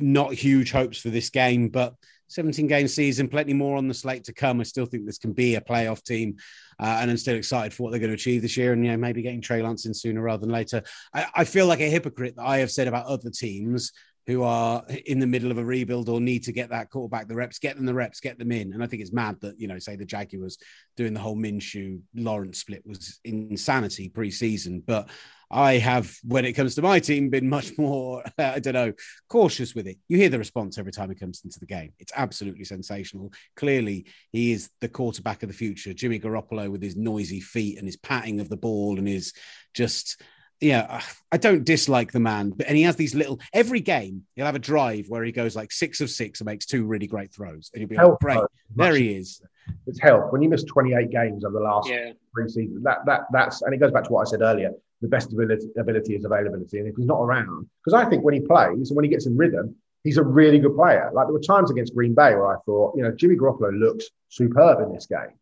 not 0.00 0.32
huge 0.32 0.70
hopes 0.70 0.98
for 0.98 1.10
this 1.10 1.30
game, 1.30 1.68
but 1.68 1.94
17 2.28 2.66
game 2.66 2.86
season, 2.88 3.28
plenty 3.28 3.52
more 3.52 3.76
on 3.76 3.88
the 3.88 3.94
slate 3.94 4.24
to 4.24 4.32
come. 4.32 4.60
I 4.60 4.62
still 4.62 4.86
think 4.86 5.04
this 5.04 5.18
can 5.18 5.32
be 5.32 5.56
a 5.56 5.60
playoff 5.60 6.02
team, 6.04 6.36
uh, 6.78 6.98
and 7.00 7.10
I'm 7.10 7.16
still 7.16 7.36
excited 7.36 7.74
for 7.74 7.82
what 7.82 7.90
they're 7.90 8.00
going 8.00 8.10
to 8.10 8.14
achieve 8.14 8.42
this 8.42 8.56
year. 8.56 8.72
And 8.72 8.84
you 8.84 8.92
know, 8.92 8.96
maybe 8.96 9.22
getting 9.22 9.40
Trey 9.40 9.60
Lance 9.60 9.86
in 9.86 9.94
sooner 9.94 10.22
rather 10.22 10.42
than 10.42 10.50
later. 10.50 10.82
I, 11.12 11.26
I 11.34 11.44
feel 11.44 11.66
like 11.66 11.80
a 11.80 11.90
hypocrite 11.90 12.36
that 12.36 12.46
I 12.46 12.58
have 12.58 12.70
said 12.70 12.88
about 12.88 13.06
other 13.06 13.30
teams 13.30 13.92
who 14.26 14.42
are 14.42 14.84
in 15.06 15.18
the 15.18 15.26
middle 15.26 15.50
of 15.50 15.58
a 15.58 15.64
rebuild 15.64 16.08
or 16.08 16.20
need 16.20 16.44
to 16.44 16.52
get 16.52 16.70
that 16.70 16.90
quarterback 16.90 17.26
the 17.26 17.34
reps, 17.34 17.58
get 17.58 17.76
them 17.76 17.86
the 17.86 17.94
reps, 17.94 18.20
get 18.20 18.38
them 18.38 18.52
in. 18.52 18.72
And 18.72 18.82
I 18.82 18.86
think 18.86 19.02
it's 19.02 19.12
mad 19.12 19.36
that, 19.40 19.58
you 19.58 19.66
know, 19.66 19.78
say 19.78 19.96
the 19.96 20.04
Jaguars 20.04 20.58
doing 20.96 21.12
the 21.12 21.20
whole 21.20 21.36
Minshew 21.36 22.00
Lawrence 22.14 22.58
split 22.58 22.86
was 22.86 23.18
insanity 23.24 24.10
preseason. 24.10 24.82
But 24.86 25.08
I 25.50 25.74
have, 25.74 26.16
when 26.24 26.44
it 26.44 26.54
comes 26.54 26.76
to 26.76 26.82
my 26.82 26.98
team, 26.98 27.30
been 27.30 27.48
much 27.48 27.72
more, 27.78 28.22
I 28.38 28.60
don't 28.60 28.74
know, 28.74 28.92
cautious 29.28 29.74
with 29.74 29.86
it. 29.86 29.98
You 30.08 30.16
hear 30.16 30.30
the 30.30 30.38
response 30.38 30.78
every 30.78 30.92
time 30.92 31.10
he 31.10 31.16
comes 31.16 31.42
into 31.44 31.58
the 31.58 31.66
game. 31.66 31.92
It's 31.98 32.12
absolutely 32.16 32.64
sensational. 32.64 33.32
Clearly, 33.56 34.06
he 34.30 34.52
is 34.52 34.70
the 34.80 34.88
quarterback 34.88 35.42
of 35.42 35.48
the 35.48 35.54
future. 35.54 35.92
Jimmy 35.92 36.20
Garoppolo 36.20 36.70
with 36.70 36.82
his 36.82 36.96
noisy 36.96 37.40
feet 37.40 37.76
and 37.76 37.86
his 37.86 37.96
patting 37.96 38.40
of 38.40 38.48
the 38.48 38.56
ball 38.56 38.98
and 38.98 39.06
his 39.06 39.32
just 39.74 40.22
yeah, 40.62 41.02
I 41.30 41.36
don't 41.36 41.64
dislike 41.64 42.12
the 42.12 42.20
man, 42.20 42.50
but 42.50 42.68
and 42.68 42.76
he 42.76 42.84
has 42.84 42.96
these 42.96 43.14
little 43.14 43.40
every 43.52 43.80
game 43.80 44.24
he'll 44.36 44.46
have 44.46 44.54
a 44.54 44.60
drive 44.60 45.06
where 45.08 45.24
he 45.24 45.32
goes 45.32 45.56
like 45.56 45.72
six 45.72 46.00
of 46.00 46.08
six 46.08 46.40
and 46.40 46.46
makes 46.46 46.66
two 46.66 46.84
really 46.84 47.06
great 47.06 47.32
throws, 47.32 47.70
and 47.74 47.80
he'll 47.80 47.88
be 47.88 47.96
like, 47.96 48.18
great, 48.20 48.40
there 48.74 48.94
he 48.94 49.14
is. 49.14 49.42
It's 49.86 50.00
help 50.00 50.32
when 50.32 50.42
you 50.42 50.48
miss 50.48 50.64
28 50.64 51.10
games 51.10 51.44
over 51.44 51.58
the 51.58 51.64
last 51.64 51.88
yeah. 51.88 52.12
three 52.34 52.48
seasons. 52.48 52.82
That 52.84 52.98
that 53.06 53.22
that's 53.32 53.62
and 53.62 53.74
it 53.74 53.78
goes 53.78 53.90
back 53.90 54.04
to 54.04 54.12
what 54.12 54.26
I 54.26 54.30
said 54.30 54.40
earlier. 54.40 54.72
The 55.00 55.08
best 55.08 55.32
ability, 55.32 55.68
ability 55.76 56.14
is 56.14 56.24
availability, 56.24 56.78
and 56.78 56.86
if 56.86 56.94
he's 56.96 57.06
not 57.06 57.20
around, 57.20 57.68
because 57.84 58.00
I 58.00 58.08
think 58.08 58.22
when 58.22 58.34
he 58.34 58.40
plays 58.40 58.90
and 58.90 58.96
when 58.96 59.04
he 59.04 59.10
gets 59.10 59.26
in 59.26 59.36
rhythm, 59.36 59.74
he's 60.04 60.16
a 60.16 60.22
really 60.22 60.60
good 60.60 60.76
player. 60.76 61.10
Like 61.12 61.26
there 61.26 61.34
were 61.34 61.40
times 61.40 61.70
against 61.70 61.94
Green 61.94 62.14
Bay 62.14 62.34
where 62.34 62.56
I 62.56 62.60
thought, 62.64 62.96
you 62.96 63.02
know, 63.02 63.10
Jimmy 63.10 63.36
Garoppolo 63.36 63.76
looks 63.76 64.06
superb 64.28 64.80
in 64.80 64.94
this 64.94 65.06
game. 65.06 65.34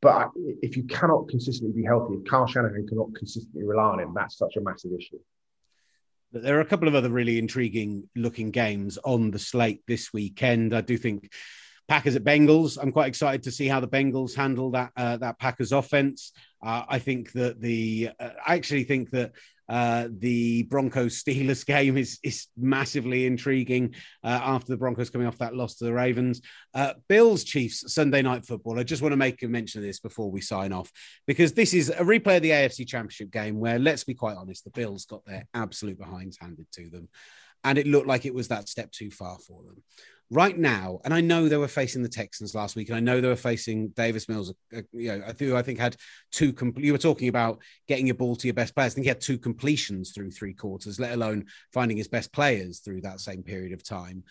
But 0.00 0.30
if 0.62 0.76
you 0.76 0.84
cannot 0.84 1.28
consistently 1.28 1.82
be 1.82 1.86
healthy, 1.86 2.14
if 2.14 2.24
Kyle 2.24 2.46
Shanahan 2.46 2.86
cannot 2.86 3.14
consistently 3.14 3.64
rely 3.64 3.84
on 3.84 4.00
him, 4.00 4.12
that's 4.14 4.38
such 4.38 4.56
a 4.56 4.60
massive 4.60 4.92
issue. 4.96 5.18
There 6.30 6.56
are 6.58 6.60
a 6.60 6.66
couple 6.66 6.88
of 6.88 6.94
other 6.94 7.08
really 7.08 7.38
intriguing 7.38 8.08
looking 8.14 8.50
games 8.50 8.98
on 8.98 9.30
the 9.30 9.38
slate 9.38 9.82
this 9.86 10.12
weekend. 10.12 10.74
I 10.74 10.82
do 10.82 10.96
think 10.98 11.32
Packers 11.88 12.16
at 12.16 12.22
Bengals. 12.22 12.78
I'm 12.80 12.92
quite 12.92 13.08
excited 13.08 13.44
to 13.44 13.50
see 13.50 13.66
how 13.66 13.80
the 13.80 13.88
Bengals 13.88 14.34
handle 14.34 14.70
that 14.72 14.92
uh, 14.94 15.16
that 15.16 15.38
Packers 15.38 15.72
offense. 15.72 16.32
Uh, 16.62 16.84
I 16.86 16.98
think 16.98 17.32
that 17.32 17.60
the 17.60 18.10
uh, 18.20 18.30
I 18.46 18.54
actually 18.54 18.84
think 18.84 19.10
that 19.10 19.32
uh, 19.68 20.08
the 20.10 20.62
Broncos 20.64 21.22
Steelers 21.22 21.64
game 21.66 21.96
is 21.96 22.18
is 22.22 22.46
massively 22.56 23.26
intriguing 23.26 23.94
uh, 24.24 24.40
after 24.42 24.72
the 24.72 24.76
Broncos 24.76 25.10
coming 25.10 25.26
off 25.26 25.38
that 25.38 25.54
loss 25.54 25.76
to 25.76 25.84
the 25.84 25.92
Ravens. 25.92 26.40
Uh, 26.74 26.94
Bills 27.08 27.44
Chiefs 27.44 27.92
Sunday 27.92 28.22
night 28.22 28.44
football. 28.44 28.78
I 28.78 28.82
just 28.82 29.02
want 29.02 29.12
to 29.12 29.16
make 29.16 29.42
a 29.42 29.48
mention 29.48 29.80
of 29.80 29.86
this 29.86 30.00
before 30.00 30.30
we 30.30 30.40
sign 30.40 30.72
off 30.72 30.90
because 31.26 31.52
this 31.52 31.74
is 31.74 31.90
a 31.90 32.04
replay 32.04 32.36
of 32.36 32.42
the 32.42 32.50
AFC 32.50 32.86
Championship 32.86 33.30
game 33.30 33.58
where, 33.58 33.78
let's 33.78 34.04
be 34.04 34.14
quite 34.14 34.36
honest, 34.36 34.64
the 34.64 34.70
Bills 34.70 35.04
got 35.04 35.24
their 35.24 35.46
absolute 35.54 35.98
behinds 35.98 36.38
handed 36.40 36.66
to 36.72 36.88
them, 36.90 37.08
and 37.64 37.78
it 37.78 37.86
looked 37.86 38.06
like 38.06 38.24
it 38.24 38.34
was 38.34 38.48
that 38.48 38.68
step 38.68 38.90
too 38.90 39.10
far 39.10 39.38
for 39.38 39.62
them 39.64 39.82
right 40.30 40.56
now, 40.56 41.00
and 41.04 41.14
I 41.14 41.20
know 41.20 41.48
they 41.48 41.56
were 41.56 41.68
facing 41.68 42.02
the 42.02 42.08
Texans 42.08 42.54
last 42.54 42.76
week, 42.76 42.88
and 42.88 42.96
I 42.96 43.00
know 43.00 43.20
they 43.20 43.28
were 43.28 43.36
facing 43.36 43.88
Davis 43.88 44.28
Mills. 44.28 44.52
Uh, 44.74 44.82
you 44.92 45.08
know, 45.08 45.32
who 45.38 45.56
I 45.56 45.62
think 45.62 45.78
had 45.78 45.96
two. 46.32 46.54
You 46.76 46.92
were 46.92 46.98
talking 46.98 47.28
about 47.28 47.62
getting 47.86 48.06
your 48.06 48.14
ball 48.14 48.36
to 48.36 48.46
your 48.46 48.54
best 48.54 48.74
players. 48.74 48.92
I 48.92 48.94
think 48.94 49.04
he 49.04 49.08
had 49.08 49.20
two 49.20 49.38
completions 49.38 50.12
through 50.12 50.30
three 50.30 50.54
quarters, 50.54 51.00
let 51.00 51.12
alone 51.12 51.46
finding 51.72 51.96
his 51.96 52.08
best 52.08 52.32
players 52.32 52.80
through 52.80 53.02
that 53.02 53.20
same 53.20 53.42
period 53.42 53.72
of 53.72 53.82
time. 53.82 54.24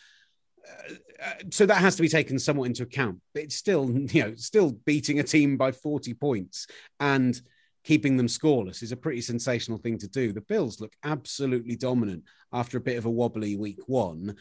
Uh, 0.67 0.93
uh, 1.23 1.33
so 1.51 1.65
that 1.65 1.77
has 1.77 1.95
to 1.95 2.01
be 2.01 2.09
taken 2.09 2.37
somewhat 2.37 2.65
into 2.65 2.83
account. 2.83 3.19
But 3.33 3.43
it's 3.43 3.55
still, 3.55 3.89
you 4.11 4.23
know, 4.23 4.35
still 4.35 4.71
beating 4.85 5.19
a 5.19 5.23
team 5.23 5.57
by 5.57 5.71
forty 5.71 6.13
points 6.13 6.67
and 6.99 7.39
keeping 7.83 8.17
them 8.17 8.27
scoreless 8.27 8.83
is 8.83 8.91
a 8.91 8.97
pretty 8.97 9.21
sensational 9.21 9.77
thing 9.77 9.97
to 9.97 10.09
do. 10.09 10.33
The 10.33 10.41
Bills 10.41 10.81
look 10.81 10.91
absolutely 11.05 11.77
dominant 11.77 12.23
after 12.51 12.77
a 12.77 12.81
bit 12.81 12.97
of 12.97 13.05
a 13.05 13.09
wobbly 13.09 13.55
week 13.55 13.79
one. 13.87 14.35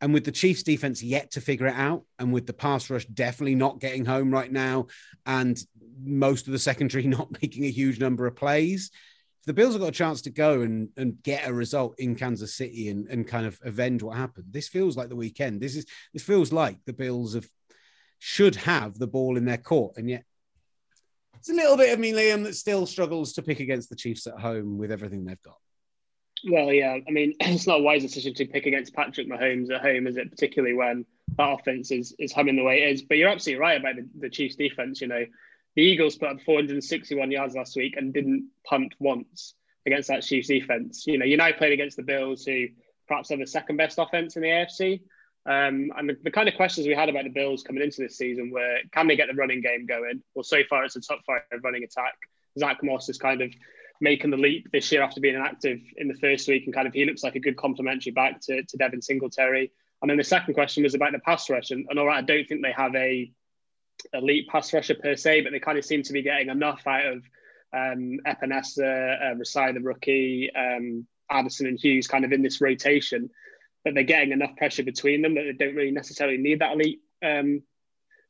And 0.00 0.14
with 0.14 0.24
the 0.24 0.32
Chiefs 0.32 0.62
defense 0.62 1.02
yet 1.02 1.32
to 1.32 1.40
figure 1.40 1.66
it 1.66 1.74
out, 1.74 2.04
and 2.18 2.32
with 2.32 2.46
the 2.46 2.52
pass 2.52 2.88
rush 2.88 3.04
definitely 3.06 3.54
not 3.54 3.80
getting 3.80 4.04
home 4.04 4.30
right 4.30 4.50
now, 4.50 4.86
and 5.26 5.58
most 6.02 6.46
of 6.46 6.52
the 6.52 6.58
secondary 6.58 7.06
not 7.06 7.40
making 7.42 7.64
a 7.64 7.70
huge 7.70 8.00
number 8.00 8.26
of 8.26 8.36
plays, 8.36 8.90
the 9.46 9.54
Bills 9.54 9.74
have 9.74 9.80
got 9.80 9.88
a 9.88 9.92
chance 9.92 10.22
to 10.22 10.30
go 10.30 10.60
and, 10.60 10.90
and 10.96 11.22
get 11.22 11.48
a 11.48 11.52
result 11.52 11.98
in 11.98 12.14
Kansas 12.14 12.54
City 12.54 12.88
and, 12.88 13.08
and 13.08 13.26
kind 13.26 13.46
of 13.46 13.58
avenge 13.64 14.02
what 14.02 14.16
happened, 14.16 14.46
this 14.50 14.68
feels 14.68 14.96
like 14.96 15.08
the 15.08 15.16
weekend. 15.16 15.60
This 15.60 15.76
is 15.76 15.86
this 16.12 16.22
feels 16.22 16.52
like 16.52 16.78
the 16.84 16.92
Bills 16.92 17.34
have 17.34 17.48
should 18.18 18.54
have 18.54 18.98
the 18.98 19.06
ball 19.06 19.36
in 19.36 19.46
their 19.46 19.58
court, 19.58 19.96
and 19.96 20.08
yet 20.08 20.24
it's 21.40 21.48
a 21.48 21.54
little 21.54 21.76
bit 21.76 21.92
of 21.92 21.98
me, 21.98 22.12
Liam, 22.12 22.44
that 22.44 22.54
still 22.54 22.86
struggles 22.86 23.32
to 23.32 23.42
pick 23.42 23.60
against 23.60 23.88
the 23.88 23.96
Chiefs 23.96 24.26
at 24.26 24.38
home 24.38 24.76
with 24.76 24.92
everything 24.92 25.24
they've 25.24 25.40
got. 25.42 25.56
Well, 26.48 26.72
yeah. 26.72 26.98
I 27.06 27.10
mean, 27.10 27.34
it's 27.40 27.66
not 27.66 27.80
a 27.80 27.82
wise 27.82 28.02
decision 28.02 28.34
to 28.34 28.46
pick 28.46 28.66
against 28.66 28.94
Patrick 28.94 29.28
Mahomes 29.28 29.70
at 29.70 29.82
home, 29.82 30.06
is 30.06 30.16
it? 30.16 30.30
Particularly 30.30 30.74
when 30.74 31.06
that 31.36 31.58
offense 31.58 31.90
is, 31.90 32.14
is 32.18 32.32
humming 32.32 32.56
the 32.56 32.64
way 32.64 32.82
it 32.82 32.92
is. 32.92 33.02
But 33.02 33.18
you're 33.18 33.28
absolutely 33.28 33.60
right 33.60 33.80
about 33.80 33.96
the, 33.96 34.08
the 34.18 34.30
Chiefs' 34.30 34.56
defense. 34.56 35.00
You 35.00 35.08
know, 35.08 35.24
the 35.76 35.82
Eagles 35.82 36.16
put 36.16 36.28
up 36.28 36.40
461 36.42 37.30
yards 37.30 37.54
last 37.54 37.76
week 37.76 37.96
and 37.96 38.12
didn't 38.12 38.50
punt 38.64 38.94
once 38.98 39.54
against 39.86 40.08
that 40.08 40.22
Chiefs 40.22 40.48
defense. 40.48 41.06
You 41.06 41.18
know, 41.18 41.24
you 41.24 41.36
now 41.36 41.52
played 41.52 41.72
against 41.72 41.96
the 41.96 42.02
Bills, 42.02 42.44
who 42.44 42.66
perhaps 43.08 43.30
have 43.30 43.38
the 43.38 43.46
second 43.46 43.76
best 43.76 43.98
offense 43.98 44.36
in 44.36 44.42
the 44.42 44.48
AFC. 44.48 45.00
Um, 45.46 45.90
and 45.96 46.10
the, 46.10 46.16
the, 46.22 46.30
kind 46.30 46.48
of 46.48 46.54
questions 46.54 46.86
we 46.86 46.94
had 46.94 47.08
about 47.08 47.24
the 47.24 47.30
Bills 47.30 47.62
coming 47.62 47.82
into 47.82 48.02
this 48.02 48.18
season 48.18 48.50
were 48.50 48.76
can 48.92 49.08
they 49.08 49.16
get 49.16 49.28
the 49.28 49.34
running 49.34 49.62
game 49.62 49.86
going? 49.86 50.22
Well, 50.34 50.42
so 50.44 50.58
far 50.68 50.84
it's 50.84 50.96
a 50.96 51.00
top 51.00 51.20
five 51.26 51.40
running 51.62 51.82
attack. 51.82 52.12
Zach 52.58 52.82
Moss 52.82 53.08
is 53.08 53.16
kind 53.16 53.40
of 53.40 53.50
making 54.00 54.30
the 54.30 54.36
leap 54.36 54.70
this 54.72 54.90
year 54.90 55.02
after 55.02 55.20
being 55.20 55.34
inactive 55.34 55.80
in 55.96 56.08
the 56.08 56.14
first 56.14 56.48
week, 56.48 56.64
and 56.64 56.74
kind 56.74 56.88
of 56.88 56.94
he 56.94 57.04
looks 57.04 57.22
like 57.22 57.36
a 57.36 57.40
good 57.40 57.56
complementary 57.56 58.12
back 58.12 58.40
to, 58.40 58.62
to 58.62 58.76
Devin 58.76 59.02
Singletary. 59.02 59.70
And 60.00 60.08
then 60.08 60.16
the 60.16 60.24
second 60.24 60.54
question 60.54 60.82
was 60.82 60.94
about 60.94 61.12
the 61.12 61.18
pass 61.18 61.50
rush, 61.50 61.70
and, 61.70 61.86
and 61.90 61.98
all 61.98 62.06
right, 62.06 62.18
I 62.18 62.22
don't 62.22 62.48
think 62.48 62.62
they 62.62 62.72
have 62.72 62.94
a 62.94 63.30
elite 64.14 64.48
pass 64.48 64.72
rusher 64.72 64.94
per 64.94 65.16
se, 65.16 65.42
but 65.42 65.52
they 65.52 65.60
kind 65.60 65.78
of 65.78 65.84
seem 65.84 66.02
to 66.04 66.12
be 66.12 66.22
getting 66.22 66.48
enough 66.48 66.86
out 66.86 67.06
of 67.06 67.18
um, 67.72 68.18
Epenesa, 68.26 69.32
uh, 69.32 69.34
Rasai 69.34 69.74
the 69.74 69.80
rookie, 69.80 70.50
um, 70.54 71.06
Addison 71.30 71.66
and 71.66 71.78
Hughes, 71.78 72.08
kind 72.08 72.24
of 72.24 72.32
in 72.32 72.42
this 72.42 72.60
rotation 72.60 73.30
that 73.84 73.94
they're 73.94 74.02
getting 74.02 74.32
enough 74.32 74.56
pressure 74.56 74.82
between 74.82 75.22
them 75.22 75.34
that 75.34 75.42
they 75.42 75.64
don't 75.64 75.76
really 75.76 75.90
necessarily 75.90 76.38
need 76.38 76.60
that 76.60 76.72
elite 76.72 77.00
um, 77.22 77.62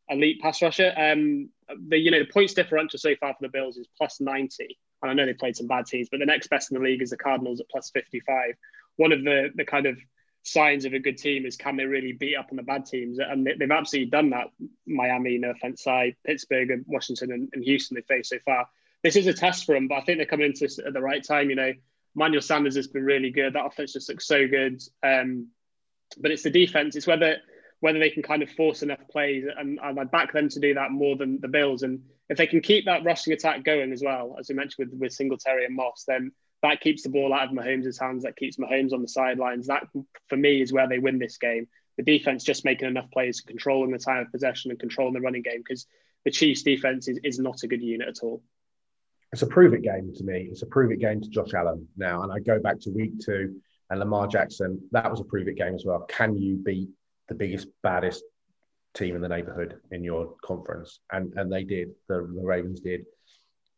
elite 0.08 0.40
pass 0.40 0.60
rusher. 0.62 0.92
Um, 0.96 1.50
the 1.88 1.98
you 1.98 2.10
know 2.10 2.18
the 2.18 2.32
points 2.32 2.54
differential 2.54 2.98
so 2.98 3.14
far 3.16 3.32
for 3.32 3.42
the 3.42 3.48
Bills 3.48 3.76
is 3.76 3.88
plus 3.96 4.20
ninety, 4.20 4.78
and 5.02 5.10
I 5.10 5.14
know 5.14 5.26
they 5.26 5.34
played 5.34 5.56
some 5.56 5.66
bad 5.66 5.86
teams, 5.86 6.08
but 6.10 6.20
the 6.20 6.26
next 6.26 6.48
best 6.48 6.70
in 6.70 6.78
the 6.78 6.84
league 6.84 7.02
is 7.02 7.10
the 7.10 7.16
Cardinals 7.16 7.60
at 7.60 7.68
plus 7.68 7.90
55. 7.90 8.54
One 8.96 9.12
of 9.12 9.24
the, 9.24 9.50
the 9.54 9.64
kind 9.64 9.86
of 9.86 9.98
signs 10.42 10.84
of 10.84 10.92
a 10.92 10.98
good 10.98 11.18
team 11.18 11.46
is 11.46 11.56
can 11.56 11.76
they 11.76 11.84
really 11.84 12.12
beat 12.12 12.36
up 12.36 12.48
on 12.50 12.56
the 12.56 12.62
bad 12.62 12.86
teams? 12.86 13.18
And 13.18 13.46
they, 13.46 13.56
have 13.60 13.70
absolutely 13.70 14.10
done 14.10 14.30
that. 14.30 14.48
Miami, 14.86 15.38
no 15.38 15.50
offense, 15.50 15.82
side, 15.82 16.16
Pittsburgh, 16.26 16.70
and 16.70 16.84
Washington, 16.86 17.32
and, 17.32 17.48
and 17.52 17.64
Houston 17.64 17.94
they've 17.94 18.04
faced 18.04 18.30
so 18.30 18.38
far. 18.44 18.68
This 19.02 19.16
is 19.16 19.26
a 19.26 19.32
test 19.32 19.64
for 19.64 19.74
them, 19.74 19.88
but 19.88 19.96
I 19.96 20.00
think 20.02 20.18
they're 20.18 20.26
coming 20.26 20.46
into 20.46 20.64
this 20.64 20.78
at 20.78 20.92
the 20.92 21.00
right 21.00 21.24
time. 21.24 21.48
You 21.48 21.56
know, 21.56 21.72
Manuel 22.14 22.42
Sanders 22.42 22.76
has 22.76 22.88
been 22.88 23.04
really 23.04 23.30
good. 23.30 23.54
That 23.54 23.64
offense 23.64 23.94
just 23.94 24.08
looks 24.08 24.26
so 24.26 24.46
good. 24.46 24.82
Um, 25.02 25.48
but 26.18 26.30
it's 26.30 26.42
the 26.42 26.50
defense. 26.50 26.96
It's 26.96 27.06
whether 27.06 27.36
whether 27.80 27.98
they 27.98 28.10
can 28.10 28.22
kind 28.22 28.42
of 28.42 28.50
force 28.50 28.82
enough 28.82 29.00
plays, 29.10 29.44
and, 29.56 29.78
and 29.82 29.98
I 29.98 30.04
back 30.04 30.34
them 30.34 30.50
to 30.50 30.60
do 30.60 30.74
that 30.74 30.90
more 30.90 31.16
than 31.16 31.40
the 31.40 31.48
Bills. 31.48 31.82
And 31.82 32.02
if 32.30 32.38
they 32.38 32.46
can 32.46 32.60
keep 32.60 32.84
that 32.84 33.04
rushing 33.04 33.32
attack 33.32 33.64
going 33.64 33.92
as 33.92 34.02
well, 34.02 34.36
as 34.38 34.48
we 34.48 34.54
mentioned 34.54 34.88
with, 34.88 35.00
with 35.00 35.12
Singletary 35.12 35.64
and 35.64 35.74
Moss, 35.74 36.04
then 36.06 36.30
that 36.62 36.80
keeps 36.80 37.02
the 37.02 37.08
ball 37.08 37.34
out 37.34 37.48
of 37.48 37.50
Mahomes' 37.50 38.00
hands. 38.00 38.22
That 38.22 38.36
keeps 38.36 38.56
Mahomes 38.56 38.92
on 38.92 39.02
the 39.02 39.08
sidelines. 39.08 39.66
That, 39.66 39.88
for 40.28 40.36
me, 40.36 40.62
is 40.62 40.72
where 40.72 40.88
they 40.88 41.00
win 41.00 41.18
this 41.18 41.38
game. 41.38 41.66
The 41.96 42.04
defense 42.04 42.44
just 42.44 42.64
making 42.64 42.86
enough 42.86 43.10
plays, 43.10 43.40
controlling 43.40 43.90
the 43.90 43.98
time 43.98 44.20
of 44.20 44.30
possession 44.30 44.70
and 44.70 44.78
controlling 44.78 45.14
the 45.14 45.20
running 45.20 45.42
game 45.42 45.58
because 45.58 45.86
the 46.24 46.30
Chiefs' 46.30 46.62
defense 46.62 47.08
is, 47.08 47.18
is 47.24 47.40
not 47.40 47.64
a 47.64 47.66
good 47.66 47.82
unit 47.82 48.08
at 48.08 48.22
all. 48.22 48.42
It's 49.32 49.42
a 49.42 49.46
prove 49.46 49.74
it 49.74 49.82
game 49.82 50.12
to 50.14 50.24
me. 50.24 50.48
It's 50.52 50.62
a 50.62 50.66
prove 50.66 50.92
it 50.92 51.00
game 51.00 51.20
to 51.20 51.28
Josh 51.28 51.52
Allen 51.52 51.88
now. 51.96 52.22
And 52.22 52.32
I 52.32 52.38
go 52.38 52.60
back 52.60 52.78
to 52.80 52.90
week 52.90 53.18
two 53.18 53.60
and 53.90 53.98
Lamar 53.98 54.28
Jackson. 54.28 54.80
That 54.92 55.10
was 55.10 55.20
a 55.20 55.24
prove 55.24 55.48
it 55.48 55.56
game 55.56 55.74
as 55.74 55.84
well. 55.84 56.06
Can 56.08 56.36
you 56.36 56.56
beat 56.56 56.88
the 57.28 57.34
biggest, 57.34 57.66
baddest 57.82 58.22
team 58.94 59.14
in 59.14 59.22
the 59.22 59.28
neighborhood 59.28 59.80
in 59.90 60.02
your 60.02 60.34
conference, 60.44 61.00
and 61.12 61.32
and 61.36 61.52
they 61.52 61.64
did. 61.64 61.90
The, 62.08 62.28
the 62.34 62.42
Ravens 62.42 62.80
did, 62.80 63.04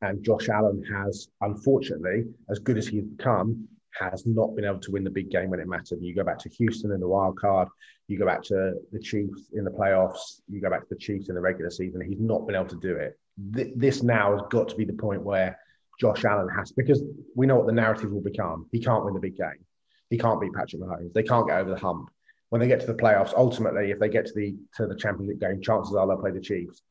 and 0.00 0.22
Josh 0.24 0.48
Allen 0.48 0.82
has, 0.92 1.28
unfortunately, 1.40 2.24
as 2.50 2.58
good 2.58 2.78
as 2.78 2.86
he's 2.86 3.04
become, 3.04 3.68
has 3.98 4.26
not 4.26 4.54
been 4.56 4.64
able 4.64 4.80
to 4.80 4.90
win 4.90 5.04
the 5.04 5.10
big 5.10 5.30
game 5.30 5.50
when 5.50 5.60
it 5.60 5.68
mattered. 5.68 5.98
You 6.00 6.14
go 6.14 6.24
back 6.24 6.38
to 6.40 6.48
Houston 6.48 6.92
in 6.92 7.00
the 7.00 7.08
wild 7.08 7.38
card, 7.38 7.68
you 8.08 8.18
go 8.18 8.26
back 8.26 8.42
to 8.44 8.74
the 8.92 9.00
Chiefs 9.00 9.50
in 9.52 9.64
the 9.64 9.70
playoffs, 9.70 10.40
you 10.48 10.60
go 10.60 10.70
back 10.70 10.82
to 10.82 10.94
the 10.94 11.00
Chiefs 11.00 11.28
in 11.28 11.34
the 11.34 11.40
regular 11.40 11.70
season. 11.70 12.00
He's 12.00 12.20
not 12.20 12.46
been 12.46 12.56
able 12.56 12.68
to 12.68 12.80
do 12.80 12.96
it. 12.96 13.18
This 13.38 14.02
now 14.02 14.32
has 14.32 14.42
got 14.50 14.68
to 14.68 14.76
be 14.76 14.84
the 14.84 14.92
point 14.92 15.22
where 15.22 15.58
Josh 16.00 16.24
Allen 16.24 16.48
has, 16.56 16.72
because 16.72 17.02
we 17.36 17.46
know 17.46 17.56
what 17.56 17.66
the 17.66 17.72
narrative 17.72 18.10
will 18.10 18.22
become. 18.22 18.66
He 18.72 18.80
can't 18.80 19.04
win 19.04 19.14
the 19.14 19.20
big 19.20 19.36
game. 19.36 19.64
He 20.10 20.18
can't 20.18 20.40
beat 20.40 20.52
Patrick 20.52 20.82
Mahomes. 20.82 21.12
They 21.12 21.22
can't 21.22 21.46
get 21.46 21.58
over 21.58 21.70
the 21.70 21.78
hump 21.78 22.10
when 22.52 22.60
they 22.60 22.68
get 22.68 22.80
to 22.80 22.86
the 22.86 22.92
playoffs, 22.92 23.32
ultimately, 23.34 23.92
if 23.92 23.98
they 23.98 24.10
get 24.10 24.26
to 24.26 24.32
the 24.34 24.54
to 24.76 24.86
the 24.86 24.94
championship 24.94 25.40
game, 25.40 25.62
chances 25.62 25.94
are 25.94 26.06
they'll 26.06 26.18
play 26.18 26.32
the 26.32 26.38
Chiefs. 26.38 26.82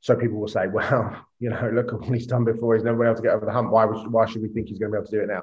So 0.00 0.16
people 0.16 0.40
will 0.40 0.48
say, 0.48 0.68
well, 0.72 1.26
you 1.38 1.50
know, 1.50 1.70
look 1.74 1.92
at 1.92 2.00
what 2.00 2.14
he's 2.14 2.26
done 2.26 2.44
before. 2.44 2.74
He's 2.74 2.82
never 2.82 2.96
been 2.96 3.08
able 3.08 3.16
to 3.16 3.22
get 3.22 3.34
over 3.34 3.44
the 3.44 3.52
hump. 3.52 3.70
Why, 3.70 3.84
why 3.84 4.24
should 4.24 4.40
we 4.40 4.48
think 4.48 4.68
he's 4.68 4.78
going 4.78 4.90
to 4.90 4.96
be 4.96 5.00
able 5.00 5.10
to 5.10 5.16
do 5.18 5.22
it 5.22 5.26
now? 5.26 5.42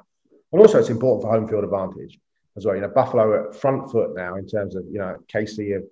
And 0.50 0.60
also, 0.60 0.80
it's 0.80 0.88
important 0.88 1.22
for 1.22 1.30
home 1.30 1.46
field 1.46 1.62
advantage 1.62 2.18
as 2.56 2.66
well. 2.66 2.74
You 2.74 2.80
know, 2.80 2.88
Buffalo 2.88 3.44
at 3.44 3.54
front 3.54 3.92
foot 3.92 4.16
now 4.16 4.34
in 4.34 4.48
terms 4.48 4.74
of, 4.74 4.86
you 4.90 4.98
know, 4.98 5.14
KC 5.32 5.72
have, 5.74 5.84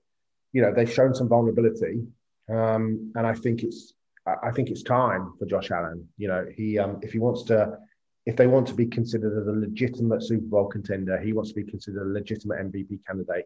you 0.53 0.61
know, 0.61 0.75
they've 0.75 0.93
shown 0.93 1.15
some 1.15 1.29
vulnerability. 1.29 2.03
Um, 2.51 3.13
and 3.15 3.29
I 3.29 3.35
think 3.35 3.63
it's, 3.63 3.93
I 4.27 4.51
think 4.51 4.71
it's 4.71 4.83
time 4.83 5.35
for 5.39 5.47
Josh 5.47 5.71
Allen. 5.71 6.09
You 6.17 6.27
know, 6.27 6.47
he, 6.53 6.81
um, 6.81 6.99
if 7.01 7.13
he 7.13 7.21
wants 7.21 7.45
to, 7.45 7.79
if 8.27 8.35
they 8.35 8.49
want 8.49 8.67
to 8.67 8.75
be 8.75 8.87
considered 8.87 9.41
as 9.41 9.47
a 9.47 9.53
legitimate 9.53 10.25
Super 10.25 10.47
Bowl 10.47 10.67
contender, 10.67 11.17
he 11.21 11.33
wants 11.33 11.51
to 11.53 11.55
be 11.55 11.71
considered 11.71 12.03
a 12.03 12.13
legitimate 12.13 12.59
MVP 12.59 13.07
candidate 13.07 13.45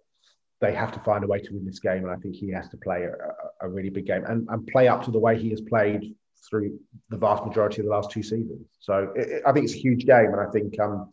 they 0.63 0.73
have 0.73 0.93
to 0.93 1.01
find 1.01 1.25
a 1.25 1.27
way 1.27 1.41
to 1.41 1.53
win 1.53 1.67
this 1.67 1.81
game. 1.81 2.05
And 2.05 2.11
I 2.11 2.17
think 2.17 2.37
he 2.37 2.49
has 2.51 2.69
to 2.69 2.77
play 2.79 3.03
a, 3.03 3.67
a 3.67 3.69
really 3.69 3.91
big 3.91 4.07
game 4.07 4.25
and, 4.25 4.49
and 4.49 4.67
play 4.69 4.89
up 4.89 5.05
to 5.05 5.11
the 5.11 5.19
way 5.19 5.39
he 5.39 5.51
has 5.51 5.61
played 5.61 6.15
through 6.49 6.79
the 7.11 7.17
vast 7.17 7.45
majority 7.45 7.81
of 7.81 7.87
the 7.87 7.91
last 7.91 8.11
two 8.11 8.23
seasons. 8.23 8.67
So 8.79 9.13
it, 9.17 9.29
it, 9.29 9.43
I 9.45 9.53
think 9.53 9.65
it's 9.65 9.75
a 9.75 9.79
huge 9.79 10.07
game, 10.07 10.33
and 10.33 10.41
I 10.41 10.51
think 10.51 10.79
um, 10.81 11.11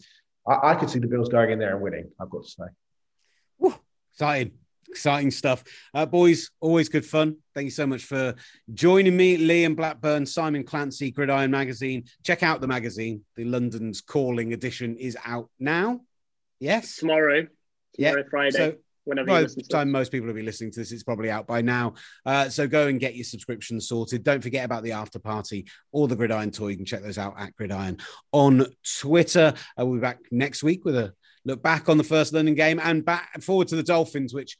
I, 0.48 0.72
I, 0.72 0.76
could 0.76 0.90
see 0.90 1.00
the 1.00 1.08
Bills 1.08 1.30
going 1.30 1.52
in 1.52 1.60
there 1.60 1.74
and 1.74 1.82
winning. 1.82 2.10
I've 2.20 2.30
got 2.30 2.44
to 2.44 2.50
say. 2.50 2.64
Woo, 3.58 3.74
exciting, 4.14 4.54
exciting 4.88 5.32
stuff, 5.32 5.64
uh, 5.94 6.06
boys. 6.06 6.52
Always 6.60 6.90
good 6.90 7.06
fun. 7.06 7.38
Thank 7.54 7.66
you 7.66 7.72
so 7.72 7.88
much 7.88 8.04
for 8.04 8.36
joining 8.74 9.18
me, 9.18 9.38
Liam 9.38 9.76
Blackburn, 9.76 10.26
Simon 10.26 10.64
Clancy, 10.64 11.12
Gridiron 11.12 11.52
Magazine. 11.52 12.06
Check 12.24 12.44
out 12.44 12.62
the 12.62 12.68
magazine. 12.68 13.24
The 13.36 13.46
London's 13.46 14.02
Calling 14.02 14.54
edition 14.54 14.96
is 14.98 15.18
out 15.26 15.50
now. 15.60 16.02
Yes, 16.60 16.98
tomorrow. 16.98 17.48
Tomorrow, 17.96 18.18
yeah. 18.18 18.30
Friday. 18.30 18.58
So, 18.58 18.76
whenever 19.10 19.28
by 19.28 19.42
the 19.42 19.68
time 19.70 19.92
most 19.92 20.12
people 20.12 20.28
will 20.28 20.34
be 20.34 20.42
listening 20.42 20.72
to 20.72 20.80
this, 20.80 20.92
it's 20.92 21.04
probably 21.04 21.30
out 21.30 21.48
by 21.48 21.62
now. 21.62 21.96
Uh, 22.26 22.50
so 22.50 22.68
go 22.68 22.88
and 22.88 23.00
get 23.00 23.16
your 23.16 23.26
subscription 23.26 23.82
sorted. 23.82 24.24
Don't 24.24 24.42
forget 24.42 24.66
about 24.66 24.84
the 24.84 24.94
after 24.94 25.20
party 25.20 25.68
or 25.92 26.08
the 26.08 26.16
Gridiron 26.16 26.52
tour. 26.52 26.70
You 26.70 26.78
can 26.78 26.86
check 26.86 27.02
those 27.02 27.18
out 27.18 27.36
at 27.38 27.56
Gridiron 27.56 27.98
on 28.32 28.66
Twitter. 29.00 29.54
Uh, 29.78 29.86
we'll 29.86 29.96
be 29.96 30.02
back 30.02 30.20
next 30.32 30.64
week 30.64 30.86
with 30.86 30.96
a 30.96 31.14
look 31.44 31.62
back 31.62 31.90
on 31.90 31.98
the 31.98 32.04
first 32.04 32.34
London 32.34 32.56
game 32.56 32.80
and 32.82 33.04
back 33.04 33.42
forward 33.42 33.68
to 33.70 33.76
the 33.76 33.84
Dolphins, 33.84 34.34
which. 34.34 34.58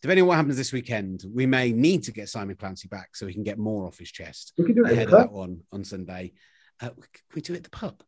Depending 0.00 0.22
on 0.22 0.28
what 0.28 0.36
happens 0.36 0.56
this 0.56 0.72
weekend, 0.72 1.24
we 1.34 1.44
may 1.44 1.72
need 1.72 2.04
to 2.04 2.12
get 2.12 2.28
Simon 2.28 2.54
Clancy 2.54 2.86
back 2.86 3.16
so 3.16 3.26
he 3.26 3.34
can 3.34 3.42
get 3.42 3.58
more 3.58 3.84
off 3.84 3.98
his 3.98 4.12
chest 4.12 4.52
we 4.56 4.64
can 4.64 4.76
do 4.76 4.86
it 4.86 4.92
ahead 4.92 5.06
of 5.06 5.10
that 5.10 5.32
one 5.32 5.62
on 5.72 5.82
Sunday. 5.82 6.34
Uh, 6.80 6.90
can 6.90 7.22
we 7.34 7.40
do 7.40 7.54
it 7.54 7.56
at 7.56 7.62
the 7.64 7.70
pub? 7.70 8.00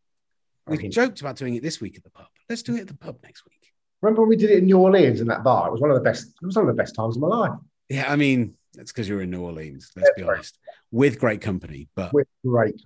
We 0.71 0.89
joked 0.89 1.21
about 1.21 1.37
doing 1.37 1.57
it 1.57 1.65
this 1.65 1.81
week 1.81 1.97
at 1.97 2.05
the 2.05 2.11
pub. 2.11 2.29
Let's 2.49 2.63
do 2.63 2.77
it 2.77 2.83
at 2.83 2.87
the 2.87 2.97
pub 2.97 3.19
next 3.25 3.45
week. 3.45 3.60
Remember 4.03 4.23
when 4.23 4.31
we 4.31 4.37
did 4.37 4.51
it 4.51 4.59
in 4.59 4.67
New 4.67 4.79
Orleans 4.79 5.21
in 5.21 5.27
that 5.29 5.45
bar? 5.45 5.69
It 5.69 5.73
was 5.73 5.81
one 5.81 5.91
of 5.91 5.97
the 5.97 6.03
best. 6.03 6.29
It 6.41 6.47
was 6.47 6.57
one 6.57 6.69
of 6.69 6.75
the 6.75 6.81
best 6.81 6.95
times 6.95 7.17
of 7.17 7.23
my 7.23 7.29
life. 7.29 7.53
Yeah, 7.89 8.11
I 8.11 8.17
mean, 8.17 8.55
that's 8.75 8.93
because 8.93 9.09
you're 9.09 9.23
in 9.23 9.31
New 9.31 9.43
Orleans. 9.43 9.91
Let's 9.97 10.11
yeah, 10.17 10.25
be 10.25 10.31
honest, 10.31 10.59
with 10.91 11.19
great 11.19 11.41
company, 11.41 11.89
but 11.95 12.13
with 12.13 12.29
great. 12.45 12.81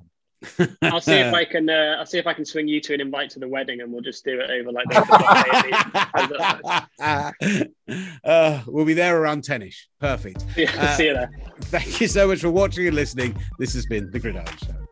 I'll 0.82 1.00
see 1.00 1.14
if 1.14 1.32
I 1.32 1.44
can. 1.44 1.70
Uh, 1.70 1.96
I'll 1.98 2.06
see 2.06 2.18
if 2.18 2.26
I 2.26 2.34
can 2.34 2.44
swing 2.44 2.68
you 2.68 2.80
to 2.82 2.94
an 2.94 3.00
invite 3.00 3.30
to 3.30 3.38
the 3.38 3.48
wedding, 3.48 3.80
and 3.80 3.92
we'll 3.92 4.02
just 4.02 4.24
do 4.24 4.40
it 4.40 4.50
over 4.50 4.72
like. 4.72 4.86
uh, 8.24 8.62
we'll 8.66 8.84
be 8.84 8.94
there 8.94 9.20
around 9.20 9.42
tenish. 9.42 9.76
Perfect. 10.00 10.44
Yeah, 10.56 10.70
uh, 10.78 10.96
see 10.96 11.06
you 11.06 11.14
there. 11.14 11.30
Thank 11.62 12.00
you 12.00 12.08
so 12.08 12.28
much 12.28 12.40
for 12.40 12.50
watching 12.50 12.86
and 12.86 12.96
listening. 12.96 13.36
This 13.58 13.72
has 13.74 13.86
been 13.86 14.10
the 14.10 14.18
Gridiron 14.18 14.46
Show. 14.58 14.83